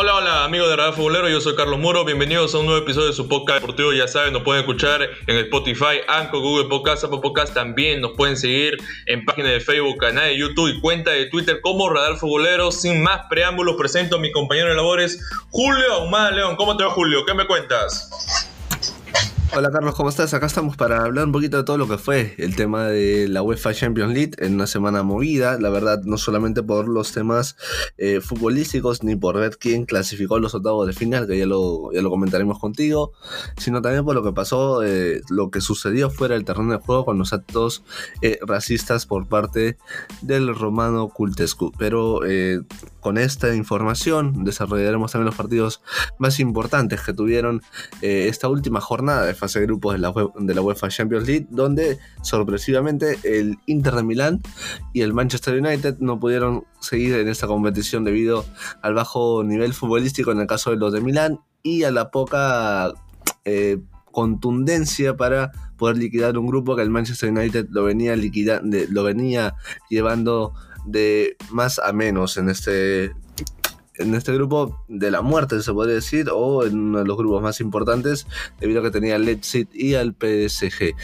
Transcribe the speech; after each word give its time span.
Hola, 0.00 0.14
hola 0.14 0.44
amigos 0.44 0.68
de 0.68 0.76
Radar 0.76 0.94
Futbolero, 0.94 1.28
yo 1.28 1.40
soy 1.40 1.56
Carlos 1.56 1.80
Muro, 1.80 2.04
bienvenidos 2.04 2.54
a 2.54 2.58
un 2.58 2.66
nuevo 2.66 2.80
episodio 2.80 3.08
de 3.08 3.12
su 3.14 3.26
podcast 3.26 3.60
deportivo, 3.60 3.92
ya 3.92 4.06
saben, 4.06 4.32
nos 4.32 4.44
pueden 4.44 4.60
escuchar 4.60 5.02
en 5.26 5.36
Spotify, 5.38 6.02
Anchor, 6.06 6.40
Google 6.40 6.68
Podcast, 6.68 7.02
Apple 7.02 7.18
Podcast, 7.20 7.52
también 7.52 8.00
nos 8.00 8.12
pueden 8.12 8.36
seguir 8.36 8.76
en 9.06 9.24
página 9.24 9.48
de 9.48 9.58
Facebook, 9.58 9.98
canal 9.98 10.26
de 10.26 10.38
YouTube 10.38 10.68
y 10.68 10.80
cuenta 10.80 11.10
de 11.10 11.26
Twitter 11.26 11.60
como 11.60 11.90
Radar 11.90 12.16
Futbolero. 12.16 12.70
Sin 12.70 13.02
más 13.02 13.22
preámbulos, 13.28 13.74
presento 13.74 14.18
a 14.18 14.20
mi 14.20 14.30
compañero 14.30 14.68
de 14.68 14.76
labores, 14.76 15.20
Julio 15.50 15.92
Ahumada 15.92 16.30
León. 16.30 16.54
¿Cómo 16.54 16.76
te 16.76 16.84
va 16.84 16.90
Julio? 16.90 17.26
¿Qué 17.26 17.34
me 17.34 17.48
cuentas? 17.48 18.37
Hola 19.56 19.70
Carlos, 19.70 19.94
¿cómo 19.94 20.10
estás? 20.10 20.34
Acá 20.34 20.44
estamos 20.44 20.76
para 20.76 21.04
hablar 21.04 21.24
un 21.24 21.32
poquito 21.32 21.56
de 21.56 21.64
todo 21.64 21.78
lo 21.78 21.88
que 21.88 21.96
fue 21.96 22.34
el 22.36 22.54
tema 22.54 22.86
de 22.86 23.28
la 23.28 23.42
UEFA 23.42 23.72
Champions 23.72 24.12
League 24.12 24.32
en 24.38 24.54
una 24.54 24.66
semana 24.66 25.02
movida, 25.02 25.58
la 25.58 25.70
verdad, 25.70 26.02
no 26.04 26.18
solamente 26.18 26.62
por 26.62 26.86
los 26.86 27.12
temas 27.12 27.56
eh, 27.96 28.20
futbolísticos 28.20 29.02
ni 29.02 29.16
por 29.16 29.38
ver 29.38 29.56
quién 29.56 29.86
clasificó 29.86 30.38
los 30.38 30.54
octavos 30.54 30.86
de 30.86 30.92
final, 30.92 31.26
que 31.26 31.38
ya 31.38 31.46
lo, 31.46 31.90
ya 31.92 32.02
lo 32.02 32.10
comentaremos 32.10 32.58
contigo, 32.58 33.12
sino 33.56 33.80
también 33.80 34.04
por 34.04 34.14
lo 34.14 34.22
que 34.22 34.32
pasó, 34.32 34.84
eh, 34.84 35.22
lo 35.30 35.50
que 35.50 35.62
sucedió 35.62 36.10
fuera 36.10 36.34
del 36.34 36.44
terreno 36.44 36.72
de 36.72 36.78
juego 36.78 37.06
con 37.06 37.18
los 37.18 37.32
actos 37.32 37.82
eh, 38.20 38.38
racistas 38.42 39.06
por 39.06 39.28
parte 39.28 39.78
del 40.20 40.54
romano 40.54 41.08
Cultescu. 41.08 41.72
Pero 41.78 42.20
con 43.00 43.16
esta 43.16 43.54
información 43.54 44.44
desarrollaremos 44.44 45.12
también 45.12 45.26
los 45.26 45.36
partidos 45.36 45.80
más 46.18 46.38
importantes 46.38 47.00
que 47.00 47.14
tuvieron 47.14 47.62
esta 48.02 48.48
última 48.48 48.80
jornada 48.80 49.24
de 49.24 49.37
fase 49.38 49.60
de 49.60 49.66
grupos 49.66 49.94
de 49.94 50.00
la, 50.00 50.12
de 50.38 50.54
la 50.54 50.60
UEFA 50.60 50.88
Champions 50.88 51.26
League, 51.26 51.46
donde 51.50 51.98
sorpresivamente 52.22 53.18
el 53.24 53.58
Inter 53.66 53.94
de 53.94 54.02
Milán 54.02 54.42
y 54.92 55.02
el 55.02 55.14
Manchester 55.14 55.58
United 55.58 55.98
no 56.00 56.20
pudieron 56.20 56.64
seguir 56.80 57.14
en 57.14 57.28
esta 57.28 57.46
competición 57.46 58.04
debido 58.04 58.44
al 58.82 58.94
bajo 58.94 59.42
nivel 59.44 59.72
futbolístico 59.72 60.32
en 60.32 60.40
el 60.40 60.46
caso 60.46 60.70
de 60.70 60.76
los 60.76 60.92
de 60.92 61.00
Milán 61.00 61.40
y 61.62 61.84
a 61.84 61.90
la 61.90 62.10
poca 62.10 62.92
eh, 63.44 63.78
contundencia 64.12 65.16
para 65.16 65.52
poder 65.76 65.96
liquidar 65.96 66.36
un 66.38 66.46
grupo 66.46 66.76
que 66.76 66.82
el 66.82 66.90
Manchester 66.90 67.30
United 67.30 67.68
lo 67.70 67.84
venía 67.84 68.16
liquidando, 68.16 68.76
lo 68.90 69.04
venía 69.04 69.54
llevando 69.88 70.54
de 70.86 71.36
más 71.50 71.78
a 71.78 71.92
menos 71.92 72.36
en 72.36 72.48
este 72.48 73.12
en 73.98 74.14
este 74.14 74.32
grupo 74.32 74.84
de 74.88 75.10
la 75.10 75.22
muerte, 75.22 75.60
se 75.62 75.72
podría 75.72 75.96
decir, 75.96 76.28
o 76.32 76.64
en 76.64 76.78
uno 76.78 76.98
de 77.00 77.04
los 77.04 77.16
grupos 77.16 77.42
más 77.42 77.60
importantes, 77.60 78.26
debido 78.60 78.80
a 78.80 78.84
que 78.84 78.90
tenía 78.90 79.16
al 79.16 79.24
Leipzig 79.24 79.68
y 79.72 79.94
al 79.94 80.14
PSG 80.14 80.94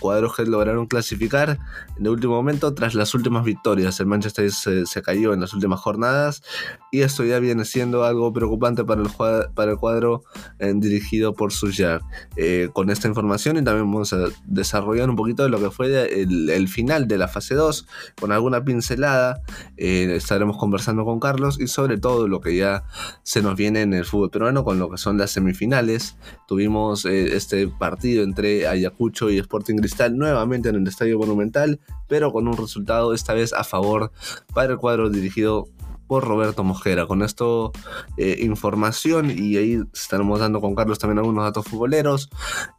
cuadros 0.00 0.36
que 0.36 0.44
lograron 0.44 0.86
clasificar 0.86 1.58
en 1.98 2.06
el 2.06 2.08
último 2.08 2.34
momento 2.34 2.74
tras 2.74 2.94
las 2.94 3.14
últimas 3.14 3.44
victorias. 3.44 3.98
El 4.00 4.06
Manchester 4.06 4.50
se, 4.50 5.02
cayó 5.02 5.32
en 5.32 5.40
las 5.40 5.52
últimas 5.54 5.80
jornadas 5.80 6.42
y 6.90 7.00
esto 7.00 7.24
ya 7.24 7.38
viene 7.38 7.64
siendo 7.64 8.04
algo 8.04 8.32
preocupante 8.32 8.84
para 8.84 9.02
el, 9.02 9.08
para 9.54 9.72
el 9.72 9.78
cuadro 9.78 10.22
eh, 10.58 10.72
dirigido 10.74 11.34
por 11.34 11.52
Sujar. 11.52 12.00
Eh, 12.36 12.68
con 12.72 12.90
esta 12.90 13.08
información 13.08 13.56
y 13.56 13.64
también 13.64 13.90
vamos 13.90 14.12
a 14.12 14.26
desarrollar 14.46 15.08
un 15.08 15.16
poquito 15.16 15.42
de 15.42 15.48
lo 15.48 15.60
que 15.60 15.70
fue 15.70 16.22
el, 16.22 16.68
final 16.68 17.06
de 17.06 17.18
la 17.18 17.28
fase 17.28 17.54
2 17.54 17.86
con 18.20 18.32
alguna 18.32 18.64
pincelada. 18.64 19.40
Eh, 19.76 20.12
estaremos 20.16 20.56
conversando 20.56 21.04
con 21.04 21.20
Carlos 21.20 21.58
y 21.60 21.68
sobre 21.68 21.98
todo 21.98 22.28
lo 22.28 22.40
que 22.40 22.56
ya 22.56 22.84
se 23.22 23.42
nos 23.42 23.56
viene 23.56 23.82
en 23.82 23.94
el 23.94 24.04
fútbol 24.04 24.30
peruano 24.30 24.64
con 24.64 24.78
lo 24.78 24.90
que 24.90 24.98
son 24.98 25.18
las 25.18 25.30
semifinales. 25.30 26.16
Tuvimos 26.48 27.04
este 27.04 27.68
partido 27.68 28.24
entre 28.24 28.66
Ayacucho 28.66 29.30
y 29.30 29.38
Sporting 29.46 29.76
Cristal 29.76 30.16
nuevamente 30.16 30.68
en 30.68 30.74
el 30.74 30.86
Estadio 30.86 31.18
Monumental, 31.18 31.80
pero 32.08 32.32
con 32.32 32.48
un 32.48 32.56
resultado 32.56 33.14
esta 33.14 33.32
vez 33.32 33.52
a 33.52 33.64
favor 33.64 34.12
para 34.52 34.72
el 34.72 34.78
cuadro 34.78 35.08
dirigido 35.08 35.68
por 36.06 36.24
Roberto 36.24 36.64
Mojera. 36.64 37.06
Con 37.06 37.22
esto, 37.22 37.72
eh, 38.16 38.38
información 38.40 39.30
y 39.30 39.56
ahí 39.56 39.82
estaremos 39.92 40.40
dando 40.40 40.60
con 40.60 40.74
Carlos 40.74 40.98
también 40.98 41.18
algunos 41.18 41.44
datos 41.44 41.66
futboleros 41.66 42.30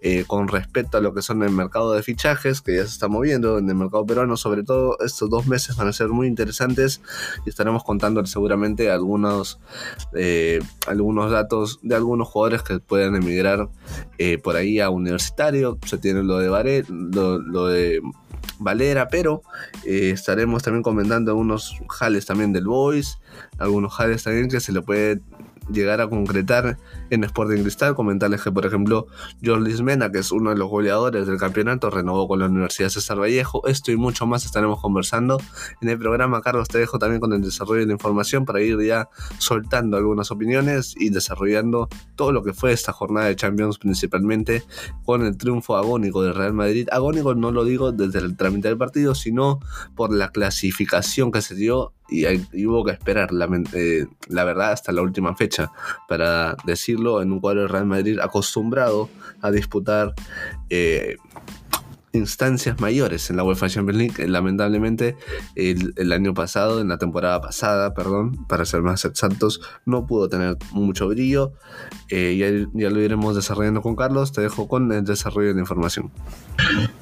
eh, 0.02 0.24
con 0.28 0.48
respecto 0.48 0.98
a 0.98 1.02
lo 1.02 1.14
que 1.14 1.22
son 1.22 1.44
el 1.44 1.52
mercado 1.52 1.94
de 1.94 2.04
fichajes 2.04 2.62
que 2.62 2.76
ya 2.76 2.84
se 2.84 2.90
está 2.90 3.08
moviendo 3.08 3.58
en 3.58 3.70
el 3.70 3.76
mercado 3.76 4.06
peruano. 4.06 4.38
Sobre 4.38 4.64
todo, 4.64 4.98
estos 5.00 5.30
dos 5.30 5.48
meses 5.48 5.76
van 5.76 5.88
a 5.88 5.94
ser 5.94 6.10
muy 6.10 6.28
interesantes 6.28 7.02
y 7.46 7.50
estaremos 7.50 7.84
contando 7.84 8.26
seguramente 8.26 8.92
algunos, 8.92 9.60
eh, 10.14 10.60
algunos 10.88 11.32
datos 11.32 11.80
de 11.82 11.96
algunos 11.96 12.28
jugadores 12.28 12.64
que 12.64 12.80
puedan 12.80 13.16
emigrar 13.16 13.70
por 14.44 14.56
ahí 14.56 14.80
a 14.80 14.90
universitario. 14.90 15.78
Se 15.86 15.98
tiene 15.98 16.24
lo 16.24 16.40
de 16.40 16.50
Varela, 16.50 16.88
lo 16.90 17.68
de 17.68 18.02
Valera, 18.60 19.08
pero 19.08 19.44
eh, 19.86 20.12
estaremos 20.12 20.64
también 20.64 20.84
comentando 20.84 21.32
algunos 21.32 21.80
jales 21.90 22.26
también 22.26 22.54
del 22.54 22.66
Boys, 22.66 23.20
algunos 23.58 23.94
jales 23.94 24.24
también 24.24 24.50
que 24.50 24.60
se 24.60 24.72
le 24.72 24.82
puede 24.82 25.22
llegar 25.72 26.02
a 26.02 26.08
concretar 26.08 26.78
en 27.10 27.24
Sporting 27.24 27.62
Cristal. 27.62 27.96
Comentarles 27.96 28.42
que, 28.42 28.52
por 28.52 28.66
ejemplo, 28.66 29.08
Jordi 29.44 29.82
Mena, 29.84 30.12
que 30.12 30.20
es 30.20 30.32
uno 30.32 30.50
de 30.52 30.58
los 30.58 30.70
goleadores 30.70 31.28
del 31.28 31.38
campeonato, 31.38 31.90
renovó 31.90 32.28
con 32.28 32.40
la 32.40 32.46
Universidad 32.46 32.90
César 32.90 33.20
Vallejo. 33.20 33.66
Esto 33.68 33.92
y 33.92 33.98
mucho 33.98 34.26
más 34.26 34.46
estaremos 34.46 34.82
conversando 34.82 35.42
en 35.82 35.90
el 35.90 35.98
programa. 35.98 36.42
Carlos, 36.42 36.68
te 36.68 36.78
dejo 36.78 37.00
también 37.00 37.20
con 37.20 37.34
el 37.34 37.42
desarrollo 37.42 37.82
de 37.82 37.88
la 37.88 37.94
información 37.94 38.46
para 38.46 38.62
ir 38.62 38.80
ya 38.82 39.10
soltando 39.38 39.98
algunas 39.98 40.32
opiniones 40.32 40.96
y 40.98 41.10
desarrollando 41.10 41.90
todo 42.16 42.32
lo 42.32 42.44
que 42.44 42.54
fue 42.54 42.72
esta 42.72 42.94
jornada 42.94 43.28
de 43.28 43.36
Champions, 43.36 43.78
principalmente 43.78 44.64
con 45.04 45.24
el 45.26 45.38
triunfo 45.38 45.76
agónico 45.76 46.24
del 46.24 46.36
Real 46.36 46.54
Madrid. 46.54 46.88
Agónico 46.92 47.36
no 47.36 47.52
lo 47.52 47.64
digo 47.66 47.92
desde 47.92 48.20
el 48.20 48.36
trámite 48.38 48.68
del 48.70 48.78
partido, 48.78 49.16
sino 49.16 49.60
por 49.96 50.14
la 50.14 50.30
clasificación 50.30 51.32
que 51.32 51.42
se 51.42 51.56
dio 51.56 51.94
y, 52.10 52.66
hubo 52.66 52.84
que 52.86 52.92
esperar, 52.92 53.32
la, 53.32 53.50
eh, 53.74 54.06
la, 54.28 54.44
verdad, 54.44 54.72
hasta 54.72 54.92
la 54.92 55.02
última 55.02 55.36
fecha 55.36 55.72
para 56.08 56.56
decirlo 56.66 57.22
en 57.22 57.32
un 57.32 57.40
cuadro 57.40 57.64
de 57.64 57.68
Real 57.68 57.86
Madrid 57.86 58.20
acostumbrado 58.20 59.10
a 59.42 59.52
disputar 59.52 60.14
eh, 60.70 61.18
instancias 62.18 62.80
mayores 62.80 63.30
en 63.30 63.38
la 63.38 63.44
UEFA 63.44 63.70
Champions 63.70 63.98
League. 63.98 64.28
Lamentablemente, 64.28 65.16
el, 65.56 66.12
año 66.12 66.34
pasado, 66.34 66.82
en 66.82 66.90
la 66.90 66.98
temporada 66.98 67.40
pasada, 67.42 67.94
perdón, 67.94 68.46
para 68.48 68.66
ser 68.66 68.82
más 68.82 69.06
exactos, 69.06 69.62
no 69.86 70.06
pudo 70.06 70.30
tener 70.30 70.58
mucho 70.72 71.08
brillo. 71.08 71.54
Eh, 72.10 72.68
ya, 72.74 72.90
lo 72.90 73.02
iremos 73.02 73.36
desarrollando 73.36 73.82
con 73.82 73.96
Carlos. 73.96 74.32
Te 74.32 74.42
dejo 74.42 74.68
con 74.68 74.92
el 74.92 75.06
desarrollo 75.06 75.54
de 75.54 75.60
información. 75.60 76.12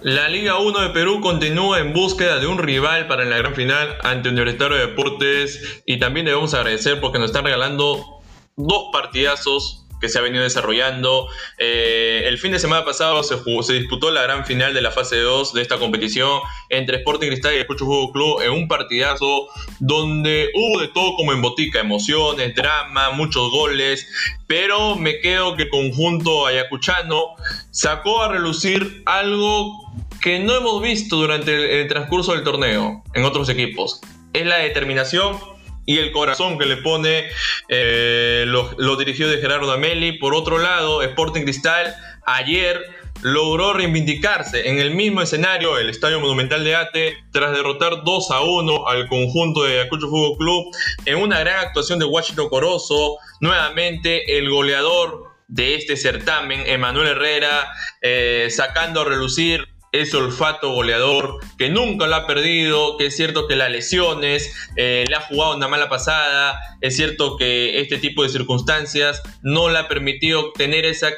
La 0.02 0.30
Liga 0.30 0.60
1 0.60 0.80
de 0.80 0.90
Perú 0.90 1.22
continúa 1.22 1.80
en 1.80 1.94
búsqueda 1.94 2.40
de 2.40 2.48
un 2.48 2.58
rival 2.58 3.08
para 3.08 3.26
la 3.26 3.38
gran 3.38 3.56
final 3.56 3.96
ante 4.04 4.30
Universitario 4.30 4.78
de 4.78 4.88
Deportes. 4.88 5.82
Y 5.86 6.00
también 6.00 6.26
debemos 6.26 6.54
agradecer 6.54 7.00
porque 7.00 7.20
nos 7.20 7.28
están 7.28 7.46
regalando 7.46 8.22
dos 8.58 8.86
partidazos 8.92 9.85
que 10.00 10.10
se 10.10 10.20
ha 10.20 10.22
venido 10.22 10.44
desarrollando. 10.44 11.28
Eh, 11.58 12.24
el 12.26 12.38
fin 12.38 12.52
de 12.52 12.60
semana 12.60 12.86
pasado 12.86 13.24
se, 13.24 13.36
disputó 13.74 14.12
la 14.12 14.24
gran 14.24 14.46
final 14.46 14.74
de 14.74 14.82
la 14.82 14.92
fase 14.92 15.18
2 15.18 15.54
de 15.54 15.62
esta 15.62 15.78
competición 15.78 16.42
entre 16.70 16.98
Sporting 16.98 17.28
Cristal 17.28 17.54
y 17.56 17.58
el 17.58 17.68
Cucho 17.68 17.86
Club 18.12 18.42
en 18.42 18.52
un 18.52 18.68
partidazo 18.68 19.48
donde 19.80 20.50
hubo 20.54 20.82
de 20.82 20.88
todo 20.90 21.16
como 21.16 21.34
en 21.34 21.42
botica, 21.42 21.80
emociones, 21.80 22.56
drama, 22.56 23.12
muchos 23.12 23.52
goles, 23.52 24.08
pero 24.48 24.96
me 24.96 25.20
quedo 25.20 25.56
que 25.56 25.64
el 25.64 25.70
conjunto 25.70 26.46
ayacuchano 26.46 27.36
sacó 27.72 28.24
a 28.24 28.30
relucir 28.30 29.04
algo 29.06 29.94
que 30.22 30.40
no 30.40 30.56
hemos 30.56 30.82
visto 30.82 31.18
durante 31.18 31.82
el 31.82 31.88
transcurso 31.88 32.34
del 32.34 32.44
torneo 32.44 33.04
en 33.14 33.26
otros 33.26 33.50
equipos. 33.50 34.02
Es 34.34 34.46
la 34.46 34.58
determinación 34.58 35.55
y 35.86 35.98
el 35.98 36.12
corazón 36.12 36.58
que 36.58 36.66
le 36.66 36.78
pone 36.78 37.26
eh, 37.70 38.46
los, 38.48 38.98
dirigidos 38.98 39.32
de 39.32 39.38
Gerardo 39.40 39.72
Ameli. 39.72 40.14
Por 40.14 40.34
otro 40.34 40.58
lado, 40.58 41.02
Sporting 41.02 41.44
Cristal 41.44 41.96
ayer 42.26 42.82
logró 43.22 43.74
reivindicarse 43.74 44.70
en 44.70 44.80
el 44.80 44.94
mismo 44.94 45.22
escenario, 45.22 45.78
el 45.78 45.90
Estadio 45.90 46.20
Monumental 46.20 46.64
de 46.64 46.76
Ate, 46.76 47.18
tras 47.32 47.54
derrotar 47.54 48.04
2 48.04 48.32
a 48.32 48.42
1 48.42 48.88
al 48.88 49.08
conjunto 49.08 49.64
de 49.64 49.80
Ayacucho 49.80 50.10
Fútbol 50.10 50.38
Club 50.38 50.76
en 51.06 51.18
una 51.18 51.40
gran 51.40 51.60
actuación 51.60 52.00
de 52.00 52.06
Washington 52.06 52.50
Corozo. 52.50 53.18
Nuevamente, 53.40 54.38
el 54.38 54.50
goleador 54.50 55.36
de 55.48 55.76
este 55.76 55.96
certamen, 55.96 56.64
Emanuel 56.66 57.10
Herrera, 57.10 57.72
eh, 58.02 58.48
sacando 58.50 59.02
a 59.02 59.06
relucir 59.06 59.75
ese 60.02 60.18
olfato 60.18 60.72
goleador 60.72 61.40
que 61.58 61.70
nunca 61.70 62.08
lo 62.08 62.16
ha 62.16 62.28
perdido, 62.28 62.98
que 62.98 63.08
es 63.08 63.16
cierto 63.16 63.48
que 63.48 63.56
las 63.56 63.70
lesiones 63.70 64.54
eh, 64.76 65.06
le 65.08 65.16
ha 65.16 65.22
jugado 65.22 65.56
una 65.56 65.68
mala 65.68 65.90
pasada, 65.90 66.60
es 66.82 66.96
cierto 66.96 67.38
que 67.38 67.80
este 67.80 67.98
tipo 67.98 68.24
de 68.24 68.30
circunstancias 68.30 69.22
no 69.42 69.70
le 69.70 69.80
ha 69.80 69.88
permitido 69.88 70.52
tener 70.54 70.86
esa, 70.86 71.12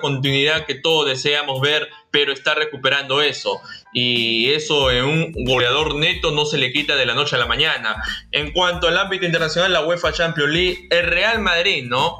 continuidad 0.00 0.66
que 0.66 0.74
todos 0.74 1.06
deseamos 1.06 1.60
ver, 1.60 1.88
pero 2.10 2.32
está 2.32 2.54
recuperando 2.54 3.22
eso. 3.22 3.60
Y 3.92 4.50
eso 4.50 4.90
en 4.90 5.04
un 5.04 5.32
goleador 5.44 5.94
neto 5.94 6.30
no 6.30 6.44
se 6.44 6.58
le 6.58 6.72
quita 6.72 6.96
de 6.96 7.06
la 7.06 7.14
noche 7.14 7.36
a 7.36 7.38
la 7.38 7.46
mañana. 7.46 8.02
En 8.32 8.52
cuanto 8.52 8.88
al 8.88 8.98
ámbito 8.98 9.24
internacional, 9.24 9.72
la 9.72 9.84
UEFA 9.84 10.12
Champions 10.12 10.52
League, 10.52 10.88
el 10.90 11.06
Real 11.06 11.40
Madrid, 11.40 11.84
¿no? 11.86 12.18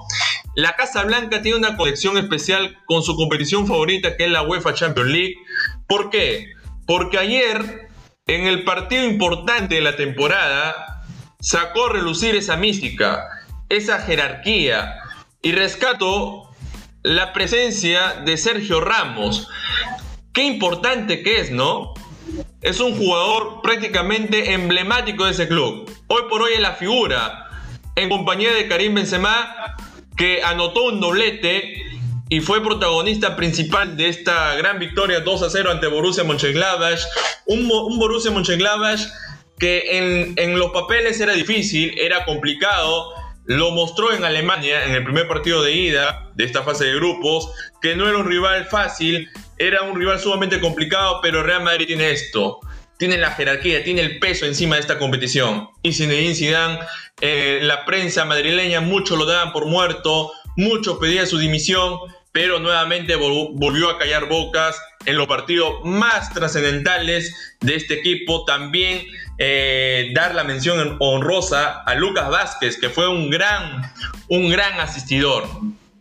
La 0.56 0.76
Casa 0.76 1.02
Blanca 1.02 1.42
tiene 1.42 1.58
una 1.58 1.76
colección 1.76 2.16
especial 2.16 2.78
con 2.86 3.02
su 3.02 3.16
competición 3.16 3.66
favorita 3.66 4.16
que 4.16 4.26
es 4.26 4.30
la 4.30 4.42
UEFA 4.42 4.72
Champions 4.72 5.10
League 5.10 5.34
¿Por 5.86 6.10
qué? 6.10 6.46
Porque 6.86 7.18
ayer, 7.18 7.88
en 8.26 8.46
el 8.46 8.64
partido 8.64 9.04
importante 9.04 9.76
de 9.76 9.80
la 9.80 9.96
temporada, 9.96 11.04
sacó 11.40 11.86
a 11.86 11.92
relucir 11.92 12.34
esa 12.36 12.56
mística. 12.56 13.28
esa 13.68 14.00
jerarquía 14.00 14.96
y 15.42 15.52
rescato 15.52 16.50
la 17.02 17.32
presencia 17.32 18.22
de 18.24 18.36
Sergio 18.36 18.80
Ramos. 18.80 19.48
Qué 20.32 20.44
importante 20.44 21.22
que 21.22 21.40
es, 21.40 21.50
¿no? 21.50 21.94
Es 22.62 22.80
un 22.80 22.96
jugador 22.96 23.60
prácticamente 23.62 24.52
emblemático 24.52 25.24
de 25.24 25.32
ese 25.32 25.48
club. 25.48 25.90
Hoy 26.06 26.22
por 26.30 26.42
hoy 26.42 26.54
es 26.54 26.60
la 26.60 26.72
figura, 26.72 27.46
en 27.96 28.08
compañía 28.08 28.52
de 28.52 28.66
Karim 28.68 28.94
Benzema, 28.94 29.76
que 30.16 30.42
anotó 30.42 30.84
un 30.84 31.00
doblete 31.00 31.74
y 32.34 32.40
fue 32.40 32.60
protagonista 32.64 33.36
principal 33.36 33.96
de 33.96 34.08
esta 34.08 34.56
gran 34.56 34.80
victoria 34.80 35.20
2 35.20 35.42
a 35.44 35.50
0 35.50 35.70
ante 35.70 35.86
Borussia 35.86 36.24
Mönchengladbach. 36.24 36.98
Un, 37.46 37.70
un 37.70 37.96
Borussia 37.96 38.32
Mönchengladbach 38.32 39.02
que 39.56 39.98
en, 39.98 40.34
en 40.36 40.58
los 40.58 40.72
papeles 40.72 41.20
era 41.20 41.32
difícil, 41.32 41.96
era 41.96 42.24
complicado, 42.24 43.12
lo 43.44 43.70
mostró 43.70 44.12
en 44.12 44.24
Alemania 44.24 44.84
en 44.84 44.96
el 44.96 45.04
primer 45.04 45.28
partido 45.28 45.62
de 45.62 45.74
ida 45.76 46.32
de 46.34 46.42
esta 46.42 46.64
fase 46.64 46.86
de 46.86 46.96
grupos, 46.96 47.52
que 47.80 47.94
no 47.94 48.08
era 48.08 48.18
un 48.18 48.26
rival 48.26 48.64
fácil, 48.64 49.28
era 49.56 49.82
un 49.82 49.96
rival 49.96 50.18
sumamente 50.18 50.58
complicado, 50.58 51.20
pero 51.22 51.44
Real 51.44 51.62
Madrid 51.62 51.86
tiene 51.86 52.10
esto, 52.10 52.58
tiene 52.98 53.16
la 53.16 53.30
jerarquía, 53.30 53.84
tiene 53.84 54.00
el 54.00 54.18
peso 54.18 54.44
encima 54.44 54.74
de 54.74 54.80
esta 54.80 54.98
competición. 54.98 55.68
Y 55.82 55.92
Zinedine 55.92 56.34
Zidane, 56.34 56.80
eh, 57.20 57.60
la 57.62 57.84
prensa 57.84 58.24
madrileña, 58.24 58.80
muchos 58.80 59.16
lo 59.16 59.24
daban 59.24 59.52
por 59.52 59.66
muerto, 59.66 60.32
muchos 60.56 60.98
pedían 60.98 61.26
su 61.26 61.38
dimisión, 61.38 61.98
pero 62.34 62.58
nuevamente 62.58 63.14
volvió 63.14 63.90
a 63.90 63.96
callar 63.96 64.28
bocas 64.28 64.82
en 65.06 65.16
los 65.16 65.28
partidos 65.28 65.84
más 65.84 66.34
trascendentales 66.34 67.56
de 67.60 67.76
este 67.76 67.94
equipo. 67.94 68.44
También 68.44 69.06
eh, 69.38 70.10
dar 70.16 70.34
la 70.34 70.42
mención 70.42 70.96
honrosa 70.98 71.82
a 71.82 71.94
Lucas 71.94 72.28
Vázquez, 72.28 72.76
que 72.80 72.90
fue 72.90 73.06
un 73.06 73.30
gran, 73.30 73.88
un 74.28 74.50
gran 74.50 74.80
asistidor, 74.80 75.48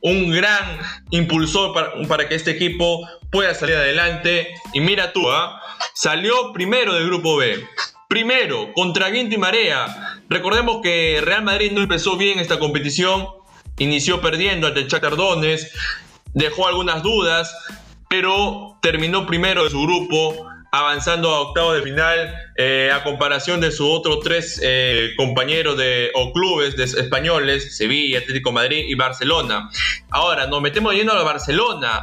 un 0.01 0.31
gran 0.31 0.80
impulsor 1.12 1.71
para, 2.07 2.27
que 2.27 2.33
este 2.33 2.50
equipo 2.50 3.07
pueda 3.29 3.53
salir 3.53 3.75
adelante. 3.75 4.56
Y 4.74 4.79
mira 4.81 5.13
tú, 5.13 5.29
¿ah? 5.29 5.62
salió 5.94 6.51
primero 6.51 6.95
del 6.95 7.06
grupo 7.06 7.38
B. 7.38 7.63
Primero, 8.09 8.74
contra 8.74 9.09
viento 9.09 9.36
y 9.36 9.38
marea. 9.38 10.19
Recordemos 10.29 10.79
que 10.81 11.21
Real 11.24 11.44
Madrid 11.44 11.74
no 11.74 11.81
empezó 11.81 12.18
bien 12.18 12.39
esta 12.39 12.57
competición. 12.57 13.27
Inició 13.77 14.19
perdiendo 14.19 14.65
ante 14.65 14.79
el 14.79 14.88
Shakhtar 14.88 15.15
Dejó 16.33 16.68
algunas 16.68 17.03
dudas, 17.03 17.56
pero 18.09 18.77
terminó 18.81 19.25
primero 19.25 19.63
de 19.63 19.69
su 19.69 19.81
grupo 19.81 20.47
avanzando 20.74 21.30
a 21.30 21.41
octavo 21.41 21.74
de 21.74 21.83
final 21.83 22.35
eh, 22.57 22.89
a 22.91 23.03
comparación 23.03 23.62
de 23.62 23.71
sus 23.71 23.88
otros 23.88 24.21
tres 24.24 24.59
eh, 24.63 25.12
compañeros 25.15 25.77
de, 25.77 26.09
o 26.15 26.33
clubes 26.33 26.75
de, 26.75 26.85
españoles, 26.85 27.77
Sevilla, 27.77 28.18
Atlético 28.18 28.51
Madrid 28.51 28.83
y 28.88 28.95
Barcelona. 28.95 29.69
Ahora, 30.09 30.47
nos 30.47 30.62
metemos 30.62 30.95
yendo 30.95 31.13
a 31.13 31.24
Barcelona. 31.24 32.01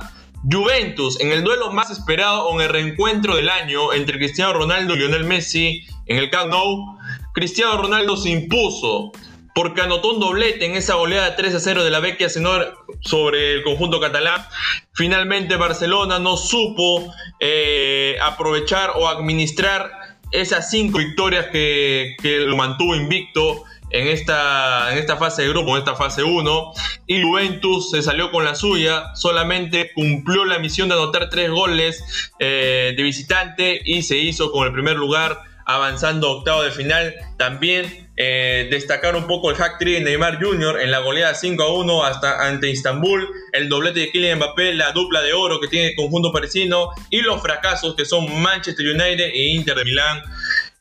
Juventus, 0.49 1.21
en 1.21 1.33
el 1.33 1.43
duelo 1.43 1.73
más 1.73 1.91
esperado 1.91 2.47
o 2.47 2.55
en 2.55 2.67
el 2.67 2.73
reencuentro 2.73 3.35
del 3.35 3.51
año 3.51 3.93
entre 3.93 4.19
Cristiano 4.19 4.53
Ronaldo 4.53 4.95
y 4.95 4.99
Lionel 4.99 5.25
Messi 5.25 5.85
en 6.07 6.19
el 6.19 6.31
Camp 6.31 6.51
Nou, 6.51 6.97
Cristiano 7.35 7.77
Ronaldo 7.77 8.17
se 8.17 8.31
impuso 8.31 9.11
porque 9.55 9.83
anotó 9.83 10.13
un 10.13 10.21
doblete 10.21 10.65
en 10.65 10.77
esa 10.77 10.95
goleada 10.95 11.37
3 11.37 11.55
a 11.55 11.61
0 11.61 11.85
de 11.85 11.91
la 11.91 12.01
Vecchia 12.01 12.29
Senor 12.29 12.79
sobre 13.01 13.55
el 13.55 13.63
conjunto 13.63 14.01
catalán. 14.01 14.45
Finalmente 14.93 15.57
Barcelona 15.57 16.19
no 16.19 16.37
supo 16.37 17.13
eh, 17.41 18.17
aprovechar 18.23 18.93
o 18.97 19.09
administrar 19.09 19.91
esas 20.33 20.71
cinco 20.71 20.99
victorias 20.99 21.47
que, 21.47 22.17
lo 22.23 22.57
mantuvo 22.57 22.95
invicto 22.95 23.65
en 23.91 24.07
esta, 24.07 24.93
en 24.93 24.99
esta 24.99 25.17
fase 25.17 25.43
de 25.43 25.49
grupo, 25.49 25.73
en 25.73 25.79
esta 25.79 25.97
fase 25.97 26.23
1. 26.23 26.73
Y 27.09 27.23
Juventus 27.23 27.91
se 27.91 28.03
salió 28.03 28.31
con 28.31 28.45
la 28.45 28.55
suya, 28.55 29.15
solamente 29.17 29.91
cumplió 29.95 30.45
la 30.45 30.61
misión 30.61 30.89
de 30.89 30.95
anotar 30.95 31.29
tres 31.29 31.51
goles 31.51 32.31
eh, 32.39 32.95
de 32.97 33.03
visitante 33.03 33.81
y 33.85 34.03
se 34.03 34.17
hizo 34.17 34.53
con 34.53 34.67
el 34.67 34.73
primer 34.73 34.97
lugar 34.97 35.50
avanzando 35.75 36.31
octavo 36.31 36.63
de 36.63 36.71
final. 36.71 37.15
También 37.37 38.09
eh, 38.17 38.69
destacar 38.71 39.17
un 39.17 39.27
poco 39.27 39.51
el 39.51 39.57
hack 39.57 39.79
trick 39.79 39.99
de 39.99 40.05
Neymar 40.05 40.43
Jr. 40.43 40.81
en 40.81 40.91
la 40.91 40.99
goleada 40.99 41.35
5 41.35 41.63
a 41.63 41.73
1 41.73 42.05
hasta 42.05 42.47
ante 42.47 42.69
Istanbul, 42.71 43.27
el 43.53 43.69
doblete 43.69 44.01
de 44.01 44.11
Kylian 44.11 44.39
Mbappé, 44.39 44.75
la 44.75 44.93
dupla 44.93 45.23
de 45.23 45.33
oro 45.33 45.61
que 45.61 45.69
tiene 45.69 45.89
el 45.89 45.97
conjunto 45.97 46.33
parisino 46.33 46.91
y 47.09 47.23
los 47.23 47.41
fracasos 47.41 47.95
que 47.97 48.05
son 48.05 48.43
Manchester 48.43 48.87
United 48.87 49.31
e 49.33 49.49
Inter 49.55 49.77
de 49.77 49.85
Milán. 49.85 50.23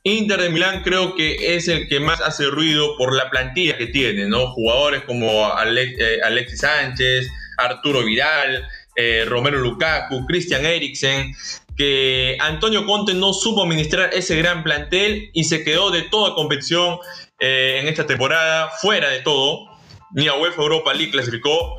Inter 0.04 0.42
de 0.42 0.50
Milán 0.50 0.82
creo 0.84 1.16
que 1.16 1.56
es 1.56 1.68
el 1.68 1.88
que 1.88 2.00
más 2.00 2.20
hace 2.22 2.48
ruido 2.48 2.98
por 2.98 3.16
la 3.16 3.30
plantilla 3.30 3.78
que 3.78 3.88
tiene, 3.88 4.28
¿no? 4.28 4.52
Jugadores 4.52 5.04
como 5.04 5.50
eh, 5.58 6.20
Alexis 6.24 6.60
Sánchez, 6.60 7.30
Arturo 7.58 8.04
Vidal, 8.04 8.68
eh, 8.96 9.26
Romero 9.26 9.60
Lukaku, 9.60 10.26
Christian 10.26 10.66
Eriksen, 10.66 11.34
que 11.80 12.36
Antonio 12.42 12.86
Conte 12.86 13.14
no 13.14 13.32
supo 13.32 13.64
administrar 13.64 14.10
ese 14.12 14.36
gran 14.36 14.64
plantel 14.66 15.30
y 15.34 15.46
se 15.46 15.64
quedó 15.64 15.92
de 15.92 16.02
toda 16.02 16.36
competición 16.36 16.98
eh, 17.40 17.78
en 17.80 17.88
esta 17.88 18.06
temporada 18.06 18.70
fuera 18.82 19.08
de 19.08 19.22
todo. 19.22 19.66
Ni 20.12 20.28
a 20.28 20.34
UEFA 20.34 20.62
Europa 20.62 20.94
League 20.94 21.12
clasificó, 21.12 21.78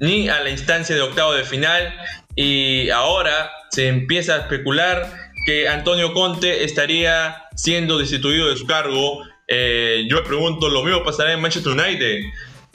ni 0.00 0.30
a 0.30 0.40
la 0.40 0.48
instancia 0.48 0.96
de 0.96 1.02
octavo 1.02 1.34
de 1.34 1.44
final. 1.44 1.92
Y 2.34 2.88
ahora 2.88 3.50
se 3.70 3.88
empieza 3.88 4.36
a 4.36 4.38
especular 4.38 5.12
que 5.44 5.68
Antonio 5.68 6.14
Conte 6.14 6.64
estaría 6.64 7.44
siendo 7.56 7.98
destituido 7.98 8.48
de 8.48 8.56
su 8.56 8.66
cargo. 8.66 9.22
Eh, 9.48 10.06
yo 10.08 10.16
me 10.16 10.22
pregunto, 10.22 10.70
¿lo 10.70 10.82
mismo 10.82 11.04
pasará 11.04 11.34
en 11.34 11.42
Manchester 11.42 11.72
United? 11.74 12.22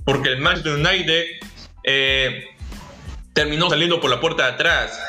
Porque 0.06 0.30
el 0.30 0.38
Manchester 0.38 0.74
United 0.74 1.26
eh, 1.86 2.46
terminó 3.34 3.70
saliendo 3.70 4.00
por 4.00 4.10
la 4.10 4.20
puerta 4.20 4.44
de 4.44 4.54
atrás. 4.54 5.00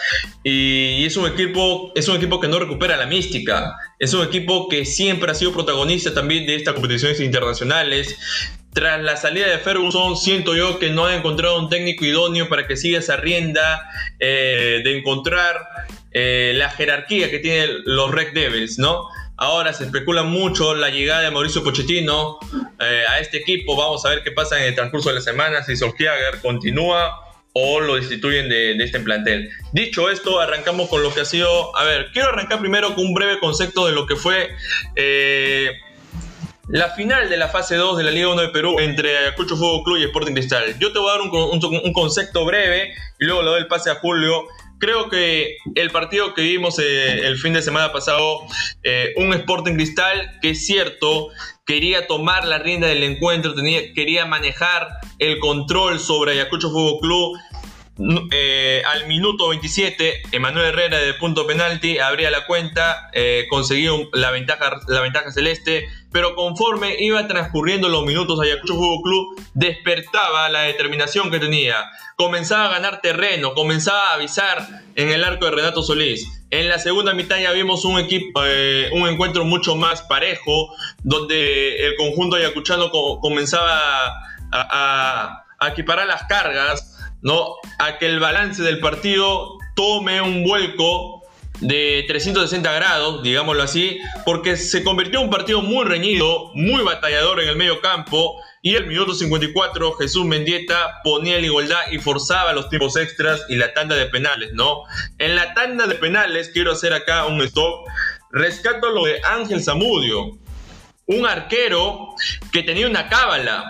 Y 0.42 1.04
es 1.04 1.16
un 1.16 1.26
equipo, 1.26 1.92
es 1.94 2.08
un 2.08 2.16
equipo 2.16 2.40
que 2.40 2.48
no 2.48 2.58
recupera 2.58 2.96
la 2.96 3.06
mística. 3.06 3.74
Es 3.98 4.14
un 4.14 4.24
equipo 4.24 4.68
que 4.68 4.84
siempre 4.84 5.30
ha 5.30 5.34
sido 5.34 5.52
protagonista 5.52 6.14
también 6.14 6.46
de 6.46 6.56
estas 6.56 6.74
competiciones 6.74 7.20
internacionales. 7.20 8.16
Tras 8.72 9.02
la 9.02 9.16
salida 9.16 9.48
de 9.48 9.58
Ferguson, 9.58 10.16
siento 10.16 10.56
yo 10.56 10.78
que 10.78 10.90
no 10.90 11.04
ha 11.04 11.14
encontrado 11.14 11.58
un 11.58 11.68
técnico 11.68 12.04
idóneo 12.04 12.48
para 12.48 12.66
que 12.66 12.76
siga 12.76 13.00
esa 13.00 13.16
rienda 13.16 13.86
eh, 14.18 14.80
de 14.82 14.98
encontrar 14.98 15.56
eh, 16.12 16.52
la 16.56 16.70
jerarquía 16.70 17.30
que 17.30 17.38
tienen 17.38 17.82
los 17.84 18.10
Red 18.10 18.32
Devils, 18.32 18.78
¿no? 18.78 19.08
Ahora 19.36 19.72
se 19.72 19.84
especula 19.84 20.22
mucho 20.22 20.74
la 20.74 20.88
llegada 20.88 21.22
de 21.22 21.30
Mauricio 21.30 21.64
Pochettino 21.64 22.38
eh, 22.80 23.02
a 23.08 23.18
este 23.18 23.38
equipo. 23.38 23.76
Vamos 23.76 24.06
a 24.06 24.10
ver 24.10 24.22
qué 24.22 24.30
pasa 24.30 24.58
en 24.58 24.68
el 24.68 24.74
transcurso 24.74 25.08
de 25.08 25.16
la 25.16 25.20
semana. 25.20 25.62
Si 25.64 25.76
Solskjaer 25.76 26.40
continúa 26.40 27.31
o 27.52 27.80
lo 27.80 27.96
destituyen 27.96 28.48
de, 28.48 28.72
este 28.82 29.00
plantel. 29.00 29.50
Dicho 29.72 30.10
esto, 30.10 30.40
arrancamos 30.40 30.88
con 30.88 31.02
lo 31.02 31.12
que 31.12 31.20
ha 31.20 31.24
sido... 31.24 31.76
A 31.76 31.84
ver, 31.84 32.10
quiero 32.12 32.28
arrancar 32.28 32.60
primero 32.60 32.94
con 32.94 33.06
un 33.06 33.14
breve 33.14 33.38
concepto 33.38 33.86
de 33.86 33.92
lo 33.92 34.06
que 34.06 34.16
fue 34.16 34.50
eh, 34.96 35.72
la 36.68 36.90
final 36.90 37.28
de 37.28 37.36
la 37.36 37.48
fase 37.48 37.76
2 37.76 37.98
de 37.98 38.04
la 38.04 38.10
Liga 38.10 38.28
1 38.28 38.40
de 38.40 38.48
Perú 38.48 38.78
entre 38.78 39.18
Ayacucho 39.18 39.56
Fútbol 39.56 39.84
Club 39.84 39.96
y 39.98 40.04
Sporting 40.04 40.32
Cristal. 40.32 40.78
Yo 40.78 40.92
te 40.92 40.98
voy 40.98 41.10
a 41.10 41.12
dar 41.12 41.20
un, 41.20 41.92
concepto 41.92 42.44
breve 42.44 42.94
y 43.18 43.24
luego 43.26 43.42
le 43.42 43.50
doy 43.50 43.60
el 43.60 43.66
pase 43.66 43.90
a 43.90 43.96
Julio. 43.96 44.46
Creo 44.78 45.08
que 45.08 45.58
el 45.74 45.90
partido 45.90 46.34
que 46.34 46.42
vimos 46.42 46.78
eh, 46.78 47.26
el 47.26 47.36
fin 47.36 47.52
de 47.52 47.62
semana 47.62 47.92
pasado, 47.92 48.40
eh, 48.82 49.12
un 49.16 49.32
Sporting 49.34 49.74
Cristal 49.74 50.38
que 50.40 50.50
es 50.50 50.64
cierto, 50.64 51.28
quería 51.72 52.06
tomar 52.06 52.46
la 52.46 52.58
rienda 52.58 52.86
del 52.86 53.02
encuentro, 53.02 53.54
quería 53.94 54.26
manejar 54.26 54.88
el 55.18 55.38
control 55.38 55.98
sobre 56.00 56.32
Ayacucho 56.32 56.70
Fútbol 56.70 57.00
Club. 57.00 57.38
Eh, 58.30 58.82
al 58.84 59.06
minuto 59.06 59.48
27, 59.48 60.22
Emanuel 60.32 60.66
Herrera 60.66 60.98
de 60.98 61.14
punto 61.14 61.46
penalti 61.46 61.98
abría 61.98 62.30
la 62.30 62.44
cuenta, 62.44 63.08
eh, 63.14 63.46
conseguía 63.48 63.90
la, 64.12 64.30
ventaja, 64.30 64.80
la 64.86 65.00
ventaja 65.00 65.30
celeste, 65.30 65.86
pero 66.10 66.34
conforme 66.34 66.96
iba 66.98 67.26
transcurriendo 67.26 67.88
los 67.88 68.04
minutos, 68.04 68.38
Ayacucho 68.38 68.74
Fútbol 68.74 69.02
Club 69.02 69.50
despertaba 69.54 70.50
la 70.50 70.62
determinación 70.62 71.30
que 71.30 71.38
tenía, 71.38 71.76
comenzaba 72.16 72.66
a 72.66 72.72
ganar 72.72 73.00
terreno, 73.00 73.54
comenzaba 73.54 74.10
a 74.10 74.14
avisar 74.14 74.82
en 74.94 75.08
el 75.08 75.24
arco 75.24 75.46
de 75.46 75.52
Renato 75.52 75.82
Solís. 75.82 76.41
En 76.52 76.68
la 76.68 76.78
segunda 76.78 77.14
mitad 77.14 77.38
ya 77.38 77.50
vimos 77.52 77.86
un 77.86 77.98
equipo, 77.98 78.42
eh, 78.44 78.90
un 78.92 79.08
encuentro 79.08 79.42
mucho 79.42 79.74
más 79.74 80.02
parejo, 80.02 80.68
donde 81.02 81.86
el 81.86 81.96
conjunto 81.96 82.36
ayacuchano 82.36 82.90
comenzaba 82.90 84.12
a, 84.52 85.44
equiparar 85.70 86.06
las 86.06 86.24
cargas, 86.24 86.98
¿no? 87.22 87.54
A 87.78 87.96
que 87.96 88.04
el 88.04 88.20
balance 88.20 88.62
del 88.62 88.80
partido 88.80 89.56
tome 89.74 90.20
un 90.20 90.44
vuelco 90.44 91.22
de 91.60 92.04
360 92.06 92.70
grados, 92.70 93.22
digámoslo 93.22 93.62
así, 93.62 93.98
porque 94.26 94.58
se 94.58 94.84
convirtió 94.84 95.20
en 95.20 95.26
un 95.26 95.30
partido 95.30 95.62
muy 95.62 95.86
reñido, 95.86 96.50
muy 96.52 96.82
batallador 96.82 97.40
en 97.40 97.48
el 97.48 97.56
medio 97.56 97.80
campo, 97.80 98.36
y 98.64 98.76
el 98.76 98.86
minuto 98.86 99.12
54 99.12 99.94
Jesús 99.94 100.24
Mendieta 100.24 101.00
ponía 101.02 101.38
la 101.40 101.46
igualdad 101.46 101.80
y 101.90 101.98
forzaba 101.98 102.52
los 102.52 102.68
tiempos 102.68 102.96
extras 102.96 103.44
y 103.48 103.56
la 103.56 103.74
tanda 103.74 103.96
de 103.96 104.06
penales, 104.06 104.52
¿no? 104.52 104.84
En 105.18 105.34
la 105.34 105.52
tanda 105.52 105.88
de 105.88 105.96
penales 105.96 106.50
quiero 106.50 106.70
hacer 106.70 106.94
acá 106.94 107.26
un 107.26 107.40
stop, 107.42 107.88
rescato 108.30 108.90
lo 108.90 109.04
de 109.04 109.20
Ángel 109.24 109.64
Zamudio, 109.64 110.38
un 111.06 111.26
arquero 111.26 112.14
que 112.52 112.62
tenía 112.62 112.86
una 112.86 113.08
cábala, 113.08 113.68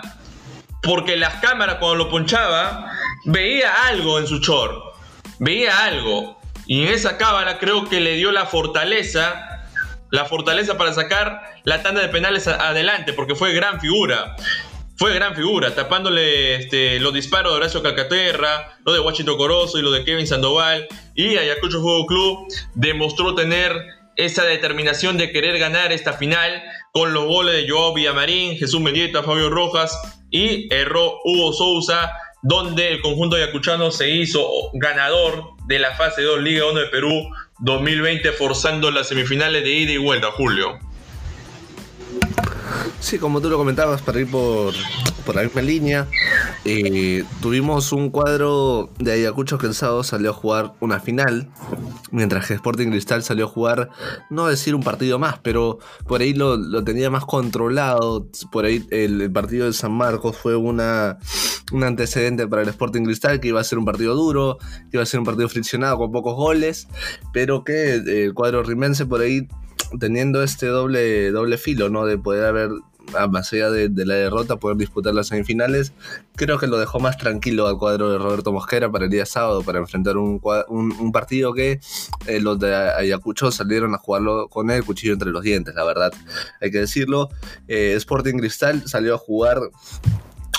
porque 0.83 1.17
las 1.17 1.35
cámaras 1.35 1.77
cuando 1.79 1.95
lo 1.95 2.09
ponchaba 2.11 2.91
veía 3.25 3.87
algo 3.87 4.19
en 4.19 4.27
su 4.27 4.37
short, 4.39 4.79
veía 5.39 5.85
algo. 5.85 6.39
Y 6.67 6.83
en 6.83 6.93
esa 6.93 7.17
cámara 7.17 7.57
creo 7.57 7.89
que 7.89 7.99
le 7.99 8.13
dio 8.13 8.31
la 8.31 8.45
fortaleza, 8.45 9.65
la 10.11 10.25
fortaleza 10.25 10.77
para 10.77 10.93
sacar 10.93 11.41
la 11.63 11.81
tanda 11.81 12.01
de 12.01 12.09
penales 12.09 12.47
adelante, 12.47 13.11
porque 13.11 13.33
fue 13.33 13.53
gran 13.53 13.81
figura. 13.81 14.35
Fue 14.95 15.13
gran 15.13 15.35
figura, 15.35 15.73
tapándole 15.73 16.55
este, 16.55 16.99
los 16.99 17.13
disparos 17.13 17.51
de 17.51 17.57
Horacio 17.57 17.81
Calcaterra, 17.81 18.77
lo 18.85 18.93
de 18.93 18.99
Washington 18.99 19.37
Corozo 19.37 19.79
y 19.79 19.81
lo 19.81 19.91
de 19.91 20.03
Kevin 20.03 20.27
Sandoval. 20.27 20.87
Y 21.15 21.37
Ayacucho 21.37 21.81
Juego 21.81 22.05
Club 22.05 22.47
demostró 22.75 23.33
tener 23.33 23.73
esa 24.15 24.43
determinación 24.43 25.17
de 25.17 25.31
querer 25.31 25.57
ganar 25.57 25.91
esta 25.91 26.13
final 26.13 26.61
con 26.91 27.13
los 27.13 27.25
goles 27.25 27.55
de 27.55 27.69
Joao 27.69 27.93
Villamarín, 27.93 28.55
Jesús 28.57 28.79
Mendieta, 28.79 29.23
Fabio 29.23 29.49
Rojas 29.49 29.97
y 30.29 30.71
erró 30.73 31.19
Hugo 31.23 31.53
Sousa, 31.53 32.11
donde 32.43 32.89
el 32.89 33.01
conjunto 33.01 33.35
ayacuchano 33.35 33.89
se 33.89 34.09
hizo 34.11 34.47
ganador 34.73 35.43
de 35.67 35.79
la 35.79 35.95
fase 35.95 36.21
2 36.21 36.41
Liga 36.41 36.65
1 36.69 36.79
de 36.79 36.87
Perú 36.87 37.29
2020, 37.59 38.31
forzando 38.33 38.91
las 38.91 39.07
semifinales 39.07 39.63
de 39.63 39.69
ida 39.71 39.91
y 39.93 39.97
vuelta, 39.97 40.31
Julio. 40.31 40.77
Sí, 42.99 43.19
como 43.19 43.41
tú 43.41 43.49
lo 43.49 43.57
comentabas, 43.57 44.01
para 44.01 44.21
ir 44.21 44.31
por, 44.31 44.73
la 45.33 45.43
misma 45.43 45.61
línea, 45.61 46.07
eh, 46.65 47.23
tuvimos 47.41 47.91
un 47.91 48.09
cuadro 48.09 48.89
de 48.97 49.11
Ayacucho 49.11 49.57
que 49.57 49.67
el 49.67 49.73
sábado 49.73 50.03
salió 50.03 50.31
a 50.31 50.33
jugar 50.33 50.73
una 50.79 50.99
final, 50.99 51.49
mientras 52.11 52.47
que 52.47 52.53
Sporting 52.53 52.89
Cristal 52.89 53.23
salió 53.23 53.45
a 53.45 53.49
jugar, 53.49 53.89
no 54.29 54.47
decir 54.47 54.73
un 54.73 54.83
partido 54.83 55.19
más, 55.19 55.39
pero 55.39 55.79
por 56.07 56.21
ahí 56.21 56.33
lo, 56.33 56.83
tenía 56.83 57.09
más 57.09 57.25
controlado. 57.25 58.27
Por 58.51 58.65
ahí 58.65 58.85
el, 58.89 59.31
partido 59.31 59.65
de 59.65 59.73
San 59.73 59.91
Marcos 59.91 60.37
fue 60.37 60.55
una, 60.55 61.17
un 61.71 61.83
antecedente 61.83 62.47
para 62.47 62.61
el 62.61 62.69
Sporting 62.69 63.03
Cristal, 63.03 63.39
que 63.39 63.49
iba 63.49 63.59
a 63.59 63.63
ser 63.63 63.79
un 63.79 63.85
partido 63.85 64.15
duro, 64.15 64.57
que 64.89 64.97
iba 64.97 65.03
a 65.03 65.05
ser 65.05 65.19
un 65.19 65.25
partido 65.25 65.49
friccionado 65.49 65.97
con 65.97 66.11
pocos 66.11 66.35
goles, 66.35 66.87
pero 67.33 67.63
que 67.63 67.95
eh, 67.95 68.25
el 68.25 68.33
cuadro 68.33 68.63
rimense 68.63 69.05
por 69.05 69.21
ahí 69.21 69.47
teniendo 69.99 70.43
este 70.43 70.67
doble, 70.67 71.31
doble 71.31 71.57
filo, 71.57 71.89
¿no? 71.89 72.05
De 72.05 72.17
poder 72.17 72.45
haber 72.45 72.69
más 73.29 73.51
allá 73.53 73.69
de, 73.69 74.05
la 74.05 74.15
derrota, 74.15 74.57
poder 74.57 74.77
disputar 74.77 75.13
las 75.13 75.27
semifinales, 75.27 75.93
creo 76.35 76.57
que 76.57 76.67
lo 76.67 76.79
dejó 76.79 76.99
más 76.99 77.17
tranquilo 77.17 77.67
al 77.67 77.77
cuadro 77.77 78.11
de 78.11 78.17
Roberto 78.17 78.51
Mosquera 78.51 78.91
para 78.91 79.05
el 79.05 79.11
día 79.11 79.25
sábado, 79.25 79.61
para 79.61 79.79
enfrentar 79.79 80.17
un, 80.17 80.41
un, 80.69 81.11
partido 81.11 81.53
que 81.53 81.79
eh, 82.27 82.39
los 82.39 82.59
de 82.59 82.75
Ayacucho 82.75 83.51
salieron 83.51 83.93
a 83.93 83.97
jugarlo 83.97 84.47
con 84.47 84.71
el 84.71 84.83
cuchillo 84.83 85.13
entre 85.13 85.31
los 85.31 85.43
dientes, 85.43 85.75
la 85.75 85.83
verdad, 85.83 86.11
hay 86.61 86.71
que 86.71 86.79
decirlo. 86.79 87.29
Eh, 87.67 87.93
Sporting 87.97 88.37
Cristal 88.37 88.87
salió 88.87 89.15
a 89.15 89.17
jugar 89.17 89.59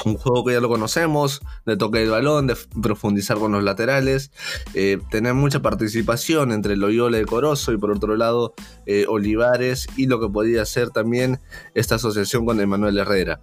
un 0.04 0.16
juego 0.16 0.44
que 0.44 0.52
ya 0.52 0.60
lo 0.60 0.68
conocemos, 0.68 1.40
de 1.66 1.76
toque 1.76 2.02
el 2.02 2.10
balón, 2.10 2.46
de 2.46 2.56
profundizar 2.82 3.38
con 3.38 3.52
los 3.52 3.62
laterales, 3.62 4.30
eh, 4.74 4.98
tener 5.10 5.34
mucha 5.34 5.62
participación 5.62 6.52
entre 6.52 6.76
Loyola 6.76 7.18
y 7.18 7.24
Corozo 7.24 7.72
y 7.72 7.76
por 7.76 7.90
otro 7.90 8.16
lado 8.16 8.54
eh, 8.86 9.06
Olivares 9.08 9.86
y 9.96 10.06
lo 10.06 10.20
que 10.20 10.28
podía 10.28 10.64
ser 10.64 10.90
también 10.90 11.40
esta 11.74 11.96
asociación 11.96 12.44
con 12.46 12.60
Emanuel 12.60 12.98
Herrera. 12.98 13.40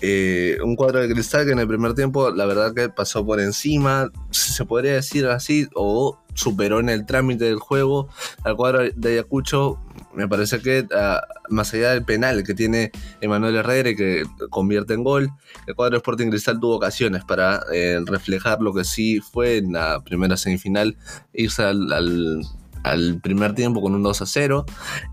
Eh, 0.00 0.58
un 0.64 0.76
cuadro 0.76 1.00
de 1.00 1.12
cristal 1.12 1.46
que 1.46 1.52
en 1.52 1.58
el 1.58 1.68
primer 1.68 1.94
tiempo 1.94 2.30
la 2.30 2.46
verdad 2.46 2.74
que 2.74 2.88
pasó 2.88 3.24
por 3.24 3.40
encima, 3.40 4.10
se 4.30 4.64
podría 4.64 4.94
decir 4.94 5.26
así, 5.26 5.68
o 5.74 6.23
superó 6.34 6.80
en 6.80 6.88
el 6.88 7.06
trámite 7.06 7.44
del 7.44 7.58
juego 7.58 8.08
al 8.42 8.56
cuadro 8.56 8.90
de 8.94 9.12
Ayacucho. 9.12 9.80
Me 10.14 10.28
parece 10.28 10.60
que 10.60 10.86
ah, 10.94 11.20
más 11.48 11.72
allá 11.74 11.90
del 11.90 12.04
penal 12.04 12.44
que 12.44 12.54
tiene 12.54 12.92
Emanuel 13.20 13.56
Herrera 13.56 13.90
y 13.90 13.96
que 13.96 14.24
convierte 14.50 14.94
en 14.94 15.02
gol, 15.04 15.30
el 15.66 15.74
cuadro 15.74 15.92
de 15.92 15.98
Sporting 15.98 16.30
Cristal 16.30 16.60
tuvo 16.60 16.76
ocasiones 16.76 17.24
para 17.24 17.62
eh, 17.72 18.00
reflejar 18.04 18.60
lo 18.60 18.72
que 18.72 18.84
sí 18.84 19.20
fue 19.20 19.56
en 19.58 19.72
la 19.72 20.02
primera 20.02 20.36
semifinal, 20.36 20.96
irse 21.32 21.62
al, 21.62 22.44
al 22.82 23.20
primer 23.20 23.54
tiempo 23.54 23.80
con 23.80 23.94
un 23.94 24.02
2 24.02 24.22
a 24.22 24.26
0. 24.26 24.66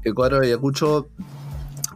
El 0.03 0.13
cuadro 0.13 0.39
de 0.39 0.47
Ayacucho 0.47 1.09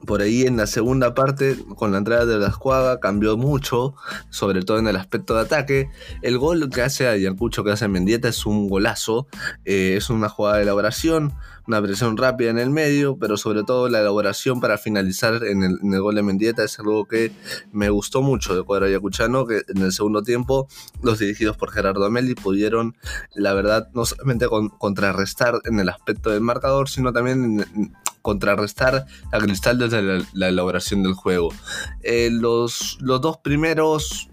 por 0.05 0.21
ahí 0.21 0.43
en 0.43 0.57
la 0.57 0.67
segunda 0.67 1.13
parte, 1.13 1.57
con 1.75 1.91
la 1.91 1.97
entrada 1.97 2.25
de 2.25 2.38
la 2.38 2.47
escuadra, 2.47 3.00
cambió 3.00 3.38
mucho, 3.38 3.95
sobre 4.29 4.62
todo 4.62 4.79
en 4.79 4.88
el 4.88 4.95
aspecto 4.95 5.35
de 5.35 5.41
ataque. 5.41 5.89
El 6.21 6.38
gol 6.38 6.69
que 6.69 6.81
hace 6.81 7.07
Ayacucho, 7.07 7.63
que 7.63 7.71
hace 7.71 7.88
Mendieta, 7.88 8.29
es 8.29 8.45
un 8.45 8.69
golazo. 8.69 9.27
Eh, 9.65 9.95
es 9.97 10.09
una 10.09 10.29
jugada 10.29 10.57
de 10.57 10.63
elaboración, 10.63 11.33
una 11.67 11.81
presión 11.81 12.17
rápida 12.17 12.50
en 12.50 12.59
el 12.59 12.69
medio, 12.69 13.17
pero 13.17 13.38
sobre 13.38 13.63
todo 13.63 13.89
la 13.89 14.00
elaboración 14.00 14.59
para 14.59 14.77
finalizar 14.77 15.43
en 15.43 15.63
el, 15.63 16.01
gol 16.01 16.15
de 16.15 16.24
Mendieta 16.24 16.63
es 16.63 16.79
algo 16.79 17.05
que 17.05 17.31
me 17.71 17.89
gustó 17.89 18.21
mucho 18.21 18.55
de 18.55 18.63
cuadro 18.63 18.85
ayacuchano, 18.85 19.45
que 19.47 19.63
en 19.67 19.81
el 19.81 19.91
segundo 19.91 20.21
tiempo 20.21 20.67
los 21.01 21.19
dirigidos 21.19 21.57
por 21.57 21.71
Gerardo 21.71 22.05
Ameli 22.05 22.35
pudieron, 22.35 22.95
la 23.33 23.53
verdad, 23.53 23.89
no 23.93 24.05
solamente 24.05 24.47
contrarrestar 24.77 25.59
en 25.65 25.79
el 25.79 25.89
aspecto 25.89 26.29
del 26.29 26.41
marcador, 26.41 26.89
sino 26.89 27.12
también 27.12 27.65
en, 27.75 27.95
contrarrestar 28.25 29.05
a 29.32 29.38
Cristal 29.38 29.77
desde 29.77 30.25
la, 30.34 30.50
elaboración 30.50 31.03
del 31.03 31.13
juego. 31.13 31.53
Eh, 32.01 32.29
los, 32.32 32.98
los 33.00 33.22
dos 33.22 33.38
primeros 33.38 34.29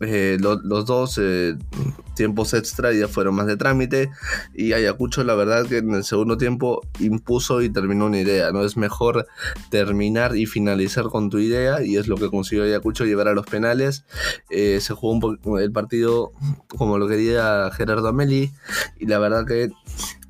eh, 0.00 0.36
los 0.38 0.84
dos 0.84 1.18
eh, 1.18 1.56
tiempos 2.14 2.52
extra 2.52 2.92
ya 2.92 3.08
fueron 3.08 3.34
más 3.34 3.46
de 3.46 3.56
trámite 3.56 4.10
y 4.52 4.74
Ayacucho 4.74 5.24
la 5.24 5.34
verdad 5.34 5.64
que 5.64 5.78
en 5.78 5.94
el 5.94 6.04
segundo 6.04 6.36
tiempo 6.36 6.82
impuso 7.00 7.62
y 7.62 7.70
terminó 7.70 8.04
una 8.04 8.20
idea, 8.20 8.52
¿no? 8.52 8.62
Es 8.62 8.76
mejor 8.76 9.26
terminar 9.70 10.36
y 10.36 10.44
finalizar 10.44 11.04
con 11.06 11.30
tu 11.30 11.38
idea 11.38 11.82
y 11.82 11.96
es 11.96 12.08
lo 12.08 12.16
que 12.16 12.28
consiguió 12.28 12.64
Ayacucho 12.64 13.06
llevar 13.06 13.28
a 13.28 13.34
los 13.34 13.46
penales. 13.46 14.04
se 14.50 14.94
jugó 14.94 15.58
el 15.58 15.72
partido 15.72 16.30
como 16.68 16.98
lo 16.98 17.08
quería 17.08 17.70
Gerardo 17.72 18.08
Ameli 18.08 18.52
y 19.00 19.06
la 19.06 19.18
verdad 19.18 19.46
que 19.46 19.70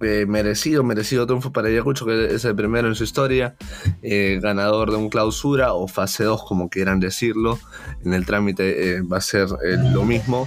eh, 0.03 0.27
merecido, 0.27 0.85
merecido 0.85 1.27
triunfo 1.27 1.53
para 1.53 1.69
Ayacucho, 1.69 2.05
que 2.05 2.35
es 2.35 2.45
el 2.45 2.55
primero 2.55 2.87
en 2.87 2.95
su 2.95 3.05
historia, 3.05 3.57
eh, 4.03 4.39
ganador 4.43 4.91
de 4.91 4.97
un 4.99 5.09
clausura 5.09 5.73
o 5.73 5.89
fase 5.89 6.25
2, 6.25 6.45
como 6.45 6.69
quieran 6.69 7.01
decirlo. 7.01 7.59
En 8.05 8.13
el 8.13 8.27
trámite 8.27 8.97
eh, 8.97 9.01
va 9.01 9.17
a 9.17 9.21
ser 9.23 9.49
lo 9.93 10.05
mismo. 10.05 10.47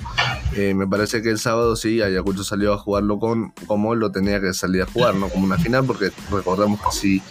me 0.56 0.88
parece 0.88 1.24
que 1.24 1.30
el 1.30 1.40
sábado 1.40 1.76
sí, 1.76 2.02
Ayacucho 2.02 2.44
salió 2.44 2.74
a 2.74 2.78
jugarlo 2.78 3.18
con, 3.18 3.52
como 3.66 3.96
lo 3.96 4.12
tenía 4.12 4.40
que 4.40 4.54
salir 4.54 4.84
a 4.84 4.86
jugar, 4.86 5.16
¿no? 5.16 5.30
Como 5.30 5.46
una 5.46 5.58
final, 5.58 5.84
porque 5.86 6.12
recordamos 6.32 6.80
que 6.82 6.92
si, 6.92 7.22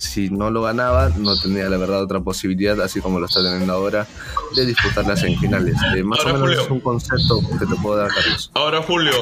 si 0.00 0.28
no 0.28 0.50
lo 0.50 0.62
ganaba, 0.62 1.10
no 1.16 1.38
tenía 1.38 1.68
la 1.68 1.76
verdad 1.76 2.02
otra 2.02 2.20
posibilidad, 2.20 2.80
así 2.80 3.00
como 3.00 3.20
lo 3.20 3.26
está 3.26 3.42
teniendo 3.42 3.72
ahora, 3.72 4.08
de 4.56 4.66
disputar 4.66 5.06
las 5.06 5.20
semifinales. 5.20 5.76
más 6.04 6.24
o 6.24 6.32
menos 6.32 6.50
es 6.50 6.70
un 6.70 6.80
concepto 6.80 7.40
que 7.58 7.66
te 7.66 7.76
puedo 7.80 7.96
dar, 7.96 8.08
Carlos. 8.08 8.50
Ahora, 8.54 8.82
Julio, 8.82 9.12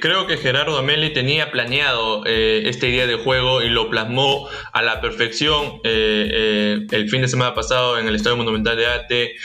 creo 0.00 0.26
que 0.26 0.38
Gerardo 0.38 0.76
Ameli 0.76 1.12
tenía 1.12 1.52
planeado 1.52 1.83
eh, 2.26 2.62
esta 2.66 2.86
idea 2.86 3.06
de 3.06 3.16
juego 3.16 3.62
y 3.62 3.68
lo 3.68 3.90
plasmó 3.90 4.48
a 4.72 4.82
la 4.82 5.00
perfección 5.00 5.80
eh, 5.84 6.28
eh, 6.32 6.86
el 6.90 7.08
fin 7.10 7.22
de 7.22 7.28
semana 7.28 7.54
pasado 7.54 7.98
en 7.98 8.08
el 8.08 8.14
Estadio 8.14 8.36
Monumental 8.36 8.76
de 8.76 8.86
Ate, 8.86 9.36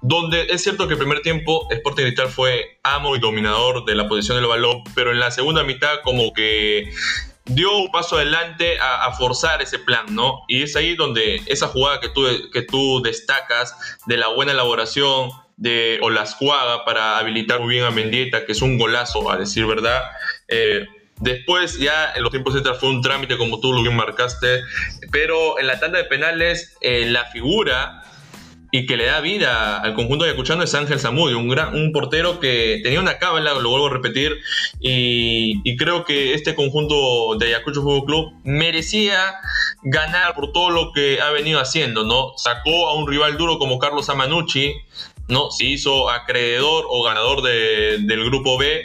donde 0.00 0.46
es 0.50 0.62
cierto 0.62 0.86
que 0.86 0.94
el 0.94 0.98
primer 0.98 1.22
tiempo 1.22 1.66
Sporting 1.70 2.04
Cristal 2.04 2.28
fue 2.28 2.78
amo 2.82 3.16
y 3.16 3.18
dominador 3.18 3.84
de 3.84 3.94
la 3.94 4.08
posición 4.08 4.36
del 4.36 4.46
balón, 4.46 4.82
pero 4.94 5.10
en 5.12 5.18
la 5.18 5.30
segunda 5.30 5.64
mitad 5.64 6.00
como 6.04 6.32
que 6.32 6.90
dio 7.46 7.76
un 7.76 7.90
paso 7.90 8.16
adelante 8.16 8.78
a, 8.80 9.10
forzar 9.12 9.62
ese 9.62 9.78
plan, 9.78 10.06
¿no? 10.10 10.42
Y 10.48 10.62
es 10.62 10.76
ahí 10.76 10.94
donde 10.94 11.40
esa 11.46 11.66
jugada 11.66 11.98
que 11.98 12.10
tú, 12.10 12.26
que 12.52 12.62
tú 12.62 13.00
destacas 13.02 13.74
de 14.06 14.18
la 14.18 14.28
buena 14.28 14.52
elaboración 14.52 15.30
de 15.56 15.98
Olascuaga 16.02 16.84
para 16.84 17.18
habilitar 17.18 17.58
muy 17.60 17.70
bien 17.74 17.84
a 17.84 17.90
Mendieta, 17.90 18.44
que 18.44 18.52
es 18.52 18.62
un 18.62 18.78
golazo, 18.78 19.30
a 19.30 19.36
decir 19.36 19.66
verdad, 19.66 20.04
Después 21.20 21.78
ya 21.78 22.12
en 22.14 22.22
los 22.22 22.30
tiempos 22.30 22.54
extras 22.54 22.78
fue 22.78 22.90
un 22.90 23.02
trámite 23.02 23.36
como 23.36 23.60
tú 23.60 23.72
lo 23.72 23.82
bien 23.82 23.96
marcaste, 23.96 24.60
pero 25.10 25.58
en 25.58 25.66
la 25.66 25.80
tanda 25.80 25.98
de 25.98 26.04
penales 26.04 26.76
la 26.82 27.24
figura 27.26 28.02
y 28.70 28.86
que 28.86 28.96
le 28.96 29.06
da 29.06 29.20
vida 29.20 29.78
al 29.78 29.94
conjunto 29.94 30.24
de 30.24 30.30
Ayacuchano 30.30 30.62
es 30.62 30.74
Ángel 30.74 31.00
Zamudio, 31.00 31.38
un, 31.38 31.48
gran, 31.48 31.74
un 31.74 31.92
portero 31.92 32.38
que 32.38 32.80
tenía 32.82 33.00
una 33.00 33.18
cábala, 33.18 33.54
lo 33.54 33.70
vuelvo 33.70 33.86
a 33.86 33.90
repetir, 33.90 34.36
y, 34.80 35.76
creo 35.76 36.04
que 36.04 36.34
este 36.34 36.54
conjunto 36.54 37.36
de 37.38 37.46
Ayacucho 37.46 37.82
Fútbol 37.82 38.04
Club 38.04 38.32
merecía 38.44 39.36
ganar 39.82 40.34
por 40.34 40.52
todo 40.52 40.70
lo 40.70 40.92
que 40.92 41.20
ha 41.20 41.30
venido 41.30 41.60
haciendo, 41.60 42.04
¿no? 42.04 42.32
Sacó 42.36 42.88
a 42.88 42.94
un 42.94 43.08
rival 43.08 43.38
duro 43.38 43.58
como 43.58 43.78
Carlos 43.78 44.08
Amanucci, 44.08 44.74
¿no? 45.28 45.50
Se 45.50 45.64
hizo 45.64 46.10
acreedor 46.10 46.84
o 46.88 47.02
ganador 47.04 47.42
del 47.42 48.24
grupo 48.24 48.58
B 48.58 48.84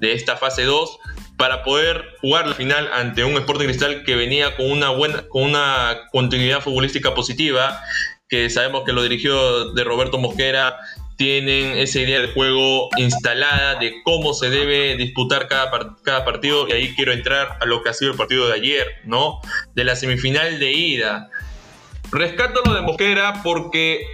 de 0.00 0.12
esta 0.12 0.36
fase 0.36 0.64
2 0.64 0.98
para 1.36 1.62
poder 1.62 2.04
jugar 2.20 2.46
la 2.46 2.54
final 2.54 2.88
ante 2.92 3.24
un 3.24 3.36
Sporting 3.36 3.66
Cristal 3.66 4.04
que 4.04 4.14
venía 4.14 4.56
con 4.56 4.70
una 4.70 4.90
buena 4.90 5.24
con 5.28 5.42
una 5.42 6.08
continuidad 6.12 6.60
futbolística 6.60 7.14
positiva, 7.14 7.80
que 8.28 8.50
sabemos 8.50 8.84
que 8.84 8.92
lo 8.92 9.02
dirigió 9.02 9.72
de 9.72 9.84
Roberto 9.84 10.18
Mosquera 10.18 10.76
tienen 11.16 11.78
esa 11.78 12.00
idea 12.00 12.20
de 12.20 12.32
juego 12.32 12.88
instalada 12.96 13.76
de 13.76 14.02
cómo 14.02 14.34
se 14.34 14.50
debe 14.50 14.96
disputar 14.96 15.46
cada, 15.46 15.96
cada 16.02 16.24
partido 16.24 16.66
y 16.68 16.72
ahí 16.72 16.94
quiero 16.94 17.12
entrar 17.12 17.56
a 17.60 17.66
lo 17.66 17.82
que 17.82 17.90
ha 17.90 17.94
sido 17.94 18.12
el 18.12 18.16
partido 18.16 18.48
de 18.48 18.54
ayer, 18.54 18.86
¿no? 19.04 19.40
De 19.74 19.84
la 19.84 19.96
semifinal 19.96 20.58
de 20.58 20.72
ida. 20.72 21.30
Rescato 22.10 22.62
lo 22.64 22.74
de 22.74 22.82
Mosquera 22.82 23.42
porque 23.42 24.06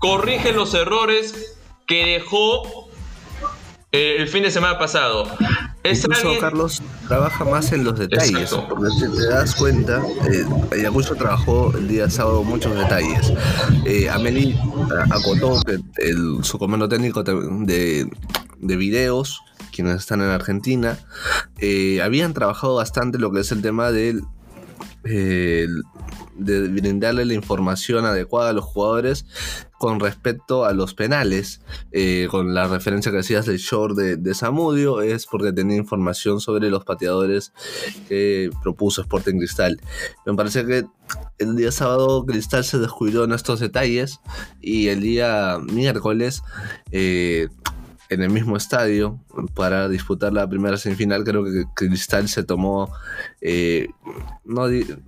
corrige 0.00 0.52
los 0.52 0.74
errores 0.74 1.56
que 1.86 2.06
dejó 2.06 2.90
eh, 3.92 4.16
el 4.18 4.28
fin 4.28 4.42
de 4.42 4.50
semana 4.50 4.78
pasado. 4.78 5.24
Incluso 5.84 6.38
Carlos 6.40 6.82
trabaja 7.08 7.44
más 7.44 7.72
en 7.72 7.84
los 7.84 7.98
detalles, 7.98 8.50
porque 8.68 8.88
si 8.90 9.16
te 9.16 9.28
das 9.28 9.54
cuenta, 9.56 10.00
eh, 10.30 10.44
Ayacucho 10.70 11.16
trabajó 11.16 11.76
el 11.76 11.88
día 11.88 12.08
sábado 12.08 12.44
muchos 12.44 12.76
detalles. 12.76 13.32
Eh, 13.84 14.08
Ameli 14.08 14.56
acotó 15.10 15.60
que 15.62 15.80
el, 15.96 16.44
su 16.44 16.58
comando 16.58 16.88
técnico 16.88 17.24
de, 17.24 18.08
de 18.58 18.76
videos, 18.76 19.40
quienes 19.74 19.96
están 19.96 20.20
en 20.20 20.28
Argentina, 20.28 20.98
eh, 21.58 22.00
habían 22.00 22.32
trabajado 22.32 22.76
bastante 22.76 23.18
lo 23.18 23.32
que 23.32 23.40
es 23.40 23.50
el 23.50 23.60
tema 23.62 23.90
del 23.90 24.22
de 25.02 26.68
brindarle 26.68 27.24
la 27.24 27.34
información 27.34 28.04
adecuada 28.04 28.50
a 28.50 28.52
los 28.52 28.64
jugadores 28.64 29.26
con 29.82 29.98
respecto 29.98 30.64
a 30.64 30.72
los 30.72 30.94
penales. 30.94 31.60
Eh, 31.90 32.28
con 32.30 32.54
la 32.54 32.68
referencia 32.68 33.10
que 33.10 33.18
hacías 33.18 33.46
del 33.46 33.58
short 33.58 33.96
de, 33.96 34.16
de, 34.16 34.32
Samudio, 34.32 35.02
es 35.02 35.26
porque 35.26 35.52
tenía 35.52 35.76
información 35.76 36.38
sobre 36.40 36.70
los 36.70 36.84
pateadores 36.84 37.52
que 38.08 38.48
propuso 38.62 39.02
Sporting 39.02 39.38
Cristal. 39.38 39.80
Me 40.24 40.34
parece 40.34 40.64
que 40.64 40.84
el 41.38 41.56
día 41.56 41.72
sábado 41.72 42.24
Cristal 42.24 42.62
se 42.62 42.78
descuidó 42.78 43.24
en 43.24 43.32
estos 43.32 43.58
detalles 43.58 44.20
y 44.60 44.86
el 44.86 45.00
día 45.00 45.58
miércoles 45.58 46.44
eh, 46.92 47.48
en 48.12 48.22
el 48.22 48.30
mismo 48.30 48.56
estadio 48.56 49.18
para 49.54 49.88
disputar 49.88 50.32
la 50.32 50.48
primera 50.48 50.76
semifinal. 50.76 51.24
Creo 51.24 51.44
que 51.44 51.64
Cristal 51.74 52.28
se 52.28 52.42
tomó, 52.44 52.92
eh, 53.40 53.88
no 54.44 54.66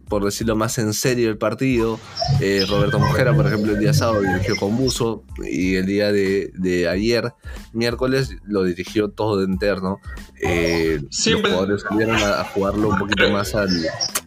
por 0.08 0.24
decirlo 0.24 0.56
más 0.56 0.78
en 0.78 0.92
serio, 0.94 1.30
el 1.30 1.38
partido. 1.38 1.98
Eh, 2.40 2.64
Roberto 2.68 2.98
Mojera, 2.98 3.34
por 3.34 3.46
ejemplo, 3.46 3.72
el 3.72 3.80
día 3.80 3.92
sábado 3.92 4.22
dirigió 4.22 4.56
con 4.56 4.76
Buzo 4.76 5.24
y 5.44 5.76
el 5.76 5.86
día 5.86 6.12
de, 6.12 6.88
ayer, 6.90 7.32
miércoles, 7.72 8.36
lo 8.46 8.64
dirigió 8.64 9.08
todo 9.08 9.38
de 9.38 9.44
interno. 9.44 10.00
Eh, 10.40 11.00
los 11.02 11.42
jugadores 11.42 11.82
salieron 11.88 12.16
a, 12.16 12.44
jugarlo 12.44 12.88
un 12.88 12.98
poquito 12.98 13.30
más 13.30 13.54
al, 13.54 13.70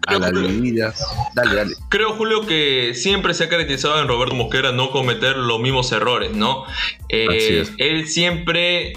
a 0.07 0.19
la 0.19 0.31
dividida. 0.31 0.93
Dale, 1.35 1.55
dale. 1.55 1.75
Creo, 1.89 2.13
Julio, 2.13 2.45
que 2.45 2.93
siempre 2.95 3.33
se 3.33 3.43
ha 3.43 3.49
caracterizado 3.49 4.01
en 4.01 4.07
Roberto 4.07 4.35
Mosquera 4.35 4.71
no 4.71 4.91
cometer 4.91 5.37
los 5.37 5.59
mismos 5.59 5.91
errores, 5.91 6.31
¿no? 6.31 6.65
Él 7.09 8.07
siempre 8.07 8.93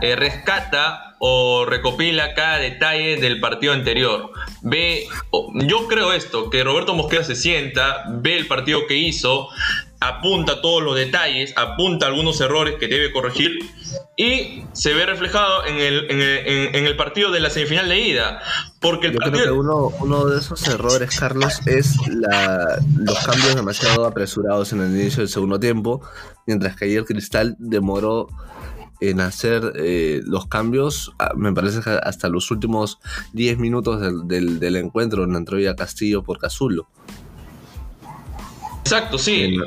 eh, 0.00 0.16
rescata 0.16 1.16
o 1.18 1.64
recopila 1.64 2.34
cada 2.34 2.58
detalle 2.58 3.16
del 3.16 3.40
partido 3.40 3.72
anterior. 3.72 4.30
Ve, 4.62 5.06
yo 5.54 5.88
creo 5.88 6.12
esto, 6.12 6.50
que 6.50 6.62
Roberto 6.62 6.94
Mosquera 6.94 7.24
se 7.24 7.34
sienta, 7.34 8.04
ve 8.08 8.36
el 8.36 8.46
partido 8.46 8.86
que 8.86 8.94
hizo, 8.94 9.48
apunta 10.00 10.60
todos 10.60 10.82
los 10.82 10.94
detalles, 10.96 11.52
apunta 11.56 12.06
algunos 12.06 12.40
errores 12.40 12.76
que 12.78 12.86
debe 12.86 13.12
corregir 13.12 13.58
y 14.16 14.62
se 14.72 14.94
ve 14.94 15.06
reflejado 15.06 15.66
en 15.66 15.76
el, 15.76 16.10
en 16.10 16.86
el, 16.86 16.96
partido 16.96 17.30
de 17.30 17.40
la 17.40 17.50
semifinal 17.50 17.88
de 17.88 18.00
ida. 18.00 18.40
Porque 18.80 19.08
el 19.08 19.14
Yo 19.14 19.18
creo 19.18 19.44
que 19.44 19.50
uno, 19.50 19.92
uno, 20.00 20.26
de 20.26 20.38
esos 20.38 20.66
errores, 20.68 21.18
Carlos, 21.18 21.60
es 21.66 21.96
la, 22.08 22.78
los 22.96 23.18
cambios 23.20 23.54
demasiado 23.54 24.06
apresurados 24.06 24.72
en 24.72 24.82
el 24.82 24.90
inicio 24.90 25.20
del 25.20 25.28
segundo 25.28 25.58
tiempo, 25.58 26.00
mientras 26.46 26.76
que 26.76 26.86
ayer 26.86 27.04
Cristal 27.04 27.56
demoró 27.58 28.28
en 29.00 29.20
hacer 29.20 29.72
eh, 29.76 30.20
los 30.24 30.46
cambios, 30.46 31.12
ah, 31.18 31.32
me 31.36 31.52
parece 31.52 31.80
que 31.80 31.90
hasta 31.90 32.28
los 32.28 32.50
últimos 32.50 32.98
10 33.32 33.58
minutos 33.58 34.00
del, 34.26 34.58
del, 34.58 34.76
encuentro 34.76 35.24
en 35.24 35.36
entró 35.36 35.58
ya 35.58 35.76
Castillo 35.76 36.22
por 36.24 36.38
Cazulo. 36.38 36.88
Exacto, 38.82 39.18
sí. 39.18 39.58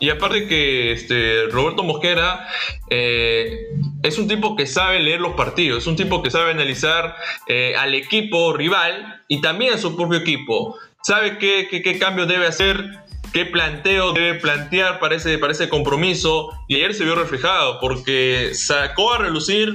Y, 0.00 0.10
aparte 0.10 0.46
que 0.46 0.92
este, 0.92 1.46
Roberto 1.46 1.82
Mosquera 1.82 2.48
eh, 2.90 3.68
es 4.02 4.18
un 4.18 4.28
tipo 4.28 4.56
que 4.56 4.66
sabe 4.66 5.00
leer 5.00 5.20
los 5.20 5.34
partidos, 5.34 5.82
es 5.82 5.86
un 5.86 5.96
tipo 5.96 6.22
que 6.22 6.30
sabe 6.30 6.50
analizar 6.50 7.16
eh, 7.46 7.74
al 7.76 7.94
equipo 7.94 8.52
rival 8.52 9.22
y 9.28 9.40
también 9.40 9.74
a 9.74 9.78
su 9.78 9.96
propio 9.96 10.18
equipo. 10.18 10.76
Sabe 11.02 11.38
qué, 11.38 11.68
qué, 11.70 11.82
qué 11.82 11.98
cambio 11.98 12.26
debe 12.26 12.46
hacer 12.46 12.84
qué 13.32 13.44
planteo 13.44 14.12
debe 14.12 14.34
plantear 14.34 14.98
para 14.98 15.14
ese, 15.14 15.38
para 15.38 15.52
ese 15.52 15.68
compromiso. 15.68 16.50
Y 16.66 16.76
ayer 16.76 16.94
se 16.94 17.04
vio 17.04 17.14
reflejado 17.14 17.78
porque 17.80 18.50
sacó 18.54 19.14
a 19.14 19.18
relucir 19.18 19.74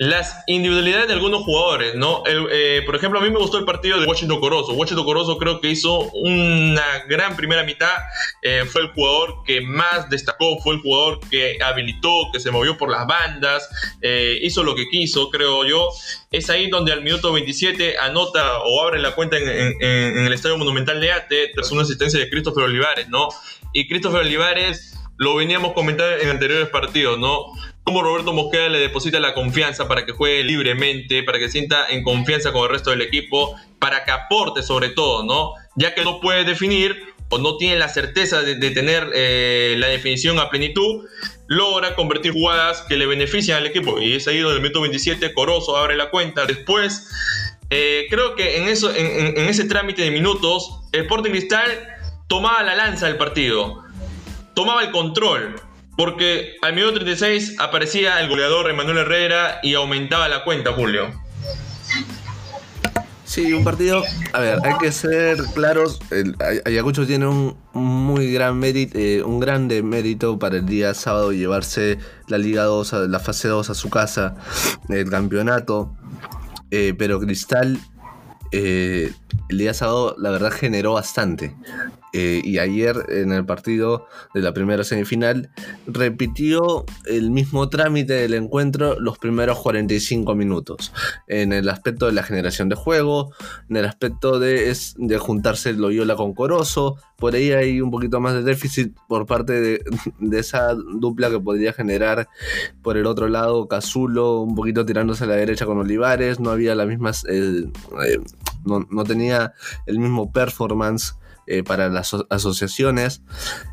las 0.00 0.44
individualidades 0.46 1.08
de 1.08 1.12
algunos 1.12 1.42
jugadores, 1.42 1.94
¿no? 1.94 2.22
Eh, 2.26 2.82
por 2.86 2.96
ejemplo, 2.96 3.20
a 3.20 3.22
mí 3.22 3.28
me 3.28 3.38
gustó 3.38 3.58
el 3.58 3.66
partido 3.66 4.00
de 4.00 4.06
Washington 4.06 4.40
Corozo. 4.40 4.72
Washington 4.72 5.04
Corozo 5.04 5.36
creo 5.36 5.60
que 5.60 5.68
hizo 5.68 6.10
una 6.12 7.04
gran 7.06 7.36
primera 7.36 7.64
mitad. 7.64 7.92
Eh, 8.40 8.64
fue 8.64 8.80
el 8.80 8.88
jugador 8.92 9.42
que 9.44 9.60
más 9.60 10.08
destacó, 10.08 10.58
fue 10.60 10.76
el 10.76 10.80
jugador 10.80 11.20
que 11.28 11.58
habilitó, 11.62 12.30
que 12.32 12.40
se 12.40 12.50
movió 12.50 12.78
por 12.78 12.90
las 12.90 13.06
bandas, 13.06 13.68
eh, 14.00 14.38
hizo 14.40 14.62
lo 14.62 14.74
que 14.74 14.88
quiso, 14.88 15.28
creo 15.28 15.66
yo. 15.66 15.90
Es 16.30 16.48
ahí 16.48 16.70
donde 16.70 16.92
al 16.92 17.02
minuto 17.02 17.30
27 17.34 17.98
anota 17.98 18.60
o 18.64 18.80
abre 18.80 19.02
la 19.02 19.14
cuenta 19.14 19.36
en, 19.36 19.82
el 19.82 20.32
Estadio 20.32 20.56
Monumental 20.56 20.98
de 20.98 21.12
Ate 21.12 21.50
tras 21.54 21.72
una 21.72 21.82
asistencia 21.82 22.18
de 22.18 22.30
Christopher 22.30 22.64
Olivares 22.64 23.10
¿no? 23.10 23.28
Y 23.74 23.86
Christopher 23.86 24.20
Olivares 24.20 24.99
lo 25.20 25.34
veníamos 25.34 25.74
comentando 25.74 26.16
en 26.16 26.30
anteriores 26.30 26.70
partidos, 26.70 27.18
¿no? 27.18 27.52
Cómo 27.84 28.02
Roberto 28.02 28.32
Mosquera 28.32 28.70
le 28.70 28.78
deposita 28.78 29.20
la 29.20 29.34
confianza 29.34 29.86
para 29.86 30.06
que 30.06 30.12
juegue 30.12 30.42
libremente, 30.44 31.22
para 31.22 31.38
que 31.38 31.50
sienta 31.50 31.86
en 31.90 32.02
confianza 32.02 32.52
con 32.52 32.62
el 32.62 32.70
resto 32.70 32.88
del 32.88 33.02
equipo, 33.02 33.54
para 33.78 34.06
que 34.06 34.12
aporte 34.12 34.62
sobre 34.62 34.88
todo, 34.88 35.22
¿no? 35.22 35.52
Ya 35.76 35.94
que 35.94 36.04
no 36.04 36.20
puede 36.20 36.44
definir 36.44 36.96
o 37.28 37.36
no 37.36 37.58
tiene 37.58 37.76
la 37.76 37.90
certeza 37.90 38.40
de, 38.40 38.56
tener 38.70 39.10
eh, 39.14 39.74
la 39.76 39.88
definición 39.88 40.38
a 40.38 40.48
plenitud, 40.48 41.04
logra 41.48 41.94
convertir 41.94 42.32
jugadas 42.32 42.80
que 42.88 42.96
le 42.96 43.04
benefician 43.04 43.58
al 43.58 43.66
equipo. 43.66 44.00
Y 44.00 44.14
es 44.14 44.26
ahí 44.26 44.38
donde 44.38 44.56
el 44.56 44.62
minuto 44.62 44.80
27 44.80 45.34
Corozo 45.34 45.76
abre 45.76 45.96
la 45.96 46.08
cuenta. 46.08 46.46
Después, 46.46 47.10
eh, 47.68 48.06
creo 48.08 48.36
que 48.36 48.56
en, 48.56 48.68
eso, 48.68 48.90
en, 48.94 49.36
en 49.36 49.48
ese 49.50 49.66
trámite 49.66 50.00
de 50.00 50.10
minutos, 50.10 50.80
Sporting 50.92 51.32
Cristal 51.32 51.98
tomaba 52.26 52.62
la 52.62 52.74
lanza 52.74 53.06
del 53.06 53.18
partido, 53.18 53.84
tomaba 54.54 54.82
el 54.82 54.90
control, 54.90 55.56
porque 55.96 56.56
al 56.62 56.74
minuto 56.74 56.94
36 56.94 57.56
aparecía 57.58 58.20
el 58.20 58.28
goleador 58.28 58.70
Emanuel 58.70 58.98
Herrera 58.98 59.60
y 59.62 59.74
aumentaba 59.74 60.28
la 60.28 60.44
cuenta, 60.44 60.72
Julio. 60.72 61.10
Sí, 63.24 63.52
un 63.52 63.62
partido, 63.62 64.02
a 64.32 64.40
ver, 64.40 64.58
hay 64.64 64.76
que 64.80 64.90
ser 64.90 65.38
claros, 65.54 66.00
Ayacucho 66.64 67.06
tiene 67.06 67.28
un 67.28 67.56
muy 67.72 68.32
gran 68.32 68.58
mérito, 68.58 68.98
eh, 68.98 69.22
un 69.22 69.38
grande 69.38 69.84
mérito 69.84 70.36
para 70.36 70.56
el 70.56 70.66
día 70.66 70.94
sábado 70.94 71.30
llevarse 71.30 71.98
la 72.26 72.38
Liga 72.38 72.64
2, 72.64 72.92
la 73.08 73.20
fase 73.20 73.46
2 73.46 73.70
a 73.70 73.74
su 73.74 73.88
casa, 73.88 74.34
el 74.88 75.08
campeonato, 75.08 75.94
eh, 76.72 76.92
pero 76.98 77.20
Cristal 77.20 77.78
eh, 78.52 79.12
el 79.48 79.58
día 79.58 79.74
sábado 79.74 80.16
la 80.18 80.30
verdad 80.30 80.50
generó 80.50 80.94
bastante. 80.94 81.54
Eh, 82.12 82.40
y 82.44 82.58
ayer 82.58 82.96
en 83.08 83.32
el 83.32 83.44
partido 83.44 84.06
de 84.34 84.40
la 84.40 84.52
primera 84.52 84.82
semifinal 84.82 85.50
repitió 85.86 86.84
el 87.06 87.30
mismo 87.30 87.68
trámite 87.68 88.14
del 88.14 88.34
encuentro 88.34 88.98
los 88.98 89.18
primeros 89.18 89.58
45 89.60 90.34
minutos. 90.34 90.92
En 91.28 91.52
el 91.52 91.68
aspecto 91.68 92.06
de 92.06 92.12
la 92.12 92.22
generación 92.22 92.68
de 92.68 92.74
juego, 92.74 93.32
en 93.68 93.76
el 93.76 93.84
aspecto 93.84 94.38
de, 94.38 94.70
es, 94.70 94.94
de 94.98 95.18
juntarse 95.18 95.72
Loyola 95.72 96.16
con 96.16 96.34
Corozo. 96.34 96.96
Por 97.16 97.34
ahí 97.34 97.52
hay 97.52 97.80
un 97.80 97.90
poquito 97.90 98.18
más 98.18 98.34
de 98.34 98.42
déficit 98.42 98.96
por 99.08 99.26
parte 99.26 99.60
de, 99.60 99.80
esa 100.32 100.74
dupla 100.74 101.30
que 101.30 101.38
podría 101.38 101.72
generar 101.72 102.28
por 102.82 102.96
el 102.96 103.06
otro 103.06 103.28
lado 103.28 103.68
Cazulo, 103.68 104.40
un 104.40 104.54
poquito 104.54 104.84
tirándose 104.86 105.24
a 105.24 105.26
la 105.26 105.36
derecha 105.36 105.66
con 105.66 105.78
Olivares. 105.78 106.40
No 106.40 106.50
había 106.50 106.74
la 106.74 106.86
misma. 106.86 107.12
Eh, 107.28 107.66
no, 108.64 108.86
no 108.90 109.04
tenía 109.04 109.54
el 109.86 109.98
mismo 109.98 110.32
performance 110.32 111.14
eh, 111.52 111.64
para 111.64 111.88
las 111.88 112.14
asociaciones. 112.28 113.22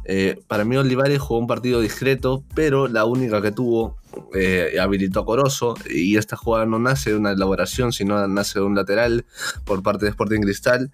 Eh, 0.04 0.40
para 0.48 0.66
mí 0.66 0.76
Olivares 0.78 1.20
jugó 1.20 1.40
un 1.40 1.46
partido 1.46 1.80
discreto, 1.80 2.44
pero 2.56 2.88
la 2.88 3.06
única 3.06 3.40
que 3.40 3.52
tuvo 3.52 3.98
eh, 4.34 4.78
habilitó 4.82 5.20
a 5.20 5.26
Corozo 5.26 5.76
y 5.88 6.18
esta 6.18 6.36
jugada 6.36 6.66
no 6.66 6.80
nace 6.80 7.12
de 7.12 7.18
una 7.18 7.34
elaboración, 7.34 7.94
sino 7.94 8.28
nace 8.28 8.58
de 8.58 8.66
un 8.66 8.74
lateral 8.74 9.28
por 9.64 9.84
parte 9.84 10.06
de 10.06 10.10
Sporting 10.10 10.42
Cristal. 10.42 10.92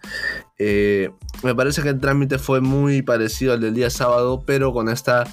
me 0.60 1.56
parece 1.56 1.84
que 1.84 1.90
el 1.90 2.02
trámite 2.02 2.38
fue 2.38 2.60
muy 2.60 3.02
parecido 3.02 3.54
al 3.54 3.62
del 3.62 3.76
día 3.76 3.90
sábado, 3.90 4.44
pero 4.46 4.74
con 4.74 4.90
esta 4.90 5.24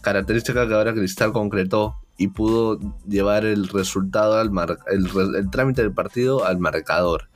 característica 0.00 0.68
que 0.68 0.74
ahora 0.74 0.94
Cristal 0.94 1.32
concretó 1.32 1.96
y 2.16 2.28
pudo 2.28 2.78
llevar 3.08 3.44
el 3.44 3.66
resultado 3.66 4.38
al 4.38 4.52
el, 4.86 5.50
trámite 5.50 5.82
del 5.82 5.92
partido 5.92 6.44
al 6.44 6.60
marcador. 6.60 7.28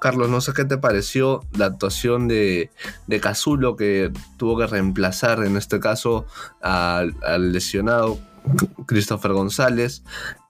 Carlos, 0.00 0.28
no 0.28 0.40
sé 0.40 0.52
qué 0.52 0.64
te 0.64 0.78
pareció 0.78 1.40
la 1.56 1.66
actuación 1.66 2.28
de, 2.28 2.70
de 3.06 3.20
Cazulo 3.20 3.76
que 3.76 4.12
tuvo 4.36 4.58
que 4.58 4.66
reemplazar 4.66 5.44
en 5.44 5.56
este 5.56 5.80
caso 5.80 6.26
al, 6.60 7.14
lesionado 7.52 8.18
Christopher 8.86 9.32
González. 9.32 10.02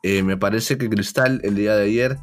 Eh, 0.03 0.23
me 0.23 0.37
parece 0.37 0.79
que 0.79 0.89
Cristal 0.89 1.41
el 1.45 1.55
día 1.55 1.75
de 1.77 1.85
ayer 1.85 2.19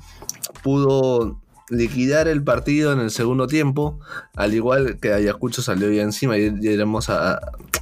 pudo 0.64 1.42
liquidar 1.70 2.28
el 2.28 2.44
partido 2.44 2.94
en 2.94 3.00
el 3.00 3.10
segundo 3.10 3.48
tiempo, 3.48 4.00
al 4.36 4.54
igual 4.54 5.00
que 5.00 5.14
Ayacucho 5.14 5.62
salió 5.62 5.92
ya 5.92 6.04
encima 6.04 6.38
y 6.38 6.54
iremos 6.62 7.10
a, 7.10 7.40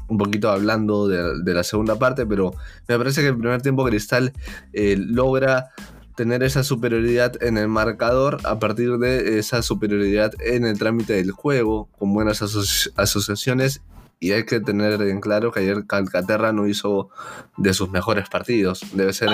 un 0.08 0.18
poquito 0.18 0.50
hablando 0.50 1.08
de, 1.08 1.54
la 1.54 1.64
segunda 1.64 1.98
parte, 1.98 2.26
pero 2.26 2.54
me 2.88 2.98
parece 2.98 3.22
que 3.22 3.28
el 3.28 3.38
primer 3.38 3.62
tiempo 3.62 3.86
Cristal 3.86 4.34
eh, 4.72 4.96
logra 4.98 5.72
tener 6.16 6.44
esa 6.44 6.64
superioridad 6.64 7.42
en 7.42 7.58
el 7.58 7.68
marcador 7.68 8.40
a 8.44 8.60
partir 8.60 8.98
de 8.98 9.40
esa 9.40 9.62
superioridad 9.62 10.34
en 10.40 10.66
el 10.66 10.78
trámite 10.78 11.14
del 11.14 11.32
juego, 11.32 11.90
con 11.98 12.14
buenas 12.14 12.42
asociaciones 12.42 13.82
y 14.24 14.32
hay 14.32 14.46
que 14.46 14.62
tener 14.62 15.02
en 15.02 15.20
claro 15.20 15.52
que 15.52 15.60
ayer 15.60 15.86
Calcaterra 15.86 16.54
no 16.54 16.66
hizo 16.66 17.10
de 17.58 17.74
sus 17.74 17.90
mejores 17.90 18.30
partidos. 18.30 18.82
Debe 18.94 19.12
ser 19.12 19.28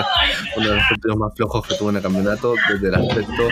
uno 0.56 0.68
de 0.68 0.74
los 0.74 0.84
partidos 0.88 1.16
más 1.16 1.32
flojos 1.36 1.64
que 1.64 1.76
tuvo 1.76 1.90
en 1.90 1.96
el 1.96 2.02
campeonato 2.02 2.54
desde 2.72 2.88
el 2.88 2.94
aspecto 2.96 3.42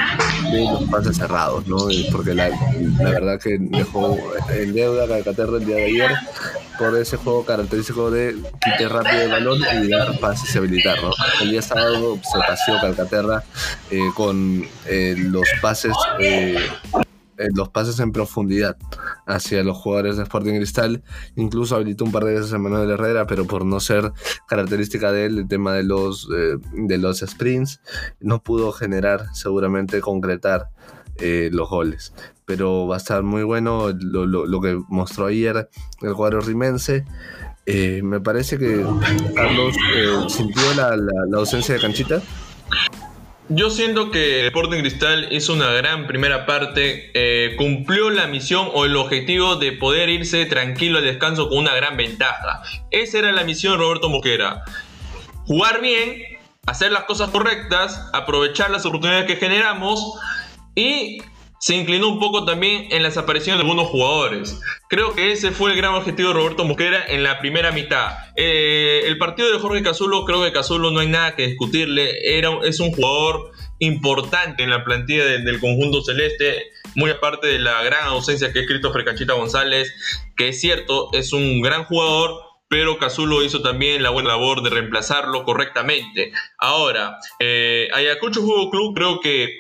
de 0.51 0.65
los 0.65 0.83
pases 0.91 1.17
cerrados, 1.17 1.65
¿no? 1.69 1.77
Porque 2.11 2.35
la, 2.35 2.51
verdad 2.99 3.39
que 3.41 3.57
dejó 3.61 4.19
en 4.51 4.75
deuda 4.75 5.07
Calcaterra 5.07 5.59
el 5.59 5.65
día 5.65 5.77
de 5.77 5.85
ayer 5.85 6.11
por 6.79 6.97
ese 6.97 7.17
juego 7.17 7.45
característico 7.45 8.11
de 8.11 8.37
quitar 8.65 8.93
rápido 8.93 9.23
el 9.23 9.31
balón 9.31 9.61
y 9.83 9.89
dar 9.89 10.19
pases 10.21 10.55
y 10.55 10.59
habilitar, 10.59 11.03
¿no? 11.03 11.11
El 11.43 11.51
día 11.51 11.63
sábado 11.63 12.19
se 12.23 12.39
paseó 12.39 12.81
Calcaterra 12.81 13.43
eh, 13.91 14.01
con 14.15 14.65
eh, 14.87 15.15
los 15.19 15.47
pases 15.61 15.93
eh, 16.19 16.57
eh, 17.39 17.49
los 17.55 17.69
pases 17.69 18.01
en 18.01 18.11
profundidad 18.11 18.77
hacia 19.25 19.63
los 19.63 19.77
jugadores 19.77 20.17
de 20.17 20.25
Sporting 20.25 20.57
Cristal. 20.57 21.05
Incluso 21.37 21.77
habilitó 21.77 22.05
un 22.05 22.11
par 22.11 22.25
de 22.25 22.35
veces 22.35 22.53
a 22.53 22.59
Manuel 22.59 22.91
Herrera, 22.91 23.29
pero 23.29 23.47
por 23.47 23.65
no 23.65 23.79
ser 23.79 24.13
característica 24.49 25.13
de 25.13 25.27
él 25.27 25.39
el 25.39 25.49
tema 25.49 25.73
de 25.73 25.85
los, 25.85 26.29
eh, 26.35 26.57
de 26.73 26.99
los 26.99 27.21
sprints, 27.21 27.81
no 28.19 28.43
pudo 28.43 28.73
generar, 28.73 29.27
seguramente 29.35 30.01
concretar 30.01 30.71
los 31.21 31.69
goles. 31.69 32.13
Pero 32.49 32.89
va 32.89 32.97
a 32.97 32.99
estar 32.99 33.23
muy 33.23 33.45
bueno 33.45 33.93
lo, 33.93 34.61
que 34.61 34.81
mostró 34.89 35.27
ayer 35.27 35.69
el 36.03 36.15
cuadro 36.15 36.41
rimense. 36.41 37.05
me 38.03 38.21
parece 38.21 38.59
que 38.59 38.85
Carlos 39.37 39.77
sintió 40.29 40.63
la, 40.75 40.97
ausencia 41.37 41.75
de 41.75 41.81
Canchita. 41.81 42.21
Yo 43.51 43.71
siento 43.71 44.11
que 44.11 44.47
Sporting 44.47 44.81
Cristal 44.81 45.29
hizo 45.31 45.55
una 45.55 45.73
gran 45.73 46.07
primera 46.07 46.45
parte, 46.45 47.11
eh, 47.15 47.57
cumplió 47.57 48.11
la 48.11 48.27
misión 48.27 48.69
o 48.75 48.85
el 48.85 48.95
objetivo 48.95 49.57
de 49.57 49.73
poder 49.73 50.11
irse 50.11 50.45
tranquilo 50.45 50.99
al 50.99 51.05
descanso 51.05 51.49
con 51.49 51.59
una 51.59 51.75
gran 51.75 51.97
ventaja. 51.97 52.63
Esa 52.91 53.21
era 53.21 53.33
la 53.33 53.45
misión 53.45 53.73
de 53.73 53.79
Roberto 53.79 54.11
Mosquera. 54.11 54.65
Jugar 55.47 55.81
bien, 55.81 56.23
hacer 56.67 56.93
las 56.93 57.05
cosas 57.05 57.31
correctas, 57.31 58.11
aprovechar 58.13 58.71
las 58.71 58.85
oportunidades 58.85 59.27
que 59.27 59.37
generamos 59.37 60.19
y 60.75 61.23
se 61.59 61.75
inclinó 61.75 62.09
un 62.09 62.19
poco 62.19 62.45
también 62.45 62.87
en 62.91 63.03
las 63.03 63.17
apariciones 63.17 63.59
de 63.59 63.63
algunos 63.63 63.89
jugadores. 63.89 64.61
Creo 64.89 65.15
que 65.15 65.33
ese 65.33 65.51
fue 65.51 65.71
el 65.71 65.77
gran 65.77 65.95
objetivo 65.95 66.29
de 66.29 66.35
Roberto 66.35 66.65
Mosquera 66.65 67.05
en 67.09 67.23
la 67.23 67.41
primera 67.41 67.73
mitad. 67.73 68.13
Eh, 68.37 69.03
el 69.07 69.19
partido 69.19 69.51
de 69.53 69.59
Jorge 69.59 69.83
Cazulo, 69.83 70.25
creo 70.25 70.43
que 70.43 70.53
Cazulo 70.53 70.91
no 70.91 71.01
hay 71.01 71.09
nada 71.09 71.35
que 71.35 71.49
discutirle. 71.49 72.39
Era, 72.39 72.51
es 72.65 72.81
un 72.81 72.93
jugador 72.93 73.53
importante 73.81 74.63
en 74.63 74.71
la 74.71 74.85
plantilla 74.85 75.25
del 75.25 75.61
conjunto 75.61 76.03
celeste, 76.03 76.71
muy 76.95 77.11
aparte 77.11 77.47
de 77.47 77.59
la 77.59 77.83
gran 77.83 78.07
ausencia 78.07 78.53
que 78.53 78.61
es 78.61 78.67
Christopher 78.67 79.05
Cachita 79.05 79.35
González, 79.35 79.93
que 80.37 80.49
es 80.49 80.61
cierto, 80.61 81.11
es 81.13 81.33
un 81.33 81.61
gran 81.61 81.85
jugador, 81.85 82.43
pero 82.69 82.99
Cazulo 82.99 83.43
hizo 83.43 83.63
también 83.63 84.03
la 84.03 84.11
buena 84.11 84.31
labor 84.31 84.63
de 84.63 84.71
reemplazarlo 84.71 85.45
correctamente. 85.45 86.33
Ahora, 86.59 87.19
eh, 87.39 87.89
Ayacucho 87.95 88.41
Fútbol 88.41 88.71
Club 88.71 88.95
creo 88.95 89.21
que 89.21 89.57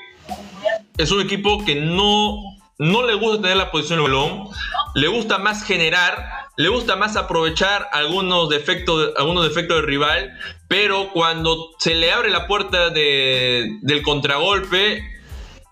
es 0.98 1.12
un 1.12 1.20
equipo 1.20 1.64
que 1.64 1.76
no, 1.76 2.36
no 2.78 3.06
le 3.06 3.14
gusta 3.14 3.42
tener 3.42 3.56
la 3.56 3.70
posición 3.70 4.00
del 4.00 4.10
balón, 4.10 4.48
le 4.94 5.08
gusta 5.08 5.38
más 5.38 5.64
generar, 5.64 6.48
le 6.56 6.68
gusta 6.68 6.96
más 6.96 7.16
aprovechar 7.16 7.88
algunos 7.92 8.48
defectos, 8.48 9.12
algunos 9.16 9.44
defectos 9.44 9.76
del 9.76 9.86
rival, 9.86 10.38
pero 10.66 11.10
cuando 11.12 11.70
se 11.78 11.94
le 11.94 12.10
abre 12.10 12.30
la 12.30 12.48
puerta 12.48 12.90
del 12.90 14.02
contragolpe, 14.02 14.98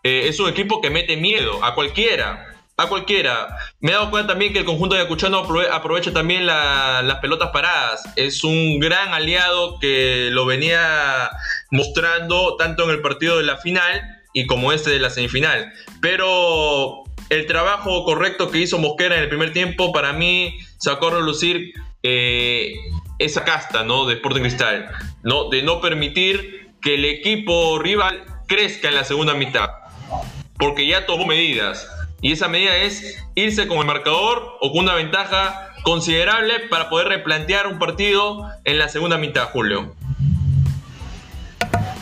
eh, 0.05 0.29
es 0.29 0.38
un 0.38 0.49
equipo 0.49 0.81
que 0.81 0.90
mete 0.90 1.16
miedo 1.16 1.64
a 1.64 1.75
cualquiera. 1.75 2.53
A 2.79 2.88
cualquiera. 2.88 3.57
Me 3.81 3.90
he 3.90 3.95
dado 3.95 4.11
cuenta 4.11 4.35
también 4.35 4.53
que 4.53 4.59
el 4.59 4.66
conjunto 4.66 4.95
de 4.95 5.01
Acuchano 5.01 5.38
aprovecha 5.73 6.12
también 6.12 6.45
las 6.45 7.19
pelotas 7.21 7.49
paradas. 7.51 8.03
Es 8.16 8.45
un 8.45 8.79
gran 8.81 9.14
aliado 9.14 9.79
que 9.81 10.29
lo 10.31 10.45
venía 10.45 11.31
mostrando 11.71 12.57
tanto 12.57 12.85
en 12.85 12.90
el 12.90 13.01
partido 13.01 13.38
de 13.38 13.45
la 13.45 13.57
final 13.57 14.15
y 14.37 14.44
como 14.44 14.70
este 14.70 14.90
de 14.90 14.99
la 14.99 15.09
semifinal. 15.09 15.72
Pero 16.03 17.05
el 17.31 17.46
trabajo 17.46 18.05
correcto 18.05 18.51
que 18.51 18.59
hizo 18.59 18.77
Mosquera 18.77 19.16
en 19.16 19.22
el 19.22 19.31
primer 19.31 19.55
tiempo, 19.55 19.92
para 19.92 20.12
mí 20.12 20.59
sacó 20.77 21.09
a 21.09 21.12
relucir 21.12 21.72
eh, 22.03 22.75
esa 23.18 23.44
casta 23.44 23.83
¿no? 23.83 24.05
de 24.05 24.16
Sporting 24.16 24.42
Cristal, 24.42 24.90
¿no? 25.22 25.49
de 25.49 25.62
no 25.62 25.81
permitir 25.81 26.68
que 26.83 26.96
el 26.96 27.07
equipo 27.07 27.79
rival 27.79 28.27
crezca 28.46 28.88
en 28.88 28.96
la 28.96 29.05
segunda 29.05 29.33
mitad, 29.33 29.70
porque 30.59 30.87
ya 30.87 31.07
tomó 31.07 31.25
medidas. 31.25 31.88
Y 32.20 32.33
esa 32.33 32.49
medida 32.49 32.77
es 32.77 33.25
irse 33.37 33.66
con 33.66 33.79
el 33.79 33.87
marcador 33.87 34.59
o 34.61 34.70
con 34.70 34.81
una 34.81 34.94
ventaja 34.94 35.72
considerable 35.83 36.61
para 36.68 36.90
poder 36.90 37.09
replantear 37.09 37.68
un 37.68 37.79
partido 37.79 38.51
en 38.64 38.77
la 38.77 38.90
segunda 38.90 39.16
mitad, 39.16 39.49
Julio. 39.51 39.94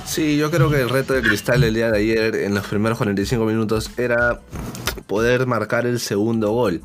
Sí, 0.06 0.36
yo 0.36 0.50
creo 0.50 0.70
que 0.70 0.80
el 0.80 0.90
reto 0.90 1.14
de 1.14 1.22
Cristal 1.22 1.64
el 1.64 1.74
día 1.74 1.90
de 1.90 1.98
ayer, 1.98 2.36
en 2.36 2.54
los 2.54 2.66
primeros 2.66 2.98
45 2.98 3.44
minutos, 3.46 3.90
era 3.96 4.40
poder 5.06 5.46
marcar 5.46 5.86
el 5.86 5.98
segundo 5.98 6.52
gol. 6.52 6.82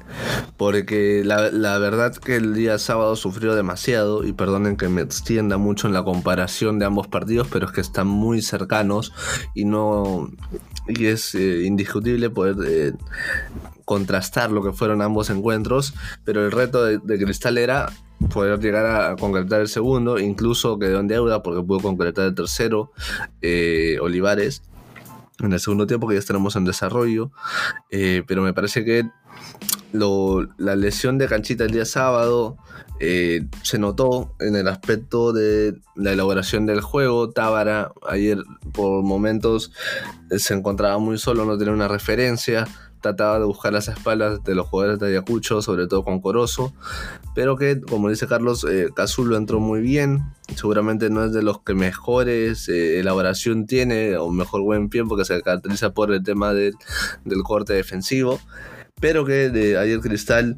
Porque 0.58 1.22
la, 1.26 1.52
la, 1.52 1.78
verdad 1.80 2.16
que 2.16 2.38
el 2.38 2.54
día 2.54 2.80
sábado 2.80 3.16
sufrió 3.16 3.56
demasiado, 3.56 4.24
y 4.24 4.32
perdonen 4.32 4.78
que 4.78 4.88
me 4.88 5.02
extienda 5.02 5.58
mucho 5.58 5.88
en 5.88 5.94
la 5.94 6.04
comparación 6.04 6.80
de 6.80 6.86
ambos 6.86 7.08
partidos, 7.08 7.48
pero 7.52 7.68
es 7.68 7.72
que 7.74 7.82
están 7.82 8.08
muy 8.08 8.42
cercanos 8.42 9.14
y 9.54 9.66
no. 9.66 10.32
Y 10.88 11.08
es 11.08 11.36
eh, 11.36 11.64
indiscutible 11.66 12.30
poder. 12.30 12.56
Eh, 12.66 12.94
contrastar 13.86 14.52
lo 14.52 14.62
que 14.62 14.72
fueron 14.72 15.02
ambos 15.02 15.32
encuentros, 15.32 15.96
pero 16.24 16.46
el 16.46 16.52
reto 16.52 16.86
de 16.86 17.20
Cristal 17.26 17.58
era 17.58 17.92
poder 18.28 18.60
llegar 18.60 18.86
a 18.86 19.16
concretar 19.16 19.62
el 19.62 19.68
segundo, 19.68 20.20
incluso 20.20 20.78
quedó 20.78 21.00
en 21.00 21.08
deuda 21.08 21.42
porque 21.42 21.64
pudo 21.64 21.80
concretar 21.80 22.26
el 22.26 22.36
tercero, 22.36 22.92
eh, 23.42 23.98
Olivares, 24.02 24.62
en 25.40 25.54
el 25.54 25.60
segundo 25.60 25.88
tiempo 25.88 26.08
que 26.08 26.16
ya 26.16 26.20
estaremos 26.20 26.56
en 26.56 26.66
desarrollo, 26.66 27.32
eh, 27.92 28.24
pero 28.28 28.42
me 28.42 28.54
parece 28.54 28.84
que 28.84 29.10
la 29.94 30.76
lesión 30.76 31.18
de 31.18 31.28
Canchita 31.28 31.64
el 31.64 31.72
día 31.72 31.86
sábado 31.86 32.58
eh, 33.00 33.46
se 33.64 33.80
notó 33.80 34.36
en 34.40 34.56
el 34.56 34.68
aspecto 34.68 35.32
de 35.34 35.80
la 35.96 36.12
elaboración 36.12 36.66
del 36.66 36.82
juego. 36.82 37.32
Tábara 37.32 37.94
ayer 38.08 38.38
por 38.74 39.02
momentos 39.02 39.72
se 40.38 40.54
encontraba 40.54 41.00
muy 41.00 41.18
solo, 41.18 41.46
no 41.46 41.58
tenía 41.58 41.74
una 41.74 41.88
referencia 41.88 42.68
trataba 43.02 43.40
de 43.40 43.46
buscar 43.46 43.74
las 43.74 43.88
espaldas 43.88 44.44
de 44.44 44.56
los 44.56 44.68
jugadores 44.68 45.00
de 45.00 45.08
Ayacucho, 45.08 45.62
sobre 45.62 45.88
todo 45.88 46.04
con 46.04 46.20
Corozo, 46.22 46.74
pero 47.36 47.56
que, 47.56 47.80
como 47.82 48.10
dice 48.10 48.28
Carlos, 48.28 48.66
eh, 48.70 48.90
Cazulo 48.96 49.38
entró 49.38 49.60
muy 49.60 49.82
bien, 49.82 50.24
seguramente 50.56 51.10
no 51.10 51.24
es 51.24 51.34
de 51.34 51.44
los 51.44 51.62
que 51.62 51.74
mejores 51.74 52.68
eh, 52.70 53.00
elaboración 53.00 53.66
tiene, 53.66 54.18
o 54.18 54.30
mejor 54.30 54.62
buen 54.62 54.90
pie, 54.90 55.04
porque 55.06 55.26
se 55.26 55.42
caracteriza 55.42 55.94
por 55.94 56.12
el 56.12 56.24
tema 56.24 56.54
del 56.54 56.74
corte 57.44 57.74
defensivo, 57.74 58.40
pero 59.00 59.26
que 59.26 59.50
de 59.50 59.78
ayer 59.78 60.00
Cristal 60.00 60.58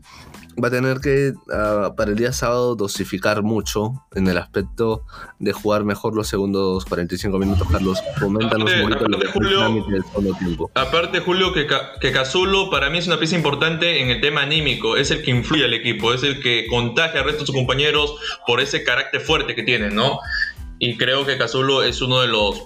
va 0.61 0.67
a 0.67 0.71
tener 0.71 0.99
que, 0.99 1.33
ah, 1.53 1.93
para 1.95 2.11
el 2.11 2.17
día 2.17 2.33
sábado, 2.33 2.75
dosificar 2.75 3.43
mucho 3.43 4.03
en 4.15 4.27
el 4.27 4.37
aspecto 4.37 5.03
de 5.39 5.53
jugar 5.53 5.83
mejor 5.83 6.15
los 6.15 6.27
segundos 6.27 6.85
45 6.85 7.37
minutos. 7.37 7.67
Carlos, 7.71 8.01
coméntanos 8.19 8.71
un 8.71 8.81
poquito 8.81 9.07
lo 9.07 9.19
que 9.19 9.27
Julio, 9.27 9.85
del 9.89 10.03
segundo 10.03 10.33
tiempo. 10.37 10.71
Aparte, 10.75 11.19
Julio, 11.19 11.53
que, 11.53 11.67
que 11.99 12.11
Cazulo 12.11 12.69
para 12.69 12.89
mí 12.89 12.97
es 12.97 13.07
una 13.07 13.19
pieza 13.19 13.35
importante 13.35 14.01
en 14.01 14.09
el 14.09 14.21
tema 14.21 14.41
anímico. 14.41 14.97
Es 14.97 15.11
el 15.11 15.21
que 15.21 15.31
influye 15.31 15.65
al 15.65 15.73
equipo, 15.73 16.13
es 16.13 16.23
el 16.23 16.41
que 16.41 16.67
contagia 16.69 17.19
al 17.19 17.25
resto 17.25 17.41
de 17.41 17.47
sus 17.47 17.55
compañeros 17.55 18.15
por 18.45 18.59
ese 18.61 18.83
carácter 18.83 19.21
fuerte 19.21 19.55
que 19.55 19.63
tiene, 19.63 19.89
¿no? 19.89 20.19
Y 20.79 20.97
creo 20.97 21.25
que 21.25 21.37
Cazulo 21.37 21.83
es 21.83 22.01
uno 22.01 22.21
de 22.21 22.27
los, 22.27 22.63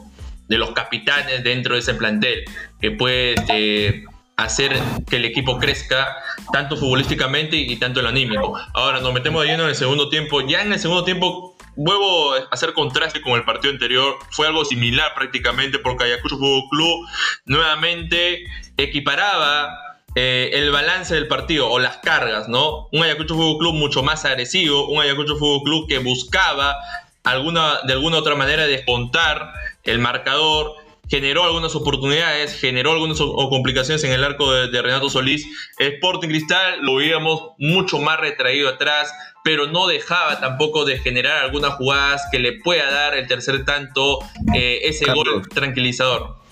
de 0.48 0.58
los 0.58 0.72
capitanes 0.72 1.44
dentro 1.44 1.74
de 1.76 1.82
ese 1.82 1.94
plantel 1.94 2.46
que 2.80 2.92
puede. 2.92 3.34
Este, 3.34 4.06
hacer 4.38 4.78
que 5.10 5.16
el 5.16 5.26
equipo 5.26 5.58
crezca 5.58 6.18
tanto 6.52 6.76
futbolísticamente 6.76 7.56
y 7.56 7.76
tanto 7.78 8.00
en 8.00 8.06
lo 8.06 8.10
anímico. 8.10 8.60
Ahora 8.74 9.00
nos 9.00 9.14
metemos 9.14 9.44
de 9.44 9.50
lleno 9.50 9.64
en 9.64 9.70
el 9.70 9.76
segundo 9.76 10.10
tiempo. 10.10 10.42
Ya 10.42 10.62
en 10.62 10.74
el 10.74 10.80
segundo 10.80 11.04
tiempo 11.04 11.56
vuelvo 11.76 12.34
a 12.34 12.48
hacer 12.52 12.74
contraste 12.74 13.22
con 13.22 13.34
el 13.34 13.44
partido 13.44 13.74
anterior. 13.74 14.18
Fue 14.32 14.48
algo 14.48 14.66
similar 14.66 15.14
prácticamente 15.16 15.80
porque 15.80 16.06
Ayacucho 16.06 16.38
Fútbol 16.38 16.70
Club 16.70 17.08
nuevamente 17.46 18.44
equiparaba 18.78 19.70
eh, 20.16 20.52
el 20.54 20.72
balance 20.72 21.14
del 21.14 21.28
partido 21.28 21.70
o 21.70 21.80
las 21.80 21.98
cargas, 21.98 22.48
¿no? 22.48 22.88
Un 22.92 23.04
Ayacucho 23.04 23.36
Fútbol 23.36 23.58
Club 23.60 23.74
mucho 23.76 24.04
más 24.04 24.26
agresivo, 24.26 24.88
un 24.88 25.02
Ayacucho 25.02 25.38
Fútbol 25.38 25.64
Club 25.64 25.88
que 25.88 26.00
buscaba 26.00 26.76
alguna, 27.24 27.80
de 27.84 27.94
alguna 27.94 28.18
otra 28.18 28.36
manera 28.36 28.68
descontar 28.68 29.54
el 29.84 30.00
marcador, 30.00 30.76
generó 31.08 31.44
algunas 31.44 31.76
oportunidades, 31.76 32.60
generó 32.60 32.92
algunas 32.92 33.20
complicaciones 33.20 34.04
en 34.04 34.12
el 34.12 34.24
arco 34.24 34.52
de, 34.52 34.82
Renato 34.82 35.10
Solís. 35.10 35.46
Sporting 35.78 36.30
Cristal 36.30 36.82
lo 36.82 36.96
veíamos 36.96 37.52
mucho 37.58 38.00
más 38.00 38.20
retraído 38.20 38.70
atrás, 38.70 39.14
pero 39.44 39.68
no 39.68 39.88
dejaba 39.88 40.40
tampoco 40.40 40.86
de 40.86 40.98
generar 40.98 41.44
algunas 41.44 41.76
jugadas 41.76 42.24
que 42.32 42.40
le 42.40 42.54
pueda 42.62 42.90
dar 42.92 43.16
el 43.16 43.28
tercer 43.28 43.66
tanto, 43.66 44.20
eh, 44.56 44.80
ese 44.84 45.12
gol 45.12 45.48
tranquilizador 45.50 46.46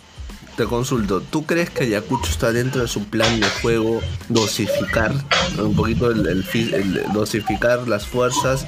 te 0.55 0.65
consulto, 0.65 1.21
¿tú 1.21 1.45
crees 1.45 1.69
que 1.69 1.83
Ayacucho 1.83 2.29
está 2.29 2.51
dentro 2.51 2.81
de 2.81 2.87
su 2.87 3.05
plan 3.05 3.39
de 3.39 3.49
juego 3.61 4.01
dosificar 4.29 5.11
un 5.57 5.75
poquito 5.75 6.11
el, 6.11 6.45
dosificar 7.13 7.87
las 7.87 8.07
fuerzas 8.07 8.67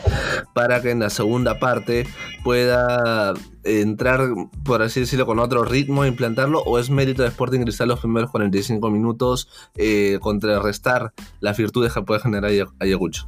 para 0.53 0.81
que 0.81 0.91
en 0.91 0.99
la 0.99 1.09
segunda 1.09 1.59
parte 1.59 2.07
pueda 2.43 3.33
entrar, 3.65 4.21
por 4.63 4.81
así 4.81 5.01
decirlo, 5.01 5.25
con 5.25 5.39
otro 5.39 5.63
ritmo 5.63 6.05
e 6.05 6.07
implantarlo? 6.07 6.61
¿O 6.61 6.79
es 6.79 6.89
mérito 6.89 7.23
de 7.23 7.29
Sporting 7.29 7.61
Cristal 7.61 7.89
los 7.89 7.99
primeros 7.99 8.31
45 8.31 8.89
minutos 8.89 9.49
eh, 9.75 10.19
contrarrestar 10.21 11.13
las 11.39 11.57
virtudes 11.57 11.93
que 11.93 12.01
puede 12.01 12.21
generar 12.21 12.51
Ayacucho? 12.79 13.27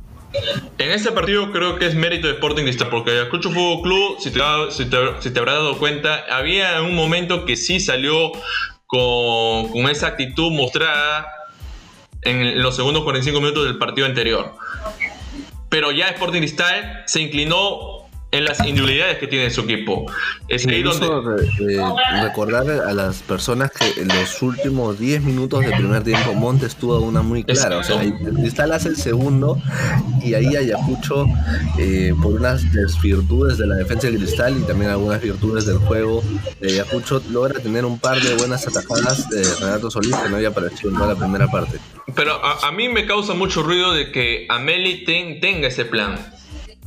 En 0.78 0.92
este 0.92 1.12
partido 1.12 1.52
creo 1.52 1.78
que 1.80 1.88
es 1.88 1.96
mérito 1.96 2.28
de 2.28 2.34
Sporting 2.34 2.64
Cristal, 2.64 2.90
porque 2.90 3.12
Ayacucho 3.12 3.50
Fútbol 3.50 3.82
Club, 3.82 4.18
si 4.20 4.32
te, 4.32 4.40
si, 4.72 4.86
te, 5.32 5.40
habrás 5.40 5.56
dado 5.56 5.78
cuenta, 5.78 6.24
había 6.30 6.82
un 6.82 6.96
momento 6.96 7.46
que 7.46 7.56
sí 7.56 7.80
salió 7.80 8.32
con, 8.86 9.70
con 9.70 9.90
esa 9.90 10.08
actitud 10.08 10.52
mostrada 10.52 11.28
en 12.22 12.62
los 12.62 12.76
segundos 12.76 13.04
45 13.04 13.40
minutos 13.40 13.66
del 13.66 13.78
partido 13.78 14.06
anterior. 14.06 14.54
Pero 15.70 15.92
ya 15.92 16.08
Sporting 16.10 16.40
Cristal 16.40 17.04
se 17.08 17.22
inclinó 17.22 17.97
en 18.32 18.44
las 18.44 18.60
individualidades 18.60 19.18
que 19.20 19.28
tiene 19.28 19.50
su 19.50 19.62
equipo. 19.62 20.06
Es 20.48 20.66
ahí 20.68 20.84
donde... 20.84 21.10
recordar 22.22 22.70
a 22.70 22.94
las 22.94 23.22
personas 23.22 23.72
que 23.72 24.02
en 24.02 24.10
los 24.10 24.42
últimos 24.42 25.00
10 25.00 25.24
minutos 25.24 25.62
del 25.62 25.74
primer 25.74 26.04
tiempo 26.04 26.34
Montes 26.34 26.76
tuvo 26.76 27.00
una 27.00 27.22
muy 27.22 27.44
clara. 27.44 27.78
O 27.78 27.84
sea, 27.84 28.02
Cristal 28.36 28.74
hace 28.74 28.90
el 28.90 28.98
segundo 28.98 29.62
y 30.22 30.34
ahí 30.34 30.56
Ayacucho, 30.56 31.26
eh, 31.78 32.14
por 32.22 32.34
unas 32.34 32.64
virtudes 33.02 33.58
de 33.58 33.68
la 33.68 33.76
defensa 33.76 34.10
de 34.10 34.18
Cristal 34.18 34.58
y 34.58 34.64
también 34.64 34.92
algunas 34.92 35.22
virtudes 35.22 35.66
del 35.66 35.78
juego 35.78 36.22
de 36.60 36.74
Ayacucho, 36.74 37.22
logra 37.32 37.60
tener 37.60 37.86
un 37.86 37.98
par 37.98 38.20
de 38.20 38.36
buenas 38.36 38.68
atajadas 38.68 39.30
de 39.30 39.44
Renato 39.62 39.90
Solís 39.90 40.16
que 40.16 40.30
no 40.30 40.36
había 40.36 40.50
aparecido 40.50 40.90
en 40.90 40.98
toda 40.98 41.14
la 41.14 41.20
primera 41.20 41.48
parte. 41.48 41.80
Pero 42.16 42.44
a, 42.44 42.72
mí 42.72 42.90
me 42.90 43.06
causa 43.06 43.34
mucho 43.34 43.64
ruido 43.64 43.94
de 43.94 44.12
que 44.12 44.46
Ameli 44.50 45.06
tenga 45.06 45.68
ese 45.68 45.86
plan 45.86 46.37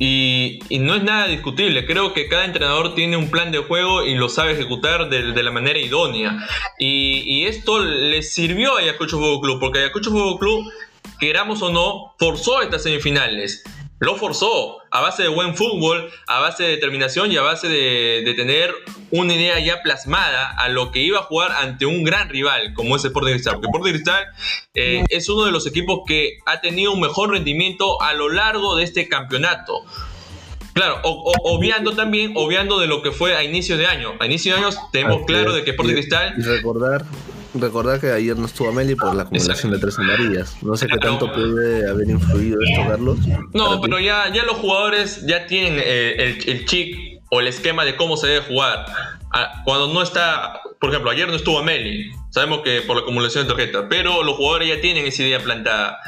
y, 0.03 0.79
no 0.79 0.95
es 0.95 1.03
nada 1.03 1.27
discutible. 1.27 1.85
Creo 1.85 2.11
que 2.11 2.27
cada 2.27 2.45
entrenador 2.45 2.95
tiene 2.95 3.17
un 3.17 3.29
plan 3.29 3.51
de 3.51 3.59
juego 3.59 4.03
y 4.03 4.15
lo 4.15 4.29
sabe 4.29 4.53
ejecutar 4.53 5.09
de, 5.09 5.43
la 5.43 5.51
manera 5.51 5.77
idónea. 5.77 6.43
Y, 6.79 7.45
esto 7.45 7.79
le 7.79 8.23
sirvió 8.23 8.77
a 8.77 8.79
Ayacucho 8.79 9.19
Fútbol 9.19 9.41
Club, 9.41 9.59
porque 9.59 9.77
Ayacucho 9.77 10.09
Fútbol 10.09 10.39
Club, 10.39 10.73
queramos 11.19 11.61
o 11.61 11.69
no, 11.69 12.15
forzó 12.17 12.63
estas 12.63 12.81
semifinales 12.81 13.63
lo 14.01 14.15
forzó 14.15 14.79
a 14.89 14.99
base 14.99 15.21
de 15.21 15.29
buen 15.29 15.55
fútbol, 15.55 16.09
a 16.25 16.39
base 16.39 16.63
de 16.63 16.69
determinación 16.71 17.31
y 17.31 17.37
a 17.37 17.43
base 17.43 17.69
de, 17.69 18.33
tener 18.35 18.73
una 19.11 19.35
idea 19.35 19.59
ya 19.59 19.83
plasmada 19.83 20.49
a 20.49 20.69
lo 20.69 20.91
que 20.91 20.99
iba 20.99 21.19
a 21.19 21.23
jugar 21.23 21.51
ante 21.51 21.85
un 21.85 22.03
gran 22.03 22.27
rival 22.27 22.73
como 22.73 22.95
es 22.95 23.05
Sporting 23.05 23.33
Cristal. 23.33 23.53
Porque 23.53 23.67
Sporting 23.67 23.91
Cristal 23.91 24.25
eh, 24.73 25.03
es 25.09 25.29
uno 25.29 25.45
de 25.45 25.51
los 25.51 25.67
equipos 25.67 26.01
que 26.07 26.39
ha 26.47 26.61
tenido 26.61 26.91
un 26.91 26.99
mejor 26.99 27.29
rendimiento 27.29 28.01
a 28.01 28.13
lo 28.13 28.29
largo 28.29 28.75
de 28.75 28.85
este 28.85 29.07
campeonato. 29.07 29.83
Claro, 30.73 30.99
obviando 31.03 31.93
también, 31.93 32.33
obviando 32.35 32.79
de 32.79 32.87
lo 32.87 33.03
que 33.03 33.11
fue 33.11 33.35
a 33.35 33.43
inicio 33.43 33.77
de 33.77 33.85
año. 33.85 34.13
A 34.19 34.25
inicio 34.25 34.55
de 34.55 34.61
año 34.61 34.69
tenemos 34.91 35.27
claro 35.27 35.53
de 35.53 35.63
que 35.63 35.71
Sporting 35.71 35.93
Cristal... 35.93 36.33
recordar 36.37 37.05
recordar 37.53 37.99
que 37.99 38.11
ayer 38.11 38.37
no 38.37 38.45
estuvo 38.45 38.71
Meli 38.71 38.95
por 38.95 39.13
la 39.15 39.23
acumulación 39.23 39.71
de 39.71 39.79
tres 39.79 39.97
amarillas. 39.99 40.57
No 40.61 40.75
sé 40.75 40.87
qué 40.87 40.97
tanto 40.97 41.31
puede 41.31 41.89
haber 41.89 42.09
influido 42.09 42.59
esto, 42.61 42.87
Carlos. 42.87 43.19
No, 43.53 43.81
pero 43.81 43.99
ya, 43.99 44.31
ya 44.33 44.43
los 44.43 44.57
jugadores 44.57 45.25
ya 45.25 45.47
tienen 45.47 45.81
eh, 45.83 46.15
el, 46.17 46.49
el 46.49 46.65
chip 46.65 47.21
o 47.29 47.39
el 47.39 47.47
esquema 47.47 47.85
de 47.85 47.95
cómo 47.95 48.17
se 48.17 48.27
debe 48.27 48.45
jugar. 48.45 48.85
Ah, 49.33 49.61
cuando 49.63 49.93
no 49.93 50.01
está, 50.01 50.61
por 50.79 50.89
ejemplo, 50.89 51.11
ayer 51.11 51.27
no 51.27 51.35
estuvo 51.35 51.63
Meli. 51.63 52.11
Sabemos 52.29 52.61
que 52.63 52.81
por 52.81 52.95
la 52.95 53.03
acumulación 53.03 53.45
de 53.47 53.53
tarjetas, 53.53 53.85
pero 53.89 54.23
los 54.23 54.35
jugadores 54.35 54.67
ya 54.69 54.81
tienen 54.81 55.05
esa 55.05 55.23
idea 55.23 55.39
plantada. 55.39 55.99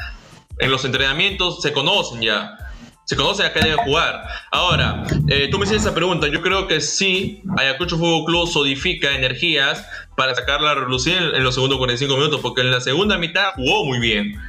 En 0.58 0.70
los 0.70 0.84
entrenamientos 0.84 1.62
se 1.62 1.72
conocen 1.72 2.20
ya 2.22 2.58
se 3.04 3.16
conoce 3.16 3.44
a 3.44 3.52
qué 3.52 3.60
deben 3.60 3.78
jugar. 3.78 4.24
Ahora, 4.50 5.04
eh, 5.28 5.48
tú 5.50 5.58
me 5.58 5.64
hiciste 5.64 5.82
esa 5.82 5.94
pregunta. 5.94 6.28
Yo 6.28 6.40
creo 6.42 6.66
que 6.66 6.80
sí, 6.80 7.42
Ayacucho 7.56 7.98
Fútbol 7.98 8.24
Club 8.24 8.48
sodifica 8.48 9.12
energías 9.12 9.86
para 10.16 10.34
sacarla 10.34 10.72
a 10.72 10.74
relucir 10.74 11.16
en, 11.16 11.44
los 11.44 11.54
segundos 11.54 11.78
45 11.78 12.16
minutos, 12.16 12.40
porque 12.40 12.62
en 12.62 12.70
la 12.70 12.80
segunda 12.80 13.18
mitad 13.18 13.52
jugó 13.56 13.84
muy 13.84 13.98
bien. 13.98 14.40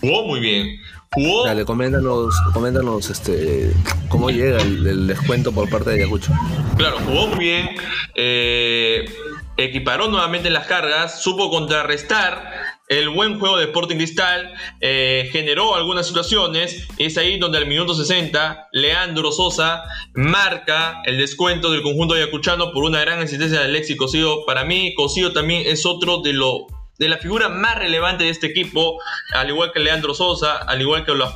Jugó 0.00 0.26
muy 0.26 0.40
bien. 0.40 0.80
Jugó... 1.12 1.44
Dale, 1.44 1.64
coméntanos, 1.64 2.34
coméntanos 2.54 3.10
este, 3.10 3.72
cómo 4.08 4.30
llega 4.30 4.62
el, 4.62 5.06
descuento 5.08 5.52
por 5.52 5.68
parte 5.68 5.90
de 5.90 5.96
Ayacucho. 5.96 6.32
Claro, 6.76 6.98
jugó 7.04 7.26
muy 7.26 7.38
bien. 7.38 7.70
Eh, 8.14 9.04
equiparó 9.56 10.08
nuevamente 10.08 10.50
las 10.50 10.66
cargas, 10.66 11.20
supo 11.20 11.50
contrarrestar 11.50 12.69
el 12.90 13.08
buen 13.08 13.38
juego 13.38 13.56
de 13.56 13.66
Sporting 13.66 13.96
Cristal 13.96 14.52
eh, 14.80 15.28
generó 15.30 15.76
algunas 15.76 16.08
situaciones. 16.08 16.88
Es 16.98 17.16
ahí 17.16 17.38
donde 17.38 17.58
al 17.58 17.66
minuto 17.66 17.94
60 17.94 18.68
Leandro 18.72 19.30
Sosa 19.30 19.84
marca 20.12 21.00
el 21.04 21.16
descuento 21.16 21.70
del 21.70 21.82
conjunto 21.82 22.14
ayacuchano 22.14 22.72
por 22.72 22.82
una 22.82 23.00
gran 23.00 23.20
asistencia 23.20 23.60
de 23.60 23.66
Alexis 23.66 23.96
Cosío. 23.96 24.44
Para 24.44 24.64
mí, 24.64 24.92
Cosío 24.94 25.32
también 25.32 25.62
es 25.66 25.86
otro 25.86 26.20
de 26.20 26.32
lo 26.32 26.66
de 26.98 27.08
la 27.08 27.16
figura 27.16 27.48
más 27.48 27.76
relevante 27.76 28.24
de 28.24 28.30
este 28.30 28.48
equipo, 28.48 29.00
al 29.32 29.48
igual 29.48 29.72
que 29.72 29.80
Leandro 29.80 30.12
Sosa, 30.12 30.56
al 30.56 30.82
igual 30.82 31.06
que 31.06 31.14
Los 31.14 31.34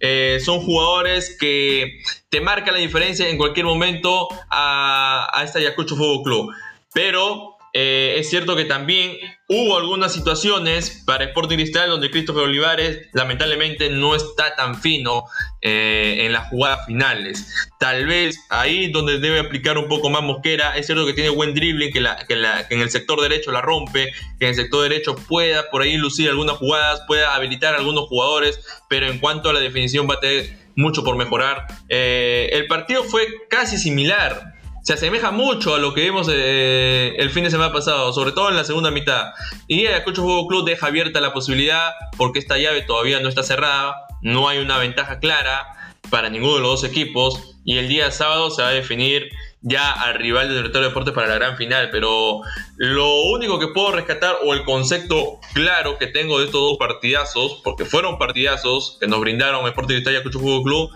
eh, 0.00 0.40
son 0.44 0.60
jugadores 0.60 1.38
que 1.40 2.00
te 2.28 2.40
marcan 2.42 2.74
la 2.74 2.80
diferencia 2.80 3.28
en 3.28 3.38
cualquier 3.38 3.64
momento 3.64 4.28
a, 4.50 5.30
a 5.32 5.44
este 5.44 5.60
Ayacucho 5.60 5.96
Fútbol 5.96 6.22
Club. 6.22 6.54
Pero 6.92 7.53
eh, 7.76 8.14
es 8.18 8.30
cierto 8.30 8.54
que 8.54 8.64
también 8.64 9.16
hubo 9.48 9.76
algunas 9.76 10.12
situaciones 10.12 11.02
para 11.04 11.24
Sporting 11.24 11.56
Cristal 11.56 11.90
donde 11.90 12.08
Christopher 12.08 12.44
Olivares 12.44 13.08
lamentablemente 13.12 13.90
no 13.90 14.14
está 14.14 14.54
tan 14.54 14.80
fino 14.80 15.24
eh, 15.60 16.18
en 16.20 16.32
las 16.32 16.48
jugadas 16.50 16.86
finales. 16.86 17.52
Tal 17.80 18.06
vez 18.06 18.38
ahí 18.48 18.92
donde 18.92 19.18
debe 19.18 19.40
aplicar 19.40 19.76
un 19.76 19.88
poco 19.88 20.08
más 20.08 20.22
Mosquera. 20.22 20.76
Es 20.76 20.86
cierto 20.86 21.04
que 21.04 21.14
tiene 21.14 21.30
buen 21.30 21.52
dribbling, 21.52 21.92
que, 21.92 21.98
en 21.98 22.80
el 22.80 22.90
sector 22.90 23.20
derecho 23.20 23.50
la 23.50 23.60
rompe, 23.60 24.12
que 24.38 24.46
en 24.46 24.50
el 24.50 24.54
sector 24.54 24.82
derecho 24.82 25.16
pueda 25.16 25.68
por 25.70 25.82
ahí 25.82 25.96
lucir 25.96 26.28
algunas 26.28 26.58
jugadas, 26.58 27.02
pueda 27.08 27.34
habilitar 27.34 27.74
a 27.74 27.78
algunos 27.78 28.06
jugadores, 28.06 28.60
pero 28.88 29.08
en 29.08 29.18
cuanto 29.18 29.50
a 29.50 29.52
la 29.52 29.58
definición 29.58 30.08
va 30.08 30.14
a 30.14 30.20
tener 30.20 30.56
mucho 30.76 31.02
por 31.02 31.16
mejorar. 31.16 31.66
Eh, 31.88 32.50
el 32.52 32.68
partido 32.68 33.02
fue 33.02 33.26
casi 33.50 33.78
similar 33.78 34.53
se 34.84 34.92
asemeja 34.92 35.30
mucho 35.30 35.74
a 35.74 35.78
lo 35.78 35.94
que 35.94 36.02
vimos 36.02 36.28
eh, 36.30 37.14
el 37.18 37.30
fin 37.30 37.42
de 37.42 37.50
semana 37.50 37.72
pasado, 37.72 38.12
sobre 38.12 38.32
todo 38.32 38.50
en 38.50 38.56
la 38.56 38.64
segunda 38.64 38.90
mitad. 38.90 39.32
Y 39.66 39.86
Ayacucho 39.86 40.20
Fútbol 40.20 40.46
Club 40.46 40.66
deja 40.66 40.88
abierta 40.88 41.22
la 41.22 41.32
posibilidad, 41.32 41.92
porque 42.18 42.38
esta 42.38 42.58
llave 42.58 42.82
todavía 42.82 43.18
no 43.20 43.30
está 43.30 43.42
cerrada, 43.42 44.06
no 44.20 44.46
hay 44.46 44.58
una 44.58 44.76
ventaja 44.76 45.20
clara 45.20 45.66
para 46.10 46.28
ninguno 46.28 46.56
de 46.56 46.60
los 46.60 46.82
dos 46.82 46.84
equipos, 46.84 47.56
y 47.64 47.78
el 47.78 47.88
día 47.88 48.10
sábado 48.10 48.50
se 48.50 48.60
va 48.60 48.68
a 48.68 48.72
definir 48.72 49.30
ya 49.62 49.90
al 49.90 50.16
rival 50.16 50.48
del 50.48 50.58
Director 50.58 50.82
de 50.82 50.88
Deportes 50.88 51.14
para 51.14 51.28
la 51.28 51.36
gran 51.36 51.56
final. 51.56 51.88
Pero 51.90 52.42
lo 52.76 53.22
único 53.30 53.58
que 53.58 53.68
puedo 53.68 53.90
rescatar, 53.92 54.36
o 54.44 54.52
el 54.52 54.64
concepto 54.64 55.40
claro 55.54 55.96
que 55.96 56.08
tengo 56.08 56.40
de 56.40 56.44
estos 56.44 56.60
dos 56.60 56.76
partidazos, 56.78 57.62
porque 57.64 57.86
fueron 57.86 58.18
partidazos 58.18 58.98
que 59.00 59.06
nos 59.06 59.20
brindaron 59.20 59.66
Sporting 59.66 59.94
Cristal 59.94 60.12
y 60.12 60.16
Ayacucho 60.16 60.40
Fútbol 60.40 60.62
Club, 60.62 60.90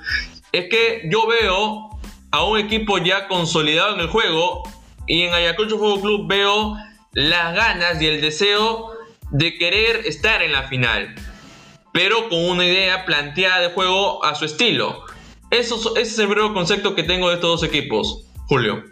es 0.53 0.68
que 0.68 1.09
yo 1.11 1.27
veo 1.27 1.97
a 2.30 2.44
un 2.44 2.58
equipo 2.58 2.98
ya 2.98 3.28
consolidado 3.28 3.94
en 3.94 4.00
el 4.00 4.08
juego 4.08 4.62
y 5.06 5.22
en 5.22 5.34
Ayacucho 5.34 5.78
Fútbol 5.78 6.00
Club 6.00 6.28
veo 6.28 6.76
las 7.12 7.54
ganas 7.54 8.00
y 8.00 8.06
el 8.06 8.20
deseo 8.20 8.92
de 9.30 9.56
querer 9.56 10.06
estar 10.06 10.42
en 10.42 10.52
la 10.52 10.64
final, 10.64 11.14
pero 11.92 12.28
con 12.28 12.44
una 12.44 12.66
idea 12.66 13.04
planteada 13.04 13.60
de 13.60 13.70
juego 13.70 14.24
a 14.24 14.34
su 14.34 14.44
estilo. 14.44 15.04
Eso, 15.50 15.96
ese 15.96 16.12
es 16.12 16.18
el 16.18 16.26
breve 16.26 16.52
concepto 16.52 16.94
que 16.94 17.02
tengo 17.02 17.28
de 17.28 17.36
estos 17.36 17.60
dos 17.60 17.68
equipos, 17.68 18.24
Julio. 18.46 18.84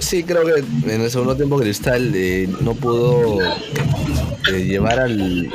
Sí, 0.00 0.24
creo 0.24 0.44
que 0.44 0.64
en 0.92 1.02
el 1.02 1.10
segundo 1.10 1.36
tiempo 1.36 1.58
Cristal 1.58 2.12
eh, 2.14 2.48
no 2.60 2.74
pudo 2.74 3.38
eh, 3.42 4.64
llevar 4.64 4.98
al, 4.98 5.48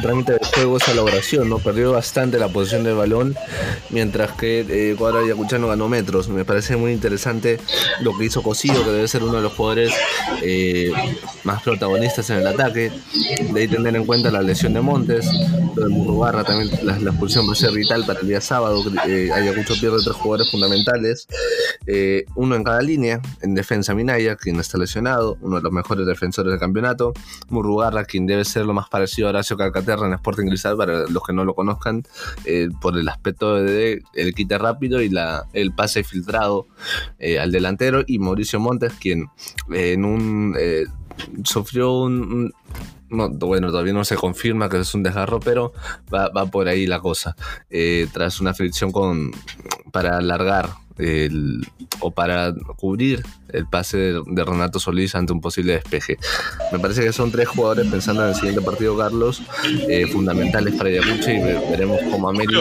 trámite 0.00 0.32
del 0.32 0.44
juego 0.54 0.78
esa 0.78 0.92
elaboración, 0.92 1.48
¿no? 1.48 1.58
Perdió 1.58 1.92
bastante 1.92 2.38
la 2.38 2.48
posición 2.48 2.84
del 2.84 2.94
balón, 2.94 3.36
mientras 3.90 4.32
que 4.32 4.64
eh, 4.68 4.96
Cuadra 4.96 5.26
Yacuchano 5.26 5.68
ganó 5.68 5.88
metros. 5.88 6.28
Me 6.28 6.44
parece 6.44 6.76
muy 6.76 6.92
interesante 6.92 7.60
lo 8.00 8.16
que 8.16 8.24
hizo 8.24 8.42
Cosío, 8.42 8.82
que 8.82 8.90
debe 8.90 9.06
ser 9.06 9.22
uno 9.22 9.34
de 9.34 9.42
los 9.42 9.52
jugadores 9.52 9.92
más 11.44 11.62
protagonistas 11.62 12.30
en 12.30 12.38
el 12.38 12.46
ataque. 12.46 12.90
De 13.52 13.60
ahí 13.60 13.68
tener 13.68 13.94
en 13.94 14.06
cuenta 14.06 14.30
la 14.30 14.40
lesión 14.42 14.72
de 14.72 14.80
Montes, 14.80 15.26
de 15.74 16.44
también 16.44 16.70
la, 16.82 16.96
expulsión 17.10 17.48
va 17.48 17.52
a 17.52 17.56
ser 17.56 17.72
vital 17.72 18.04
para 18.06 18.20
el 18.20 18.28
día 18.28 18.40
sábado. 18.40 18.82
Eh, 19.06 19.30
Ayacucho 19.32 19.74
pierde 19.80 19.98
tres 20.02 20.16
jugadores 20.16 20.50
fundamentales, 20.50 21.28
eh, 21.86 22.24
uno 22.34 22.56
en 22.56 22.64
cada 22.64 22.80
línea, 22.82 23.20
en 23.40 23.54
defensa 23.54 23.94
Minaya, 23.94 24.36
quien 24.36 24.60
está 24.60 24.78
lesionado, 24.78 25.38
uno 25.40 25.56
de 25.56 25.62
los 25.62 25.72
mejores 25.72 26.06
defensores 26.06 26.50
del 26.50 26.60
campeonato, 26.60 27.12
Murrugarra, 27.48 28.04
quien 28.04 28.26
debe 28.26 28.44
ser 28.44 28.66
lo 28.66 28.74
más 28.74 28.88
parecido 28.88 29.28
a 29.28 29.30
Horacio 29.30 29.56
Calcaterra 29.56 30.06
en 30.06 30.14
Sporting 30.14 30.46
Cristal, 30.46 30.76
para 30.76 31.08
los 31.08 31.22
que 31.22 31.32
no 31.32 31.44
lo 31.44 31.54
conozcan, 31.54 32.02
eh, 32.44 32.68
por 32.80 32.98
el 32.98 33.08
aspecto 33.08 33.56
de 33.56 34.02
el 34.14 34.34
quite 34.34 34.58
rápido 34.58 35.00
y 35.00 35.08
la, 35.08 35.46
el 35.52 35.72
pase 35.72 36.04
filtrado 36.04 36.66
eh, 37.18 37.38
al 37.38 37.50
delantero, 37.52 38.02
y 38.06 38.18
Mauricio 38.18 38.60
Montes, 38.60 38.92
quien 39.00 39.28
en 39.70 40.04
un 40.04 40.56
sufrió 41.44 41.92
un, 42.02 42.52
bueno, 43.12 43.70
todavía 43.70 43.92
no 43.92 44.04
se 44.04 44.16
confirma 44.16 44.68
que 44.68 44.80
es 44.80 44.94
un 44.94 45.02
desgarro, 45.02 45.40
pero 45.40 45.72
va, 46.12 46.30
por 46.46 46.68
ahí 46.68 46.86
la 46.86 47.00
cosa. 47.00 47.36
Eh, 47.70 48.08
tras 48.12 48.40
una 48.40 48.54
fricción 48.54 48.90
con 48.90 49.30
para 49.92 50.18
alargar 50.18 50.70
el, 50.98 51.66
o 52.00 52.10
para 52.10 52.54
cubrir 52.76 53.22
el 53.52 53.66
pase 53.66 54.14
de, 54.26 54.44
Renato 54.44 54.78
Solís 54.78 55.14
ante 55.14 55.32
un 55.32 55.40
posible 55.40 55.74
despeje. 55.74 56.16
Me 56.72 56.78
parece 56.78 57.02
que 57.02 57.12
son 57.12 57.30
tres 57.30 57.48
jugadores 57.48 57.86
pensando 57.88 58.22
en 58.22 58.30
el 58.30 58.34
siguiente 58.34 58.62
partido, 58.62 58.96
Carlos, 58.96 59.42
eh, 59.88 60.06
fundamentales 60.06 60.74
para 60.74 60.90
Ayacucho 60.90 61.30
y 61.30 61.40
veremos 61.70 61.98
cómo 62.10 62.28
América 62.28 62.60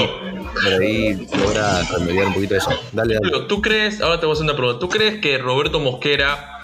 por 0.53 0.73
ahí 0.73 1.27
logra 1.37 1.81
remediar 1.83 2.27
un 2.27 2.33
poquito 2.33 2.55
eso. 2.55 2.71
Dale, 2.91 3.15
dale. 3.15 3.45
¿Tú 3.47 3.61
crees, 3.61 4.01
ahora 4.01 4.19
te 4.19 4.25
voy 4.25 4.33
a 4.33 4.33
hacer 4.33 4.45
una 4.45 4.55
pregunta, 4.55 4.79
¿tú 4.79 4.89
crees 4.89 5.21
que 5.21 5.37
Roberto 5.37 5.79
Mosquera 5.79 6.59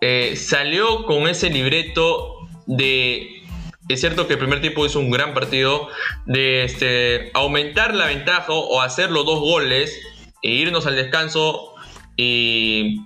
eh, 0.00 0.36
salió 0.36 1.04
con 1.06 1.28
ese 1.28 1.50
libreto 1.50 2.43
de 2.66 3.44
es 3.88 4.00
cierto 4.00 4.26
que 4.26 4.34
el 4.34 4.38
primer 4.38 4.60
tiempo 4.60 4.86
hizo 4.86 4.98
un 4.98 5.10
gran 5.10 5.34
partido 5.34 5.88
de 6.24 6.64
este, 6.64 7.30
aumentar 7.34 7.94
la 7.94 8.06
ventaja 8.06 8.52
o 8.52 8.80
hacer 8.80 9.10
los 9.10 9.26
dos 9.26 9.40
goles 9.40 10.00
e 10.42 10.50
irnos 10.50 10.86
al 10.86 10.96
descanso 10.96 11.74
y, 12.16 13.00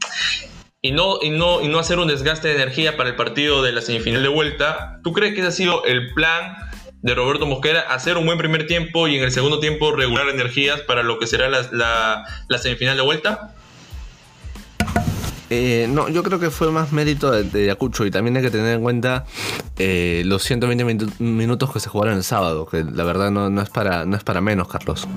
y, 0.81 0.92
no, 0.92 1.18
y, 1.21 1.31
no, 1.31 1.62
y 1.62 1.68
no 1.68 1.81
hacer 1.81 1.99
un 1.99 2.07
desgaste 2.07 2.49
de 2.49 2.55
energía 2.55 2.97
para 2.97 3.09
el 3.09 3.16
partido 3.16 3.62
de 3.62 3.73
la 3.73 3.81
semifinal 3.81 4.23
de 4.23 4.29
vuelta. 4.29 5.01
¿Tú 5.03 5.12
crees 5.12 5.35
que 5.35 5.40
ese 5.40 5.49
ha 5.49 5.53
sido 5.53 5.85
el 5.85 6.14
plan 6.14 6.57
de 7.03 7.14
Roberto 7.14 7.47
Mosquera? 7.47 7.81
Hacer 7.81 8.16
un 8.16 8.27
buen 8.27 8.38
primer 8.38 8.68
tiempo 8.68 9.09
y 9.09 9.16
en 9.16 9.25
el 9.25 9.33
segundo 9.33 9.59
tiempo 9.59 9.90
regular 9.90 10.29
energías 10.29 10.81
para 10.83 11.03
lo 11.03 11.18
que 11.18 11.27
será 11.27 11.49
la, 11.49 12.25
la 12.49 12.59
semifinal 12.59 12.97
de 12.97 13.03
vuelta? 13.03 13.57
Eh, 15.50 15.87
no, 15.88 16.08
yo 16.08 16.22
creo 16.22 16.38
que 16.38 16.50
fue 16.50 16.70
más 16.70 16.92
mérito 16.92 17.30
de, 17.30 17.44
de 17.44 17.76
y 18.06 18.11
también 18.11 18.37
hay 18.37 18.42
que 18.42 18.50
tener 18.50 18.74
en 18.74 18.82
cuenta 18.82 19.24
eh, 19.78 20.22
los 20.26 20.42
120 20.42 21.06
minutos 21.20 21.72
que 21.72 21.80
se 21.80 21.88
jugaron 21.88 22.16
el 22.16 22.24
sábado, 22.24 22.66
que 22.66 22.84
la 22.84 23.04
verdad 23.04 23.30
no, 23.30 23.62
es, 23.62 23.70
para, 23.70 24.04
no 24.04 24.16
es 24.16 24.24
para 24.24 24.40
menos, 24.40 24.68
Carlos. 24.68 25.08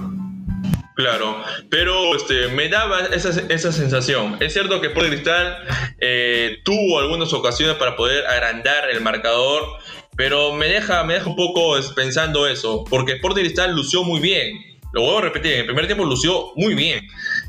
Claro, 0.95 1.41
pero 1.69 2.15
este, 2.15 2.47
me 2.49 2.69
daba 2.69 3.07
esa, 3.07 3.29
esa 3.49 3.71
sensación. 3.71 4.37
Es 4.39 4.53
cierto 4.53 4.79
que 4.79 4.87
Sport 4.87 5.07
Cristal 5.07 5.57
eh, 5.99 6.59
tuvo 6.63 6.99
algunas 6.99 7.33
ocasiones 7.33 7.75
para 7.75 7.95
poder 7.95 8.25
agrandar 8.27 8.89
el 8.89 9.01
marcador, 9.01 9.63
pero 10.15 10.53
me 10.53 10.67
deja, 10.67 11.03
me 11.03 11.15
deja 11.15 11.29
un 11.29 11.35
poco 11.35 11.75
pensando 11.95 12.47
eso, 12.47 12.85
porque 12.89 13.13
Sport 13.13 13.35
Cristal 13.35 13.75
lució 13.75 14.03
muy 14.03 14.19
bien. 14.19 14.71
Lo 14.93 15.01
vuelvo 15.01 15.19
a 15.19 15.21
repetir, 15.21 15.53
en 15.53 15.59
el 15.61 15.65
primer 15.65 15.87
tiempo 15.87 16.05
lució 16.05 16.51
muy 16.55 16.75
bien. 16.75 17.07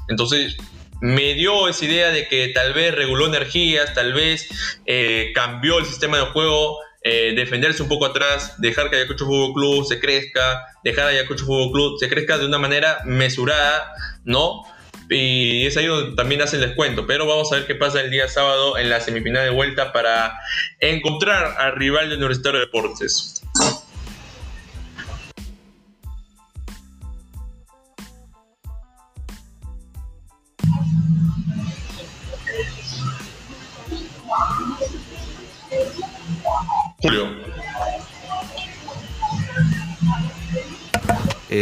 Entonces, 0.09 0.57
me 1.03 1.35
dio 1.35 1.67
esa 1.67 1.85
idea 1.85 2.13
de 2.13 2.29
que 2.29 2.49
tal 2.49 2.73
vez 2.75 2.95
reguló 2.95 3.27
energías, 3.27 3.93
tal 3.93 4.13
vez 4.13 4.49
eh, 4.87 5.33
cambió 5.35 5.81
el 5.81 5.85
sistema 5.85 6.17
de 6.19 6.27
juego, 6.27 6.79
eh, 7.03 7.33
defenderse 7.35 7.83
un 7.83 7.89
poco 7.89 8.07
atrás, 8.07 8.55
dejar 8.59 8.89
que 8.89 8.97
Ayacucho 8.97 9.27
Fútbol 9.27 9.53
Club 9.53 9.85
se 9.85 9.99
crezca, 9.99 10.65
dejar 10.85 11.07
a 11.07 11.09
Ayacucho 11.09 11.45
Fútbol 11.45 11.73
Club 11.73 11.99
se 11.99 12.09
crezca 12.09 12.39
de 12.39 12.47
una 12.47 12.59
manera 12.59 13.01
mesurada, 13.05 13.93
¿no? 14.25 14.63
Y 15.11 15.67
es 15.67 15.77
ahí 15.77 15.87
donde 15.87 16.15
también 16.15 16.41
hace 16.41 16.55
el 16.57 16.63
descuento. 16.63 17.05
Pero 17.05 17.27
vamos 17.27 17.53
a 17.53 17.57
ver 17.57 17.67
qué 17.67 17.75
pasa 17.75 18.01
el 18.01 18.11
día 18.13 18.29
sábado 18.29 18.79
en 18.79 18.89
la 18.89 19.01
semifinal 19.01 19.45
de 19.45 19.51
vuelta 19.51 19.93
para 19.93 20.39
encontrar 20.79 21.57
al 21.59 21.75
rival 21.75 22.11
del 22.11 22.19
Universitario 22.19 22.61
de 22.61 22.67
Deportes. 22.67 23.42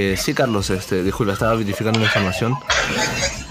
Eh, 0.02 0.16
sí, 0.16 0.32
Carlos, 0.32 0.70
este, 0.70 1.02
disculpa, 1.02 1.34
estaba 1.34 1.54
verificando 1.54 1.98
una 1.98 2.06
información. 2.06 2.54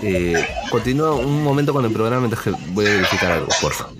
Eh, 0.02 0.34
continúa 0.72 1.14
un 1.14 1.44
momento 1.44 1.74
con 1.74 1.86
el 1.86 1.92
programa 1.92 2.22
mientras 2.22 2.44
que 2.44 2.52
voy 2.70 2.88
a 2.88 2.90
verificar 2.90 3.34
algo, 3.34 3.50
por 3.62 3.72
favor. 3.72 3.94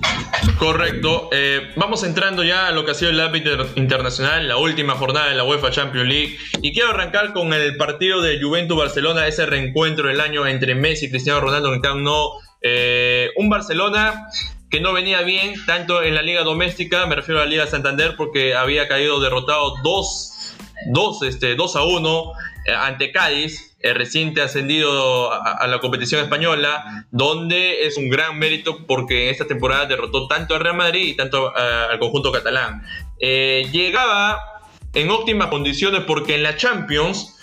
Correcto. 0.58 1.30
Eh, 1.32 1.72
vamos 1.76 2.04
entrando 2.04 2.44
ya 2.44 2.68
a 2.68 2.72
lo 2.72 2.86
que 2.86 2.92
ha 2.92 2.94
sido 2.96 3.12
el 3.12 3.20
ámbito 3.20 3.52
internacional, 3.76 4.48
la 4.48 4.58
última 4.58 4.96
jornada 4.96 5.30
de 5.30 5.36
la 5.36 5.44
UEFA 5.44 5.70
Champions 5.70 6.08
League. 6.08 6.38
Y 6.64 6.74
quiero 6.74 6.90
arrancar 6.90 7.34
con 7.34 7.54
el 7.54 7.78
partido 7.78 8.20
de 8.22 8.42
Juventus-Barcelona, 8.42 9.28
ese 9.28 9.46
reencuentro 9.46 10.08
del 10.08 10.20
año 10.20 10.48
entre 10.48 10.74
Messi 10.74 11.06
y 11.06 11.10
Cristiano 11.12 11.42
Ronaldo 11.42 11.72
en 11.72 11.82
Camp 11.82 12.02
Nou. 12.02 12.32
un 13.36 13.50
Barcelona 13.50 14.26
que 14.72 14.80
no 14.80 14.94
venía 14.94 15.22
bien, 15.22 15.54
tanto 15.68 16.02
en 16.02 16.16
la 16.16 16.24
liga 16.24 16.44
doméstica, 16.44 17.06
me 17.06 17.16
refiero 17.16 17.42
a 17.42 17.44
la 17.46 17.50
liga 17.50 17.68
Santander, 17.68 18.16
porque 18.16 18.56
había 18.56 18.88
caído 18.88 19.20
derrotado 19.20 19.76
2, 20.88 21.24
este, 21.24 21.56
a 21.76 21.84
1 21.84 22.32
eh, 22.66 22.74
ante 22.74 23.12
Cádiz, 23.12 23.78
reciente 23.82 24.42
ascendido 24.42 25.32
a, 25.32 25.66
la 25.68 25.80
competición 25.80 26.22
española, 26.22 27.06
donde 27.12 27.88
es 27.88 27.98
un 27.98 28.10
gran 28.10 28.38
mérito 28.38 28.86
porque 28.86 29.30
esta 29.30 29.48
temporada 29.48 29.86
derrotó 29.86 30.28
tanto 30.28 30.54
al 30.54 30.62
Real 30.62 30.76
Madrid 30.76 31.08
y 31.08 31.16
tanto 31.16 31.54
eh, 31.56 31.88
al 31.92 31.98
conjunto 32.00 32.32
catalán. 32.32 32.84
Eh, 33.20 33.70
llegaba 33.72 34.38
en 34.94 35.10
óptimas 35.10 35.48
condiciones 35.48 36.02
porque 36.06 36.36
en 36.36 36.44
la 36.44 36.56
Champions 36.58 37.36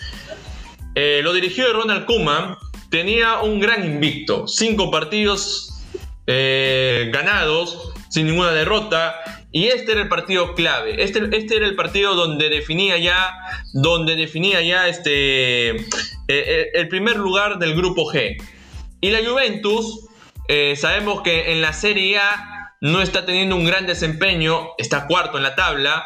lo 0.95 1.31
dirigió 1.31 1.71
Ronald 1.73 2.05
Koeman 2.05 2.57
tenía 2.89 3.41
un 3.41 3.59
gran 3.59 3.85
invicto, 3.85 4.47
cinco 4.47 4.89
partidos 4.89 5.79
ganados, 6.25 7.93
sin 8.09 8.25
ninguna 8.25 8.51
derrota. 8.51 9.15
Y 9.57 9.69
este 9.69 9.93
era 9.93 10.01
el 10.01 10.07
partido 10.07 10.53
clave. 10.53 11.03
Este, 11.03 11.19
este 11.35 11.55
era 11.55 11.65
el 11.65 11.75
partido 11.75 12.13
donde 12.13 12.47
definía 12.49 12.99
ya, 12.99 13.33
donde 13.73 14.15
definía 14.15 14.61
ya 14.61 14.87
este, 14.87 15.69
eh, 15.77 15.85
eh, 16.27 16.69
el 16.75 16.87
primer 16.89 17.17
lugar 17.17 17.57
del 17.57 17.73
grupo 17.73 18.05
G. 18.13 18.37
Y 19.01 19.09
la 19.09 19.27
Juventus, 19.27 20.05
sabemos 20.75 21.23
que 21.23 21.53
en 21.53 21.61
la 21.61 21.73
Serie 21.73 22.19
A 22.19 22.75
no 22.81 23.01
está 23.01 23.25
teniendo 23.25 23.55
un 23.55 23.65
gran 23.65 23.87
desempeño, 23.87 24.69
está 24.77 25.07
cuarto 25.07 25.37
en 25.37 25.43
la 25.43 25.55
tabla, 25.55 26.05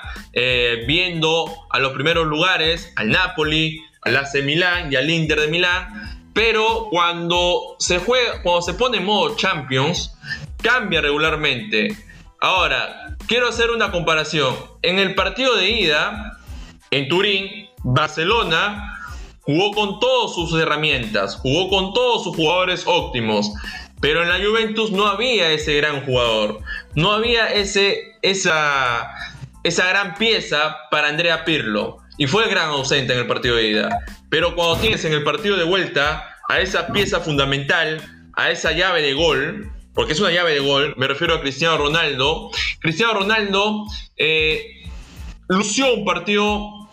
viendo 0.88 1.46
a 1.70 1.80
los 1.80 1.92
primeros 1.92 2.28
lugares, 2.28 2.94
al 2.96 3.10
Napoli, 3.10 3.82
al 4.02 4.16
AC 4.16 4.44
Milán 4.44 4.94
y 4.94 4.96
al 4.96 5.10
Inter 5.10 5.42
de 5.42 5.48
Milán 5.48 6.22
pero 6.34 6.88
cuando 6.90 7.76
se 7.80 8.00
juega, 8.00 8.42
cuando 8.42 8.62
se 8.62 8.74
pone 8.74 8.98
en 8.98 9.06
modo 9.06 9.36
Champions, 9.36 10.16
cambia 10.62 11.02
regularmente. 11.02 11.96
Ahora, 12.40 13.11
quiero 13.32 13.48
hacer 13.48 13.72
una 13.72 13.92
comparación. 13.92 14.54
En 14.82 15.00
el 15.00 15.16
partido 15.16 15.56
de 15.56 15.70
ida, 15.70 16.38
en 16.90 17.08
Turín, 17.08 17.70
Barcelona 17.82 19.00
jugó 19.40 19.72
con 19.72 20.02
todas 20.02 20.36
sus 20.36 20.54
herramientas, 20.60 21.38
jugó 21.38 21.70
con 21.70 21.94
todos 21.94 22.26
sus 22.26 22.36
jugadores 22.36 22.84
óptimos. 22.86 23.54
Pero 24.02 24.22
en 24.22 24.28
la 24.28 24.46
Juventus 24.46 24.92
no 24.92 25.08
había 25.08 25.50
ese 25.50 25.78
gran 25.78 26.06
jugador, 26.06 26.60
no 26.96 27.14
había 27.14 27.48
ese, 27.48 28.02
esa, 28.22 29.10
esa 29.64 29.88
gran 29.88 30.16
pieza 30.16 30.76
para 30.92 31.08
Andrea 31.08 31.46
Pirlo. 31.46 32.00
Y 32.18 32.28
fue 32.28 32.44
el 32.44 32.50
gran 32.50 32.68
ausente 32.68 33.14
en 33.14 33.20
el 33.20 33.28
partido 33.28 33.56
de 33.56 33.68
ida. 33.70 34.00
Pero 34.30 34.56
cuando 34.56 34.76
tienes 34.82 35.06
en 35.06 35.14
el 35.14 35.24
partido 35.24 35.56
de 35.56 35.64
vuelta 35.64 36.36
a 36.50 36.60
esa 36.60 36.88
pieza 36.88 37.22
fundamental, 37.22 38.02
a 38.34 38.52
esa 38.52 38.74
llave 38.74 39.02
de 39.02 39.14
gol, 39.14 39.72
porque 39.94 40.14
es 40.14 40.20
una 40.20 40.32
llave 40.32 40.54
de 40.54 40.60
gol, 40.60 40.94
me 40.98 41.08
refiero 41.08 41.36
a 41.36 41.42
Cristiano 41.42 41.78
Ronaldo. 41.78 42.50
Cristiano 42.80 43.14
Ronaldo 43.14 43.86
eh, 44.18 44.84
lució 45.48 45.94
un 45.94 46.06
partido, 46.06 46.90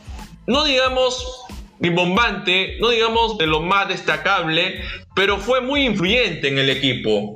no 0.46 0.64
digamos 0.64 1.46
bombante, 1.80 2.76
no 2.80 2.90
digamos 2.90 3.38
de 3.38 3.46
lo 3.46 3.60
más 3.60 3.88
destacable, 3.88 4.82
pero 5.14 5.38
fue 5.38 5.60
muy 5.60 5.84
influyente 5.84 6.48
en 6.48 6.58
el 6.58 6.70
equipo. 6.70 7.34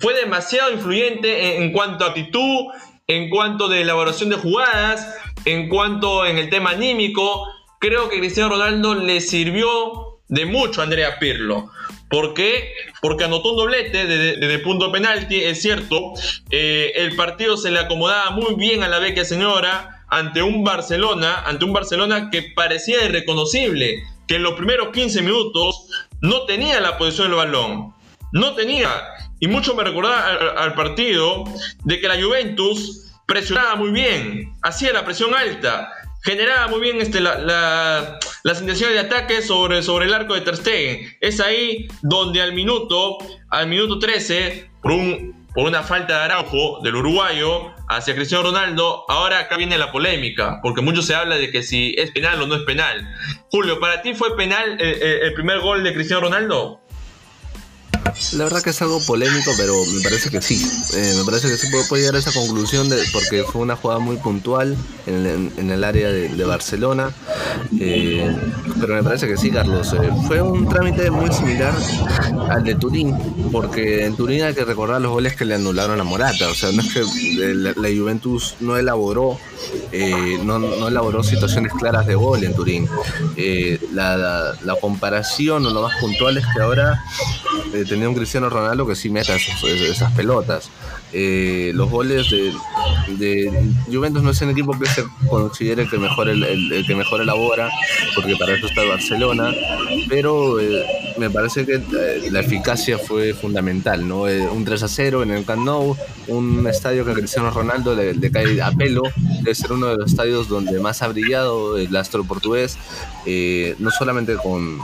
Fue 0.00 0.14
demasiado 0.14 0.72
influyente 0.72 1.62
en, 1.62 1.72
cuanto 1.72 2.04
a 2.04 2.08
actitud, 2.08 2.66
en 3.06 3.28
cuanto 3.28 3.68
de 3.68 3.82
elaboración 3.82 4.30
de 4.30 4.36
jugadas, 4.36 5.14
en 5.44 5.68
cuanto 5.68 6.24
en 6.24 6.38
el 6.38 6.48
tema 6.48 6.70
anímico. 6.70 7.46
Creo 7.78 8.08
que 8.08 8.18
Cristiano 8.18 8.50
Ronaldo 8.50 8.94
le 8.94 9.20
sirvió 9.20 10.20
de 10.28 10.46
mucho 10.46 10.82
Andrea 10.82 11.18
Pirlo. 11.18 11.70
¿Por 12.12 12.34
qué? 12.34 12.74
Porque 13.00 13.24
anotó 13.24 13.52
un 13.52 13.56
doblete 13.56 14.04
desde, 14.04 14.58
punto 14.58 14.92
penalti, 14.92 15.42
es 15.42 15.62
cierto. 15.62 16.12
Eh, 16.50 16.92
el 16.96 17.16
partido 17.16 17.56
se 17.56 17.70
le 17.70 17.78
acomodaba 17.78 18.32
muy 18.32 18.54
bien 18.54 18.82
a 18.82 18.88
la 18.88 18.98
vecchia 18.98 19.24
señora, 19.24 20.04
ante 20.08 20.42
un 20.42 20.62
Barcelona, 20.62 21.42
ante 21.46 21.64
un 21.64 21.72
Barcelona 21.72 22.28
que 22.30 22.52
parecía 22.54 23.02
irreconocible, 23.02 24.02
que 24.28 24.34
en 24.34 24.42
los 24.42 24.52
primeros 24.52 24.90
15 24.92 25.22
minutos 25.22 25.86
no 26.20 26.44
tenía 26.44 26.82
la 26.82 26.98
posición 26.98 27.28
del 27.28 27.36
balón. 27.38 27.94
No 28.30 28.52
tenía. 28.52 28.90
Y 29.40 29.48
mucho 29.48 29.74
me 29.74 29.82
recordaba 29.82 30.26
al, 30.58 30.74
partido 30.74 31.44
de 31.84 31.98
que 31.98 32.08
la 32.08 32.22
Juventus 32.22 33.10
presionaba 33.26 33.74
muy 33.76 33.88
bien, 33.90 34.52
hacía 34.60 34.92
la 34.92 35.06
presión 35.06 35.34
alta, 35.34 35.90
generaba 36.22 36.68
muy 36.68 36.80
bien 36.80 37.00
este, 37.00 37.20
la, 37.20 37.38
la, 37.38 38.18
las 38.42 38.60
intenciones 38.60 38.94
de 38.94 39.00
ataque 39.00 39.42
sobre, 39.42 39.82
sobre 39.82 40.06
el 40.06 40.14
arco 40.14 40.34
de 40.34 40.40
Ter 40.42 40.56
Stegen. 40.56 41.16
Es 41.20 41.40
ahí 41.40 41.88
donde 42.02 42.40
al 42.40 42.52
minuto, 42.52 43.18
al 43.50 43.66
minuto 43.66 43.98
13, 43.98 44.70
por, 44.82 44.92
un, 44.92 45.46
por 45.54 45.66
una 45.66 45.82
falta 45.82 46.18
de 46.18 46.24
Araujo 46.24 46.80
del 46.82 46.96
uruguayo 46.96 47.72
hacia 47.88 48.14
Cristiano 48.14 48.44
Ronaldo, 48.44 49.04
ahora 49.08 49.40
acá 49.40 49.56
viene 49.56 49.76
la 49.78 49.92
polémica, 49.92 50.60
porque 50.62 50.80
mucho 50.80 51.02
se 51.02 51.14
habla 51.14 51.36
de 51.36 51.50
que 51.50 51.62
si 51.62 51.94
es 51.98 52.10
penal 52.12 52.40
o 52.40 52.46
no 52.46 52.54
es 52.54 52.62
penal. 52.62 53.06
Julio, 53.50 53.80
¿para 53.80 54.02
ti 54.02 54.14
fue 54.14 54.36
penal 54.36 54.76
el 54.80 55.34
primer 55.34 55.60
gol 55.60 55.82
de 55.82 55.92
Cristiano 55.92 56.22
Ronaldo? 56.22 56.82
La 58.34 58.44
verdad 58.44 58.62
que 58.62 58.70
es 58.70 58.82
algo 58.82 59.00
polémico, 59.00 59.52
pero 59.56 59.74
me 59.86 60.00
parece 60.00 60.30
que 60.30 60.40
sí. 60.40 60.64
Eh, 60.94 61.14
me 61.18 61.24
parece 61.24 61.48
que 61.48 61.56
sí 61.56 61.68
puedo, 61.70 61.96
llegar 61.96 62.14
a 62.16 62.18
esa 62.18 62.32
conclusión 62.32 62.88
porque 63.12 63.42
fue 63.44 63.60
una 63.60 63.76
jugada 63.76 64.00
muy 64.00 64.16
puntual 64.16 64.76
en, 65.06 65.70
el 65.70 65.84
área 65.84 66.10
de, 66.10 66.44
Barcelona. 66.44 67.12
Eh, 67.78 68.34
pero 68.80 68.94
me 68.94 69.02
parece 69.02 69.28
que 69.28 69.36
sí, 69.36 69.50
Carlos. 69.50 69.92
Eh, 69.92 70.10
fue 70.26 70.42
un 70.42 70.68
trámite 70.68 71.10
muy 71.10 71.30
similar 71.32 71.74
al 72.50 72.64
de 72.64 72.74
Turín, 72.74 73.16
porque 73.50 74.04
en 74.04 74.16
Turín 74.16 74.42
hay 74.42 74.54
que 74.54 74.64
recordar 74.64 75.00
los 75.00 75.12
goles 75.12 75.36
que 75.36 75.44
le 75.44 75.54
anularon 75.54 76.00
a 76.00 76.04
Morata. 76.04 76.48
O 76.48 76.54
sea, 76.54 76.72
no 76.72 76.82
es 76.82 76.92
que 76.92 77.02
la, 77.54 77.88
Juventus 77.88 78.56
no 78.60 78.76
elaboró, 78.76 79.38
no, 80.44 80.58
no, 80.58 80.88
elaboró 80.88 81.22
situaciones 81.22 81.72
claras 81.72 82.06
de 82.06 82.14
gol 82.14 82.42
en 82.44 82.54
Turín. 82.54 82.88
La, 83.92 84.56
la, 84.62 84.76
comparación 84.80 85.64
o 85.66 85.70
lo 85.70 85.82
más 85.82 85.92
puntual 86.00 86.38
es 86.38 86.44
que 86.54 86.62
ahora 86.62 87.00
tenía 87.92 88.08
un 88.08 88.14
Cristiano 88.14 88.48
Ronaldo 88.48 88.86
que 88.86 88.96
sí 88.96 89.10
meta 89.10 89.36
esas 89.36 90.12
pelotas. 90.12 90.70
Eh, 91.12 91.72
los 91.74 91.90
goles 91.90 92.30
de, 92.30 93.52
Juventus 93.92 94.22
no 94.22 94.30
es 94.30 94.40
un 94.40 94.48
equipo 94.48 94.78
que 94.78 94.86
se 94.86 95.04
considere 95.28 95.86
que 95.86 95.98
mejor 95.98 96.30
el, 96.30 96.84
que 96.86 96.94
mejor 96.94 97.20
elabora, 97.20 97.68
porque 98.14 98.34
para 98.36 98.54
eso 98.54 98.66
está 98.66 98.82
Barcelona, 98.84 99.54
pero 100.08 100.58
eh, 100.58 100.86
me 101.18 101.28
parece 101.28 101.66
que 101.66 101.74
eh, 101.74 102.30
la 102.30 102.40
eficacia 102.40 102.96
fue 102.96 103.34
fundamental, 103.34 104.08
¿no? 104.08 104.22
un 104.22 104.64
3 104.64 104.84
a 104.84 104.88
0 104.88 105.22
en 105.24 105.32
el 105.32 105.44
Camp 105.44 105.66
Nou, 105.66 105.94
un 106.28 106.66
estadio 106.66 107.04
que 107.04 107.12
Cristiano 107.12 107.50
Ronaldo 107.50 107.94
le, 107.94 108.14
le, 108.14 108.30
cae 108.30 108.62
a 108.62 108.72
pelo, 108.72 109.02
debe 109.42 109.54
ser 109.54 109.72
uno 109.72 109.88
de 109.88 109.96
los 109.98 110.10
estadios 110.10 110.48
donde 110.48 110.80
más 110.80 111.02
ha 111.02 111.08
brillado 111.08 111.76
el 111.76 111.94
astro 111.94 112.24
portugués, 112.24 112.78
no 113.78 113.90
solamente 113.90 114.34
con 114.36 114.80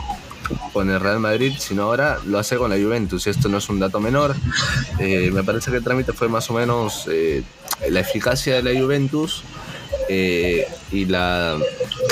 con 0.72 0.90
el 0.90 1.00
Real 1.00 1.20
Madrid, 1.20 1.54
sino 1.58 1.84
ahora 1.84 2.18
lo 2.26 2.38
hace 2.38 2.56
con 2.56 2.70
la 2.70 2.76
Juventus. 2.76 3.26
Y 3.26 3.30
esto 3.30 3.48
no 3.48 3.58
es 3.58 3.68
un 3.68 3.78
dato 3.78 4.00
menor. 4.00 4.34
Eh, 4.98 5.30
me 5.32 5.42
parece 5.42 5.70
que 5.70 5.78
el 5.78 5.84
trámite 5.84 6.12
fue 6.12 6.28
más 6.28 6.50
o 6.50 6.54
menos 6.54 7.06
eh, 7.10 7.42
la 7.90 8.00
eficacia 8.00 8.60
de 8.60 8.62
la 8.62 8.80
Juventus 8.80 9.44
eh, 10.08 10.66
y 10.90 11.04
la 11.04 11.58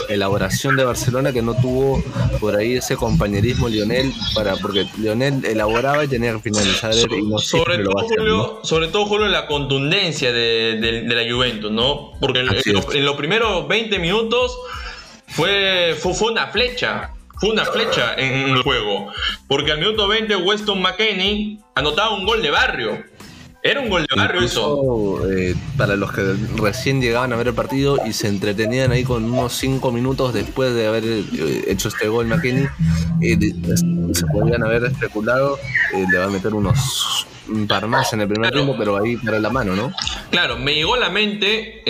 elaboración 0.09 0.76
de 0.76 0.84
Barcelona 0.84 1.32
que 1.32 1.43
no 1.43 1.55
tuvo 1.55 2.03
por 2.41 2.55
ahí 2.55 2.74
ese 2.74 2.97
compañerismo 2.97 3.68
Lionel 3.68 4.12
para 4.34 4.57
porque 4.57 4.87
Lionel 4.99 5.45
elaboraba 5.45 6.05
y 6.05 6.09
tenía 6.09 6.32
que 6.32 6.41
finalizar 6.41 6.93
y 6.95 7.22
no 7.22 7.39
sobre, 7.39 7.82
todo, 7.82 8.07
Julio, 8.07 8.61
sobre 8.62 8.89
todo 8.89 9.07
Julio 9.07 9.26
la 9.28 9.47
contundencia 9.47 10.30
de, 10.30 11.05
la 11.07 11.32
Juventus 11.32 11.72
no 11.72 12.12
porque 12.20 12.41
en, 12.41 13.05
los 13.05 13.16
primeros 13.16 13.66
20 13.66 13.99
minutos 13.99 14.57
fue, 15.28 15.97
fue, 15.99 16.14
fue 16.14 16.32
una 16.32 16.49
flecha 16.49 17.16
fue 17.39 17.51
una 17.51 17.64
flecha 17.64 18.14
en 18.16 18.51
el 18.51 18.62
juego. 18.62 19.12
Porque 19.49 19.72
al 19.72 19.78
minuto 19.78 20.09
20 20.09 20.37
Weston 20.37 20.80
McKenney 20.80 21.61
anotaba 21.74 22.14
un 22.14 22.24
gol 22.24 22.43
de 22.43 22.51
barrio. 22.51 23.05
Era 23.62 23.80
un 23.80 23.89
gol 23.89 24.07
de 24.09 24.14
barrio 24.14 24.43
eso. 24.43 25.28
Eh, 25.28 25.55
para 25.76 25.97
los 25.97 26.12
que 26.12 26.22
recién 26.57 27.01
llegaban 27.01 27.32
a 27.32 27.37
ver 27.37 27.49
el 27.49 27.55
partido 27.55 27.99
y 28.07 28.12
se 28.12 28.28
entretenían 28.28 28.93
ahí 28.93 29.03
con 29.03 29.24
unos 29.24 29.55
5 29.55 29.91
minutos 29.91 30.32
después 30.32 30.72
de 30.72 30.87
haber 30.87 31.03
eh, 31.05 31.64
hecho 31.66 31.89
este 31.89 32.07
gol 32.07 32.26
McKenney, 32.26 32.68
eh, 33.22 33.37
se 34.12 34.26
podían 34.26 34.62
haber 34.62 34.84
especulado, 34.84 35.59
le 35.93 36.16
va 36.16 36.26
a 36.26 36.28
meter 36.28 36.55
unos 36.55 37.26
un 37.49 37.66
par 37.66 37.87
más 37.87 38.12
en 38.12 38.20
el 38.20 38.28
primer 38.28 38.53
tiempo, 38.53 38.76
pero 38.78 38.97
ahí 39.03 39.16
para 39.16 39.39
la 39.39 39.51
mano, 39.51 39.74
¿no? 39.74 39.93
Claro, 40.30 40.59
me 40.59 40.74
llegó 40.74 40.95
a 40.95 40.99
la 40.99 41.11
mente 41.11 41.82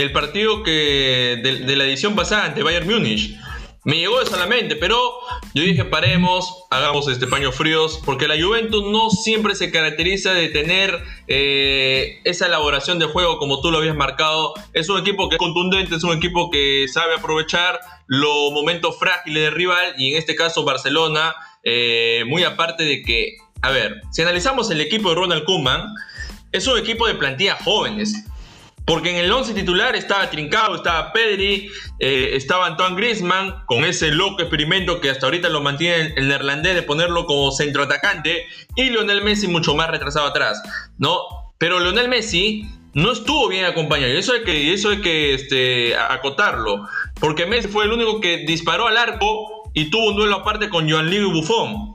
el 0.00 0.12
partido 0.12 0.62
que 0.62 1.40
de, 1.42 1.58
de 1.60 1.76
la 1.76 1.84
edición 1.84 2.14
pasada 2.14 2.44
ante 2.44 2.62
Bayern 2.62 2.88
Múnich 2.88 3.36
me 3.84 3.96
llegó 3.96 4.20
eso 4.20 4.34
a 4.34 4.38
la 4.38 4.46
mente, 4.46 4.76
pero 4.76 4.98
yo 5.54 5.62
dije 5.62 5.84
paremos, 5.84 6.64
hagamos 6.70 7.08
este 7.08 7.26
paños 7.26 7.54
fríos, 7.54 8.00
porque 8.04 8.28
la 8.28 8.40
Juventus 8.40 8.84
no 8.84 9.08
siempre 9.10 9.54
se 9.54 9.70
caracteriza 9.70 10.34
de 10.34 10.48
tener 10.48 11.02
eh, 11.28 12.20
esa 12.24 12.46
elaboración 12.46 12.98
de 12.98 13.06
juego 13.06 13.38
como 13.38 13.60
tú 13.60 13.70
lo 13.70 13.78
habías 13.78 13.96
marcado. 13.96 14.52
Es 14.74 14.88
un 14.90 14.98
equipo 14.98 15.28
que 15.28 15.36
es 15.36 15.38
contundente, 15.38 15.94
es 15.94 16.04
un 16.04 16.16
equipo 16.16 16.50
que 16.50 16.86
sabe 16.92 17.14
aprovechar 17.14 17.80
los 18.06 18.52
momentos 18.52 18.98
frágiles 18.98 19.44
del 19.44 19.54
rival 19.54 19.94
y 19.96 20.12
en 20.12 20.18
este 20.18 20.34
caso 20.34 20.64
Barcelona, 20.64 21.34
eh, 21.62 22.24
muy 22.26 22.44
aparte 22.44 22.84
de 22.84 23.02
que, 23.02 23.36
a 23.62 23.70
ver, 23.70 24.02
si 24.12 24.20
analizamos 24.20 24.70
el 24.70 24.80
equipo 24.80 25.08
de 25.08 25.14
Ronald 25.14 25.44
Koeman, 25.44 25.86
es 26.52 26.66
un 26.66 26.78
equipo 26.78 27.06
de 27.06 27.14
plantillas 27.14 27.62
jóvenes. 27.62 28.26
Porque 28.90 29.10
en 29.10 29.24
el 29.24 29.30
11 29.30 29.54
titular 29.54 29.94
estaba 29.94 30.28
Trincao, 30.30 30.74
estaba 30.74 31.12
Pedri, 31.12 31.70
eh, 32.00 32.30
estaba 32.32 32.66
Antoine 32.66 32.96
Griezmann, 32.96 33.62
con 33.66 33.84
ese 33.84 34.10
loco 34.10 34.40
experimento 34.40 35.00
que 35.00 35.10
hasta 35.10 35.26
ahorita 35.26 35.48
lo 35.48 35.60
mantiene 35.60 36.12
el, 36.16 36.26
neerlandés 36.26 36.74
de 36.74 36.82
ponerlo 36.82 37.24
como 37.24 37.52
centroatacante, 37.52 38.46
y 38.74 38.90
Lionel 38.90 39.22
Messi 39.22 39.46
mucho 39.46 39.76
más 39.76 39.90
retrasado 39.90 40.26
atrás, 40.26 40.60
¿no? 40.98 41.20
Pero 41.56 41.78
Lionel 41.78 42.08
Messi 42.08 42.66
no 42.92 43.12
estuvo 43.12 43.46
bien 43.46 43.64
acompañado, 43.64 44.12
y 44.12 44.16
eso 44.16 44.32
hay 44.32 44.42
que, 44.42 44.74
eso 44.74 44.90
hay 44.90 45.00
que 45.02 45.34
este, 45.34 45.96
acotarlo, 45.96 46.88
porque 47.20 47.46
Messi 47.46 47.68
fue 47.68 47.84
el 47.84 47.92
único 47.92 48.20
que 48.20 48.38
disparó 48.38 48.88
al 48.88 48.96
arco 48.96 49.70
y 49.72 49.88
tuvo 49.88 50.08
un 50.08 50.16
duelo 50.16 50.34
aparte 50.34 50.68
con 50.68 50.90
Joan 50.90 51.08
Liu 51.10 51.30
Buffon. 51.30 51.94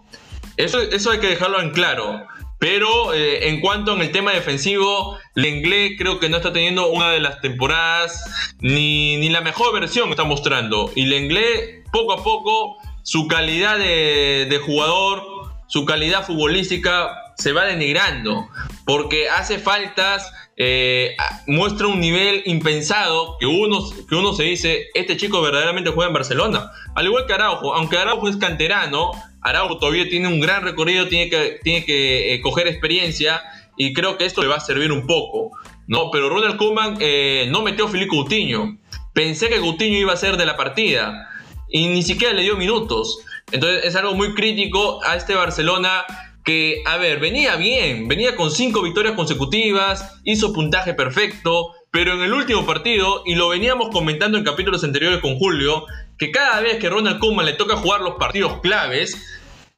Eso, 0.56 0.80
eso 0.80 1.12
hay 1.12 1.20
que 1.20 1.28
dejarlo 1.28 1.60
en 1.60 1.72
claro. 1.72 2.26
Pero 2.66 3.14
eh, 3.14 3.50
en 3.50 3.62
cuanto 3.62 3.94
en 3.94 4.02
el 4.02 4.12
tema 4.12 4.32
defensivo, 4.32 5.20
Lenglet 5.36 6.00
creo 6.00 6.20
que 6.20 6.30
no 6.30 6.38
está 6.38 6.52
teniendo 6.52 6.88
una 6.88 7.12
de 7.12 7.20
las 7.20 7.40
temporadas 7.40 8.20
ni, 8.60 9.18
ni 9.18 9.30
la 9.30 9.42
mejor 9.42 9.72
versión 9.72 10.06
que 10.06 10.14
está 10.14 10.24
mostrando. 10.24 10.92
Y 10.96 11.06
Lenglet, 11.06 11.84
poco 11.92 12.14
a 12.14 12.24
poco, 12.24 12.78
su 13.04 13.28
calidad 13.28 13.78
de, 13.78 14.60
jugador, 14.66 15.22
su 15.68 15.86
calidad 15.86 16.26
futbolística 16.26 17.16
se 17.38 17.52
va 17.52 17.66
denigrando. 17.66 18.48
Porque 18.84 19.30
hace 19.30 19.60
faltas, 19.60 20.34
eh, 20.58 21.16
muestra 21.46 21.86
un 21.86 22.00
nivel 22.00 22.42
impensado 22.48 23.38
que 23.40 23.46
uno, 23.46 23.78
que 24.10 24.16
uno 24.16 24.34
se 24.34 24.42
dice, 24.42 24.88
este 24.96 25.18
chico 25.18 25.40
verdaderamente 25.40 25.92
juega 25.92 26.08
en 26.08 26.16
Barcelona. 26.16 26.72
Al 26.96 27.06
igual 27.06 27.28
que 27.28 27.34
Araujo, 27.34 27.76
aunque 27.76 28.00
Araujo 28.00 28.28
es 28.28 28.38
canterano, 28.38 29.12
Araujo 29.46 29.78
todavía 29.78 30.10
tiene 30.10 30.28
un 30.28 30.40
gran 30.40 30.64
recorrido, 30.64 31.08
tiene 31.08 31.30
que, 31.30 31.60
tiene 31.62 31.86
que 31.86 32.34
eh, 32.34 32.42
coger 32.42 32.68
experiencia 32.68 33.44
y 33.78 33.94
creo 33.94 34.18
que 34.18 34.26
esto 34.26 34.42
le 34.42 34.48
va 34.48 34.56
a 34.56 34.60
servir 34.60 34.92
un 34.92 35.06
poco. 35.06 35.52
No, 35.88 36.10
pero 36.12 36.30
Ronald 36.30 36.58
Koeman 36.58 36.98
eh, 37.00 37.48
no 37.52 37.62
metió 37.62 37.86
a 37.86 37.90
Felipe 37.90 38.10
Coutinho. 38.10 38.80
Pensé 39.14 39.48
que 39.48 39.60
Coutinho 39.60 40.00
iba 40.00 40.14
a 40.14 40.18
ser 40.18 40.38
de 40.38 40.48
la 40.48 40.58
partida 40.58 41.30
y 41.70 41.88
ni 41.90 42.02
siquiera 42.02 42.34
le 42.34 42.42
dio 42.42 42.58
minutos. 42.58 43.20
Entonces 43.52 43.86
es 43.86 43.96
algo 43.96 44.16
muy 44.16 44.34
crítico 44.34 45.00
a 45.06 45.16
este 45.16 45.36
Barcelona 45.36 46.06
que, 46.44 46.82
a 46.86 46.98
ver, 46.98 47.20
venía 47.20 47.56
bien, 47.56 48.08
venía 48.08 48.36
con 48.36 48.50
cinco 48.50 48.82
victorias 48.82 49.16
consecutivas, 49.16 50.20
hizo 50.24 50.54
puntaje 50.54 50.96
perfecto, 50.96 51.72
pero 51.92 52.14
en 52.14 52.22
el 52.22 52.34
último 52.34 52.66
partido, 52.66 53.24
y 53.26 53.36
lo 53.36 53.50
veníamos 53.50 53.90
comentando 53.90 54.38
en 54.38 54.44
capítulos 54.44 54.84
anteriores 54.84 55.20
con 55.20 55.38
Julio, 55.38 55.86
que 56.18 56.32
cada 56.32 56.62
vez 56.62 56.78
que 56.80 56.90
Ronald 56.90 57.20
Koeman 57.20 57.46
le 57.46 57.54
toca 57.54 57.78
jugar 57.78 58.02
los 58.02 58.16
partidos 58.16 58.60
claves, 58.62 59.16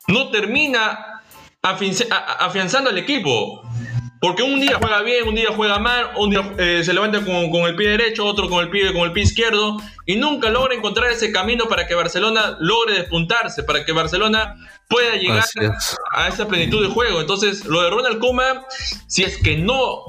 no 0.08 0.30
termina 0.30 1.22
afianzando 1.62 2.90
al 2.90 2.98
equipo. 2.98 3.62
Porque 4.20 4.42
un 4.42 4.60
día 4.60 4.78
juega 4.82 5.04
bien, 5.04 5.28
un 5.28 5.36
día 5.36 5.50
juega 5.56 5.78
mal, 5.78 6.12
un 6.16 6.32
día 6.32 6.52
eh, 6.58 6.82
se 6.84 6.92
levanta 6.92 7.24
con, 7.24 7.36
el 7.36 7.76
pie 7.76 7.90
derecho, 7.90 8.26
otro 8.26 8.50
con 8.50 8.64
el 8.64 8.70
pie, 8.72 8.92
con 8.92 9.04
el 9.04 9.12
pie 9.12 9.24
izquierdo, 9.24 9.78
y 10.08 10.16
nunca 10.16 10.50
logra 10.50 10.74
encontrar 10.74 11.12
ese 11.12 11.32
camino 11.32 11.66
para 11.68 11.86
que 11.86 11.94
Barcelona 11.94 12.58
logre 12.60 12.96
despuntarse, 12.96 13.62
para 13.62 13.86
que 13.86 13.92
Barcelona 13.92 14.56
pueda 14.88 15.16
llegar 15.18 15.46
a 16.14 16.28
esa 16.28 16.48
plenitud 16.48 16.82
de 16.82 16.92
juego. 16.92 17.22
Entonces, 17.22 17.66
lo 17.66 17.84
de 17.84 17.92
Ronald 17.92 18.18
Koeman, 18.18 18.62
si 19.06 19.24
es 19.24 19.38
que 19.38 19.56
no 19.58 20.02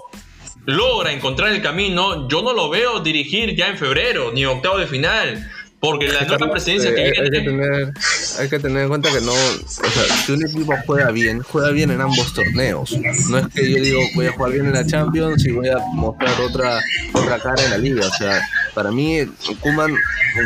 logra 0.64 1.12
encontrar 1.12 1.50
el 1.50 1.60
camino, 1.60 2.28
yo 2.28 2.42
no 2.42 2.54
lo 2.54 2.70
veo 2.70 3.00
dirigir 3.00 3.54
ya 3.56 3.68
en 3.68 3.76
febrero, 3.76 4.32
ni 4.32 4.46
octavo 4.46 4.78
de 4.78 4.86
final. 4.86 5.50
Porque 5.80 6.08
la 6.08 6.24
nueva 6.24 6.50
presidencia 6.50 6.92
que 6.92 7.02
hay, 7.02 7.12
viene... 7.12 7.24
hay, 7.24 7.30
que 7.30 7.40
tener, 7.40 7.92
hay 8.40 8.48
que 8.48 8.58
tener 8.58 8.82
en 8.82 8.88
cuenta 8.88 9.12
que 9.12 9.20
no, 9.20 9.32
o 9.32 9.68
sea, 9.68 10.16
si 10.26 10.32
un 10.32 10.44
equipo 10.44 10.74
juega 10.86 11.12
bien, 11.12 11.40
juega 11.42 11.70
bien 11.70 11.92
en 11.92 12.00
ambos 12.00 12.34
torneos. 12.34 12.98
No 13.30 13.38
es 13.38 13.46
que 13.54 13.70
yo 13.70 13.80
digo 13.80 14.00
voy 14.16 14.26
a 14.26 14.32
jugar 14.32 14.52
bien 14.52 14.66
en 14.66 14.72
la 14.72 14.84
Champions 14.84 15.44
y 15.46 15.52
voy 15.52 15.68
a 15.68 15.78
mostrar 15.94 16.40
otra, 16.40 16.80
otra 17.12 17.38
cara 17.38 17.62
en 17.62 17.70
la 17.70 17.78
liga. 17.78 18.06
O 18.06 18.10
sea, 18.10 18.42
para 18.74 18.90
mí 18.90 19.20
Kuman 19.60 19.94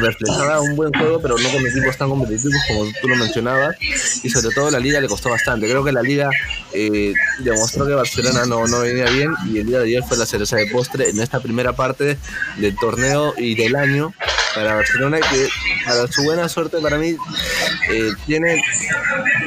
reflejaba 0.03 0.61
un 0.61 0.77
buen 0.77 0.93
juego, 0.93 1.21
pero 1.23 1.39
no 1.39 1.49
con 1.51 1.67
equipos 1.67 1.97
tan 1.97 2.11
competitivos 2.11 2.61
como 2.69 2.85
tú 3.01 3.09
lo 3.09 3.17
mencionabas. 3.17 3.77
Y 4.23 4.29
sobre 4.29 4.55
todo 4.55 4.71
la 4.71 4.81
liga 4.81 5.01
le 5.01 5.09
costó 5.09 5.31
bastante. 5.31 5.67
Creo 5.67 5.83
que 5.83 5.93
la 5.93 6.03
liga 6.03 6.29
eh, 6.75 7.15
demostró 7.39 7.87
que 7.87 7.95
Barcelona 7.95 8.45
no, 8.45 8.67
no 8.67 8.81
venía 8.81 9.07
bien 9.07 9.33
y 9.51 9.59
el 9.59 9.67
día 9.67 9.79
de 9.79 9.85
ayer 9.87 10.03
fue 10.03 10.19
la 10.19 10.27
cereza 10.27 10.57
de 10.57 10.67
postre 10.67 11.09
en 11.09 11.21
esta 11.21 11.41
primera 11.41 11.73
parte 11.75 12.19
del 12.59 12.77
torneo 12.77 13.33
y 13.39 13.55
del 13.55 13.77
año 13.77 14.13
para 14.55 14.75
Barcelona 14.75 15.19
que 15.19 15.49
para 15.85 16.07
su 16.07 16.23
buena 16.23 16.49
suerte 16.49 16.79
para 16.81 16.99
mí 16.99 17.17
eh, 17.91 18.11
tiene 18.27 18.63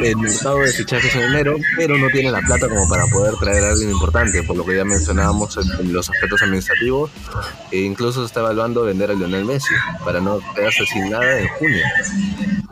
el 0.03 0.18
mercado 0.18 0.60
de 0.60 0.72
fichajes 0.72 1.16
en 1.16 1.22
enero 1.24 1.58
pero 1.76 1.97
no 1.97 2.08
tiene 2.10 2.32
la 2.32 2.41
plata 2.41 2.68
como 2.68 2.88
para 2.89 3.06
poder 3.08 3.36
traer 3.36 3.64
a 3.64 3.72
alguien 3.72 3.91
importante 3.91 4.43
por 4.43 4.58
lo 4.58 4.66
que 4.66 4.76
ya 4.76 4.86
mencionábamos 4.86 5.58
en, 5.58 5.93
los 5.93 6.10
aspectos 6.10 6.41
administrativos 6.41 7.12
e 7.72 7.80
incluso 7.80 8.22
se 8.22 8.28
está 8.28 8.41
evaluando 8.41 8.84
vender 8.84 9.12
a 9.12 9.14
Lionel 9.14 9.45
Messi 9.45 9.74
para 10.03 10.20
no 10.20 10.39
quedarse 10.56 10.86
sin 10.86 11.10
nada 11.10 11.39
en 11.39 11.47
junio 11.47 11.84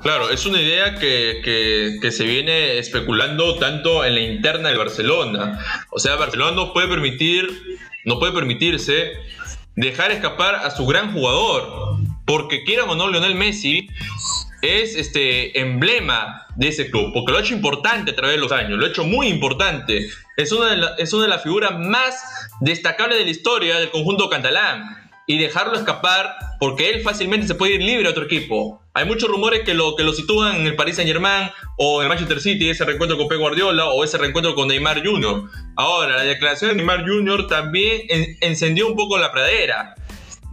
Claro, 0.01 0.29
es 0.29 0.45
una 0.45 0.61
idea 0.61 0.95
que, 0.95 1.39
que, 1.45 1.97
que, 2.01 2.11
se 2.11 2.25
viene 2.25 2.77
especulando 2.77 3.55
tanto 3.55 4.03
en 4.03 4.15
la 4.15 4.19
interna 4.19 4.67
del 4.67 4.77
Barcelona. 4.77 5.59
O 5.91 5.97
sea, 5.97 6.17
Barcelona 6.17 6.51
no 6.51 6.73
puede 6.73 6.89
permitir, 6.89 7.47
no 8.03 8.19
puede 8.19 8.33
permitirse 8.33 9.13
dejar 9.75 10.11
escapar 10.11 10.55
a 10.55 10.71
su 10.71 10.85
gran 10.85 11.13
jugador. 11.13 11.99
Porque 12.25 12.63
quieran 12.63 12.89
o 12.89 12.95
no, 12.95 13.09
Lionel 13.09 13.35
Messi 13.35 13.87
es 14.61 14.95
este 14.95 15.59
emblema 15.59 16.47
de 16.55 16.69
ese 16.69 16.89
club, 16.89 17.11
porque 17.13 17.31
lo 17.31 17.37
ha 17.37 17.41
hecho 17.41 17.53
importante 17.53 18.11
a 18.11 18.15
través 18.15 18.37
de 18.37 18.41
los 18.41 18.51
años, 18.51 18.79
lo 18.79 18.85
ha 18.85 18.89
hecho 18.89 19.03
muy 19.03 19.27
importante. 19.27 20.07
Es 20.37 20.51
una 20.51 20.69
de, 20.69 20.77
la, 20.77 20.95
es 20.97 21.13
una 21.13 21.23
de 21.23 21.29
las 21.29 21.43
figuras 21.43 21.77
más 21.77 22.23
destacables 22.61 23.17
de 23.17 23.25
la 23.25 23.31
historia 23.31 23.79
del 23.79 23.91
conjunto 23.91 24.29
catalán. 24.29 24.99
Y 25.25 25.37
dejarlo 25.37 25.75
escapar 25.75 26.35
porque 26.59 26.89
él 26.89 27.01
fácilmente 27.01 27.47
se 27.47 27.55
puede 27.55 27.75
ir 27.75 27.81
libre 27.81 28.07
a 28.07 28.11
otro 28.11 28.25
equipo. 28.25 28.81
Hay 28.93 29.05
muchos 29.05 29.29
rumores 29.29 29.61
que 29.61 29.73
lo, 29.73 29.95
que 29.95 30.03
lo 30.03 30.11
sitúan 30.11 30.57
en 30.57 30.67
el 30.67 30.75
Paris 30.75 30.97
Saint 30.97 31.09
Germain 31.09 31.49
o 31.77 32.01
en 32.01 32.09
Manchester 32.09 32.41
City, 32.41 32.69
ese 32.69 32.83
reencuentro 32.83 33.17
con 33.17 33.29
Pep 33.29 33.39
Guardiola 33.39 33.85
o 33.85 34.03
ese 34.03 34.17
reencuentro 34.17 34.53
con 34.53 34.67
Neymar 34.67 35.01
Jr. 35.01 35.43
Ahora, 35.77 36.17
la 36.17 36.23
declaración 36.23 36.71
de 36.71 36.77
Neymar 36.77 37.07
Jr. 37.07 37.47
también 37.47 38.01
en, 38.09 38.37
encendió 38.41 38.85
un 38.85 38.97
poco 38.97 39.17
la 39.17 39.31
pradera. 39.31 39.95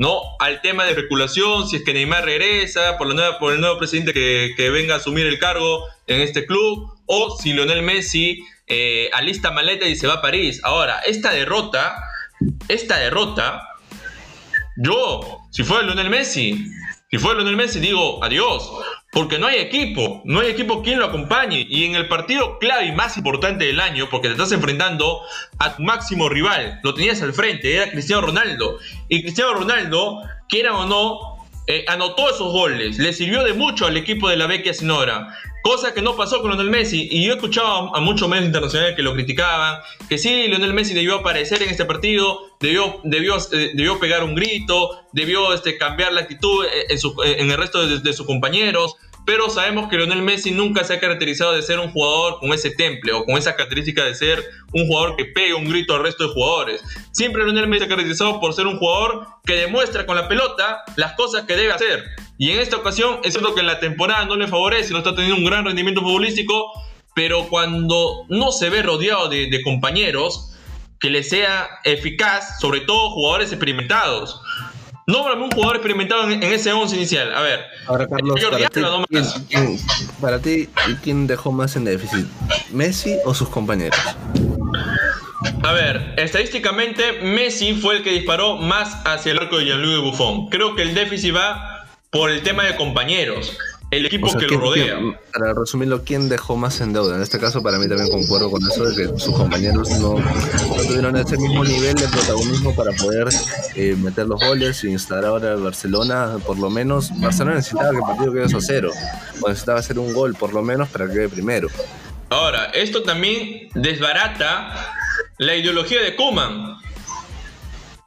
¿No? 0.01 0.23
Al 0.39 0.63
tema 0.63 0.85
de 0.85 0.93
especulación, 0.93 1.69
si 1.69 1.77
es 1.77 1.85
que 1.85 1.93
Neymar 1.93 2.25
regresa 2.25 2.97
por, 2.97 3.11
el 3.11 3.61
nuevo 3.61 3.79
presidente 3.79 4.15
que, 4.15 4.71
venga 4.71 4.95
a 4.95 4.97
asumir 4.97 5.27
el 5.27 5.39
cargo 5.39 5.85
en 6.07 6.23
este 6.23 6.47
club, 6.47 6.91
o 7.05 7.37
si 7.37 7.53
Lionel 7.53 7.83
Messi 7.83 8.43
eh, 8.67 9.11
alista 9.13 9.51
maleta 9.51 9.87
y 9.87 9.97
se 9.97 10.07
va 10.07 10.15
a 10.15 10.23
París. 10.23 10.63
Ahora, 10.65 11.01
esta 11.01 11.33
derrota, 11.33 12.03
esta 12.69 12.97
derrota, 12.97 13.69
yo, 14.79 15.41
si 15.51 15.65
fuera 15.65 15.83
Lionel 15.83 16.09
Messi, 16.09 16.65
si 17.11 17.19
fuera 17.19 17.41
Lionel 17.41 17.59
Messi, 17.59 17.79
digo 17.79 18.25
adiós, 18.25 18.71
porque 19.13 19.39
no 19.39 19.47
hay 19.49 19.59
equipo, 19.59 20.23
no 20.25 20.41
hay 20.41 20.51
equipo 20.51 20.83
quien 20.83 20.99
lo 20.99 21.07
acompañe. 21.07 21.67
Y 21.69 21.85
en 21.85 21.97
el 21.97 22.09
partido 22.09 22.59
clave 22.59 22.87
y 22.87 22.93
más 22.93 23.17
importante 23.17 23.65
del 23.65 23.81
año, 23.81 24.09
porque 24.09 24.29
te 24.29 24.35
estás 24.35 24.53
enfrentando 24.53 25.21
a 25.59 25.77
tu 25.77 25.83
máximo 25.83 26.29
rival, 26.29 26.81
lo 26.83 26.95
tenías 26.95 27.21
al 27.23 27.33
frente, 27.33 27.75
era 27.75 27.91
Cristiano 27.91 28.23
Ronaldo. 28.23 28.79
Y 29.09 29.23
Cristiano 29.23 29.55
Ronaldo, 29.55 30.23
quiera 30.49 30.77
o 30.77 30.87
no, 30.87 31.41
eh, 31.67 31.85
anotó 31.89 32.31
esos 32.31 32.53
goles, 32.53 32.99
le 32.99 33.13
sirvió 33.13 33.45
de 33.45 33.53
mucho 33.53 33.87
al 33.87 33.97
equipo 33.97 34.29
de 34.29 34.37
la 34.37 34.47
Vecchia 34.47 34.75
Sinora. 34.75 35.37
Cosa 35.63 35.93
que 35.93 36.01
no 36.01 36.17
pasó 36.17 36.41
con 36.41 36.51
Lionel 36.51 36.71
Messi. 36.71 37.09
Y 37.11 37.25
yo 37.25 37.33
he 37.33 37.37
escuchado 37.37 37.95
a, 37.95 38.01
muchos 38.01 38.29
medios 38.29 38.47
internacionales 38.47 38.97
que 38.97 39.03
lo 39.03 39.13
criticaban. 39.13 39.81
Que 40.09 40.17
sí, 40.17 40.49
Lionel 40.49 40.73
Messi 40.73 40.95
debió 40.95 41.17
aparecer 41.17 41.63
en 41.63 41.69
este 41.69 41.85
partido. 41.85 42.57
Debió, 42.61 43.01
debió, 43.05 43.37
eh, 43.37 43.73
debió 43.75 43.99
pegar 43.99 44.25
un 44.25 44.35
grito. 44.35 45.03
Debió 45.13 45.53
este, 45.53 45.77
cambiar 45.77 46.13
la 46.13 46.23
actitud 46.23 46.65
en, 46.89 46.99
su, 46.99 47.15
en 47.25 47.51
el 47.51 47.59
resto 47.59 47.87
de, 47.87 47.99
de, 47.99 48.13
sus 48.13 48.27
compañeros. 48.27 48.97
Pero 49.27 49.51
sabemos 49.51 49.91
que 49.91 49.97
Lionel 49.97 50.23
Messi 50.23 50.51
nunca 50.51 50.83
se 50.83 50.95
ha 50.95 51.01
caracterizado 51.01 51.53
de 51.53 51.63
ser 51.63 51.79
un 51.79 51.91
jugador 51.91 52.41
con 52.41 52.53
ese 52.55 52.71
temple 52.71 53.13
o 53.13 53.25
con 53.25 53.37
esa 53.37 53.55
característica 53.55 54.03
de 54.05 54.15
ser 54.15 54.43
un 54.73 54.87
jugador 54.87 55.15
que 55.17 55.27
pega 55.27 55.57
un 55.57 55.69
grito 55.69 55.95
al 55.95 56.03
resto 56.03 56.27
de 56.27 56.33
jugadores. 56.33 56.83
Siempre 57.13 57.45
Lionel 57.45 57.69
Messi 57.69 57.81
se 57.81 57.85
ha 57.85 57.89
caracterizado 57.89 58.41
por 58.41 58.55
ser 58.55 58.67
un 58.67 58.79
jugador 58.79 59.27
que 59.45 59.55
demuestra 59.55 60.07
con 60.07 60.17
la 60.17 60.27
pelota 60.27 60.83
las 60.97 61.13
cosas 61.13 61.45
que 61.45 61.55
debe 61.55 61.73
hacer. 61.73 62.09
Y 62.41 62.53
en 62.53 62.61
esta 62.61 62.79
ocasión 62.79 63.19
es 63.23 63.35
cierto 63.35 63.55
que 63.55 63.61
en 63.61 63.67
la 63.67 63.81
temporada 63.81 64.25
no 64.25 64.35
le 64.35 64.49
favorece, 64.49 64.93
no 64.93 64.99
está 65.01 65.15
teniendo 65.15 65.37
un 65.37 65.45
gran 65.45 65.63
rendimiento 65.63 66.01
futbolístico, 66.01 66.73
pero 67.15 67.47
cuando 67.51 68.25
no 68.31 68.51
se 68.51 68.71
ve 68.71 68.83
rodeado 68.83 69.29
de, 69.29 69.51
de 69.51 69.61
compañeros 69.61 70.51
que 70.99 71.11
le 71.11 71.23
sea 71.23 71.69
eficaz, 71.85 72.59
sobre 72.59 72.81
todo 72.81 73.11
jugadores 73.11 73.53
experimentados. 73.53 74.41
Nómbrame 75.07 75.43
un 75.43 75.51
jugador 75.51 75.77
experimentado 75.77 76.31
en, 76.31 76.43
en 76.43 76.51
ese 76.51 76.73
11 76.73 76.97
inicial. 76.97 77.35
A 77.35 77.43
ver. 77.43 77.61
Ahora, 77.87 78.09
Carlos, 78.09 78.41
para 78.43 78.57
ti, 78.71 78.81
¿quién, 79.11 79.25
quién, 79.51 79.79
para 80.19 80.39
ti, 80.39 80.69
¿quién 81.03 81.27
dejó 81.27 81.53
más 81.53 81.77
en 81.77 81.85
déficit? 81.85 82.27
¿Messi 82.71 83.19
o 83.27 83.35
sus 83.35 83.51
compañeros? 83.51 84.01
A 85.63 85.73
ver, 85.73 86.15
estadísticamente 86.17 87.21
Messi 87.21 87.75
fue 87.75 87.99
el 87.99 88.03
que 88.03 88.13
disparó 88.13 88.57
más 88.57 88.97
hacia 89.05 89.33
el 89.33 89.41
arco 89.41 89.59
de 89.59 89.67
Gianluigi 89.67 90.01
Buffon. 90.01 90.49
Creo 90.49 90.75
que 90.75 90.81
el 90.81 90.95
déficit 90.95 91.37
va 91.37 91.80
por 92.11 92.31
el 92.31 92.43
tema 92.43 92.65
de 92.65 92.77
compañeros, 92.77 93.57
el 93.93 94.07
equipo 94.07 94.27
o 94.27 94.31
sea, 94.31 94.41
que 94.41 94.47
¿quién, 94.47 94.61
lo 94.61 94.67
rodea. 94.67 94.99
Para 95.33 95.55
resumirlo, 95.55 96.03
¿quién 96.05 96.29
dejó 96.29 96.57
más 96.57 96.81
en 96.81 96.93
deuda? 96.93 97.17
En 97.17 97.23
este 97.23 97.39
caso, 97.39 97.63
para 97.63 97.79
mí 97.79 97.89
también 97.89 98.11
concuerdo 98.11 98.51
con 98.51 98.63
eso 98.63 98.85
de 98.85 98.97
que 98.97 99.19
sus 99.19 99.35
compañeros 99.35 99.89
no, 100.01 100.19
no 100.19 100.83
tuvieron 100.87 101.17
ese 101.17 101.37
mismo 101.37 101.65
nivel 101.65 101.95
de 101.95 102.09
protagonismo 102.09 102.75
para 102.75 102.93
poder 102.93 103.29
eh, 103.77 103.97
meter 103.97 104.27
los 104.27 104.41
goles 104.41 104.83
y 104.85 104.89
instalar 104.89 105.25
ahora 105.25 105.53
el 105.55 105.61
Barcelona. 105.61 106.39
Por 106.45 106.59
lo 106.59 106.69
menos, 106.69 107.11
Barcelona 107.21 107.57
necesitaba 107.57 107.91
que 107.91 107.97
el 107.97 108.03
partido 108.03 108.33
quede 108.33 108.45
a 108.45 108.61
cero, 108.61 108.91
o 109.41 109.49
necesitaba 109.49 109.79
hacer 109.79 109.99
un 109.99 110.13
gol, 110.13 110.35
por 110.35 110.53
lo 110.53 110.63
menos, 110.63 110.89
para 110.89 111.07
que 111.07 111.13
quede 111.13 111.29
primero. 111.29 111.69
Ahora, 112.29 112.67
esto 112.67 113.03
también 113.03 113.71
desbarata 113.75 114.95
la 115.39 115.57
ideología 115.57 116.01
de 116.01 116.15
Kuman 116.15 116.77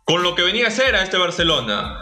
con 0.06 0.24
lo 0.24 0.36
que 0.36 0.44
venía 0.44 0.66
a 0.66 0.68
hacer 0.68 0.96
a 0.96 1.04
este 1.04 1.18
Barcelona. 1.18 2.00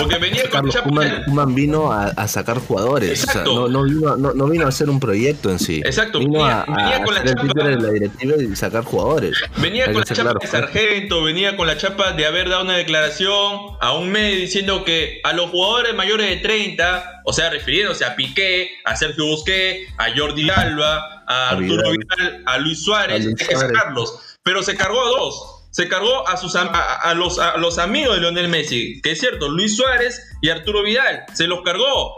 Porque 0.00 0.18
venía 0.18 0.42
con 0.42 0.50
Carlos, 0.50 0.76
Kuman, 0.78 1.24
Kuman 1.24 1.54
vino 1.54 1.92
a, 1.92 2.06
a, 2.06 2.28
sacar 2.28 2.58
jugadores. 2.58 3.24
O 3.24 3.32
sea, 3.32 3.44
no, 3.44 3.68
no, 3.68 3.84
vino, 3.84 4.16
no, 4.16 4.32
no, 4.32 4.46
vino, 4.46 4.66
a 4.66 4.68
hacer 4.68 4.90
un 4.90 5.00
proyecto 5.00 5.50
en 5.50 5.58
sí. 5.58 5.80
Exacto. 5.84 6.18
Vino 6.18 6.40
venía, 6.40 6.62
a, 6.62 6.76
venía 6.76 6.96
a 6.96 7.02
con 7.04 7.14
la 7.14 7.24
chapa 7.24 7.64
de 7.68 7.76
la 7.76 7.90
directiva 7.90 8.34
y 8.42 8.56
sacar 8.56 8.84
jugadores. 8.84 9.36
Venía 9.56 9.84
Hay 9.86 9.92
con 9.92 10.00
la 10.00 10.06
chapa 10.06 10.22
claro. 10.22 10.38
de 10.40 10.46
sargento, 10.46 11.22
venía 11.22 11.56
con 11.56 11.66
la 11.66 11.76
chapa 11.76 12.12
de 12.12 12.26
haber 12.26 12.48
dado 12.48 12.62
una 12.62 12.76
declaración 12.76 13.60
a 13.80 13.92
un 13.94 14.10
medio 14.10 14.36
diciendo 14.38 14.84
que 14.84 15.20
a 15.24 15.32
los 15.32 15.50
jugadores 15.50 15.94
mayores 15.94 16.28
de 16.28 16.36
30, 16.36 17.22
o 17.24 17.32
sea, 17.32 17.50
refiriéndose 17.50 18.04
a 18.04 18.16
Piqué, 18.16 18.70
a 18.84 18.96
Sergio 18.96 19.26
Busqué, 19.26 19.86
a 19.98 20.06
Jordi 20.16 20.48
Alba, 20.50 21.24
a, 21.26 21.50
Arturo 21.50 21.90
Vidal, 21.90 22.42
a 22.46 22.58
Luis 22.58 22.82
Suárez, 22.82 23.26
hay 23.26 23.34
que 23.34 23.56
sacarlos. 23.56 24.18
Pero 24.42 24.62
se 24.62 24.76
cargó 24.76 25.00
a 25.00 25.08
dos 25.08 25.59
se 25.70 25.88
cargó 25.88 26.24
a, 26.28 27.14
los, 27.14 27.78
amigos 27.78 28.16
de 28.16 28.20
Lionel 28.20 28.48
Messi, 28.48 29.00
que 29.02 29.12
es 29.12 29.20
cierto, 29.20 29.48
Luis 29.48 29.76
Suárez 29.76 30.20
y 30.42 30.48
Arturo 30.48 30.82
Vidal, 30.82 31.24
se 31.34 31.46
los 31.46 31.62
cargó. 31.62 32.16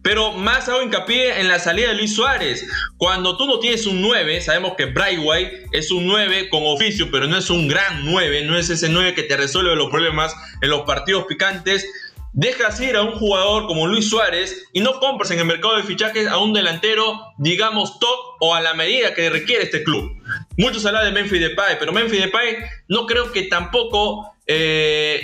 Pero 0.00 0.32
más 0.32 0.68
hago 0.68 0.82
hincapié 0.82 1.40
en 1.40 1.48
la 1.48 1.58
salida 1.58 1.88
de 1.88 1.94
Luis 1.94 2.14
Suárez. 2.14 2.66
Cuando 2.96 3.36
tú 3.36 3.46
no 3.46 3.58
tienes 3.58 3.84
un 3.84 4.00
9, 4.00 4.40
sabemos 4.40 4.74
que 4.76 4.86
Brightway 4.86 5.64
es 5.72 5.90
un 5.90 6.06
9 6.06 6.48
con 6.50 6.62
oficio, 6.64 7.10
pero 7.10 7.26
no 7.26 7.36
es 7.36 7.50
un 7.50 7.68
gran 7.68 8.06
9, 8.06 8.44
no 8.44 8.56
es 8.56 8.70
ese 8.70 8.88
9 8.88 9.14
que 9.14 9.24
te 9.24 9.36
resuelve 9.36 9.74
los 9.76 9.90
problemas 9.90 10.34
en 10.62 10.70
los 10.70 10.82
partidos 10.82 11.26
picantes. 11.26 11.86
Dejas 12.32 12.80
ir 12.80 12.96
a 12.96 13.02
un 13.02 13.18
jugador 13.18 13.66
como 13.66 13.86
Luis 13.86 14.08
Suárez 14.08 14.64
y 14.72 14.80
no 14.80 15.00
compras 15.00 15.30
en 15.32 15.40
el 15.40 15.46
mercado 15.46 15.76
de 15.76 15.82
fichajes 15.82 16.28
a 16.28 16.38
un 16.38 16.52
delantero, 16.52 17.20
digamos, 17.36 17.98
top 17.98 18.18
o 18.40 18.54
a 18.54 18.60
la 18.60 18.74
medida 18.74 19.12
que 19.14 19.28
requiere 19.28 19.64
este 19.64 19.82
club. 19.82 20.17
Muchos 20.58 20.84
hablan 20.84 21.04
de 21.04 21.12
Memphis 21.12 21.40
Depay, 21.40 21.76
pero 21.78 21.92
Memphis 21.92 22.20
Depay 22.20 22.56
no 22.88 23.06
creo 23.06 23.30
que 23.30 23.44
tampoco 23.44 24.34
eh, 24.46 25.22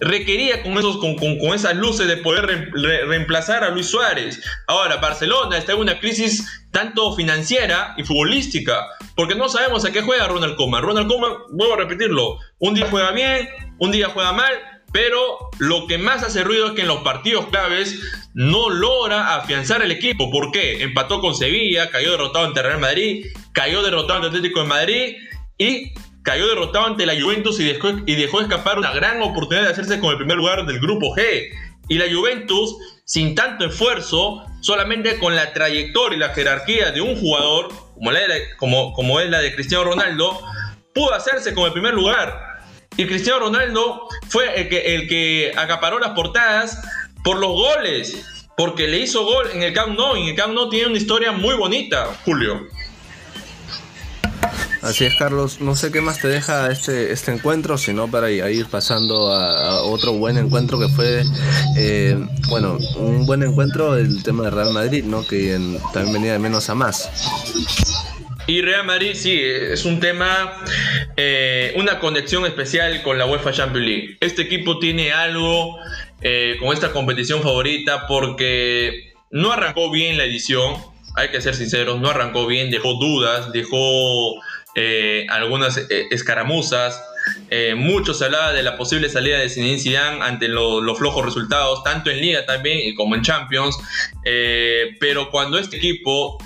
requería 0.00 0.62
con, 0.62 0.76
esos, 0.76 0.98
con, 0.98 1.16
con, 1.16 1.38
con, 1.38 1.54
esas 1.54 1.76
luces 1.76 2.06
de 2.06 2.18
poder 2.18 2.44
re, 2.46 2.70
re, 2.72 3.06
reemplazar 3.06 3.64
a 3.64 3.70
Luis 3.70 3.86
Suárez. 3.86 4.42
Ahora, 4.66 4.96
Barcelona 4.96 5.56
está 5.56 5.72
en 5.72 5.78
una 5.78 5.98
crisis 5.98 6.46
tanto 6.70 7.14
financiera 7.16 7.94
y 7.96 8.04
futbolística, 8.04 8.86
porque 9.16 9.34
no 9.34 9.48
sabemos 9.48 9.84
a 9.84 9.92
qué 9.92 10.02
juega 10.02 10.28
Ronald 10.28 10.56
Koeman. 10.56 10.82
Ronald 10.82 11.08
Koeman, 11.08 11.32
vuelvo 11.52 11.74
a 11.74 11.78
repetirlo, 11.78 12.38
un 12.58 12.74
día 12.74 12.86
juega 12.90 13.12
bien, 13.12 13.48
un 13.78 13.92
día 13.92 14.10
juega 14.10 14.32
mal, 14.32 14.52
pero 14.92 15.50
lo 15.58 15.86
que 15.86 15.98
más 15.98 16.22
hace 16.22 16.44
ruido 16.44 16.68
es 16.68 16.72
que 16.72 16.82
en 16.82 16.88
los 16.88 17.02
partidos 17.02 17.46
claves 17.46 18.00
no 18.34 18.70
logra 18.70 19.36
afianzar 19.36 19.82
el 19.82 19.90
equipo. 19.90 20.30
¿Por 20.30 20.50
qué? 20.50 20.82
Empató 20.82 21.20
con 21.20 21.34
Sevilla, 21.34 21.90
cayó 21.90 22.12
derrotado 22.12 22.46
ante 22.46 22.62
Real 22.62 22.80
Madrid, 22.80 23.26
cayó 23.52 23.82
derrotado 23.82 24.16
ante 24.16 24.28
Atlético 24.28 24.60
de 24.60 24.66
Madrid 24.66 25.16
y 25.58 25.92
cayó 26.22 26.48
derrotado 26.48 26.86
ante 26.86 27.06
la 27.06 27.20
Juventus 27.20 27.58
y 27.60 27.64
dejó, 27.64 27.88
y 28.06 28.14
dejó 28.14 28.40
escapar 28.40 28.78
una 28.78 28.92
gran 28.92 29.22
oportunidad 29.22 29.66
de 29.66 29.72
hacerse 29.72 30.00
con 30.00 30.10
el 30.10 30.16
primer 30.16 30.36
lugar 30.36 30.66
del 30.66 30.80
grupo 30.80 31.14
G. 31.16 31.50
Y 31.88 31.98
la 31.98 32.04
Juventus, 32.12 32.76
sin 33.04 33.34
tanto 33.34 33.64
esfuerzo, 33.64 34.44
solamente 34.60 35.18
con 35.18 35.34
la 35.34 35.52
trayectoria 35.52 36.16
y 36.16 36.20
la 36.20 36.28
jerarquía 36.34 36.92
de 36.92 37.00
un 37.00 37.16
jugador, 37.16 37.68
como, 37.94 38.12
la 38.12 38.20
como, 38.58 38.92
como 38.92 39.18
es 39.20 39.28
la 39.28 39.40
de 39.40 39.54
Cristiano 39.54 39.84
Ronaldo, 39.84 40.40
pudo 40.94 41.12
hacerse 41.12 41.52
con 41.52 41.64
el 41.64 41.72
primer 41.72 41.94
lugar. 41.94 42.60
Y 42.96 43.06
Cristiano 43.06 43.40
Ronaldo 43.40 44.08
fue 44.28 44.60
el 44.60 44.68
que, 44.68 44.94
el 44.94 45.08
que 45.08 45.52
acaparó 45.56 45.98
las 45.98 46.10
portadas 46.10 46.80
por 47.24 47.38
los 47.38 47.50
goles, 47.50 48.46
porque 48.56 48.86
le 48.88 48.98
hizo 48.98 49.24
gol 49.24 49.48
en 49.52 49.62
el 49.62 49.72
Camp 49.72 49.96
Nou. 49.96 50.16
En 50.16 50.28
el 50.28 50.34
Camp 50.34 50.54
Nou 50.54 50.68
tiene 50.68 50.88
una 50.88 50.98
historia 50.98 51.32
muy 51.32 51.54
bonita, 51.54 52.06
Julio. 52.24 52.68
Así 54.82 55.04
es, 55.04 55.14
Carlos. 55.16 55.60
No 55.60 55.76
sé 55.76 55.92
qué 55.92 56.00
más 56.00 56.20
te 56.20 56.28
deja 56.28 56.70
este, 56.70 57.12
este 57.12 57.32
encuentro, 57.32 57.76
sino 57.76 58.10
para 58.10 58.30
ir 58.30 58.66
pasando 58.66 59.32
a, 59.32 59.82
otro 59.82 60.12
buen 60.14 60.38
encuentro 60.38 60.78
que 60.78 60.88
fue, 60.88 61.22
eh, 61.76 62.16
bueno, 62.48 62.78
un 62.96 63.26
buen 63.26 63.42
encuentro 63.42 63.96
el 63.96 64.22
tema 64.22 64.44
de 64.44 64.50
Real 64.50 64.72
Madrid, 64.72 65.04
¿no? 65.04 65.26
Que 65.26 65.58
también 65.92 66.14
venía 66.14 66.32
de 66.32 66.38
menos 66.38 66.70
a 66.70 66.74
más. 66.74 67.10
Y 68.46 68.62
Real 68.62 68.84
Madrid, 68.84 69.12
sí, 69.14 69.38
es 69.40 69.84
un 69.84 70.00
tema, 70.00 70.64
eh, 71.16 71.72
una 71.76 72.00
conexión 72.00 72.46
especial 72.46 73.02
con 73.02 73.18
la 73.18 73.26
UEFA 73.26 73.52
Champions 73.52 73.86
League. 73.86 74.16
Este 74.20 74.42
equipo 74.42 74.78
tiene 74.78 75.12
algo 75.12 75.78
eh, 76.22 76.56
con 76.58 76.72
esta 76.72 76.90
competición 76.90 77.42
favorita 77.42 78.06
porque 78.06 79.12
no 79.30 79.52
arrancó 79.52 79.90
bien 79.90 80.18
la 80.18 80.24
edición, 80.24 80.74
hay 81.16 81.28
que 81.28 81.40
ser 81.40 81.54
sinceros, 81.54 82.00
no 82.00 82.08
arrancó 82.08 82.46
bien, 82.46 82.70
dejó 82.70 82.94
dudas, 82.94 83.52
dejó 83.52 84.34
eh, 84.74 85.26
algunas 85.28 85.76
eh, 85.76 86.06
escaramuzas. 86.10 87.02
Eh, 87.50 87.74
mucho 87.74 88.14
se 88.14 88.24
hablaba 88.24 88.52
de 88.52 88.62
la 88.62 88.76
posible 88.76 89.08
salida 89.10 89.38
de 89.38 89.48
Zinedine 89.48 89.78
Zidane 89.78 90.22
ante 90.22 90.48
los 90.48 90.98
flojos 90.98 91.24
resultados, 91.24 91.84
tanto 91.84 92.10
en 92.10 92.20
Liga 92.20 92.46
también 92.46 92.94
como 92.94 93.14
en 93.14 93.22
Champions. 93.22 93.76
pero 94.98 95.30
cuando 95.30 95.58
este 95.58 95.76
equipo 95.76 96.38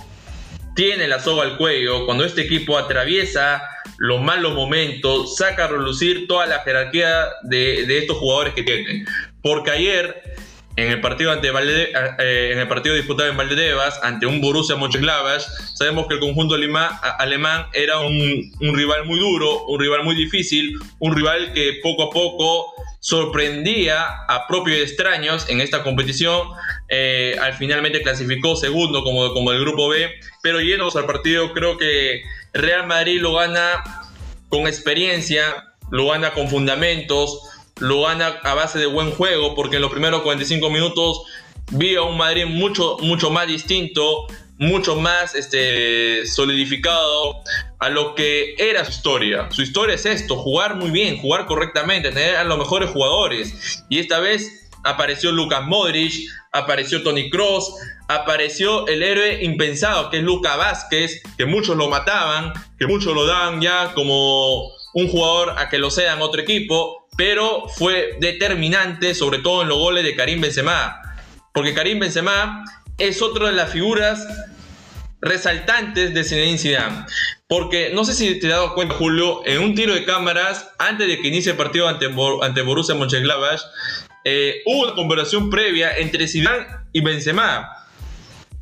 tiene 0.74 1.06
la 1.06 1.20
soga 1.20 1.44
al 1.44 1.56
cuello, 1.56 2.06
cuando 2.06 2.24
este 2.24 2.42
equipo 2.42 2.76
atraviesa 2.76 3.62
los 3.98 4.20
malos 4.20 4.54
momentos, 4.54 5.36
saca 5.36 5.64
a 5.64 5.68
relucir 5.68 6.26
toda 6.26 6.46
la 6.46 6.60
jerarquía 6.60 7.26
de, 7.44 7.86
de 7.86 7.98
estos 7.98 8.16
jugadores 8.16 8.54
que 8.54 8.64
tienen. 8.64 9.06
Porque 9.40 9.70
ayer 9.70 10.34
en 10.76 10.90
el 10.90 11.00
partido 11.00 11.30
ante 11.30 11.48
eh, 11.48 12.52
en 12.52 12.58
el 12.58 12.68
partido 12.68 12.94
disputado 12.94 13.28
en 13.28 13.36
Valdebebas 13.36 14.00
ante 14.02 14.26
un 14.26 14.40
Borussia 14.40 14.76
Mönchengladbach 14.76 15.42
sabemos 15.74 16.06
que 16.08 16.14
el 16.14 16.20
conjunto 16.20 16.56
alemán 16.56 17.66
era 17.72 18.00
un, 18.00 18.52
rival 18.60 19.04
muy 19.04 19.18
duro 19.18 19.64
un 19.66 19.80
rival 19.80 20.02
muy 20.02 20.16
difícil 20.16 20.78
un 20.98 21.14
rival 21.14 21.52
que 21.52 21.78
poco 21.82 22.04
a 22.04 22.10
poco 22.10 22.74
sorprendía 22.98 24.04
a 24.28 24.46
propios 24.48 24.78
extraños 24.78 25.48
en 25.48 25.60
esta 25.60 25.82
competición 25.84 26.48
eh, 26.88 27.36
al 27.40 27.54
finalmente 27.54 28.02
clasificó 28.02 28.56
segundo 28.56 29.04
como, 29.04 29.32
como 29.32 29.52
el 29.52 29.60
grupo 29.60 29.88
B 29.88 30.10
pero 30.42 30.60
yéndonos 30.60 30.96
al 30.96 31.06
partido 31.06 31.52
creo 31.52 31.78
que 31.78 32.22
Real 32.52 32.86
Madrid 32.86 33.20
lo 33.20 33.34
gana 33.34 33.84
con 34.48 34.66
experiencia 34.66 35.74
lo 35.90 36.08
gana 36.08 36.32
con 36.32 36.48
fundamentos 36.48 37.53
lo 37.80 38.02
gana 38.02 38.38
a 38.42 38.54
base 38.54 38.78
de 38.78 38.86
buen 38.86 39.10
juego, 39.10 39.54
porque 39.54 39.76
en 39.76 39.82
los 39.82 39.90
primeros 39.90 40.22
45 40.22 40.70
minutos 40.70 41.22
vi 41.72 41.96
a 41.96 42.02
un 42.02 42.16
Madrid 42.16 42.46
mucho, 42.46 42.96
mucho 43.00 43.30
más 43.30 43.46
distinto, 43.46 44.26
mucho 44.58 44.96
más 44.96 45.34
este, 45.34 46.26
solidificado 46.26 47.42
a 47.78 47.88
lo 47.88 48.14
que 48.14 48.54
era 48.58 48.84
su 48.84 48.92
historia. 48.92 49.48
Su 49.50 49.62
historia 49.62 49.96
es 49.96 50.06
esto, 50.06 50.36
jugar 50.36 50.76
muy 50.76 50.90
bien, 50.90 51.18
jugar 51.18 51.46
correctamente, 51.46 52.10
tener 52.10 52.36
a 52.36 52.44
los 52.44 52.58
mejores 52.58 52.90
jugadores. 52.90 53.84
Y 53.88 53.98
esta 53.98 54.20
vez 54.20 54.70
apareció 54.84 55.32
Lucas 55.32 55.64
Modric, 55.64 56.12
apareció 56.52 57.02
Tony 57.02 57.30
Cross, 57.30 57.74
apareció 58.08 58.86
el 58.86 59.02
héroe 59.02 59.42
impensado 59.42 60.10
que 60.10 60.18
es 60.18 60.22
Luca 60.22 60.56
Vázquez, 60.56 61.22
que 61.36 61.46
muchos 61.46 61.76
lo 61.76 61.88
mataban, 61.88 62.52
que 62.78 62.86
muchos 62.86 63.14
lo 63.14 63.26
daban 63.26 63.60
ya 63.60 63.92
como 63.94 64.68
un 64.94 65.08
jugador 65.08 65.54
a 65.58 65.68
que 65.68 65.78
lo 65.78 65.90
sean 65.90 66.22
otro 66.22 66.40
equipo, 66.40 67.03
pero 67.16 67.68
fue 67.68 68.16
determinante, 68.20 69.14
sobre 69.14 69.38
todo 69.38 69.62
en 69.62 69.68
los 69.68 69.78
goles 69.78 70.04
de 70.04 70.14
Karim 70.14 70.40
Benzema, 70.40 71.00
porque 71.52 71.74
Karim 71.74 72.00
Benzema 72.00 72.64
es 72.98 73.22
otra 73.22 73.48
de 73.48 73.52
las 73.52 73.70
figuras 73.70 74.26
resaltantes 75.20 76.14
de 76.14 76.24
Zinedine 76.24 76.58
Zidane. 76.58 77.06
Porque 77.48 77.90
no 77.94 78.04
sé 78.04 78.14
si 78.14 78.38
te 78.38 78.46
has 78.46 78.54
dado 78.54 78.74
cuenta, 78.74 78.94
Julio, 78.94 79.42
en 79.46 79.62
un 79.62 79.74
tiro 79.74 79.94
de 79.94 80.04
cámaras, 80.04 80.70
antes 80.78 81.06
de 81.08 81.20
que 81.20 81.28
inicie 81.28 81.52
el 81.52 81.58
partido 81.58 81.88
ante, 81.88 82.08
Borussia 82.62 82.94
Mönchengladbach, 82.94 83.60
eh, 84.24 84.62
hubo 84.66 84.84
una 84.84 84.94
conversación 84.94 85.50
previa 85.50 85.96
entre 85.96 86.28
Zidane 86.28 86.66
y 86.92 87.00
Benzema. 87.00 87.70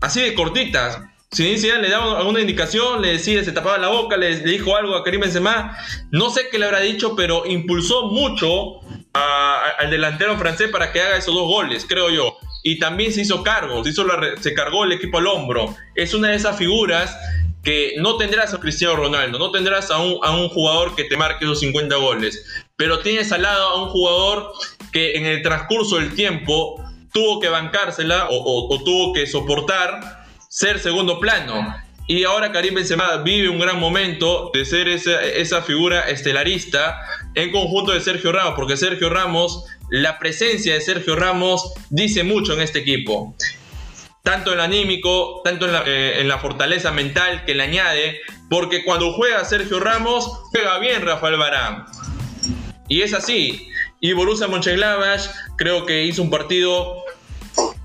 Así 0.00 0.20
de 0.20 0.34
cortitas. 0.34 0.98
Si 1.33 1.57
le 1.57 1.89
daba 1.89 2.18
alguna 2.18 2.43
indicación, 2.43 3.01
le 3.01 3.12
decía, 3.12 3.43
se 3.43 3.53
tapaba 3.53 3.78
la 3.78 3.89
boca, 3.89 4.18
le, 4.18 4.41
dijo 4.41 4.76
algo 4.76 4.95
a 4.95 5.03
Karim 5.03 5.22
Benzema. 5.22 5.78
No 6.11 6.28
sé 6.28 6.51
qué 6.51 6.59
le 6.59 6.66
habrá 6.66 6.80
dicho, 6.80 7.16
pero 7.16 7.47
impulsó 7.47 8.09
mucho 8.09 8.80
al 9.14 9.91
delantero 9.91 10.37
francés 10.37 10.68
para 10.68 10.93
que 10.93 11.01
haga 11.01 11.16
esos 11.16 11.35
dos 11.35 11.47
goles, 11.49 11.87
creo 11.89 12.11
yo. 12.11 12.37
Y 12.62 12.78
también 12.78 13.14
se 13.14 13.22
hizo 13.22 13.43
cargo, 13.43 13.83
se, 13.83 14.55
cargó 14.55 14.85
el 14.85 14.93
equipo 14.93 15.18
al 15.18 15.26
hombro. 15.26 15.74
Es 15.95 16.12
una 16.12 16.28
de 16.28 16.37
esas 16.37 16.59
figuras 16.59 17.16
que 17.64 17.95
no 17.97 18.18
tendrás 18.18 18.53
a 18.53 18.61
Cristiano 18.61 18.97
Ronaldo, 18.97 19.39
no 19.39 19.51
tendrás 19.51 19.91
a 19.91 20.01
un, 20.01 20.18
a 20.22 20.33
un 20.33 20.51
jugador 20.51 20.95
que 20.95 21.05
te 21.05 21.16
marque 21.16 21.47
esos 21.47 21.61
50 21.61 21.97
goles, 21.97 22.45
pero 22.76 22.99
tienes 22.99 23.33
al 23.33 23.43
lado 23.43 23.68
a 23.68 23.83
un 23.83 23.89
jugador 23.89 24.53
que 24.93 25.16
en 25.16 25.24
el 25.24 25.41
transcurso 25.41 25.97
del 25.97 26.14
tiempo 26.14 26.85
tuvo 27.11 27.41
que 27.41 27.49
bancársela 27.49 28.26
o 28.30 28.83
tuvo 28.85 29.14
que 29.14 29.26
soportar 29.26 30.21
ser 30.53 30.78
segundo 30.80 31.18
plano. 31.18 31.74
Y 32.07 32.24
ahora 32.24 32.53
Karim 32.53 32.74
Benzema 32.74 33.16
vive 33.18 33.48
un 33.48 33.59
gran 33.59 33.80
momento 33.80 34.50
de 34.53 34.66
ser 34.66 34.86
esa, 34.86 35.22
esa 35.22 35.62
figura 35.62 36.11
estelarista 36.11 37.00
en 37.34 37.50
conjunto 37.50 37.92
de 37.92 38.03
Sergio 38.03 38.32
Ramos, 38.32 38.53
porque 38.55 38.76
Sergio 38.76 39.09
Ramos, 39.09 39.64
la 39.88 40.18
presencia 40.18 40.74
de 40.74 40.82
Sergio 40.82 41.16
Ramos 41.16 41.72
dice 41.88 42.22
mucho 42.22 42.53
en 42.53 42.61
este 42.61 42.80
equipo. 42.80 43.34
Tanto 44.22 44.53
en 44.53 44.59
el 44.59 44.64
anímico, 44.64 45.40
tanto 45.42 45.64
en 45.64 45.72
la, 45.72 45.84
eh, 45.86 46.20
en 46.20 46.28
la 46.28 46.38
fortaleza 46.38 46.92
mental 46.92 47.46
que 47.46 47.55
le 47.55 47.62
añade, 47.62 48.20
porque 48.50 48.84
cuando 48.84 49.14
juega 49.14 49.42
Sergio 49.46 49.80
Ramos, 49.80 50.26
juega 50.50 50.78
bien 50.80 51.00
Rafael 51.00 51.38
Barán. 51.38 51.86
Y 52.88 53.00
es 53.00 53.14
así. 53.14 53.70
Y 54.00 54.12
Borussia 54.12 54.48
Mönchengladbach 54.48 55.30
creo 55.57 55.86
que 55.86 56.05
hizo 56.05 56.20
un 56.20 56.28
partido 56.28 57.03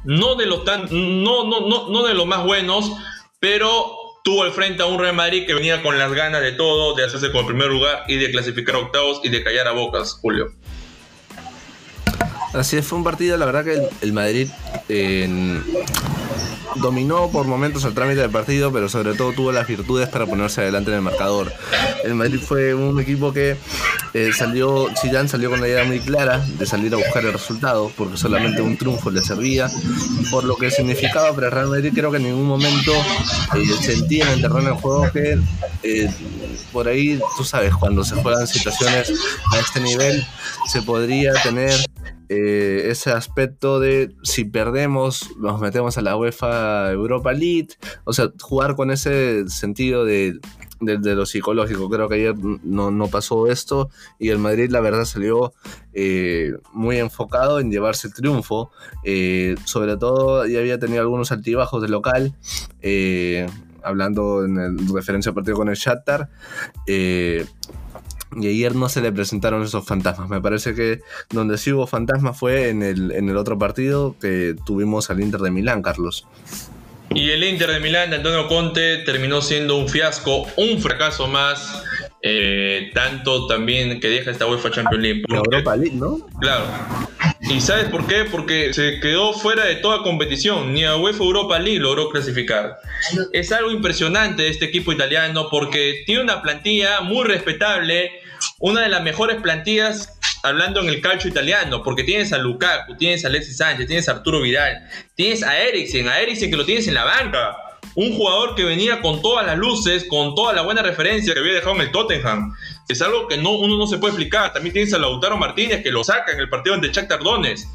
no 0.07 0.35
de 0.35 0.45
los 0.45 0.63
tan, 0.63 0.87
no, 0.89 1.43
no, 1.43 1.67
no, 1.67 1.89
no 1.89 2.07
de 2.07 2.13
los 2.13 2.25
más 2.25 2.45
buenos, 2.45 2.93
pero 3.39 3.93
tuvo 4.23 4.43
al 4.43 4.51
frente 4.51 4.81
a 4.81 4.85
un 4.85 4.99
Real 4.99 5.13
Madrid 5.13 5.45
que 5.45 5.53
venía 5.53 5.83
con 5.83 5.99
las 5.99 6.11
ganas 6.13 6.41
de 6.41 6.53
todo, 6.53 6.95
de 6.95 7.03
hacerse 7.03 7.29
con 7.29 7.41
el 7.41 7.47
primer 7.47 7.67
lugar 7.67 8.05
y 8.07 8.15
de 8.15 8.31
clasificar 8.31 8.75
a 8.75 8.79
octavos 8.79 9.19
y 9.23 9.29
de 9.29 9.43
callar 9.43 9.67
a 9.67 9.71
bocas, 9.71 10.13
Julio. 10.13 10.53
Así 12.53 12.77
es, 12.77 12.87
fue 12.87 12.97
un 12.97 13.03
partido, 13.03 13.35
la 13.35 13.45
verdad 13.45 13.65
que 13.65 13.89
el, 14.01 14.13
Madrid 14.13 14.47
dominó 16.75 17.29
por 17.29 17.47
momentos 17.47 17.83
el 17.85 17.93
trámite 17.93 18.21
del 18.21 18.29
partido, 18.29 18.71
pero 18.71 18.89
sobre 18.89 19.13
todo 19.13 19.33
tuvo 19.33 19.51
las 19.51 19.67
virtudes 19.67 20.09
para 20.09 20.25
ponerse 20.25 20.61
adelante 20.61 20.91
en 20.91 20.97
el 20.97 21.01
marcador. 21.01 21.51
El 22.03 22.15
Madrid 22.15 22.39
fue 22.39 22.73
un 22.73 22.99
equipo 22.99 23.33
que 23.33 23.57
eh, 24.13 24.31
salió, 24.33 24.87
Zidane 24.99 25.27
salió 25.27 25.49
con 25.49 25.61
la 25.61 25.67
idea 25.67 25.83
muy 25.83 25.99
clara 25.99 26.39
de 26.39 26.65
salir 26.65 26.93
a 26.93 26.97
buscar 26.97 27.25
el 27.25 27.33
resultado, 27.33 27.91
porque 27.95 28.17
solamente 28.17 28.61
un 28.61 28.77
triunfo 28.77 29.11
le 29.11 29.21
servía, 29.21 29.69
por 30.31 30.43
lo 30.43 30.55
que 30.55 30.71
significaba 30.71 31.33
para 31.33 31.47
el 31.47 31.53
Real 31.53 31.67
Madrid 31.67 31.91
creo 31.93 32.11
que 32.11 32.17
en 32.17 32.23
ningún 32.23 32.47
momento 32.47 32.93
eh, 33.55 33.65
sentía 33.81 34.25
en 34.25 34.31
el 34.33 34.41
terreno 34.41 34.69
de 34.69 34.75
juego 34.75 35.11
que 35.11 35.39
eh, 35.83 36.09
por 36.71 36.87
ahí, 36.87 37.19
tú 37.37 37.43
sabes, 37.43 37.73
cuando 37.75 38.03
se 38.03 38.15
juegan 38.15 38.47
situaciones 38.47 39.11
a 39.53 39.59
este 39.59 39.79
nivel, 39.79 40.25
se 40.67 40.81
podría 40.81 41.33
tener 41.43 41.73
eh, 42.29 42.87
ese 42.89 43.11
aspecto 43.11 43.79
de 43.79 44.13
si 44.23 44.43
perdemos, 44.43 45.29
nos 45.37 45.61
metemos 45.61 45.97
a 45.97 46.01
la 46.01 46.17
UEFA 46.17 46.91
Europa 46.91 47.31
League, 47.31 47.69
o 48.03 48.13
sea, 48.13 48.31
jugar 48.41 48.75
con 48.75 48.91
ese 48.91 49.47
sentido 49.49 50.03
de, 50.03 50.39
lo 50.79 51.25
psicológico. 51.25 51.89
Creo 51.89 52.09
que 52.09 52.15
ayer 52.15 52.35
no, 52.37 53.07
pasó 53.07 53.47
esto 53.47 53.89
y 54.19 54.29
el 54.29 54.39
Madrid, 54.39 54.69
la 54.69 54.81
verdad, 54.81 55.05
salió 55.05 55.53
eh, 55.93 56.53
muy 56.73 56.97
enfocado 56.97 57.59
en 57.59 57.71
llevarse 57.71 58.07
el 58.07 58.13
triunfo. 58.13 58.71
Eh, 59.03 59.55
sobre 59.63 59.97
todo, 59.97 60.45
ya 60.45 60.59
había 60.59 60.79
tenido 60.79 61.01
algunos 61.01 61.31
altibajos 61.31 61.81
de 61.81 61.87
local 61.87 62.35
hablando 63.83 64.43
en, 64.43 64.93
referencia 64.93 65.29
al 65.29 65.35
partido 65.35 65.55
con 65.55 65.69
el 65.69 65.75
Shakhtar. 65.75 66.29
Y 68.35 68.47
ayer 68.47 68.75
no 68.75 68.89
se 68.89 69.01
le 69.01 69.11
presentaron 69.11 69.63
esos 69.63 69.85
fantasmas. 69.85 70.29
Me 70.29 70.41
parece 70.41 70.75
que 70.75 71.01
donde 71.29 71.57
sí 71.57 71.71
hubo 71.71 71.87
fantasmas 71.87 72.37
fue 72.37 72.69
en 72.69 72.83
el, 72.83 73.11
en 73.11 73.29
el 73.29 73.37
otro 73.37 73.57
partido 73.57 74.15
que 74.19 74.55
tuvimos 74.65 75.09
al 75.09 75.21
Inter 75.21 75.39
de 75.41 75.51
Milán, 75.51 75.81
Carlos. 75.81 76.27
Y 77.09 77.29
el 77.31 77.43
Inter 77.43 77.71
de 77.71 77.79
Milán 77.79 78.09
de 78.09 78.17
Antonio 78.17 78.47
Conte 78.47 78.97
terminó 78.97 79.41
siendo 79.41 79.77
un 79.77 79.87
fiasco, 79.87 80.45
un 80.57 80.79
fracaso 80.81 81.27
más, 81.27 81.83
eh, 82.29 82.91
tanto 82.93 83.47
también 83.47 83.99
que 83.99 84.09
deja 84.09 84.31
esta 84.31 84.45
UEFA 84.45 84.69
Champions 84.71 85.01
League. 85.01 85.23
Europa 85.29 85.75
League, 85.75 85.95
¿no? 85.95 86.19
Claro. 86.41 86.65
¿Y 87.39 87.61
sabes 87.61 87.85
por 87.85 88.05
qué? 88.05 88.25
Porque 88.25 88.73
se 88.73 88.99
quedó 88.99 89.33
fuera 89.33 89.63
de 89.65 89.75
toda 89.75 90.03
competición, 90.03 90.73
ni 90.73 90.83
a 90.83 90.97
UEFA 90.97 91.23
Europa 91.23 91.57
League 91.59 91.79
logró 91.79 92.09
clasificar. 92.09 92.77
Es 93.31 93.51
algo 93.53 93.71
impresionante 93.71 94.49
este 94.49 94.65
equipo 94.65 94.91
italiano 94.91 95.47
porque 95.49 96.03
tiene 96.05 96.23
una 96.23 96.41
plantilla 96.41 96.99
muy 97.01 97.25
respetable, 97.25 98.11
una 98.59 98.81
de 98.81 98.89
las 98.89 99.03
mejores 99.03 99.37
plantillas 99.41 100.13
hablando 100.43 100.81
en 100.81 100.89
el 100.89 101.01
calcio 101.01 101.29
italiano, 101.29 101.81
porque 101.83 102.03
tienes 102.03 102.33
a 102.33 102.37
Lukaku, 102.37 102.97
tienes 102.97 103.23
a 103.23 103.29
Alexis 103.29 103.57
Sánchez, 103.57 103.87
tienes 103.87 104.09
a 104.09 104.13
Arturo 104.13 104.41
Vidal, 104.41 104.87
tienes 105.15 105.43
a 105.43 105.57
Eriksen, 105.57 106.07
a 106.07 106.19
Eriksen 106.19 106.49
que 106.51 106.57
lo 106.57 106.65
tienes 106.65 106.87
en 106.87 106.93
la 106.93 107.05
banca. 107.05 107.55
Un 107.95 108.15
jugador 108.15 108.55
que 108.55 108.63
venía 108.63 109.01
con 109.01 109.21
todas 109.21 109.45
las 109.45 109.57
luces, 109.57 110.05
con 110.09 110.35
toda 110.35 110.53
la 110.53 110.61
buena 110.61 110.81
referencia 110.81 111.33
que 111.33 111.39
había 111.39 111.53
dejado 111.53 111.75
en 111.75 111.81
el 111.81 111.91
Tottenham. 111.91 112.53
Es 112.87 113.01
algo 113.01 113.27
que 113.27 113.37
no, 113.37 113.51
uno 113.51 113.77
no 113.77 113.87
se 113.87 113.97
puede 113.97 114.13
explicar. 114.13 114.53
También 114.53 114.73
tienes 114.73 114.93
a 114.93 114.97
Lautaro 114.97 115.37
Martínez 115.37 115.83
que 115.83 115.91
lo 115.91 116.03
saca 116.03 116.31
en 116.31 116.39
el 116.39 116.49
partido 116.49 116.75
ante 116.75 116.89
Shakhtar 116.89 117.23
Donetsk, 117.23 117.67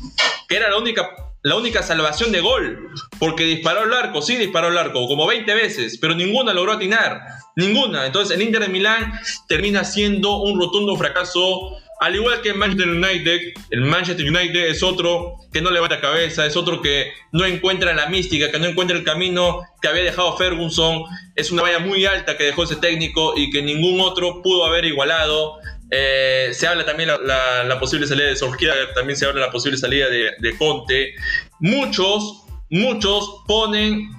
que 0.48 0.56
era 0.56 0.70
la 0.70 0.78
única 0.78 1.08
la 1.44 1.56
única 1.56 1.82
salvación 1.82 2.30
de 2.30 2.40
gol, 2.40 2.90
porque 3.18 3.44
disparó 3.44 3.80
al 3.80 3.92
arco, 3.92 4.22
sí 4.22 4.36
disparó 4.36 4.68
al 4.68 4.78
arco, 4.78 5.08
como 5.08 5.26
20 5.26 5.52
veces, 5.54 5.98
pero 6.00 6.14
ninguna 6.14 6.54
logró 6.54 6.72
atinar, 6.72 7.20
ninguna. 7.56 8.06
Entonces 8.06 8.36
el 8.36 8.42
Inter 8.42 8.62
de 8.62 8.68
Milán 8.68 9.12
termina 9.48 9.82
siendo 9.82 10.36
un 10.36 10.58
rotundo 10.60 10.94
fracaso 10.96 11.81
al 12.02 12.16
igual 12.16 12.42
que 12.42 12.52
Manchester 12.52 12.88
United, 12.88 13.40
el 13.70 13.80
Manchester 13.82 14.26
United 14.26 14.66
es 14.66 14.82
otro 14.82 15.36
que 15.52 15.60
no 15.60 15.70
levanta 15.70 16.00
cabeza, 16.00 16.44
es 16.44 16.56
otro 16.56 16.82
que 16.82 17.12
no 17.30 17.44
encuentra 17.44 17.94
la 17.94 18.08
mística, 18.08 18.50
que 18.50 18.58
no 18.58 18.66
encuentra 18.66 18.96
el 18.96 19.04
camino 19.04 19.60
que 19.80 19.86
había 19.86 20.02
dejado 20.02 20.36
Ferguson. 20.36 21.04
Es 21.36 21.52
una 21.52 21.62
valla 21.62 21.78
muy 21.78 22.04
alta 22.04 22.36
que 22.36 22.42
dejó 22.42 22.64
ese 22.64 22.74
técnico 22.74 23.34
y 23.36 23.50
que 23.50 23.62
ningún 23.62 24.00
otro 24.00 24.42
pudo 24.42 24.66
haber 24.66 24.84
igualado. 24.84 25.60
Eh, 25.92 26.50
se 26.52 26.66
habla 26.66 26.84
también 26.84 27.08
la, 27.08 27.62
la, 27.62 27.78
posible 27.78 28.08
salida 28.08 28.26
de 28.26 28.34
Solskjaer, 28.34 28.94
también 28.94 29.16
se 29.16 29.26
habla 29.26 29.42
la 29.42 29.52
posible 29.52 29.78
salida 29.78 30.08
de, 30.08 30.56
Conte. 30.58 31.14
Muchos, 31.60 32.42
muchos 32.68 33.44
ponen 33.46 34.10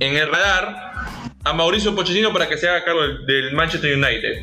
en 0.00 0.16
el 0.16 0.26
radar 0.30 0.94
a 1.44 1.52
Mauricio 1.52 1.94
Pochettino 1.94 2.32
para 2.32 2.48
que 2.48 2.56
se 2.56 2.66
haga 2.66 2.82
cargo 2.82 3.02
del 3.26 3.52
Manchester 3.52 3.94
United. 3.94 4.40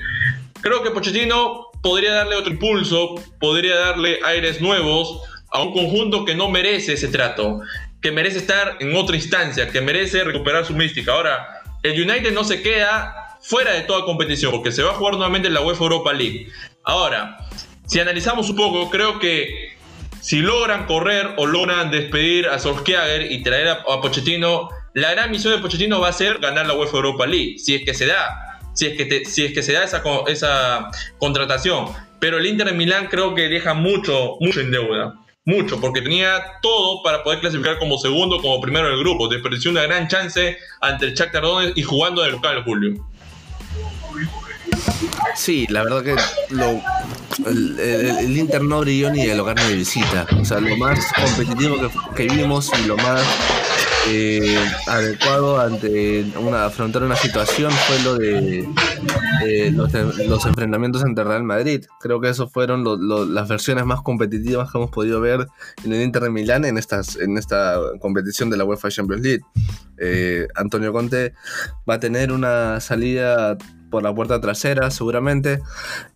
Creo 0.62 0.84
que 0.84 0.92
Pochettino 0.92 1.73
podría 1.84 2.14
darle 2.14 2.36
otro 2.36 2.52
impulso, 2.52 3.16
podría 3.40 3.76
darle 3.76 4.20
aires 4.24 4.62
nuevos 4.62 5.22
a 5.52 5.62
un 5.62 5.74
conjunto 5.74 6.26
que 6.26 6.34
no 6.34 6.50
merece 6.50 6.94
ese 6.94 7.10
trato, 7.10 7.60
que 8.02 8.12
merece 8.12 8.40
estar 8.40 8.78
en 8.80 8.96
otra 8.96 9.16
instancia, 9.16 9.70
que 9.70 9.82
merece 9.82 10.24
recuperar 10.24 10.66
su 10.66 10.74
mística. 10.74 11.12
Ahora, 11.12 11.62
el 11.84 12.02
United 12.02 12.34
no 12.34 12.44
se 12.44 12.64
queda 12.64 13.38
fuera 13.42 13.74
de 13.74 13.82
toda 13.82 14.06
competición, 14.06 14.52
porque 14.52 14.72
se 14.72 14.82
va 14.82 14.92
a 14.92 14.94
jugar 14.96 15.16
nuevamente 15.16 15.50
en 15.50 15.54
la 15.54 15.62
UEFA 15.62 15.84
Europa 15.84 16.14
League. 16.14 16.48
Ahora, 16.86 17.38
si 17.86 18.00
analizamos 18.00 18.50
un 18.50 18.56
poco, 18.56 18.90
creo 18.90 19.20
que 19.20 19.74
si 20.22 20.40
logran 20.40 20.86
correr 20.86 21.34
o 21.36 21.46
logran 21.46 21.92
despedir 21.92 22.48
a 22.48 22.58
Solskjaer 22.58 23.30
y 23.30 23.44
traer 23.44 23.68
a, 23.68 23.84
Pochettino, 23.84 24.70
la 24.94 25.12
gran 25.12 25.30
misión 25.30 25.54
de 25.54 25.60
Pochettino 25.60 26.00
va 26.00 26.08
a 26.08 26.14
ser 26.14 26.40
ganar 26.40 26.66
la 26.66 26.76
UEFA 26.76 26.96
Europa 26.96 27.26
League, 27.26 27.60
si 27.60 27.76
es 27.76 27.84
que 27.84 27.94
se 27.94 28.06
da 28.06 28.53
si 28.74 28.88
es 28.88 28.98
que, 28.98 29.26
si 29.26 29.46
es 29.46 29.54
que 29.54 29.64
se 29.64 29.74
da 29.74 29.84
esa, 29.84 30.04
esa 30.28 30.90
contratación. 31.18 31.88
Pero 32.20 32.38
el 32.38 32.46
Inter 32.46 32.68
de 32.68 32.74
Milán 32.74 33.08
creo 33.08 33.36
que 33.36 33.50
deja 33.50 33.74
mucho, 33.74 34.38
mucho 34.40 34.62
en 34.62 34.72
deuda. 34.72 35.14
Mucho, 35.46 35.82
porque 35.82 36.02
tenía 36.02 36.42
todo 36.62 37.04
para 37.04 37.22
poder 37.22 37.42
clasificar 37.42 37.78
como 37.78 37.98
segundo, 37.98 38.42
como 38.42 38.62
primero 38.62 38.88
del 38.88 39.00
grupo. 39.00 39.28
Desperdició 39.28 39.72
una 39.72 39.84
gran 39.84 40.08
chance 40.08 40.58
ante 40.80 41.08
el 41.08 41.14
Shakhtar 41.14 41.44
Donetsk 41.44 41.78
y 41.78 41.84
jugando 41.84 42.22
de 42.22 42.32
local, 42.32 42.64
Julio. 42.64 43.06
Sí, 45.36 45.68
la 45.70 45.84
verdad 45.84 46.04
que 46.04 46.16
el, 47.46 48.38
Inter 48.38 48.64
no 48.64 48.80
brilló 48.80 49.12
ni 49.12 49.26
de 49.26 49.36
local 49.36 49.56
ni 49.58 49.64
de 49.64 49.76
visita. 49.76 50.26
O 50.40 50.46
sea, 50.46 50.62
lo 50.62 50.78
más 50.78 51.00
competitivo 51.14 51.76
que, 52.16 52.28
que 52.28 52.34
vimos 52.34 52.72
y 52.82 52.88
lo 52.88 52.96
más 52.98 53.22
eh, 54.10 54.58
adecuado 54.88 55.60
ante 55.60 56.26
una 56.40 56.66
afrontar 56.66 57.04
una 57.04 57.16
situación 57.16 57.72
fue 57.72 58.00
lo 58.04 58.18
de 58.18 58.68
eh, 59.46 59.72
los, 59.72 60.46
enfrentamientos 60.46 61.04
entre 61.06 61.24
Real 61.24 61.44
Madrid. 61.44 61.86
Creo 62.00 62.20
que 62.20 62.30
esos 62.30 62.52
fueron 62.52 62.84
las 63.34 63.48
versiones 63.48 63.86
más 63.86 64.02
competitivas 64.02 64.72
que 64.72 64.78
hemos 64.78 64.92
podido 64.92 65.22
ver 65.22 65.48
en 65.84 65.94
el 65.94 66.02
Inter 66.02 66.24
de 66.24 66.30
Milán 66.30 66.66
en, 66.66 66.78
estas, 66.78 67.16
en 67.16 67.38
esta 67.38 67.80
competición 68.02 68.50
de 68.50 68.58
la 68.58 68.66
UEFA 68.66 68.90
Champions 68.90 69.24
League. 69.24 69.44
Eh, 69.98 70.48
Antonio 70.56 70.92
Conte 70.92 71.34
va 71.90 71.96
a 71.96 72.00
tener 72.00 72.32
una 72.32 72.80
salida 72.80 73.58
por 73.94 74.02
la 74.02 74.16
puerta 74.16 74.42
trasera, 74.42 74.90
seguramente. 74.90 75.60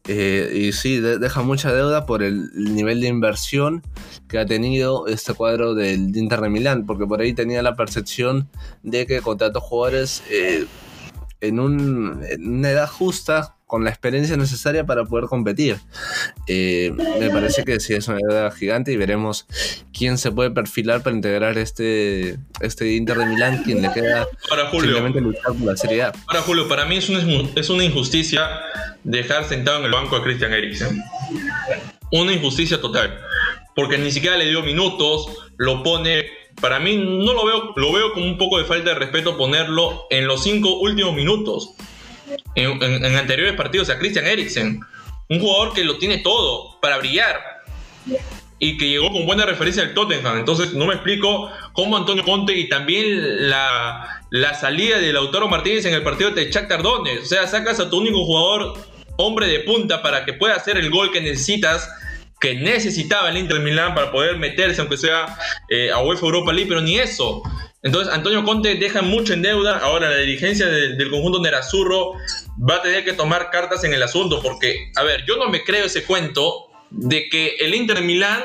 Eh, 0.07 0.51
y 0.51 0.71
sí, 0.71 0.99
deja 0.99 1.43
mucha 1.43 1.71
deuda 1.71 2.07
por 2.07 2.23
el 2.23 2.49
nivel 2.73 3.01
de 3.01 3.07
inversión 3.07 3.83
que 4.27 4.39
ha 4.39 4.47
tenido 4.47 5.05
este 5.05 5.35
cuadro 5.35 5.75
del 5.75 6.17
Inter 6.17 6.41
de 6.41 6.49
Milán, 6.49 6.87
porque 6.87 7.05
por 7.05 7.21
ahí 7.21 7.33
tenía 7.33 7.61
la 7.61 7.75
percepción 7.75 8.49
de 8.81 9.05
que 9.05 9.21
contrató 9.21 9.61
jugadores 9.61 10.23
eh, 10.31 10.65
en, 11.39 11.59
un, 11.59 12.23
en 12.27 12.47
una 12.47 12.71
edad 12.71 12.89
justa 12.89 13.56
con 13.67 13.83
la 13.83 13.89
experiencia 13.89 14.37
necesaria 14.37 14.85
para 14.85 15.03
poder 15.03 15.25
competir. 15.25 15.77
Eh, 16.47 16.93
me 17.19 17.29
parece 17.29 17.65
que 17.65 17.81
sí 17.81 17.93
es 17.93 18.07
una 18.07 18.19
idea 18.19 18.49
gigante 18.49 18.93
y 18.93 18.97
veremos 18.97 19.45
quién 19.93 20.17
se 20.17 20.31
puede 20.31 20.51
perfilar 20.51 21.03
para 21.03 21.15
integrar 21.15 21.57
este, 21.57 22.39
este 22.61 22.95
Inter 22.95 23.17
de 23.17 23.25
Milán, 23.25 23.63
quien 23.63 23.81
le 23.81 23.91
queda 23.91 24.25
Ahora, 24.49 24.67
Julio, 24.67 24.95
simplemente 24.95 25.19
luchar 25.19 25.53
por 25.53 25.61
la 25.61 25.75
Serie 25.75 26.03
A. 26.03 26.13
Ahora, 26.27 26.41
Julio, 26.43 26.67
para 26.69 26.85
mí 26.85 26.95
es 26.95 27.09
una, 27.09 27.21
es 27.55 27.69
una 27.69 27.83
injusticia 27.83 28.49
dejar 29.03 29.43
sentado 29.43 29.79
en 29.79 29.85
el 29.85 29.91
banco 29.91 30.15
a 30.15 30.23
Christian 30.23 30.53
Eriksen. 30.53 31.03
Una 32.13 32.31
injusticia 32.31 32.79
total. 32.79 33.19
Porque 33.75 33.97
ni 33.97 34.11
siquiera 34.11 34.37
le 34.37 34.45
dio 34.45 34.63
minutos, 34.63 35.27
lo 35.57 35.83
pone 35.83 36.25
para 36.61 36.79
mí 36.79 36.97
no 36.97 37.33
lo 37.33 37.45
veo, 37.45 37.73
lo 37.75 37.93
veo 37.93 38.13
como 38.13 38.25
un 38.25 38.37
poco 38.37 38.57
de 38.57 38.65
falta 38.65 38.89
de 38.89 38.95
respeto 38.95 39.37
ponerlo 39.37 40.07
en 40.09 40.25
los 40.25 40.43
cinco 40.43 40.79
últimos 40.79 41.13
minutos 41.13 41.75
en, 42.55 43.15
anteriores 43.15 43.55
partidos 43.55 43.89
a 43.89 43.97
Christian 43.97 44.25
Eriksen. 44.25 44.79
Un 45.29 45.39
jugador 45.39 45.73
que 45.73 45.83
lo 45.83 45.97
tiene 45.97 46.19
todo 46.19 46.79
para 46.81 46.97
brillar 46.97 47.39
y 48.59 48.77
que 48.77 48.89
llegó 48.89 49.11
con 49.11 49.25
buena 49.25 49.45
referencia 49.45 49.83
al 49.83 49.93
Tottenham. 49.93 50.37
Entonces 50.37 50.73
no 50.73 50.85
me 50.85 50.93
explico 50.93 51.51
cómo 51.73 51.97
Antonio 51.97 52.23
Conte 52.23 52.57
y 52.57 52.69
también 52.69 53.49
la, 53.49 54.23
la 54.29 54.53
salida 54.53 54.99
de 54.99 55.13
Lautaro 55.13 55.47
Martínez 55.47 55.85
en 55.85 55.93
el 55.93 56.03
partido 56.03 56.31
de 56.31 56.49
Shakhtar 56.49 56.81
Donetsk. 56.81 57.23
O 57.23 57.25
sea, 57.25 57.47
sacas 57.47 57.79
a 57.79 57.89
tu 57.89 57.97
único 57.97 58.25
jugador 58.25 58.73
hombre 59.17 59.47
de 59.47 59.59
punta 59.59 60.01
para 60.01 60.25
que 60.25 60.33
pueda 60.33 60.55
hacer 60.55 60.77
el 60.77 60.89
gol 60.89 61.11
que 61.11 61.21
necesitas 61.21 61.89
que 62.39 62.55
necesitaba 62.55 63.29
el 63.29 63.37
Inter 63.37 63.59
Milán 63.59 63.95
para 63.95 64.11
poder 64.11 64.37
meterse, 64.37 64.81
aunque 64.81 64.97
sea 64.97 65.37
eh, 65.69 65.89
a 65.91 65.99
UEFA 65.99 66.25
Europa 66.25 66.53
League, 66.53 66.69
pero 66.69 66.81
ni 66.81 66.99
eso. 66.99 67.41
Entonces 67.83 68.13
Antonio 68.13 68.43
Conte 68.43 68.75
deja 68.75 69.01
mucho 69.01 69.33
en 69.33 69.41
deuda. 69.41 69.77
Ahora 69.77 70.09
la 70.09 70.17
dirigencia 70.17 70.67
del 70.67 71.09
conjunto 71.09 71.41
Nerazurro 71.41 72.13
va 72.57 72.75
a 72.75 72.81
tener 72.81 73.05
que 73.05 73.13
tomar 73.13 73.49
cartas 73.49 73.83
en 73.83 73.93
el 73.93 74.03
asunto 74.03 74.41
porque, 74.41 74.91
a 74.95 75.03
ver, 75.03 75.23
yo 75.27 75.37
no 75.37 75.49
me 75.49 75.63
creo 75.63 75.85
ese 75.85 76.03
cuento 76.03 76.67
de 76.89 77.29
que 77.29 77.55
el 77.59 77.75
Inter 77.75 78.01
Milán 78.01 78.43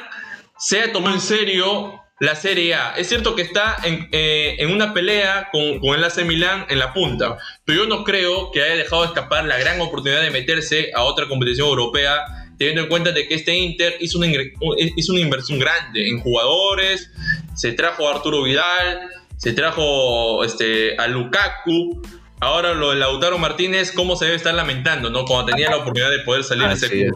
sea 0.59 0.93
tomado 0.93 1.15
en 1.15 1.21
serio 1.21 2.03
la 2.23 2.37
Serie 2.37 2.75
A. 2.75 2.95
Es 2.97 3.09
cierto 3.09 3.35
que 3.35 3.43
está 3.43 3.79
en, 3.83 4.09
eh, 4.13 4.65
una 4.73 4.95
pelea 4.95 5.49
con, 5.51 5.83
el 5.93 6.05
AC 6.05 6.25
Milán 6.25 6.67
en 6.69 6.79
la 6.79 6.93
punta, 6.93 7.37
pero 7.65 7.83
yo 7.83 7.89
no 7.89 8.05
creo 8.05 8.53
que 8.53 8.63
haya 8.63 8.77
dejado 8.77 9.05
escapar 9.05 9.45
la 9.45 9.59
gran 9.59 9.81
oportunidad 9.81 10.23
de 10.23 10.31
meterse 10.31 10.93
a 10.95 11.03
otra 11.03 11.27
competición 11.27 11.67
europea, 11.67 12.25
teniendo 12.59 12.83
en 12.83 12.89
cuenta 12.89 13.11
de 13.11 13.27
que 13.27 13.35
este 13.35 13.57
Inter 13.57 13.97
hizo 13.99 14.19
una 14.19 15.21
inversión 15.21 15.59
grande 15.59 16.09
en 16.09 16.21
jugadores, 16.21 17.11
se 17.57 17.73
trajo 17.73 18.07
a 18.07 18.15
Arturo 18.15 18.45
Vidal, 18.45 19.01
se 19.43 19.53
trajo 19.53 20.45
este, 20.45 20.97
a 20.99 21.09
Lukaku. 21.09 22.01
Ahora 22.39 22.75
lo 22.75 22.91
de 22.91 22.97
Lautaro 22.97 23.39
Martínez, 23.39 23.91
¿cómo 23.91 24.15
se 24.15 24.27
debe 24.27 24.37
estar 24.37 24.55
lamentando, 24.55 25.11
no? 25.11 25.25
Cuando 25.25 25.47
tenía 25.47 25.69
la 25.69 25.79
oportunidad 25.79 26.11
de 26.11 26.21
poder 26.21 26.45
salir 26.45 26.69
de 26.69 26.75
ese 26.75 26.89
club. 26.89 27.15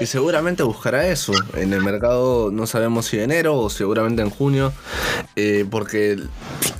Y 0.00 0.06
seguramente 0.06 0.62
buscará 0.62 1.06
eso. 1.08 1.32
En 1.54 1.72
el 1.72 1.82
mercado 1.82 2.50
no 2.50 2.66
sabemos 2.66 3.06
si 3.06 3.18
enero 3.18 3.58
o 3.58 3.70
seguramente 3.70 4.22
en 4.22 4.30
junio. 4.30 4.72
Eh, 5.36 5.66
porque, 5.70 6.18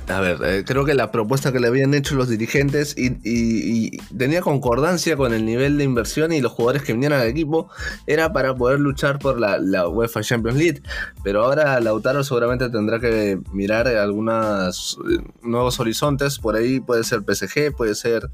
a 0.07 0.19
ver, 0.19 0.37
eh, 0.43 0.63
creo 0.65 0.85
que 0.85 0.93
la 0.93 1.11
propuesta 1.11 1.51
que 1.51 1.59
le 1.59 1.67
habían 1.67 1.93
hecho 1.93 2.15
los 2.15 2.29
dirigentes 2.29 2.95
y, 2.97 3.97
tenía 4.17 4.41
concordancia 4.41 5.15
con 5.17 5.33
el 5.33 5.45
nivel 5.45 5.77
de 5.77 5.83
inversión 5.83 6.31
y 6.33 6.41
los 6.41 6.51
jugadores 6.51 6.83
que 6.83 6.93
vinieron 6.93 7.19
al 7.19 7.27
equipo 7.27 7.69
era 8.07 8.33
para 8.33 8.55
poder 8.55 8.79
luchar 8.79 9.19
por 9.19 9.39
la, 9.39 9.57
la 9.57 9.87
UEFA 9.87 10.21
Champions 10.21 10.57
League. 10.57 10.81
Pero 11.23 11.43
ahora 11.43 11.79
Lautaro 11.79 12.23
seguramente 12.23 12.69
tendrá 12.69 12.99
que 12.99 13.39
mirar 13.53 13.87
algunos 13.87 14.97
eh, 15.09 15.23
nuevos 15.43 15.79
horizontes. 15.79 16.39
Por 16.39 16.55
ahí 16.55 16.79
puede 16.79 17.03
ser 17.03 17.21
PSG, 17.21 17.75
puede 17.75 17.95
ser 17.95 18.29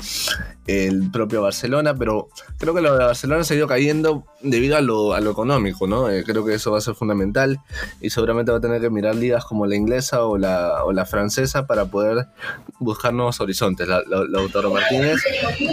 el 0.65 1.11
propio 1.11 1.41
Barcelona. 1.41 1.93
Pero 1.95 2.29
creo 2.57 2.73
que 2.73 2.81
lo 2.81 2.97
de 2.97 3.03
Barcelona 3.03 3.43
se 3.43 3.53
ha 3.53 3.57
ido 3.57 3.67
cayendo 3.67 4.25
debido 4.49 4.77
a 4.77 4.81
lo, 4.81 5.13
a 5.13 5.19
lo 5.19 5.31
económico, 5.31 5.87
¿no? 5.87 6.09
Eh, 6.09 6.23
creo 6.25 6.45
que 6.45 6.55
eso 6.55 6.71
va 6.71 6.77
a 6.77 6.81
ser 6.81 6.95
fundamental 6.95 7.59
y 8.01 8.09
seguramente 8.09 8.51
va 8.51 8.57
a 8.57 8.61
tener 8.61 8.81
que 8.81 8.89
mirar 8.89 9.15
ligas 9.15 9.45
como 9.45 9.65
la 9.65 9.75
inglesa 9.75 10.23
o 10.23 10.37
la, 10.37 10.83
o 10.83 10.93
la 10.93 11.05
francesa 11.05 11.67
para 11.67 11.85
poder 11.85 12.27
buscar 12.79 13.13
nuevos 13.13 13.39
horizontes. 13.39 13.87
La, 13.87 14.01
Lautaro 14.07 14.71
Martínez. 14.71 15.21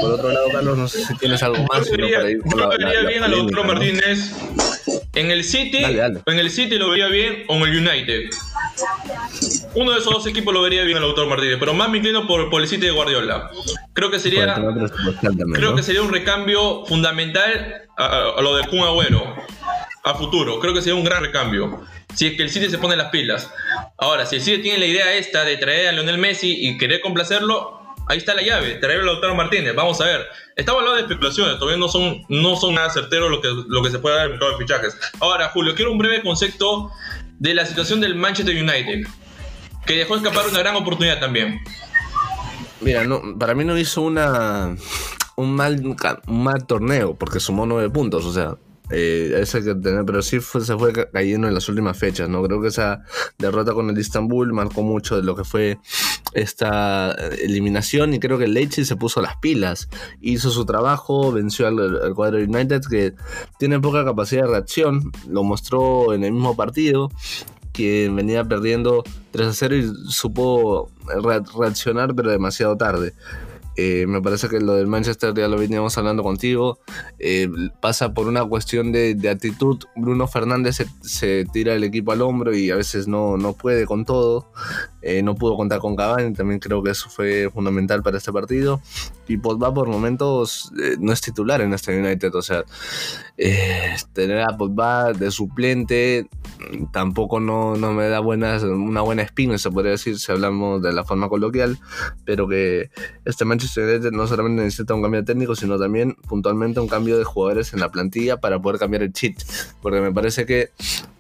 Por 0.01 0.13
otro 0.13 0.31
lado, 0.31 0.47
Carlos, 0.53 0.79
no 0.79 0.89
sé 0.89 1.05
si 1.05 1.17
tienes 1.17 1.43
algo 1.43 1.65
más. 1.73 1.89
Yo 1.89 1.97
vería, 1.97 3.07
bien 3.07 3.23
a 3.23 3.29
Lautaro 3.29 3.65
Martínez 3.65 4.33
En 5.15 5.31
el 5.31 5.45
City, 5.45 5.79
en 5.85 6.39
el 6.39 6.51
City 6.51 6.77
lo 6.77 6.91
vería 6.91 7.09
bien 7.09 7.45
o 7.49 7.57
en 7.57 7.63
el 7.63 7.89
United. 7.89 8.31
Uno 9.75 9.93
de 9.93 9.99
esos 9.99 10.13
dos 10.13 10.27
equipos 10.27 10.55
lo 10.55 10.63
vería 10.63 10.83
bien 10.85 10.99
el 10.99 11.05
autor 11.05 11.27
Martínez, 11.27 11.57
pero 11.59 11.75
más 11.75 11.89
me 11.89 11.99
inclino 11.99 12.27
por, 12.27 12.51
por 12.51 12.61
el 12.61 12.69
City 12.69 12.87
de 12.87 12.93
Guardiola. 12.93 13.51
Creo 13.93 14.11
que 14.11 14.19
sería, 14.19 14.55
creo 15.55 15.75
que 15.75 15.83
sería 15.83 16.03
un 16.03 16.13
recambio 16.13 16.85
fundamental 16.87 17.89
a, 17.97 18.41
lo 18.41 18.57
de 18.57 18.67
Kun 18.67 18.81
Agüero 18.81 19.35
a 20.05 20.15
futuro. 20.15 20.61
Creo 20.61 20.75
que 20.75 20.81
sería 20.81 20.95
un 20.95 21.05
gran 21.05 21.23
recambio. 21.23 21.83
Si 22.15 22.27
es 22.27 22.37
que 22.37 22.43
el 22.43 22.51
City 22.51 22.71
se 22.71 22.79
pone 22.79 22.97
las 22.97 23.11
pilas. 23.11 23.51
Ahora, 23.99 24.27
si 24.27 24.37
el 24.37 24.43
City 24.43 24.63
tiene 24.63 24.79
la 24.79 24.87
idea 24.87 25.13
esta 25.15 25.45
de 25.45 25.57
traer 25.57 25.89
a 25.89 25.93
Lionel 25.93 26.19
Messi 26.19 26.69
y 26.69 26.79
querer 26.79 27.01
complacerlo, 27.01 27.81
ahí 28.07 28.19
está 28.19 28.35
la 28.35 28.43
llave, 28.43 28.75
traer 28.77 29.01
a 29.01 29.05
Lautaro 29.05 29.35
Martínez. 29.35 29.75
Vamos 29.75 30.01
a 30.01 30.05
ver. 30.05 30.27
Estamos 30.57 30.81
hablando 30.81 30.97
de 30.97 31.03
especulaciones, 31.03 31.59
todavía 31.59 31.79
no 31.79 31.89
son, 31.89 32.25
no 32.29 32.57
son 32.57 32.75
nada 32.75 32.91
certeros 32.91 33.31
lo 33.31 33.41
que, 33.41 33.49
lo 33.67 33.83
que 33.83 33.91
se 33.91 33.99
puede 33.99 34.17
dar 34.17 34.27
en 34.27 34.33
el 34.33 34.39
mercado 34.39 34.53
de 34.53 34.65
fichajes. 34.65 34.97
Ahora, 35.21 35.49
Julio, 35.49 35.75
quiero 35.75 35.91
un 35.91 35.99
breve 35.99 36.23
concepto 36.23 36.93
de 37.45 37.53
la 37.53 37.67
situación 37.67 38.01
del 38.01 38.15
Manchester 38.15 38.57
United, 38.57 39.07
que 39.85 39.97
dejó 39.97 40.17
escapar 40.17 40.49
una 40.49 40.61
gran 40.61 40.77
oportunidad 40.77 41.21
también. 41.21 41.61
Mira, 42.81 43.05
no, 43.05 43.21
para 43.39 43.55
mí 43.55 43.65
no 43.67 43.77
hizo 43.77 44.01
una 44.01 44.75
un 45.37 45.55
mal, 45.55 45.79
un 46.27 46.43
mal 46.43 46.67
torneo, 46.67 47.15
porque 47.15 47.41
sumó 47.41 47.67
nueve 47.67 47.91
puntos, 47.91 48.25
o 48.25 48.33
sea, 48.33 48.57
eh, 48.91 49.45
que 49.53 49.75
tener, 49.75 50.05
pero 50.05 50.21
sí 50.23 50.41
se 50.41 50.77
fue 50.77 50.93
cayendo 50.93 51.49
en 51.49 51.55
las 51.55 51.69
últimas 51.69 51.97
fechas, 51.97 52.29
¿no? 52.29 52.43
Creo 52.43 52.61
que 52.61 52.69
esa 52.69 53.03
derrota 53.39 53.73
con 53.73 53.89
el 53.89 53.99
Istanbul 53.99 54.53
marcó 54.53 54.83
mucho 54.83 55.17
de 55.17 55.23
lo 55.23 55.35
que 55.35 55.45
fue 55.45 55.79
esta 56.35 57.13
eliminación 57.13 58.13
y 58.13 58.19
creo 58.19 58.39
que 58.39 58.45
el 58.45 58.73
se 58.73 58.97
puso 58.97 59.23
las 59.23 59.37
pilas, 59.37 59.89
hizo 60.21 60.51
su 60.51 60.65
trabajo, 60.67 61.33
venció 61.33 61.67
al, 61.67 62.15
cuadro 62.15 62.39
United 62.39 62.83
que 62.89 63.15
tiene 63.59 63.81
poca 63.81 64.05
capacidad 64.05 64.43
de 64.43 64.49
reacción, 64.49 65.13
lo 65.29 65.45
mostró 65.45 66.13
en 66.13 66.25
el 66.25 66.33
mismo 66.33 66.57
partido, 66.57 67.11
que 67.73 68.11
venía 68.13 68.45
perdiendo 68.45 69.03
3 69.33 69.49
a 69.49 69.53
0 69.53 69.77
y 69.77 69.93
supo 70.11 70.91
reaccionar 71.59 72.15
pero 72.15 72.31
demasiado 72.31 72.77
tarde. 72.77 73.15
Eh, 73.77 74.07
me 74.07 74.23
parece 74.23 74.49
que 74.49 74.61
lo 74.61 74.75
del 74.75 74.87
Manchester, 74.87 75.35
ya 75.35 75.49
lo 75.49 75.59
veníamos 75.59 75.99
hablando 75.99 76.23
contigo, 76.23 76.79
eh, 77.19 77.49
pasa 77.81 78.15
por 78.15 78.29
una 78.29 78.45
cuestión 78.45 78.93
de, 78.93 79.19
actitud. 79.29 79.79
Bruno 79.97 80.29
Fernández 80.29 80.79
se, 81.03 81.45
tira 81.47 81.75
el 81.75 81.85
equipo 81.85 82.13
al 82.13 82.23
hombro 82.23 82.55
y 82.55 82.71
a 82.71 82.77
veces 82.77 83.09
no, 83.09 83.37
no 83.37 83.55
puede 83.55 83.87
con 83.87 84.05
todo. 84.05 84.47
Eh, 85.03 85.23
no 85.23 85.35
pudo 85.35 85.57
contar 85.57 85.81
con 85.81 85.97
Cavani, 85.97 86.33
también 86.33 86.61
creo 86.61 86.83
que 86.83 86.91
eso 86.91 87.11
fue 87.11 87.51
fundamental 87.53 88.03
para 88.03 88.19
este 88.19 88.33
partido. 88.33 88.81
Y 89.29 89.37
Pogba 89.39 89.73
por 89.73 89.89
momentos 89.89 90.71
no 90.99 91.13
es 91.13 91.21
titular 91.21 91.61
en 91.61 91.73
este 91.73 91.99
United, 91.99 92.35
o 92.35 92.43
sea, 92.43 92.65
tener 94.13 94.41
a 94.41 94.57
Pogba 94.57 95.13
de 95.13 95.31
suplente 95.31 96.29
tampoco 96.93 97.41
no, 97.41 97.77
no 97.77 97.93
me 97.93 98.09
da 98.09 98.21
buenas, 98.21 98.63
una 98.63 99.01
buena 99.03 99.23
espina, 99.23 99.59
se 99.59 99.71
podría 99.71 99.93
decir, 99.93 100.19
si 100.19 100.33
hablamos 100.33 100.83
de 100.83 100.93
la 100.93 101.05
forma 101.05 101.29
coloquial, 101.29 101.79
pero 102.25 102.49
que 102.49 102.91
este 103.25 103.45
Manchester 103.45 103.85
United 103.85 104.13
no 104.13 104.27
solamente 104.27 104.63
necesita 104.63 104.95
un 104.95 105.03
cambio 105.03 105.25
técnico, 105.25 105.55
sino 105.55 105.79
también 105.79 106.17
puntualmente 106.29 106.81
un 106.81 106.89
cambio 106.89 107.19
de 107.19 107.25
jugadores 107.25 107.73
en 107.73 107.81
la 107.81 107.91
plantilla 107.91 108.39
para 108.39 108.61
poder 108.61 108.79
cambiar 108.79 109.03
el 109.03 109.13
cheat, 109.13 109.37
porque 109.83 110.01
me 110.01 110.13
parece 110.13 110.47
que 110.47 110.71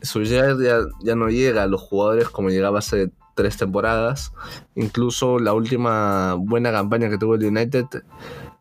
su 0.02 0.22
ya, 0.24 0.54
ya 1.02 1.14
no 1.14 1.28
llega 1.28 1.62
a 1.62 1.66
los 1.66 1.80
jugadores 1.80 2.28
como 2.28 2.50
llegaba 2.50 2.78
hace 2.78 3.10
tres 3.34 3.56
temporadas, 3.56 4.32
incluso 4.74 5.38
la 5.38 5.52
última 5.52 6.34
buena 6.34 6.72
campaña 6.72 7.10
que 7.10 7.18
tuvo 7.18 7.34
el 7.34 7.44
United 7.44 7.86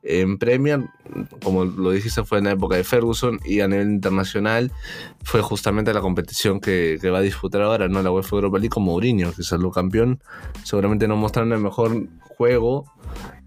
en 0.04 0.38
Premier, 0.38 0.82
como 1.42 1.64
lo 1.64 1.92
dijiste, 1.92 2.24
fue 2.26 2.40
en 2.40 2.44
la 2.46 2.52
época 2.52 2.76
de 2.76 2.84
Ferguson 2.84 3.40
y 3.46 3.62
a 3.62 3.68
nivel 3.70 3.90
internacional 3.90 4.72
fue 5.24 5.42
justamente 5.42 5.94
la 5.94 6.02
competición 6.02 6.60
que, 6.60 7.00
va 7.10 7.20
a 7.20 7.22
disputar 7.22 7.62
ahora, 7.62 7.88
¿no? 7.88 8.02
La 8.02 8.12
UEFA 8.12 8.36
Europa 8.36 8.58
League 8.58 8.70
con 8.70 8.84
Mourinho, 8.84 9.32
que 9.34 9.44
salió 9.44 9.72
campeón. 9.72 10.20
Seguramente 10.64 11.08
no 11.08 11.16
mostraron 11.16 11.54
el 11.54 11.60
mejor 11.60 12.08
juego, 12.20 12.86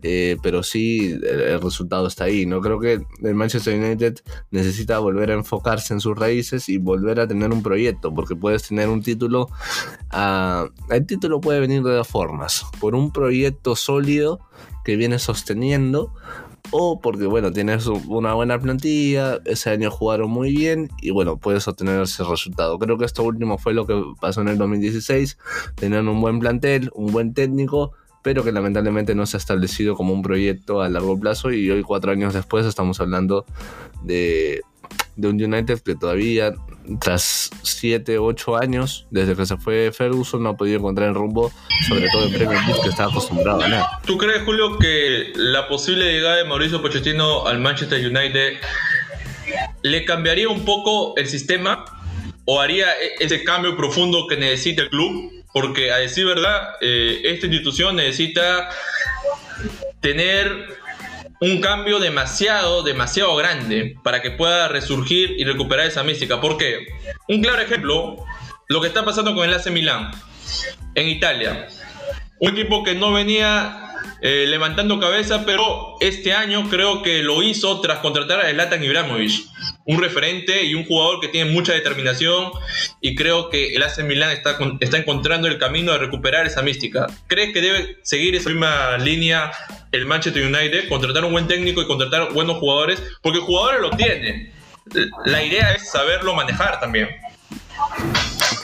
eh, 0.02 0.36
pero 0.42 0.62
sí 0.62 1.18
el, 1.22 1.60
resultado 1.60 2.06
está 2.06 2.24
ahí. 2.24 2.46
No 2.46 2.60
creo 2.60 2.78
que 2.78 3.00
el 3.22 3.34
Manchester 3.34 3.78
United 3.78 4.20
necesita 4.50 4.98
volver 4.98 5.30
a 5.30 5.34
enfocarse 5.34 5.94
en 5.94 6.00
sus 6.00 6.16
raíces 6.16 6.68
y 6.68 6.78
volver 6.78 7.20
a 7.20 7.28
tener 7.28 7.52
un 7.52 7.62
proyecto, 7.62 8.12
porque 8.14 8.36
puedes 8.36 8.68
tener 8.68 8.88
un 8.88 9.02
título. 9.02 9.48
Ah, 10.10 10.68
el 10.90 11.06
título 11.06 11.40
puede 11.40 11.60
venir 11.60 11.82
de 11.82 11.92
dos 11.92 12.08
formas: 12.08 12.66
por 12.80 12.94
un 12.94 13.12
proyecto 13.12 13.76
sólido 13.76 14.40
que 14.84 14.96
viene 14.96 15.18
sosteniendo 15.18 16.12
o 16.70 17.00
porque, 17.00 17.26
bueno, 17.26 17.52
tienes 17.52 17.86
una 17.86 18.34
buena 18.34 18.58
plantilla, 18.58 19.40
ese 19.44 19.70
año 19.70 19.90
jugaron 19.90 20.30
muy 20.30 20.54
bien 20.54 20.88
y, 21.00 21.10
bueno, 21.10 21.38
puedes 21.38 21.66
obtener 21.68 22.00
ese 22.00 22.24
resultado. 22.24 22.78
Creo 22.78 22.98
que 22.98 23.04
esto 23.04 23.22
último 23.22 23.58
fue 23.58 23.74
lo 23.74 23.86
que 23.86 24.02
pasó 24.20 24.40
en 24.40 24.48
el 24.48 24.58
2016. 24.58 25.38
Tenían 25.74 26.08
un 26.08 26.20
buen 26.20 26.38
plantel, 26.38 26.90
un 26.94 27.12
buen 27.12 27.34
técnico, 27.34 27.92
pero 28.26 28.42
que 28.42 28.50
lamentablemente 28.50 29.14
no 29.14 29.24
se 29.24 29.36
ha 29.36 29.38
establecido 29.38 29.94
como 29.94 30.12
un 30.12 30.20
proyecto 30.20 30.82
a 30.82 30.88
largo 30.88 31.16
plazo 31.16 31.52
y 31.52 31.70
hoy, 31.70 31.84
cuatro 31.84 32.10
años 32.10 32.34
después, 32.34 32.66
estamos 32.66 32.98
hablando 32.98 33.46
de 34.02 34.62
de 35.14 35.28
un 35.28 35.40
United 35.40 35.78
que 35.78 35.94
todavía, 35.94 36.52
tras 37.00 37.50
7, 37.62 38.18
8 38.18 38.56
años, 38.56 39.06
desde 39.12 39.36
que 39.36 39.46
se 39.46 39.56
fue 39.58 39.92
Ferguson, 39.92 40.42
no 40.42 40.48
ha 40.48 40.56
podido 40.56 40.78
encontrar 40.78 41.10
el 41.10 41.14
rumbo, 41.14 41.52
sobre 41.86 42.08
todo 42.08 42.24
en 42.24 42.32
Premier 42.32 42.58
League, 42.66 42.80
que 42.82 42.88
estaba 42.88 43.12
acostumbrado 43.12 43.60
a 43.60 43.62
ganar. 43.62 43.84
¿Tú 44.04 44.18
crees, 44.18 44.42
Julio, 44.42 44.76
que 44.76 45.32
la 45.36 45.68
posible 45.68 46.12
llegada 46.12 46.38
de 46.38 46.44
Mauricio 46.46 46.82
Pochettino 46.82 47.46
al 47.46 47.60
Manchester 47.60 48.04
United 48.04 48.54
le 49.84 50.04
cambiaría 50.04 50.48
un 50.48 50.64
poco 50.64 51.16
el 51.16 51.28
sistema 51.28 51.84
o 52.44 52.60
haría 52.60 52.86
e-, 52.90 53.24
ese 53.24 53.44
cambio 53.44 53.76
profundo 53.76 54.26
que 54.26 54.36
necesita 54.36 54.82
el 54.82 54.90
club? 54.90 55.35
Porque, 55.56 55.90
a 55.90 55.96
decir 55.96 56.26
verdad, 56.26 56.74
eh, 56.82 57.22
esta 57.24 57.46
institución 57.46 57.96
necesita 57.96 58.68
tener 60.02 60.66
un 61.40 61.62
cambio 61.62 61.98
demasiado, 61.98 62.82
demasiado 62.82 63.34
grande 63.36 63.96
para 64.02 64.20
que 64.20 64.32
pueda 64.32 64.68
resurgir 64.68 65.34
y 65.38 65.44
recuperar 65.44 65.86
esa 65.86 66.02
mística. 66.02 66.42
¿Por 66.42 66.58
qué? 66.58 66.86
Un 67.28 67.40
claro 67.40 67.62
ejemplo, 67.62 68.22
lo 68.68 68.82
que 68.82 68.88
está 68.88 69.02
pasando 69.02 69.34
con 69.34 69.48
el 69.48 69.54
AC 69.54 69.70
Milan 69.70 70.10
en 70.94 71.08
Italia. 71.08 71.68
Un 72.38 72.50
equipo 72.50 72.84
que 72.84 72.94
no 72.94 73.14
venía 73.14 73.85
eh, 74.20 74.46
levantando 74.48 74.98
cabeza, 74.98 75.44
pero 75.44 75.96
este 76.00 76.32
año 76.32 76.68
creo 76.70 77.02
que 77.02 77.22
lo 77.22 77.42
hizo 77.42 77.80
tras 77.80 77.98
contratar 77.98 78.40
a 78.40 78.50
Zlatan 78.50 78.82
Ibrahimovic, 78.82 79.44
un 79.84 80.00
referente 80.00 80.64
y 80.64 80.74
un 80.74 80.84
jugador 80.84 81.20
que 81.20 81.28
tiene 81.28 81.50
mucha 81.50 81.72
determinación 81.72 82.50
y 83.00 83.14
creo 83.14 83.50
que 83.50 83.74
el 83.74 83.82
AC 83.82 84.02
Milan 84.04 84.30
está, 84.30 84.56
está 84.80 84.96
encontrando 84.98 85.48
el 85.48 85.58
camino 85.58 85.92
de 85.92 85.98
recuperar 85.98 86.46
esa 86.46 86.62
mística. 86.62 87.06
¿Crees 87.26 87.52
que 87.52 87.60
debe 87.60 87.98
seguir 88.02 88.34
esa 88.34 88.48
misma 88.48 88.96
línea 88.98 89.52
el 89.92 90.06
Manchester 90.06 90.44
United, 90.44 90.88
contratar 90.88 91.24
un 91.24 91.32
buen 91.32 91.46
técnico 91.46 91.82
y 91.82 91.86
contratar 91.86 92.32
buenos 92.32 92.56
jugadores? 92.56 93.02
Porque 93.22 93.40
jugadores 93.40 93.80
lo 93.80 93.90
tiene. 93.90 94.52
La 95.24 95.42
idea 95.42 95.72
es 95.72 95.90
saberlo 95.90 96.34
manejar 96.34 96.80
también. 96.80 97.08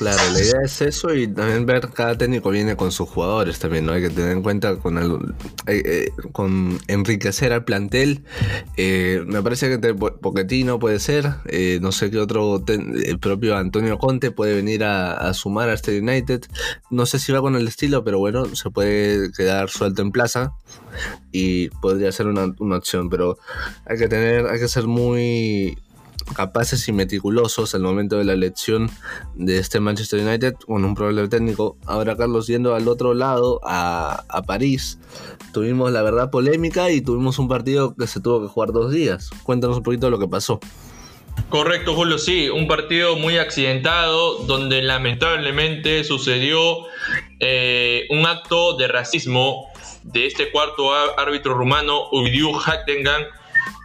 Claro, 0.03 0.33
la 0.33 0.41
idea 0.41 0.61
es 0.65 0.83
eso 0.83 1.15
y 1.15 1.29
también 1.29 1.65
ver 1.65 1.89
cada 1.91 2.19
técnico 2.19 2.51
viene 2.51 2.75
con 2.75 2.91
sus 2.91 3.09
jugadores 3.09 3.61
también, 3.61 3.87
¿no? 3.87 3.93
Hay 3.93 4.03
que 4.03 4.11
tener 4.11 4.33
en 4.33 4.43
cuenta 4.43 4.75
con, 4.75 4.99
el, 4.99 5.13
eh, 5.69 5.83
eh, 5.85 6.13
con 6.33 6.81
enriquecer 6.89 7.53
al 7.53 7.65
plantel. 7.65 8.25
Eh, 8.77 9.23
me 9.27 9.41
parece 9.43 9.69
que 9.71 9.95
Poquetino 9.95 10.81
puede 10.81 10.99
ser, 10.99 11.31
no 11.81 11.93
sé 11.93 12.11
qué 12.11 12.19
otro, 12.19 12.65
el 12.67 13.19
propio 13.21 13.57
Antonio 13.57 13.97
Conte 13.97 14.33
puede 14.33 14.57
venir 14.57 14.83
a, 14.83 15.33
sumar 15.35 15.69
a 15.69 15.75
este 15.75 16.01
United. 16.01 16.47
No 16.91 17.07
sé 17.07 17.21
si 17.21 17.31
va 17.31 17.41
con 17.41 17.55
el 17.55 17.69
estilo, 17.69 18.03
pero 18.03 18.19
bueno, 18.19 18.57
se 18.57 18.71
puede 18.71 19.31
quedar 19.31 19.71
suelto 19.71 20.03
en 20.03 20.11
plaza 20.11 20.53
y 21.31 21.69
podría 21.69 22.11
ser 22.11 22.27
una, 22.27 22.53
una 22.59 22.79
opción, 22.79 23.09
pero 23.09 23.39
hay 23.87 23.99
que 23.99 24.09
tener, 24.09 24.47
hay 24.47 24.59
que 24.59 24.67
ser 24.67 24.89
muy 24.89 25.79
capaces 26.35 26.89
y 26.89 26.93
meticulosos 26.93 27.75
al 27.75 27.83
momento 27.83 28.19
de 28.19 28.25
la 28.25 28.33
elección 28.33 28.91
de 29.35 29.59
este 29.59 29.81
Manchester 29.81 30.21
United 30.21 30.55
con 30.67 30.85
un 30.85 30.95
problema 30.95 31.29
técnico. 31.29 31.77
Ahora, 31.87 32.17
Carlos, 32.17 32.47
yendo 32.47 32.75
al 32.75 32.89
otro 32.89 33.15
lado, 33.15 33.61
a, 33.65 34.25
París, 34.47 34.99
tuvimos 35.53 35.93
la 35.93 36.03
verdad 36.03 36.31
polémica 36.31 36.91
y 36.91 37.01
tuvimos 37.01 37.39
un 37.39 37.49
partido 37.49 37.95
que 37.95 38.07
se 38.07 38.21
tuvo 38.21 38.43
que 38.43 38.49
jugar 38.49 38.73
dos 38.73 38.93
días. 38.93 39.31
Cuéntanos 39.43 39.79
un 39.79 39.83
poquito 39.83 40.11
lo 40.11 40.19
que 40.19 40.29
pasó. 40.29 40.61
Correcto, 41.49 41.95
Julio, 41.95 42.19
sí, 42.19 42.51
un 42.51 42.67
partido 42.67 43.17
muy 43.17 43.39
accidentado 43.39 44.39
donde 44.45 44.83
lamentablemente 44.83 46.05
sucedió 46.05 46.87
eh, 47.41 48.07
un 48.11 48.27
acto 48.27 48.77
de 48.77 48.89
racismo 48.89 49.67
de 50.03 50.27
este 50.27 50.51
cuarto 50.51 50.93
árbitro 51.17 51.55
rumano, 51.55 52.09
Uvidiu 52.11 52.53
Hattengan, 52.59 53.27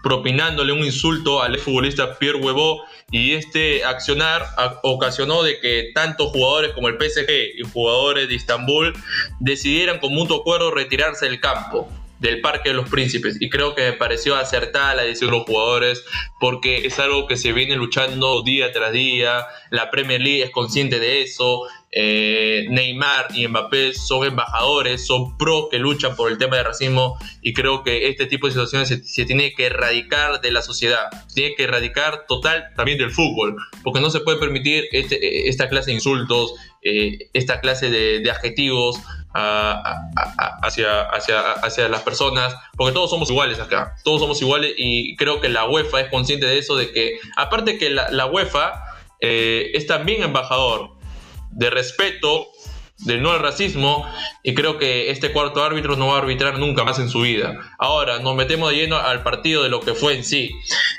propinándole 0.04 0.74
un 0.74 0.84
insulto 0.84 1.42
al 1.42 1.58
futbolista 1.60 2.18
Pierre 2.18 2.40
Huevo 2.40 2.84
y 3.12 3.34
este 3.34 3.86
accionar 3.86 4.46
ocasionó 4.84 5.44
de 5.44 5.60
que 5.60 5.92
tanto 5.94 6.30
jugadores 6.30 6.74
como 6.74 6.90
el 6.90 6.96
PSG 6.96 7.30
y 7.58 7.64
jugadores 7.72 8.28
de 8.28 8.36
Estambul 8.36 8.94
decidieran 9.40 10.00
con 10.00 10.14
mutuo 10.14 10.42
acuerdo 10.42 10.72
retirarse 10.72 11.26
del 11.26 11.40
campo. 11.40 11.90
del 12.20 12.42
Parque 12.42 12.70
de 12.70 12.76
los 12.76 12.90
Príncipes. 12.90 13.38
Y 13.40 13.48
creo 13.48 13.76
que 13.76 13.92
me 13.92 13.94
pareció 13.94 14.36
acertada 14.36 14.96
la 14.96 15.04
decisión 15.04 15.30
de 15.30 15.38
los 15.38 15.46
jugadores 15.46 16.04
porque 16.40 16.88
es 16.88 16.98
algo 16.98 17.28
que 17.28 17.38
se 17.38 17.54
viene 17.54 17.76
luchando 17.76 18.42
día 18.42 18.72
tras 18.72 18.92
día. 18.92 19.46
La 19.70 19.92
Premier 19.92 20.20
League 20.20 20.42
es 20.42 20.50
consciente 20.50 21.00
de 21.00 21.22
eso. 21.22 21.68
Eh, 21.92 22.66
Neymar 22.70 23.28
y 23.34 23.48
Mbappé 23.48 23.94
son 23.94 24.26
embajadores, 24.28 25.08
son 25.08 25.38
pro 25.38 25.70
que 25.72 25.80
luchan 25.80 26.18
por 26.18 26.30
el 26.30 26.38
tema 26.38 26.58
del 26.58 26.66
racismo 26.66 27.18
y 27.42 27.54
creo 27.54 27.82
que 27.82 28.10
este 28.10 28.26
tipo 28.26 28.48
de 28.48 28.54
situaciones 28.54 28.90
se, 28.90 29.26
tiene 29.26 29.54
que 29.54 29.68
erradicar 29.68 30.42
de 30.42 30.52
la 30.52 30.62
sociedad, 30.62 31.10
se 31.28 31.36
tiene 31.36 31.56
que 31.56 31.64
erradicar 31.64 32.26
total 32.28 32.66
también 32.76 32.98
del 32.98 33.12
fútbol, 33.12 33.56
porque 33.84 34.02
no 34.02 34.10
se 34.10 34.20
puede 34.20 34.38
permitir 34.38 34.84
este, 34.92 35.48
esta 35.48 35.70
clase 35.70 35.92
de 35.92 35.96
insultos, 35.96 36.56
eh, 36.82 37.30
esta 37.34 37.62
clase 37.62 37.90
de, 37.90 38.30
adjetivos 38.30 39.00
hacia 40.64 41.88
las 41.90 42.02
personas, 42.02 42.54
porque 42.76 42.94
todos 42.94 43.10
somos 43.10 43.30
iguales 43.30 43.60
acá, 43.60 43.96
todos 44.04 44.20
somos 44.20 44.42
iguales 44.42 44.74
y 44.78 45.16
creo 45.16 45.40
que 45.40 45.48
la 45.48 45.66
UEFA 45.66 46.02
es 46.02 46.10
consciente 46.10 46.48
de 46.48 46.58
eso, 46.58 46.76
de 46.76 46.92
que 46.92 47.20
aparte 47.38 47.78
que 47.78 47.90
la, 47.90 48.26
UEFA 48.26 48.84
eh, 49.22 49.72
es 49.74 49.88
también 49.88 50.24
embajador 50.24 50.97
de 51.58 51.70
respeto, 51.72 52.48
del 53.00 53.22
no 53.22 53.32
al 53.32 53.40
racismo, 53.40 54.06
y 54.44 54.54
creo 54.54 54.78
que 54.78 55.12
este 55.12 55.32
cuarto 55.32 55.64
árbitro 55.64 55.96
no 55.96 56.08
va 56.08 56.16
a 56.16 56.18
arbitrar 56.20 56.58
nunca 56.60 56.84
más 56.84 57.00
en 57.00 57.10
su 57.10 57.22
vida. 57.22 57.58
Ahora, 57.80 58.20
nos 58.20 58.36
metemos 58.36 58.72
de 58.72 58.78
lleno 58.78 58.98
al 58.98 59.24
partido 59.24 59.64
de 59.64 59.70
lo 59.70 59.82
que 59.82 59.94
fue 59.94 60.16
en 60.16 60.24
sí, 60.24 60.52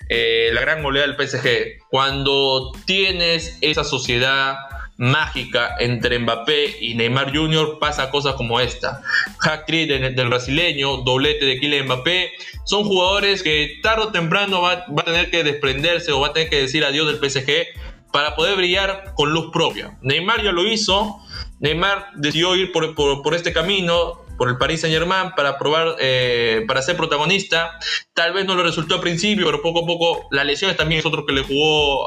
eh, 0.09 0.51
la 0.53 0.61
gran 0.61 0.83
goleada 0.83 1.09
del 1.09 1.17
PSG. 1.17 1.87
Cuando 1.91 2.73
tienes 2.87 3.59
esa 3.61 3.85
sociedad 3.85 4.57
mágica 4.97 5.77
entre 5.79 6.19
Mbappé 6.19 6.79
y 6.81 6.95
Neymar 6.97 7.33
Jr. 7.33 7.79
pasa 7.79 8.11
cosas 8.11 8.35
como 8.35 8.59
esta. 8.59 9.01
Hack 9.39 9.67
trick 9.67 9.89
del, 9.89 10.29
brasileño, 10.29 10.99
doblete 10.99 11.47
de 11.47 11.61
Kylian 11.61 11.87
Mbappé. 11.87 12.33
Son 12.65 12.83
jugadores 12.83 13.45
que 13.45 13.79
tarde 13.81 14.03
o 14.03 14.13
temprano 14.13 14.61
va, 14.61 14.87
va, 14.87 15.03
a 15.03 15.05
tener 15.05 15.31
que 15.31 15.45
desprenderse 15.45 16.11
o 16.11 16.21
va 16.21 16.29
a 16.29 16.33
tener 16.33 16.51
que 16.51 16.61
decir 16.61 16.85
adiós 16.85 17.07
del 17.07 17.31
PSG 17.31 17.69
para 18.13 18.35
poder 18.35 18.57
brillar 18.57 19.13
con 19.15 19.33
luz 19.33 19.51
propia. 19.53 19.99
Neymar 20.03 20.43
ya 20.43 20.53
lo 20.53 20.67
hizo, 20.67 21.19
Neymar 21.61 22.11
decidió 22.17 22.55
ir 22.57 22.73
por, 22.73 23.35
este 23.35 23.53
camino, 23.53 24.25
por 24.37 24.49
el 24.49 24.57
Paris 24.59 24.83
Saint 24.83 24.97
Germain, 24.97 25.33
para 25.37 25.59
probar, 25.59 25.97
eh, 25.99 26.65
para 26.69 26.83
ser 26.83 26.97
protagonista. 26.97 27.79
Tal 28.15 28.33
vez 28.33 28.47
no 28.47 28.55
lo 28.55 28.63
resultó 28.63 28.97
al 28.97 29.01
principio, 29.01 29.47
pero 29.47 29.61
poco 29.61 29.83
a 29.83 29.87
poco 29.87 30.29
las 30.31 30.47
lesiones 30.47 30.77
también 30.77 31.01
es 31.01 31.07
otro 31.07 31.27
que 31.27 31.33
le 31.33 31.43
jugó 31.43 32.07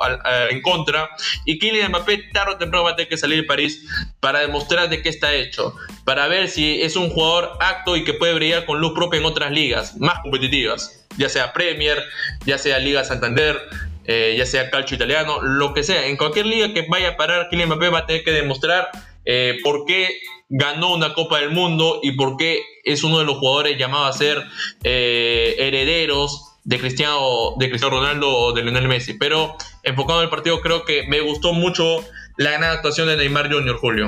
en 0.49 0.61
contra. 0.61 1.09
Y 1.45 1.59
Kylian 1.59 1.89
Mbappé 1.89 2.29
tarde 2.33 2.53
o 2.53 2.57
temprano 2.57 2.85
va 2.85 2.91
a 2.91 2.95
tener 2.95 3.09
que 3.09 3.17
salir 3.17 3.41
de 3.41 3.43
París 3.43 3.85
para 4.19 4.39
demostrar 4.39 4.89
de 4.89 5.01
qué 5.01 5.09
está 5.09 5.33
hecho, 5.33 5.75
para 6.05 6.27
ver 6.27 6.47
si 6.47 6.81
es 6.81 6.95
un 6.95 7.09
jugador 7.09 7.57
acto 7.59 7.97
y 7.97 8.03
que 8.03 8.13
puede 8.13 8.33
brillar 8.33 8.65
con 8.65 8.79
luz 8.79 8.93
propia 8.93 9.19
en 9.19 9.25
otras 9.25 9.51
ligas 9.51 9.97
más 9.97 10.19
competitivas, 10.21 11.05
ya 11.17 11.27
sea 11.27 11.51
Premier, 11.51 12.01
ya 12.45 12.57
sea 12.57 12.79
Liga 12.79 13.03
Santander, 13.03 13.61
eh, 14.05 14.35
ya 14.37 14.45
sea 14.45 14.69
calcio 14.69 14.95
italiano, 14.95 15.41
lo 15.41 15.73
que 15.73 15.83
sea. 15.83 16.07
En 16.07 16.17
cualquier 16.17 16.47
liga 16.47 16.73
que 16.73 16.85
vaya 16.89 17.09
a 17.09 17.17
parar, 17.17 17.49
Kylian 17.49 17.69
Mbappé 17.69 17.89
va 17.89 17.99
a 17.99 18.05
tener 18.05 18.23
que 18.23 18.31
demostrar 18.31 18.89
eh, 19.25 19.59
por 19.63 19.85
qué 19.85 20.19
ganó 20.49 20.93
una 20.93 21.13
Copa 21.13 21.39
del 21.39 21.51
Mundo 21.51 21.99
y 22.01 22.13
por 22.13 22.35
qué 22.35 22.61
es 22.83 23.03
uno 23.03 23.19
de 23.19 23.25
los 23.25 23.37
jugadores 23.37 23.77
llamados 23.77 24.15
a 24.15 24.17
ser 24.17 24.43
eh, 24.83 25.55
herederos 25.59 26.55
de 26.63 26.79
Cristiano, 26.79 27.53
de 27.57 27.69
Cristiano 27.69 27.97
Ronaldo 27.97 28.29
o 28.29 28.53
de 28.53 28.63
Lionel 28.63 28.87
Messi. 28.87 29.13
Pero 29.13 29.55
enfocado 29.83 30.19
en 30.19 30.25
el 30.25 30.29
partido, 30.29 30.61
creo 30.61 30.83
que 30.83 31.03
me 31.07 31.21
gustó 31.21 31.53
mucho 31.53 32.03
la 32.37 32.51
gran 32.51 32.63
actuación 32.63 33.07
de 33.07 33.17
Neymar 33.17 33.51
Jr. 33.51 33.77
Julio. 33.77 34.07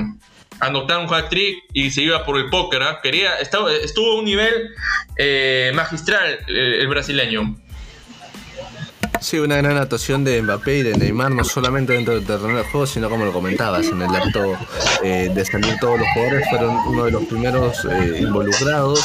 Anotar 0.60 0.98
un 0.98 1.12
hat 1.12 1.30
trick 1.30 1.64
y 1.72 1.90
se 1.90 2.02
iba 2.02 2.24
por 2.24 2.36
el 2.38 2.48
póker. 2.50 2.82
¿ah? 2.82 3.00
Quería, 3.02 3.38
estaba, 3.38 3.72
estuvo 3.72 4.12
a 4.12 4.14
un 4.16 4.24
nivel 4.24 4.70
magistral 5.74 6.40
el 6.48 6.86
brasileño. 6.88 7.56
Sí, 9.24 9.38
una 9.38 9.56
gran 9.56 9.78
actuación 9.78 10.22
de 10.22 10.42
Mbappé 10.42 10.80
y 10.80 10.82
de 10.82 10.98
Neymar, 10.98 11.30
no 11.30 11.44
solamente 11.44 11.94
dentro 11.94 12.12
del 12.12 12.26
terreno 12.26 12.58
del 12.58 12.66
juego, 12.66 12.86
sino 12.86 13.08
como 13.08 13.24
lo 13.24 13.32
comentabas, 13.32 13.86
en 13.86 14.02
el 14.02 14.14
acto 14.14 14.54
eh, 15.02 15.30
de 15.34 15.44
salir 15.46 15.78
todos 15.80 15.98
los 15.98 16.06
jugadores, 16.12 16.46
fueron 16.50 16.76
uno 16.88 17.04
de 17.06 17.10
los 17.10 17.24
primeros 17.24 17.86
eh, 17.86 18.18
involucrados 18.20 19.00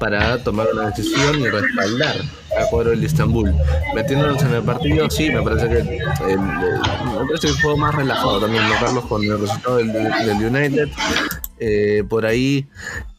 para 0.00 0.42
tomar 0.42 0.66
una 0.72 0.90
decisión 0.90 1.38
y 1.38 1.48
respaldar 1.48 2.16
al 2.58 2.68
cuadro 2.68 2.90
del 2.90 3.04
Istanbul. 3.04 3.54
Metiéndonos 3.94 4.42
en 4.42 4.54
el 4.54 4.62
partido, 4.64 5.08
sí, 5.08 5.30
me 5.30 5.40
parece 5.40 5.68
que 5.68 5.78
el, 5.78 7.40
que 7.40 7.48
fue 7.62 7.76
más 7.76 7.94
relajado 7.94 8.40
también, 8.40 8.68
¿no, 8.68 8.74
Carlos? 8.80 9.04
Con 9.06 9.22
el 9.22 9.40
resultado 9.40 9.76
del, 9.76 9.88
United. 9.88 10.88
Eh, 11.60 12.02
por 12.08 12.26
ahí, 12.26 12.66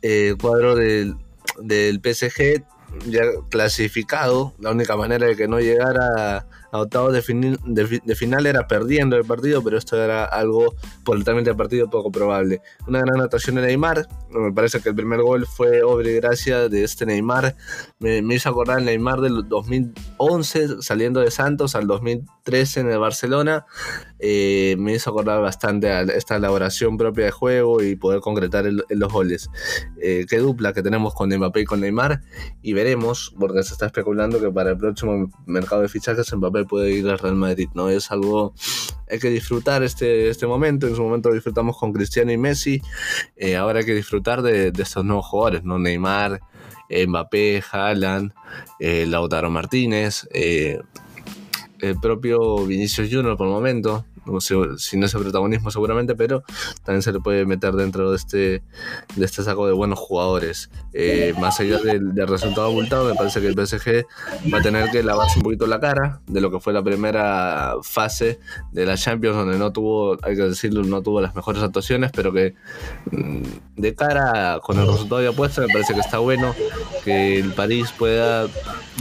el 0.02 0.36
cuadro 0.38 0.76
del, 0.76 1.16
del 1.62 2.02
PSG 2.02 2.62
ya 3.06 3.22
clasificado, 3.50 4.54
la 4.60 4.72
única 4.72 4.96
manera 4.96 5.28
de 5.28 5.36
que 5.36 5.48
no 5.48 5.60
llegara 5.60 6.46
a 6.72 6.80
octavos 6.80 7.14
de, 7.14 7.22
final 8.16 8.46
era 8.46 8.68
perdiendo 8.68 9.18
el 9.18 9.26
partido, 9.26 9.64
pero 9.64 9.78
esto 9.78 10.02
era 10.02 10.24
algo 10.26 10.74
por 11.04 11.18
el 11.18 11.24
trámite 11.24 11.50
del 11.50 11.58
partido 11.58 11.90
poco 11.90 12.12
probable. 12.12 12.62
Una 12.88 13.00
gran 13.00 13.16
anotación 13.16 13.58
de 13.58 13.64
Neymar, 13.64 14.08
me 14.30 14.54
parece 14.54 14.80
que 14.80 14.90
el 14.90 14.96
primer 14.96 15.22
gol 15.22 15.46
fue 15.46 15.84
obra 15.84 16.10
y 16.10 16.16
gracia 16.16 16.70
de 16.70 16.84
este 16.84 17.06
Neymar. 17.06 17.56
Me, 18.00 18.20
hizo 18.34 18.50
acordar 18.50 18.80
el 18.80 18.86
Neymar 18.86 19.20
del 19.20 19.48
2011 19.48 20.82
saliendo 20.82 21.20
de 21.20 21.32
Santos 21.32 21.76
al 21.76 21.88
2013 21.88 22.82
en 22.82 22.92
el 22.92 23.00
Barcelona. 23.00 23.66
Eh, 24.20 24.76
me 24.78 24.94
hizo 24.94 25.10
acordar 25.10 25.42
bastante 25.42 25.90
a 25.90 26.02
esta 26.02 26.38
elaboración 26.38 26.98
propia 26.98 27.26
de 27.26 27.32
juego 27.32 27.84
y 27.84 27.96
poder 27.96 28.22
concretar 28.22 28.66
los 28.66 29.12
goles. 29.12 29.50
Eh, 30.02 30.26
qué 30.30 30.38
dupla 30.38 30.74
que 30.74 30.84
tenemos 30.84 31.14
con 31.14 31.30
Mbappé 31.30 31.62
y 31.62 31.66
con 31.66 31.82
Neymar 31.82 32.22
y 32.62 32.74
veremos, 32.74 33.36
porque 33.40 33.64
se 33.64 33.74
está 33.74 33.88
especulando 33.88 34.40
que 34.40 34.52
para 34.52 34.72
el 34.72 34.78
próximo 34.78 35.30
mercado 35.46 35.82
de 35.82 35.90
fichajes 35.90 36.34
Mbappé 36.34 36.61
puede 36.66 36.92
ir 36.92 37.08
al 37.10 37.20
Real 37.20 37.36
Madrid, 37.36 37.70
¿no? 37.74 37.90
Es 37.90 38.12
algo, 38.12 38.54
hay 39.10 39.20
que 39.20 39.30
disfrutar 39.30 39.84
este, 39.84 40.30
este 40.30 40.48
momento, 40.48 40.88
en 40.88 40.96
su 40.96 41.04
momento 41.04 41.30
lo 41.30 41.36
disfrutamos 41.36 41.78
con 41.78 41.94
Cristiano 41.94 42.32
y 42.32 42.38
Messi, 42.38 42.82
eh, 43.36 43.56
ahora 43.56 43.80
hay 43.80 43.86
que 43.86 43.96
disfrutar 43.96 44.42
de, 44.42 44.72
estos 44.78 45.06
nuevos 45.06 45.26
jugadores, 45.26 45.64
¿no? 45.64 45.80
Neymar, 45.80 46.42
Mbappé, 46.90 47.64
Haaland, 47.72 48.34
eh, 48.80 49.06
Lautaro 49.08 49.50
Martínez, 49.50 50.28
eh, 50.34 50.80
el 51.80 52.00
propio 52.00 52.66
Vinicius 52.66 53.10
Junior 53.12 53.38
por 53.38 53.48
el 53.48 53.54
momento, 53.54 54.06
sin 54.78 55.04
ese 55.04 55.18
protagonismo 55.18 55.72
seguramente, 55.72 56.16
pero 56.16 56.44
también 56.84 57.02
se 57.02 57.12
le 57.12 57.20
puede 57.20 57.46
meter 57.46 57.74
dentro 57.74 58.12
de 58.12 58.18
este, 58.18 58.64
de 59.16 59.26
este 59.26 59.44
saco 59.44 59.68
de 59.68 59.74
buenos 59.74 60.00
jugadores. 60.00 60.70
Eh, 60.94 61.34
más 61.40 61.60
allá 61.60 61.80
del, 61.80 62.12
resultado 62.28 62.68
abultado, 62.68 63.06
me 63.06 63.16
parece 63.16 63.42
que 63.42 63.48
el 63.48 63.54
PSG 63.56 64.06
va 64.54 64.60
a 64.60 64.62
tener 64.62 64.90
que 64.92 65.04
lavarse 65.04 65.40
un 65.40 65.44
poquito 65.44 65.66
la 65.68 65.80
cara 65.80 66.22
de 66.28 66.40
lo 66.40 66.52
que 66.52 66.60
fue 66.60 66.72
la 66.72 66.84
primera 66.84 67.76
fase 67.84 68.40
de 68.72 68.86
la 68.86 68.96
Champions, 68.96 69.36
donde 69.36 69.58
no 69.58 69.72
tuvo, 69.72 70.18
hay 70.24 70.36
que 70.36 70.44
decirlo, 70.44 70.84
no 70.84 71.02
tuvo 71.02 71.22
las 71.22 71.36
mejores 71.36 71.64
actuaciones, 71.64 72.12
pero 72.14 72.32
que 72.32 72.54
mm, 73.12 73.44
de 73.78 73.96
cara 73.96 74.60
con 74.62 74.80
el 74.80 74.88
resultado 74.88 75.22
ya 75.22 75.32
puesto, 75.32 75.62
me 75.62 75.68
parece 75.68 75.94
que 75.94 76.00
está 76.00 76.20
bueno 76.20 76.56
que 77.04 77.40
el 77.40 77.54
París 77.54 77.92
pueda 77.98 78.48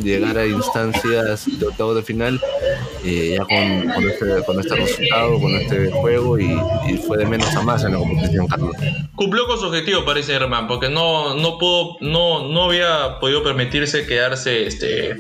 llegar 0.03 0.39
a 0.39 0.47
instancias 0.47 1.47
de 1.59 1.67
octavo 1.67 1.95
de 1.95 2.03
final 2.03 2.41
eh, 3.05 3.37
ya 3.39 3.45
con, 3.45 3.95
con, 3.95 4.09
este, 4.09 4.45
con 4.45 4.61
este 4.61 4.75
resultado, 4.75 5.10
con 5.11 5.55
este 5.55 5.91
juego 5.91 6.39
y, 6.39 6.59
fue 7.07 7.19
de 7.19 7.27
menos 7.27 7.55
a 7.57 7.63
más 7.63 7.85
en 7.85 7.93
la 7.93 7.99
competición, 7.99 8.47
Carlos. 8.47 8.75
Cumplió 9.15 9.47
con 9.47 9.59
su 9.59 9.67
objetivo, 9.67 10.05
parece 10.05 10.33
Germán, 10.33 10.67
porque 10.67 10.89
no, 10.89 11.35
no, 11.35 11.59
pudo, 11.59 11.97
no, 12.01 12.49
no 12.49 12.65
había 12.65 13.19
podido 13.21 13.43
permitirse 13.43 14.07
quedarse, 14.07 14.67
este, 14.67 15.17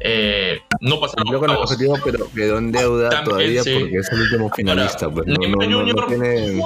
eh, 0.00 0.60
no 0.80 1.00
pasar 1.00 1.16
Cumplió 1.16 1.40
con 1.40 1.50
el 1.50 1.56
objetivo, 1.56 1.98
pero 2.04 2.28
quedó 2.34 2.58
en 2.58 2.72
deuda 2.72 3.24
todavía 3.24 3.62
porque 3.62 3.98
es 3.98 4.12
el 4.12 4.20
último 4.20 4.50
finalista. 4.54 5.10
pues, 5.10 5.26
no, 5.26 5.34
no, 5.34 6.06
tiene, 6.06 6.62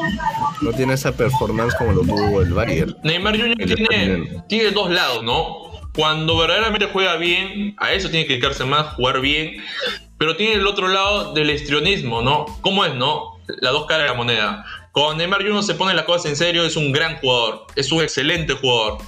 no 0.61 0.73
tiene 0.73 0.95
esa 0.95 1.13
performance 1.13 1.75
como 1.77 1.93
lo 1.93 2.03
tuvo 2.03 2.43
el 2.43 2.53
Bayern. 2.53 2.97
Neymar 3.03 3.39
Jr. 3.39 3.57
Tiene, 3.57 4.43
tiene 4.49 4.71
dos 4.71 4.91
lados, 4.91 5.23
¿no? 5.23 5.71
cuando 5.95 6.37
verdaderamente 6.37 6.87
juega 6.87 7.17
bien, 7.17 7.75
a 7.79 7.93
eso 7.93 8.11
tiene 8.11 8.27
que 8.27 8.35
dedicarse 8.35 8.65
más, 8.65 8.95
jugar 8.95 9.21
bien, 9.21 9.57
pero 10.21 10.37
tiene 10.37 10.57
el 10.57 10.67
otro 10.67 10.87
lado 10.87 11.33
del 11.33 11.49
histrionismo, 11.49 12.21
¿no? 12.21 12.45
¿Cómo 12.61 12.85
es, 12.85 12.95
no? 12.95 13.41
La 13.47 13.71
dos 13.71 13.87
caras 13.87 14.03
de 14.03 14.09
la 14.11 14.15
moneda. 14.15 14.67
Cuando 14.93 15.15
Neymar 15.15 15.41
Jr. 15.43 15.63
se 15.63 15.75
pone 15.75 15.95
las 15.95 16.05
cosas 16.05 16.27
en 16.27 16.37
serio, 16.37 16.63
es 16.67 16.77
un 16.77 16.93
gran 16.93 17.17
jugador, 17.17 17.65
es 17.75 17.91
un 17.91 18.03
excelente 18.03 18.53
jugador, 18.53 18.99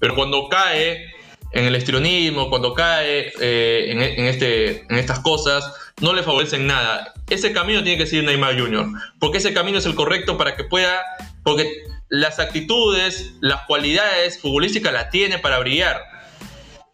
pero 0.00 0.16
cuando 0.16 0.48
cae 0.48 1.14
en 1.52 1.66
el 1.66 1.76
histrionismo, 1.76 2.50
cuando 2.50 2.74
cae 2.74 3.32
eh, 3.40 3.92
en, 3.92 4.00
en, 4.02 4.26
este, 4.26 4.80
en 4.92 4.98
estas 4.98 5.20
cosas, 5.20 5.72
no 6.00 6.12
le 6.12 6.24
favorecen 6.24 6.66
nada. 6.66 7.14
Ese 7.30 7.52
camino 7.52 7.84
tiene 7.84 7.98
que 7.98 8.06
seguir 8.08 8.24
Neymar 8.24 8.58
Jr., 8.58 8.88
porque 9.20 9.38
ese 9.38 9.54
camino 9.54 9.78
es 9.78 9.86
el 9.86 9.94
correcto 9.94 10.36
para 10.36 10.56
que 10.56 10.64
pueda, 10.64 11.00
porque 11.44 11.70
las 12.08 12.40
actitudes, 12.40 13.34
las 13.40 13.66
cualidades 13.66 14.40
futbolísticas 14.40 14.92
las 14.92 15.10
tiene 15.10 15.38
para 15.38 15.60
brillar 15.60 16.15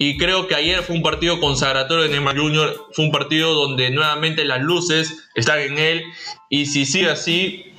y 0.04 0.16
creo 0.16 0.48
que 0.48 0.56
ayer 0.56 0.82
fue 0.82 0.96
un 0.96 1.02
partido 1.02 1.38
consagratorio 1.38 2.02
de 2.02 2.08
Neymar 2.08 2.36
Jr., 2.36 2.88
fue 2.92 3.04
un 3.04 3.12
partido 3.12 3.54
donde 3.54 3.90
nuevamente 3.90 4.44
las 4.44 4.60
luces 4.60 5.28
están 5.36 5.60
en 5.60 5.78
él 5.78 6.02
y 6.50 6.66
si 6.66 6.86
sigue 6.86 7.08
así, 7.08 7.72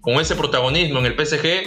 con 0.00 0.14
ese 0.14 0.36
protagonismo 0.36 1.00
en 1.00 1.04
el 1.04 1.12
PSG, 1.14 1.64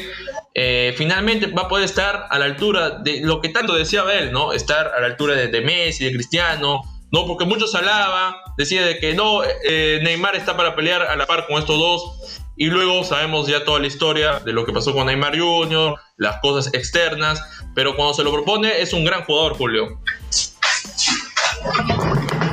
eh, 0.56 0.96
finalmente 0.98 1.46
va 1.46 1.64
a 1.64 1.68
poder 1.68 1.86
estar 1.86 2.26
a 2.28 2.40
la 2.40 2.46
altura 2.46 2.90
de 2.90 3.22
lo 3.22 3.40
que 3.40 3.50
tanto 3.50 3.76
deseaba 3.76 4.16
él, 4.16 4.32
¿no? 4.32 4.52
Estar 4.52 4.88
a 4.88 5.00
la 5.00 5.06
altura 5.06 5.36
de, 5.36 5.62
Messi, 5.62 6.06
de 6.06 6.12
Cristiano, 6.12 6.82
¿no? 7.12 7.28
Porque 7.28 7.46
muchos 7.46 7.76
hablaban, 7.76 8.34
decía 8.58 8.84
de 8.84 8.98
que 8.98 9.14
no, 9.14 9.44
eh, 9.44 10.00
Neymar 10.02 10.36
está 10.36 10.58
para 10.58 10.76
pelear 10.76 11.04
a 11.04 11.16
la 11.18 11.28
par 11.28 11.46
con 11.46 11.60
estos 11.60 11.78
dos, 11.78 12.40
y 12.60 12.66
luego 12.66 13.06
sabemos 13.06 13.48
ya 13.48 13.64
toda 13.64 13.80
la 13.80 13.88
historia 13.88 14.40
de 14.40 14.54
lo 14.54 14.66
que 14.66 14.74
pasó 14.74 14.94
con 14.94 15.06
Neymar 15.06 15.40
Jr., 15.40 15.96
las 16.18 16.42
cosas 16.42 16.74
externas, 16.74 17.42
pero 17.80 17.96
cuando 17.96 18.14
se 18.14 18.26
lo 18.26 18.34
propone 18.34 18.82
es 18.82 18.92
un 18.92 19.06
gran 19.06 19.24
jugador, 19.24 19.56
Julio. 19.56 19.98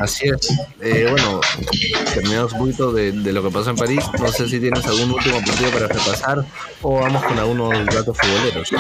Así 0.01 0.29
es. 0.29 0.57
Eh, 0.81 1.09
bueno, 1.11 1.41
terminamos 2.15 2.53
un 2.53 2.59
poquito 2.61 2.93
de, 2.93 3.13
lo 3.13 3.43
que 3.43 3.51
pasó 3.51 3.71
en 3.71 3.77
París. 3.77 4.05
No 4.21 4.29
sé 4.29 4.49
si 4.49 4.61
tienes 4.61 4.87
algún 4.87 5.11
último 5.11 5.41
partido 5.45 5.73
para 5.73 5.89
repasar 5.89 6.45
o 6.81 7.01
vamos 7.01 7.25
con 7.25 7.37
algunos 7.41 7.87
datos 7.87 8.17
futboleros. 8.17 8.71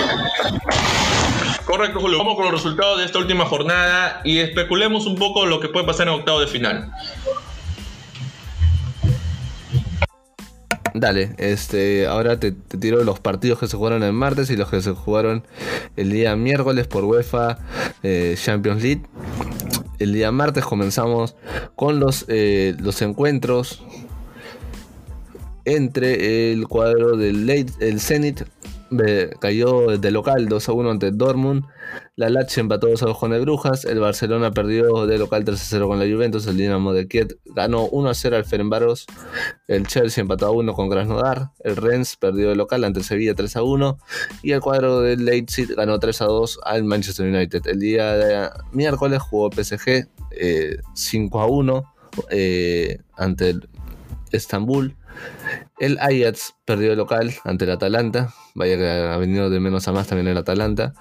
Correcto, 1.64 1.98
Julio. 1.98 2.18
Vamos 2.18 2.36
con 2.36 2.44
los 2.44 2.54
resultados 2.54 2.98
de 2.98 3.06
esta 3.06 3.18
última 3.18 3.44
jornada 3.46 4.20
y 4.22 4.38
especulemos 4.38 5.04
un 5.06 5.16
poco 5.16 5.46
lo 5.46 5.58
que 5.58 5.68
puede 5.68 5.84
pasar 5.84 6.06
en 6.06 6.14
octavo 6.14 6.38
de 6.38 6.46
final. 6.46 6.92
Dale, 10.98 11.34
este, 11.36 12.06
ahora 12.06 12.40
te, 12.40 12.52
tiro 12.52 13.04
los 13.04 13.20
partidos 13.20 13.58
que 13.58 13.66
se 13.66 13.76
jugaron 13.76 14.02
el 14.02 14.14
martes 14.14 14.48
y 14.48 14.56
los 14.56 14.70
que 14.70 14.80
se 14.80 14.92
jugaron 14.92 15.44
el 15.94 16.10
día 16.10 16.34
miércoles 16.36 16.86
por 16.86 17.04
UEFA 17.04 17.58
eh, 18.02 18.34
Champions 18.42 18.82
League. 18.82 19.02
El 19.98 20.14
día 20.14 20.32
martes 20.32 20.64
comenzamos 20.64 21.36
con 21.74 22.00
los, 22.00 22.24
eh, 22.28 22.74
los 22.78 23.02
encuentros 23.02 23.84
entre 25.66 26.52
el 26.52 26.66
cuadro 26.66 27.18
del 27.18 27.50
el 27.50 28.00
Zenit 28.00 28.44
cayó 29.40 29.98
de 29.98 30.10
local 30.10 30.48
2 30.48 30.68
a 30.68 30.72
1 30.72 30.90
ante 30.90 31.10
Dortmund. 31.10 31.64
La 32.16 32.30
Lazio 32.30 32.60
empató 32.60 32.88
2 32.88 33.02
a 33.02 33.06
2 33.06 33.18
con 33.18 33.32
el 33.32 33.40
Brujas. 33.42 33.84
El 33.84 34.00
Barcelona 34.00 34.50
perdió 34.50 35.06
de 35.06 35.18
local 35.18 35.44
3 35.44 35.60
a 35.60 35.64
0 35.64 35.88
con 35.88 35.98
la 35.98 36.06
Juventus. 36.06 36.46
El 36.46 36.56
Dinamo 36.56 36.92
de 36.92 37.08
Kiev 37.08 37.38
ganó 37.44 37.86
1 37.86 38.08
a 38.08 38.14
0 38.14 38.36
al 38.36 38.44
Ferenbaros. 38.44 39.06
El 39.68 39.86
Chelsea 39.86 40.22
empató 40.22 40.46
a 40.46 40.50
1 40.50 40.74
con 40.74 40.88
Krasnodar. 40.88 41.50
El 41.64 41.76
Rennes 41.76 42.16
perdió 42.16 42.48
de 42.48 42.56
local 42.56 42.84
ante 42.84 43.02
Sevilla 43.02 43.34
3 43.34 43.56
a 43.56 43.62
1. 43.62 43.98
Y 44.42 44.52
el 44.52 44.60
cuadro 44.60 45.00
del 45.00 45.24
Leipzig 45.24 45.74
ganó 45.74 45.98
3 45.98 46.22
a 46.22 46.24
2 46.26 46.60
al 46.64 46.84
Manchester 46.84 47.26
United. 47.26 47.66
El 47.66 47.80
día 47.80 48.12
de 48.14 48.50
miércoles 48.72 49.20
jugó 49.22 49.50
PSG 49.50 50.08
5 50.94 51.38
eh, 51.38 51.42
a 51.42 51.46
1 51.46 51.94
eh, 52.30 52.98
ante 53.16 53.50
el 53.50 53.68
Estambul. 54.32 54.96
El 55.78 55.98
Ajax 55.98 56.54
perdió 56.64 56.88
de 56.88 56.96
local 56.96 57.34
ante 57.44 57.66
el 57.66 57.70
Atalanta. 57.70 58.32
Vaya 58.54 58.78
que 58.78 58.88
ha 58.88 59.16
venido 59.18 59.50
de 59.50 59.60
menos 59.60 59.86
a 59.86 59.92
más 59.92 60.06
también 60.06 60.26
el 60.26 60.38
Atalanta. 60.38 60.94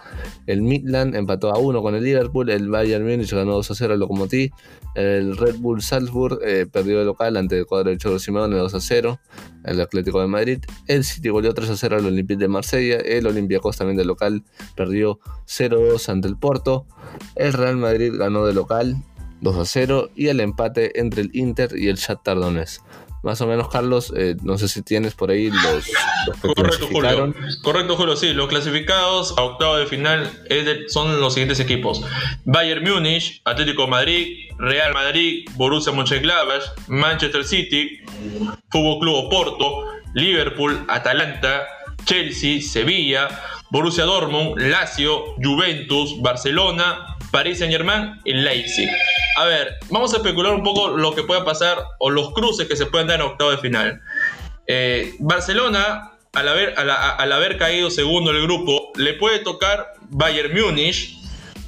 El 0.47 0.63
Midland 0.63 1.15
empató 1.15 1.53
a 1.53 1.57
1 1.57 1.81
con 1.81 1.95
el 1.95 2.03
Liverpool. 2.03 2.49
El 2.49 2.67
Bayern 2.69 3.05
Múnich 3.05 3.31
ganó 3.31 3.53
2 3.53 3.71
a 3.71 3.75
0 3.75 3.93
al 3.93 3.99
Lokomotiv. 4.01 4.51
El 4.93 5.37
Red 5.37 5.59
Bull 5.59 5.81
Salzburg 5.81 6.39
eh, 6.43 6.65
perdió 6.69 6.99
de 6.99 7.05
local 7.05 7.37
ante 7.37 7.57
el 7.57 7.65
cuadro 7.65 7.91
de 7.91 7.97
Cholo 7.97 8.19
Simeone 8.19 8.57
2 8.57 8.75
a 8.75 8.81
0. 8.81 9.19
El 9.63 9.79
Atlético 9.79 10.19
de 10.19 10.27
Madrid. 10.27 10.59
El 10.87 11.05
City 11.05 11.29
goleó 11.29 11.53
3 11.53 11.69
a 11.69 11.77
0 11.77 11.95
al 11.99 12.05
Olympique 12.07 12.39
de 12.39 12.49
Marsella. 12.49 12.97
El 12.97 13.27
Olympiacos 13.27 13.77
también 13.77 13.95
de 13.95 14.03
local 14.03 14.43
perdió 14.75 15.19
0-2 15.47 16.09
ante 16.09 16.27
el 16.27 16.37
Porto. 16.37 16.85
El 17.35 17.53
Real 17.53 17.77
Madrid 17.77 18.13
ganó 18.13 18.45
de 18.45 18.53
local 18.53 18.97
2 19.39 19.55
a 19.55 19.63
0. 19.63 20.09
Y 20.17 20.27
el 20.27 20.41
empate 20.41 20.99
entre 20.99 21.21
el 21.21 21.29
Inter 21.33 21.77
y 21.77 21.87
el 21.87 21.95
Shakhtar 21.95 22.37
Donetsk 22.37 22.81
más 23.25 23.41
o 23.41 23.47
menos, 23.47 23.69
Carlos, 23.69 24.13
eh, 24.15 24.37
no 24.43 24.59
sé 24.59 24.67
si 24.67 24.83
tienes 24.83 25.15
por 25.15 25.31
ahí 25.31 25.49
los, 25.49 25.85
Correcto, 26.41 26.87
Julio. 26.91 27.33
Correcto, 27.63 27.95
Julio, 27.97 28.15
sí. 28.15 28.33
Los 28.33 28.47
clasificados 28.47 29.33
a 29.35 29.41
octavo 29.41 29.77
de 29.77 29.87
final 29.87 30.31
son 30.89 31.19
los 31.19 31.33
siguientes 31.33 31.59
equipos. 31.59 32.03
Bayern 32.45 32.83
Múnich, 32.83 33.41
Atlético 33.43 33.87
Madrid, 33.87 34.51
Real 34.59 34.93
Madrid, 34.93 35.49
Borussia 35.55 35.91
Mönchengladbach, 35.91 36.61
Manchester 36.87 37.43
City, 37.43 37.99
Fútbol 38.69 38.99
Club 38.99 39.15
Oporto, 39.25 39.85
Liverpool, 40.13 40.85
Atalanta, 40.87 41.65
Chelsea, 42.05 42.61
Sevilla, 42.61 43.27
Borussia 43.71 44.03
Dortmund, 44.03 44.61
Lazio, 44.61 45.33
Juventus, 45.43 46.21
Barcelona, 46.21 47.14
Paris 47.35 47.59
Saint 47.59 47.69
Germain 47.69 48.17
y 48.23 48.31
Leipzig. 48.31 48.89
A 49.35 49.43
ver, 49.43 49.75
vamos 49.89 50.13
a 50.13 50.17
especular 50.17 50.53
un 50.53 50.63
poco 50.63 50.87
lo 50.95 51.13
que 51.13 51.23
pueda 51.23 51.43
pasar 51.43 51.83
o 51.99 52.09
los 52.09 52.33
cruces 52.33 52.65
que 52.65 52.77
se 52.77 52.85
pueden 52.85 53.07
dar 53.07 53.19
en 53.19 53.25
octavo 53.25 53.51
de 53.51 53.57
final. 53.57 54.01
Eh, 54.67 55.15
Barcelona, 55.19 56.13
al 56.31 56.47
haber, 56.47 57.57
caído 57.57 57.91
segundo 57.91 58.31
el 58.31 58.41
grupo, 58.43 58.93
le 58.95 59.15
puede 59.15 59.39
tocar 59.39 59.95
Bayern 60.11 60.53
Múnich, 60.57 61.17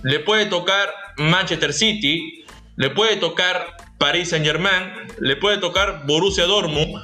le 0.03 0.21
puede 0.21 0.45
tocar 0.45 0.89
Manchester 1.17 1.73
City, 1.73 2.45
le 2.77 2.89
puede 2.91 3.17
tocar 3.17 3.75
Paris 3.97 4.29
Saint 4.29 4.45
Germain, 4.45 4.93
le 5.19 5.35
puede 5.35 5.57
tocar 5.57 6.03
Borussia 6.05 6.45
Dortmund. 6.45 6.95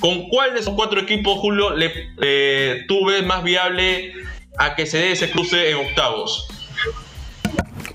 ¿Con 0.00 0.28
cuál 0.30 0.54
de 0.54 0.58
esos 0.58 0.74
cuatro 0.74 1.00
equipos, 1.00 1.38
Julio, 1.38 1.70
le, 1.70 1.92
eh, 2.20 2.86
tú 2.88 3.06
más 3.24 3.44
viable 3.44 4.14
a 4.58 4.74
que 4.74 4.84
se 4.84 4.98
dé 4.98 5.12
ese 5.12 5.30
cruce 5.30 5.70
en 5.70 5.76
octavos? 5.76 6.48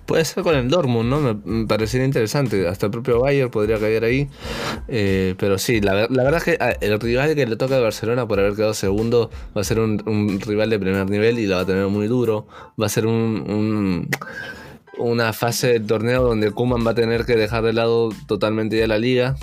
Puede 0.10 0.26
ser 0.26 0.41
con 0.41 0.55
el 0.55 0.70
Dortmund, 0.70 1.07
¿no? 1.07 1.39
Me, 1.45 1.68
parecería 1.68 2.03
interesante. 2.03 2.68
Hasta 2.68 2.88
el 2.88 2.91
propio 2.91 3.20
Bayern 3.20 3.51
podría 3.51 3.78
caer 3.78 4.03
ahí. 4.03 4.28
Eh, 4.88 5.36
pero 5.38 5.60
sí, 5.60 5.82
la, 5.82 6.07
verdad 6.07 6.38
es 6.38 6.43
que 6.43 6.57
el 6.82 6.99
rival 6.99 7.36
que 7.36 7.45
le 7.45 7.55
toca 7.57 7.78
a 7.78 7.80
Barcelona 7.80 8.28
por 8.28 8.39
haber 8.39 8.55
quedado 8.55 8.74
segundo 8.74 9.30
va 9.55 9.62
a 9.62 9.64
ser 9.64 9.80
un, 9.80 10.39
rival 10.41 10.72
de 10.72 10.80
primer 10.80 11.07
nivel 11.12 11.38
y 11.38 11.45
lo 11.45 11.57
va 11.57 11.62
a 11.62 11.66
tener 11.68 11.86
muy 11.89 12.07
duro. 12.07 12.47
Va 12.82 12.88
a 12.88 12.89
ser 12.89 13.05
un, 13.05 14.10
una 14.97 15.32
fase 15.32 15.74
del 15.74 15.86
torneo 15.86 16.24
donde 16.24 16.49
Kuman 16.49 16.84
va 16.84 16.91
a 16.91 16.95
tener 16.95 17.24
que 17.28 17.36
dejar 17.36 17.64
de 17.64 17.74
lado 17.74 18.10
totalmente 18.26 18.80
ya 18.80 18.88
la 18.88 18.97
liga 18.97 19.36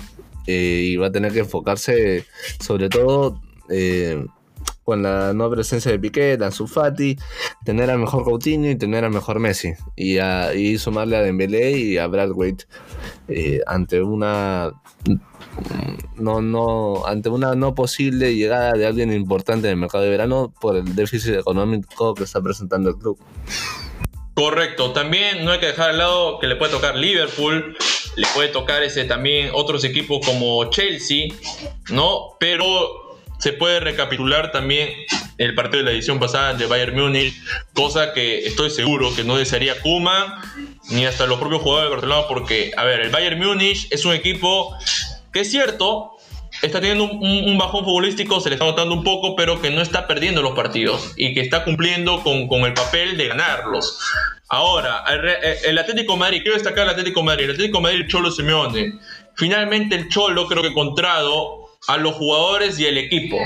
eh, 0.47 0.81
y 0.83 0.97
va 0.97 1.07
a 1.07 1.11
tener 1.13 1.31
que 1.31 1.39
enfocarse 1.39 2.25
sobre 2.59 2.89
todo 2.89 3.39
eh, 3.69 4.21
con 4.87 5.03
la 5.03 5.33
no 5.33 5.49
presencia 5.49 5.91
de 5.91 5.99
Piqué, 5.99 6.37
Ansu 6.41 6.65
Fati, 6.65 7.17
tener 7.65 7.89
al 7.91 7.99
mejor 7.99 8.23
Coutinho 8.23 8.69
y 8.69 8.77
tener 8.77 9.03
al 9.03 9.11
mejor 9.11 9.37
Messi. 9.37 9.73
Y, 9.97 10.77
sumarle 10.77 11.17
a 11.17 11.21
Dembélé 11.23 11.71
y 11.71 11.97
a 11.97 12.07
Bradwaite 12.07 12.67
eh, 13.27 13.59
ante 13.67 14.01
una 14.01 14.71
no, 16.15 16.41
no, 16.41 17.05
ante 17.05 17.27
una 17.27 17.53
no 17.55 17.75
posible 17.75 18.33
llegada 18.33 18.71
de 18.71 18.87
alguien 18.87 19.11
importante 19.11 19.67
en 19.67 19.71
el 19.71 19.77
mercado 19.77 20.05
de 20.05 20.09
verano 20.09 20.53
por 20.61 20.77
el 20.77 20.95
déficit 20.95 21.33
económico 21.33 22.13
que 22.15 22.23
está 22.23 22.39
presentando 22.41 22.91
el 22.91 22.95
club. 22.95 23.19
Correcto, 24.35 24.93
también 24.93 25.43
no 25.43 25.51
hay 25.51 25.59
que 25.59 25.65
dejar 25.65 25.89
al 25.89 25.97
lado 25.97 26.39
que 26.39 26.47
le 26.47 26.55
puede 26.55 26.71
tocar 26.71 26.95
Liverpool, 26.95 27.75
le 28.15 28.27
puede 28.33 28.47
tocar 28.47 28.83
ese 28.83 29.03
también 29.03 29.49
otros 29.53 29.83
equipos 29.83 30.25
como 30.25 30.63
Chelsea, 30.69 31.27
¿no? 31.89 32.37
Pero 32.39 33.06
se 33.37 33.53
puede 33.53 33.79
recapitular 33.79 34.51
también 34.51 34.89
el 35.37 35.53
partido 35.55 35.79
de 35.79 35.83
la 35.85 35.91
edición 35.91 36.19
pasada 36.19 36.53
de 36.53 36.65
Bayern 36.65 36.95
Múnich, 36.95 37.33
cosa 37.73 38.13
que 38.13 38.45
estoy 38.47 38.69
seguro 38.69 39.15
que 39.15 39.23
no 39.23 39.37
desearía 39.37 39.79
Kuma 39.81 40.41
ni 40.89 41.05
hasta 41.05 41.25
los 41.25 41.39
propios 41.39 41.61
jugadores 41.61 41.89
de 41.89 41.95
Barcelona, 41.95 42.27
porque, 42.27 42.71
a 42.75 42.83
ver, 42.83 43.01
el 43.01 43.09
Bayern 43.09 43.39
Múnich 43.39 43.87
es 43.91 44.05
un 44.05 44.13
equipo 44.13 44.75
que 45.31 45.41
es 45.41 45.51
cierto, 45.51 46.13
está 46.61 46.79
teniendo 46.81 47.03
un, 47.03 47.57
bajón 47.57 47.83
futbolístico, 47.83 48.39
se 48.39 48.49
le 48.49 48.55
está 48.55 48.65
notando 48.65 48.95
un 48.95 49.03
poco, 49.03 49.35
pero 49.35 49.61
que 49.61 49.69
no 49.69 49.81
está 49.81 50.07
perdiendo 50.07 50.41
los 50.41 50.55
partidos 50.55 51.13
y 51.15 51.33
que 51.33 51.41
está 51.41 51.63
cumpliendo 51.63 52.23
con, 52.23 52.47
con 52.47 52.61
el 52.61 52.73
papel 52.73 53.17
de 53.17 53.27
ganarlos. 53.27 53.99
Ahora, 54.49 55.03
el, 55.65 55.77
Atlético 55.77 56.15
Madrid, 56.15 56.41
quiero 56.41 56.53
destacar 56.53 56.85
el 56.85 56.91
Atlético 56.91 57.21
Madrid, 57.21 57.45
el 57.45 57.51
Atlético 57.51 57.81
Madrid, 57.81 58.01
el 58.01 58.07
Cholo 58.07 58.31
Simeone. 58.31 58.93
Finalmente 59.35 59.95
el 59.95 60.07
Cholo 60.07 60.47
creo 60.47 60.61
que 60.61 60.69
encontrado 60.69 61.56
a 61.87 61.97
los 61.97 62.15
jugadores 62.15 62.79
y 62.79 62.85
el 62.85 62.97
equipo, 62.97 63.37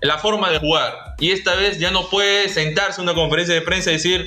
la 0.00 0.18
forma 0.18 0.50
de 0.50 0.58
jugar. 0.58 1.14
Y 1.18 1.30
esta 1.30 1.54
vez 1.54 1.78
ya 1.78 1.90
no 1.90 2.08
puede 2.08 2.48
sentarse 2.48 3.00
en 3.00 3.08
una 3.08 3.14
conferencia 3.14 3.54
de 3.54 3.62
prensa 3.62 3.90
y 3.90 3.94
decir, 3.94 4.26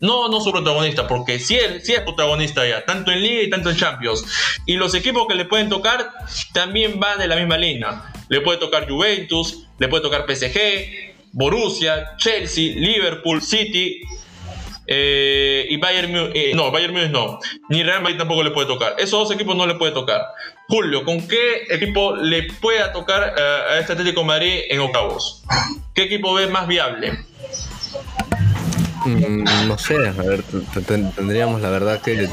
no, 0.00 0.28
no 0.28 0.40
soy 0.40 0.52
protagonista, 0.52 1.06
porque 1.08 1.38
sí, 1.38 1.58
sí 1.82 1.94
es 1.94 2.00
protagonista 2.00 2.66
ya, 2.66 2.84
tanto 2.84 3.12
en 3.12 3.22
Liga 3.22 3.42
y 3.42 3.50
tanto 3.50 3.70
en 3.70 3.76
Champions. 3.76 4.24
Y 4.66 4.74
los 4.74 4.94
equipos 4.94 5.26
que 5.26 5.34
le 5.34 5.44
pueden 5.44 5.68
tocar 5.68 6.10
también 6.52 7.00
van 7.00 7.18
de 7.18 7.28
la 7.28 7.36
misma 7.36 7.56
línea. 7.56 8.02
Le 8.28 8.40
puede 8.40 8.58
tocar 8.58 8.88
Juventus, 8.88 9.66
le 9.78 9.88
puede 9.88 10.02
tocar 10.02 10.26
PSG, 10.26 11.14
Borussia, 11.32 12.16
Chelsea, 12.18 12.74
Liverpool, 12.76 13.42
City, 13.42 14.02
eh, 14.86 15.66
y 15.68 15.76
Bayern 15.78 16.12
Munich, 16.12 16.32
eh, 16.34 16.52
no, 16.54 16.70
Bayern 16.70 17.12
no, 17.12 17.38
ni 17.68 17.82
Real 17.82 18.02
Madrid 18.02 18.18
tampoco 18.18 18.42
le 18.42 18.50
puede 18.50 18.66
tocar. 18.66 18.94
Esos 18.98 19.28
dos 19.28 19.30
equipos 19.32 19.56
no 19.56 19.66
le 19.66 19.74
puede 19.74 19.92
tocar. 19.92 20.22
Julio, 20.68 21.04
¿con 21.04 21.26
qué 21.26 21.66
equipo 21.70 22.16
le 22.16 22.44
pueda 22.60 22.92
tocar 22.92 23.34
eh, 23.36 23.42
a 23.42 23.78
este 23.78 23.92
Atlético 23.92 24.24
Madrid 24.24 24.62
en 24.68 24.80
octavos? 24.80 25.42
¿Qué 25.94 26.02
equipo 26.02 26.34
ve 26.34 26.46
más 26.46 26.66
viable? 26.66 27.12
Mm, 29.06 29.68
no 29.68 29.78
sé, 29.78 29.96
a 29.96 30.22
ver, 30.22 30.42
tendríamos 31.14 31.60
la 31.60 31.70
verdad 31.70 32.00
que 32.00 32.28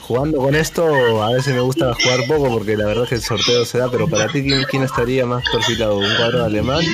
jugando 0.00 0.38
con 0.38 0.54
esto 0.54 1.22
a 1.22 1.32
veces 1.32 1.54
me 1.54 1.60
gusta 1.60 1.92
jugar 1.94 2.20
poco 2.28 2.48
porque 2.50 2.76
la 2.76 2.86
verdad 2.86 3.04
es 3.04 3.08
que 3.10 3.14
el 3.16 3.22
sorteo 3.22 3.64
se 3.64 3.78
da, 3.78 3.90
pero 3.90 4.08
para 4.08 4.28
ti, 4.28 4.42
¿quién, 4.70 4.82
estaría 4.82 5.26
más 5.26 5.42
perfilado? 5.52 5.98
¿Un 5.98 6.16
cuadro 6.16 6.44
alemán 6.44 6.84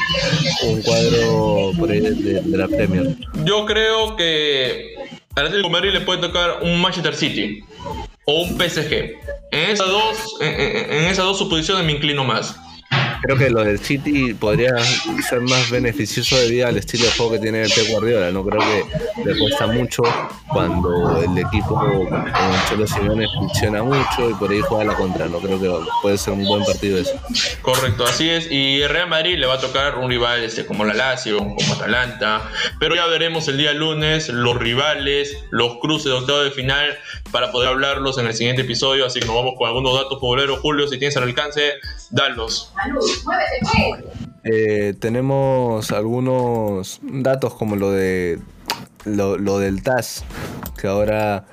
o 0.63 0.67
un 0.69 0.83
cuadro 0.83 1.73
por 1.79 1.91
ahí 1.91 2.01
de, 2.01 2.43
la 2.57 2.67
Premier? 2.67 3.15
Yo 3.45 3.67
creo 3.67 4.17
que 4.17 4.95
al 5.37 5.47
Atlético 5.47 5.71
Madrid 5.71 5.91
le 5.93 6.01
puede 6.01 6.21
tocar 6.21 6.61
un 6.63 6.81
Manchester 6.81 7.15
City 7.15 7.63
o 8.25 8.43
un 8.43 8.59
PSG. 8.59 8.93
En 9.51 9.71
esas 9.71 9.89
dos, 9.89 10.37
en 10.41 11.05
esas 11.05 11.25
dos 11.25 11.39
suposiciones 11.39 11.85
me 11.85 11.93
inclino 11.93 12.25
más 12.25 12.57
creo 13.25 13.39
que 13.39 13.51
lo 13.51 13.65
del 13.65 13.79
City 13.79 14.35
podría 14.35 14.77
ser 15.29 15.41
más 15.41 15.71
beneficioso 15.71 16.37
debido 16.37 16.69
al 16.69 16.77
estilo 16.77 17.05
de 17.05 17.11
juego 17.13 17.33
que 17.33 17.39
tiene 17.39 17.63
el 17.63 17.71
Pep 17.71 17.89
Guardiola. 17.91 18.31
No 18.31 18.45
creo 18.45 18.61
que 18.61 19.25
le 19.25 19.39
cuesta 19.39 19.67
mucho 19.67 20.03
cuando 20.49 21.23
el 21.23 21.39
equipo 21.39 21.75
con 21.75 22.69
Cholo 22.69 22.87
Simeone 22.87 23.27
funciona 23.35 23.83
mucho 23.83 24.31
y 24.31 24.35
por 24.35 24.51
ahí 24.51 24.61
juega 24.61 24.85
la 24.85 24.95
contra. 24.95 25.27
No 25.27 25.39
creo 25.39 25.61
que 25.61 25.71
puede 26.03 26.19
ser 26.19 26.35
un 26.35 26.45
buen 26.45 26.65
partido 26.65 26.99
eso. 26.99 27.19
Correcto, 27.63 28.05
así 28.05 28.29
es. 28.29 28.51
Y 28.51 28.87
Real 28.87 29.09
Madrid 29.09 29.39
le 29.39 29.47
va 29.47 29.55
a 29.55 29.61
tocar 29.61 29.99
un 29.99 30.11
rival 30.11 30.43
este, 30.43 30.67
como 30.67 30.85
la 30.85 30.93
Lazio, 30.93 31.39
como 31.39 31.75
Atalanta. 31.75 32.43
Pero 32.79 32.95
ya 32.95 33.07
veremos 33.07 33.49
el 33.49 33.57
día 33.57 33.73
lunes 33.73 34.29
los 34.29 34.57
rivales, 34.59 35.37
los 35.51 35.79
cruces 35.79 36.07
de 36.07 36.13
octavo 36.13 36.41
de 36.41 36.51
final 36.51 36.95
para 37.33 37.51
poder 37.51 37.71
hablarlos 37.71 38.19
en 38.19 38.27
el 38.27 38.35
siguiente 38.35 38.63
episodio. 38.63 39.07
Así 39.07 39.21
que 39.21 39.27
nos 39.27 39.37
vamos 39.37 39.55
con 39.57 39.69
algunos 39.69 39.95
datos 39.95 40.21
futboleros. 40.21 40.61
Julio, 40.61 40.87
si 40.89 40.99
tienes 40.99 41.17
al 41.17 41.23
alcance, 41.23 41.73
dalos. 42.11 42.73
Eh, 44.45 44.95
tenemos 44.99 45.91
algunos 45.91 47.01
datos 47.03 47.55
como 47.55 47.77
lo 47.77 47.91
de 47.91 48.39
lo, 49.07 49.59
del 49.59 49.83
TAS, 49.83 50.25
que 50.81 50.87
ahora 50.87 51.47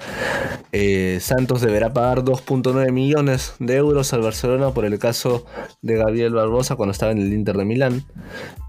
eh, 0.71 1.19
Santos 1.21 1.61
deberá 1.61 1.93
pagar 1.93 2.23
2.9 2.23 2.91
millones 2.91 3.55
de 3.59 3.75
euros 3.75 4.13
al 4.13 4.21
Barcelona 4.21 4.73
por 4.73 4.85
el 4.85 4.99
caso 4.99 5.45
de 5.81 5.95
Gabriel 5.95 6.33
Barbosa 6.33 6.75
cuando 6.75 6.91
estaba 6.91 7.11
en 7.11 7.19
el 7.19 7.33
Inter 7.33 7.57
de 7.57 7.65
Milán. 7.65 8.03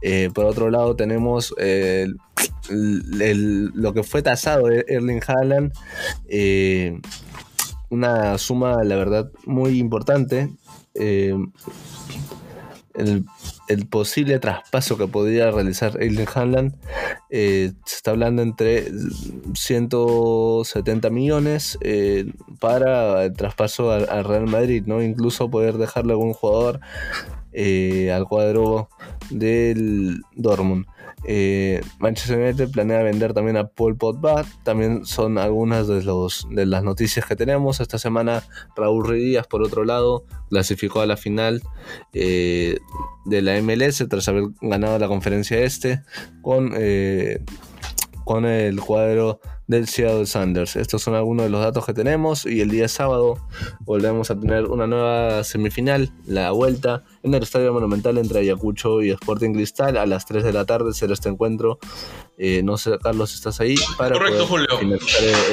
Eh, 0.03 0.31
por 0.33 0.45
otro 0.45 0.71
lado 0.71 0.97
tenemos 0.97 1.55
lo 2.71 3.93
que 3.93 4.03
fue 4.03 4.23
tasado 4.23 4.69
Erling 4.69 5.21
Haaland, 5.27 5.73
una 7.91 8.39
suma, 8.39 8.83
la 8.85 8.97
verdad, 8.97 9.31
muy 9.47 9.79
importante 9.79 10.49
el, 12.95 13.87
posible 13.87 14.39
traspaso 14.39 14.97
que 14.97 15.07
podría 15.07 15.51
realizar 15.51 16.01
Eileen 16.01 16.29
Hanlan 16.35 16.77
eh, 17.31 17.73
se 17.85 17.97
está 17.97 18.13
hablando 18.13 18.43
entre 18.43 18.91
170 19.55 21.11
millones 21.11 21.79
eh, 21.81 22.33
para 22.61 23.25
el 23.25 23.33
traspaso 23.33 23.91
al, 23.91 24.25
Real 24.25 24.47
Madrid, 24.47 24.85
¿no? 24.87 25.03
Incluso 25.03 25.51
poder 25.51 25.79
dejarle 25.79 26.13
algún 26.13 26.33
jugador 26.33 26.81
eh, 27.53 28.13
al 28.13 28.27
cuadro 28.27 28.89
del 29.31 30.23
Dortmund. 30.35 30.87
Eh, 31.25 31.81
Manchester 32.01 32.39
United 32.39 32.71
planea 32.71 33.03
vender 33.03 33.33
también 33.33 33.57
a 33.57 33.69
Paul 33.69 33.97
Pogba. 33.97 34.45
También 34.65 35.05
son 35.07 35.39
algunas 35.39 35.87
de, 35.87 36.03
los, 36.03 36.47
de 36.51 36.67
las 36.67 36.83
noticias 36.83 37.27
que 37.27 37.37
tenemos. 37.37 37.81
Esta 37.81 37.99
semana 37.99 38.43
Raúl 38.77 39.13
Díaz, 39.15 39.47
por 39.47 39.63
otro 39.63 39.85
lado, 39.85 40.25
clasificó 40.51 41.01
a 41.01 41.07
la 41.07 41.17
final 41.17 41.63
eh, 42.13 42.79
de 43.25 43.43
la 43.43 43.61
MLS 43.63 44.05
tras 44.09 44.29
haber 44.29 44.45
ganado 44.61 44.99
la 44.99 45.09
conferencia 45.09 45.61
este 45.61 46.03
con, 46.43 46.73
con 48.25 48.45
el 48.45 48.81
cuadro 48.81 49.41
del 49.67 49.89
Seattle 49.89 50.27
Sanders. 50.27 50.77
Estos 50.77 51.03
son 51.03 51.15
algunos 51.15 51.45
de 51.45 51.51
los 51.51 51.63
datos 51.63 51.87
que 51.87 51.95
tenemos 51.95 52.45
y 52.45 52.61
el 52.61 52.71
día 52.71 52.89
sábado 52.89 53.39
volvemos 53.81 54.31
a 54.31 54.39
tener 54.39 54.67
una 54.67 54.87
nueva 54.87 55.45
semifinal, 55.45 56.13
la 56.27 56.51
vuelta 56.51 57.05
en 57.23 57.35
el 57.35 57.43
Estadio 57.43 57.73
Monumental 57.73 58.19
entre 58.19 58.41
Ayacucho 58.41 59.03
y 59.03 59.11
Sporting 59.11 59.55
Cristal. 59.55 59.97
A 59.97 60.07
las 60.07 60.27
3 60.27 60.45
de 60.45 60.53
la 60.53 60.67
tarde 60.67 60.93
será 60.93 61.15
este 61.15 61.29
encuentro. 61.29 61.79
Eh, 62.37 62.63
no 62.63 62.77
sé, 62.77 62.99
Carlos, 63.03 63.35
¿estás 63.35 63.61
ahí? 63.61 63.77
Para 63.97 64.15
Correcto, 64.15 64.47
Julio. 64.47 64.67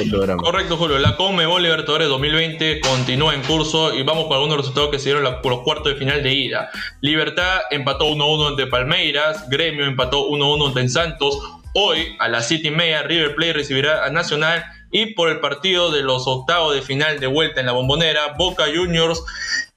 El 0.00 0.10
programa. 0.10 0.42
Correcto, 0.42 0.76
Julio. 0.76 0.98
La 0.98 1.16
Conmebol 1.16 1.62
Libertadores 1.62 2.08
2020 2.08 2.80
continúa 2.80 3.34
en 3.34 3.42
curso 3.42 3.94
y 3.94 4.02
vamos 4.02 4.26
con 4.26 4.34
algunos 4.34 4.58
resultados 4.58 4.90
que 4.90 4.98
se 4.98 5.12
dieron 5.12 5.40
por 5.42 5.52
los 5.52 5.62
cuartos 5.62 5.92
de 5.92 5.98
final 5.98 6.22
de 6.22 6.34
ida. 6.34 6.70
Libertad 7.00 7.60
empató 7.70 8.06
1-1 8.06 8.48
ante 8.48 8.66
Palmeiras, 8.66 9.48
Gremio 9.48 9.86
empató 9.86 10.28
1-1 10.28 10.68
ante 10.68 10.88
Santos, 10.88 11.38
Hoy 11.74 12.16
a 12.18 12.28
las 12.28 12.48
7 12.48 12.68
y 12.68 12.70
media 12.70 13.02
River 13.02 13.34
Plate 13.34 13.52
recibirá 13.52 14.04
a 14.04 14.10
Nacional 14.10 14.64
y 14.90 15.14
por 15.14 15.30
el 15.30 15.40
partido 15.40 15.90
de 15.90 16.02
los 16.02 16.26
octavos 16.26 16.74
de 16.74 16.82
final 16.82 17.20
de 17.20 17.26
vuelta 17.28 17.60
en 17.60 17.66
la 17.66 17.72
bombonera, 17.72 18.34
Boca 18.36 18.64
Juniors 18.64 19.22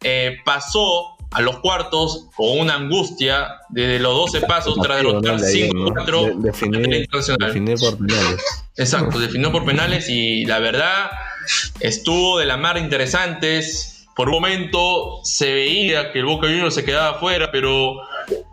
eh, 0.01 0.37
pasó 0.43 1.17
a 1.33 1.41
los 1.41 1.59
cuartos 1.59 2.27
con 2.35 2.59
una 2.59 2.75
angustia 2.75 3.55
de 3.69 3.99
los 3.99 4.31
12 4.31 4.41
pasos 4.41 4.75
tras 4.81 4.97
derrotar 4.97 5.39
5-4 5.39 6.39
definió 7.37 7.75
por 7.75 7.97
penales. 7.97 8.41
Exacto, 8.77 9.19
definió 9.19 9.51
por 9.51 9.65
penales 9.65 10.09
y 10.09 10.45
la 10.45 10.59
verdad 10.59 11.11
estuvo 11.79 12.39
de 12.39 12.45
la 12.45 12.57
mar 12.57 12.77
interesantes. 12.77 14.05
Por 14.15 14.29
un 14.29 14.35
momento 14.35 15.21
se 15.23 15.51
veía 15.53 16.11
que 16.11 16.19
el 16.19 16.25
Boca 16.25 16.47
Juniors 16.47 16.75
se 16.75 16.85
quedaba 16.85 17.17
afuera, 17.17 17.51
pero 17.51 17.95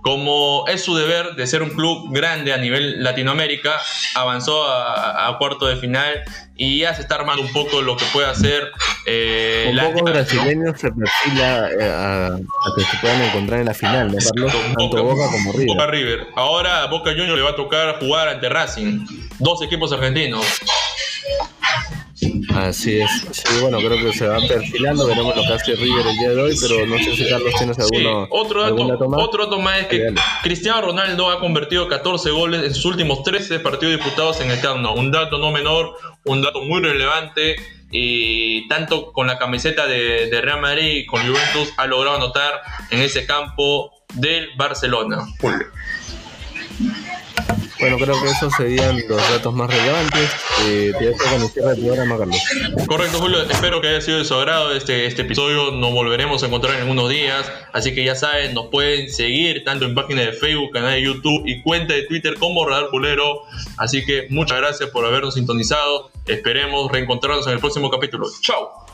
como 0.02 0.64
es 0.68 0.84
su 0.84 0.94
deber 0.94 1.34
de 1.36 1.46
ser 1.46 1.62
un 1.62 1.70
club 1.70 2.08
grande 2.10 2.52
a 2.52 2.58
nivel 2.58 3.02
Latinoamérica, 3.02 3.76
avanzó 4.14 4.64
a, 4.66 5.36
cuarto 5.38 5.66
de 5.66 5.76
final 5.76 6.22
y 6.56 6.80
ya 6.80 6.94
se 6.94 7.02
está 7.02 7.14
armando 7.14 7.42
un 7.42 7.52
poco 7.52 7.80
lo 7.80 7.96
que 7.96 8.04
puede 8.12 8.28
hacer. 8.28 8.70
Eh, 9.06 9.72
un 9.72 9.92
poco 9.92 10.04
brasileño 10.04 10.74
se 10.76 10.90
perfila 10.92 11.70
eh, 11.70 11.90
a, 11.90 12.36
que 12.76 12.84
se 12.84 12.96
puedan 13.00 13.22
encontrar 13.22 13.60
en 13.60 13.66
la 13.66 13.74
final, 13.74 14.12
¿no, 14.12 14.18
Carlos? 14.18 14.52
Tanto 14.76 15.04
Boca, 15.04 15.26
como 15.30 15.52
River. 15.52 15.66
Boca 15.68 15.86
River. 15.86 16.26
Ahora 16.36 16.82
a 16.82 16.86
Boca 16.86 17.10
Juniors 17.10 17.36
le 17.36 17.42
va 17.42 17.50
a 17.50 17.56
tocar 17.56 17.98
jugar 17.98 18.28
ante 18.28 18.48
Racing, 18.48 19.06
dos 19.38 19.62
equipos 19.62 19.92
argentinos. 19.92 20.44
Así 22.54 23.00
es. 23.00 23.10
Sí, 23.30 23.60
bueno, 23.60 23.78
creo 23.78 23.98
que 23.98 24.12
se 24.12 24.26
va 24.26 24.38
perfilando. 24.46 25.06
Veremos 25.06 25.36
lo 25.36 25.42
que 25.42 25.52
hace 25.52 25.74
River 25.76 26.06
el 26.06 26.16
día 26.18 26.30
de 26.30 26.42
hoy, 26.42 26.56
pero 26.60 26.86
no 26.86 26.98
sé 26.98 27.16
si 27.16 27.28
Carlos 27.28 27.54
tienes 27.56 27.78
alguno, 27.78 28.26
otro, 28.30 28.62
dato, 28.62 29.08
más. 29.08 29.22
otro 29.22 29.44
dato 29.44 29.58
más 29.60 29.80
es 29.80 29.86
que 29.86 30.14
Cristiano 30.42 30.82
Ronaldo 30.82 31.30
ha 31.30 31.40
convertido 31.40 31.88
14 31.88 32.30
goles 32.30 32.64
en 32.64 32.74
sus 32.74 32.86
últimos 32.86 33.22
13 33.22 33.60
partidos 33.60 33.96
disputados 33.96 34.40
en 34.40 34.50
el 34.50 34.60
Camp 34.60 34.80
Nou. 34.80 34.98
Un 34.98 35.10
dato 35.10 35.38
no 35.38 35.50
menor, 35.50 35.96
un 36.24 36.42
dato 36.42 36.62
muy 36.62 36.80
relevante. 36.80 37.56
Y 37.92 38.68
tanto 38.68 39.12
con 39.12 39.26
la 39.26 39.36
camiseta 39.36 39.88
de, 39.88 40.28
de 40.30 40.40
Real 40.40 40.60
Madrid 40.60 40.98
y 40.98 41.06
con 41.06 41.22
Juventus 41.22 41.72
ha 41.76 41.88
logrado 41.88 42.18
anotar 42.18 42.62
en 42.90 43.00
ese 43.00 43.26
campo 43.26 43.90
del 44.14 44.50
Barcelona. 44.56 45.26
Bueno, 47.80 47.96
creo 47.96 48.20
que 48.22 48.28
esos 48.28 48.52
serían 48.54 49.00
los 49.08 49.30
datos 49.30 49.54
más 49.54 49.70
relevantes. 49.70 50.30
Eh, 50.66 50.92
te 50.98 51.06
dejo 51.06 51.18
con 51.18 51.42
el 51.42 51.48
cierre 51.48 51.68
del 51.70 51.84
programa, 51.86 52.18
Carlos. 52.18 52.38
Correcto, 52.86 53.18
Julio. 53.18 53.42
Espero 53.42 53.80
que 53.80 53.88
haya 53.88 54.00
sido 54.00 54.18
de 54.18 54.24
su 54.24 54.34
agrado 54.34 54.72
este, 54.74 55.06
este 55.06 55.22
episodio. 55.22 55.70
Nos 55.72 55.92
volveremos 55.92 56.42
a 56.42 56.46
encontrar 56.46 56.78
en 56.80 56.90
unos 56.90 57.08
días. 57.08 57.50
Así 57.72 57.94
que 57.94 58.04
ya 58.04 58.14
saben, 58.14 58.54
nos 58.54 58.66
pueden 58.66 59.10
seguir 59.10 59.64
tanto 59.64 59.86
en 59.86 59.94
página 59.94 60.22
de 60.22 60.32
Facebook, 60.32 60.72
canal 60.72 60.92
de 60.92 61.02
YouTube 61.02 61.42
y 61.46 61.62
cuenta 61.62 61.94
de 61.94 62.02
Twitter 62.02 62.34
como 62.38 62.66
Radar 62.66 62.90
Pulero. 62.90 63.42
Así 63.78 64.04
que 64.04 64.26
muchas 64.28 64.58
gracias 64.58 64.90
por 64.90 65.06
habernos 65.06 65.34
sintonizado. 65.34 66.10
Esperemos 66.26 66.92
reencontrarnos 66.92 67.46
en 67.46 67.54
el 67.54 67.60
próximo 67.60 67.90
capítulo. 67.90 68.26
¡Chao! 68.42 68.86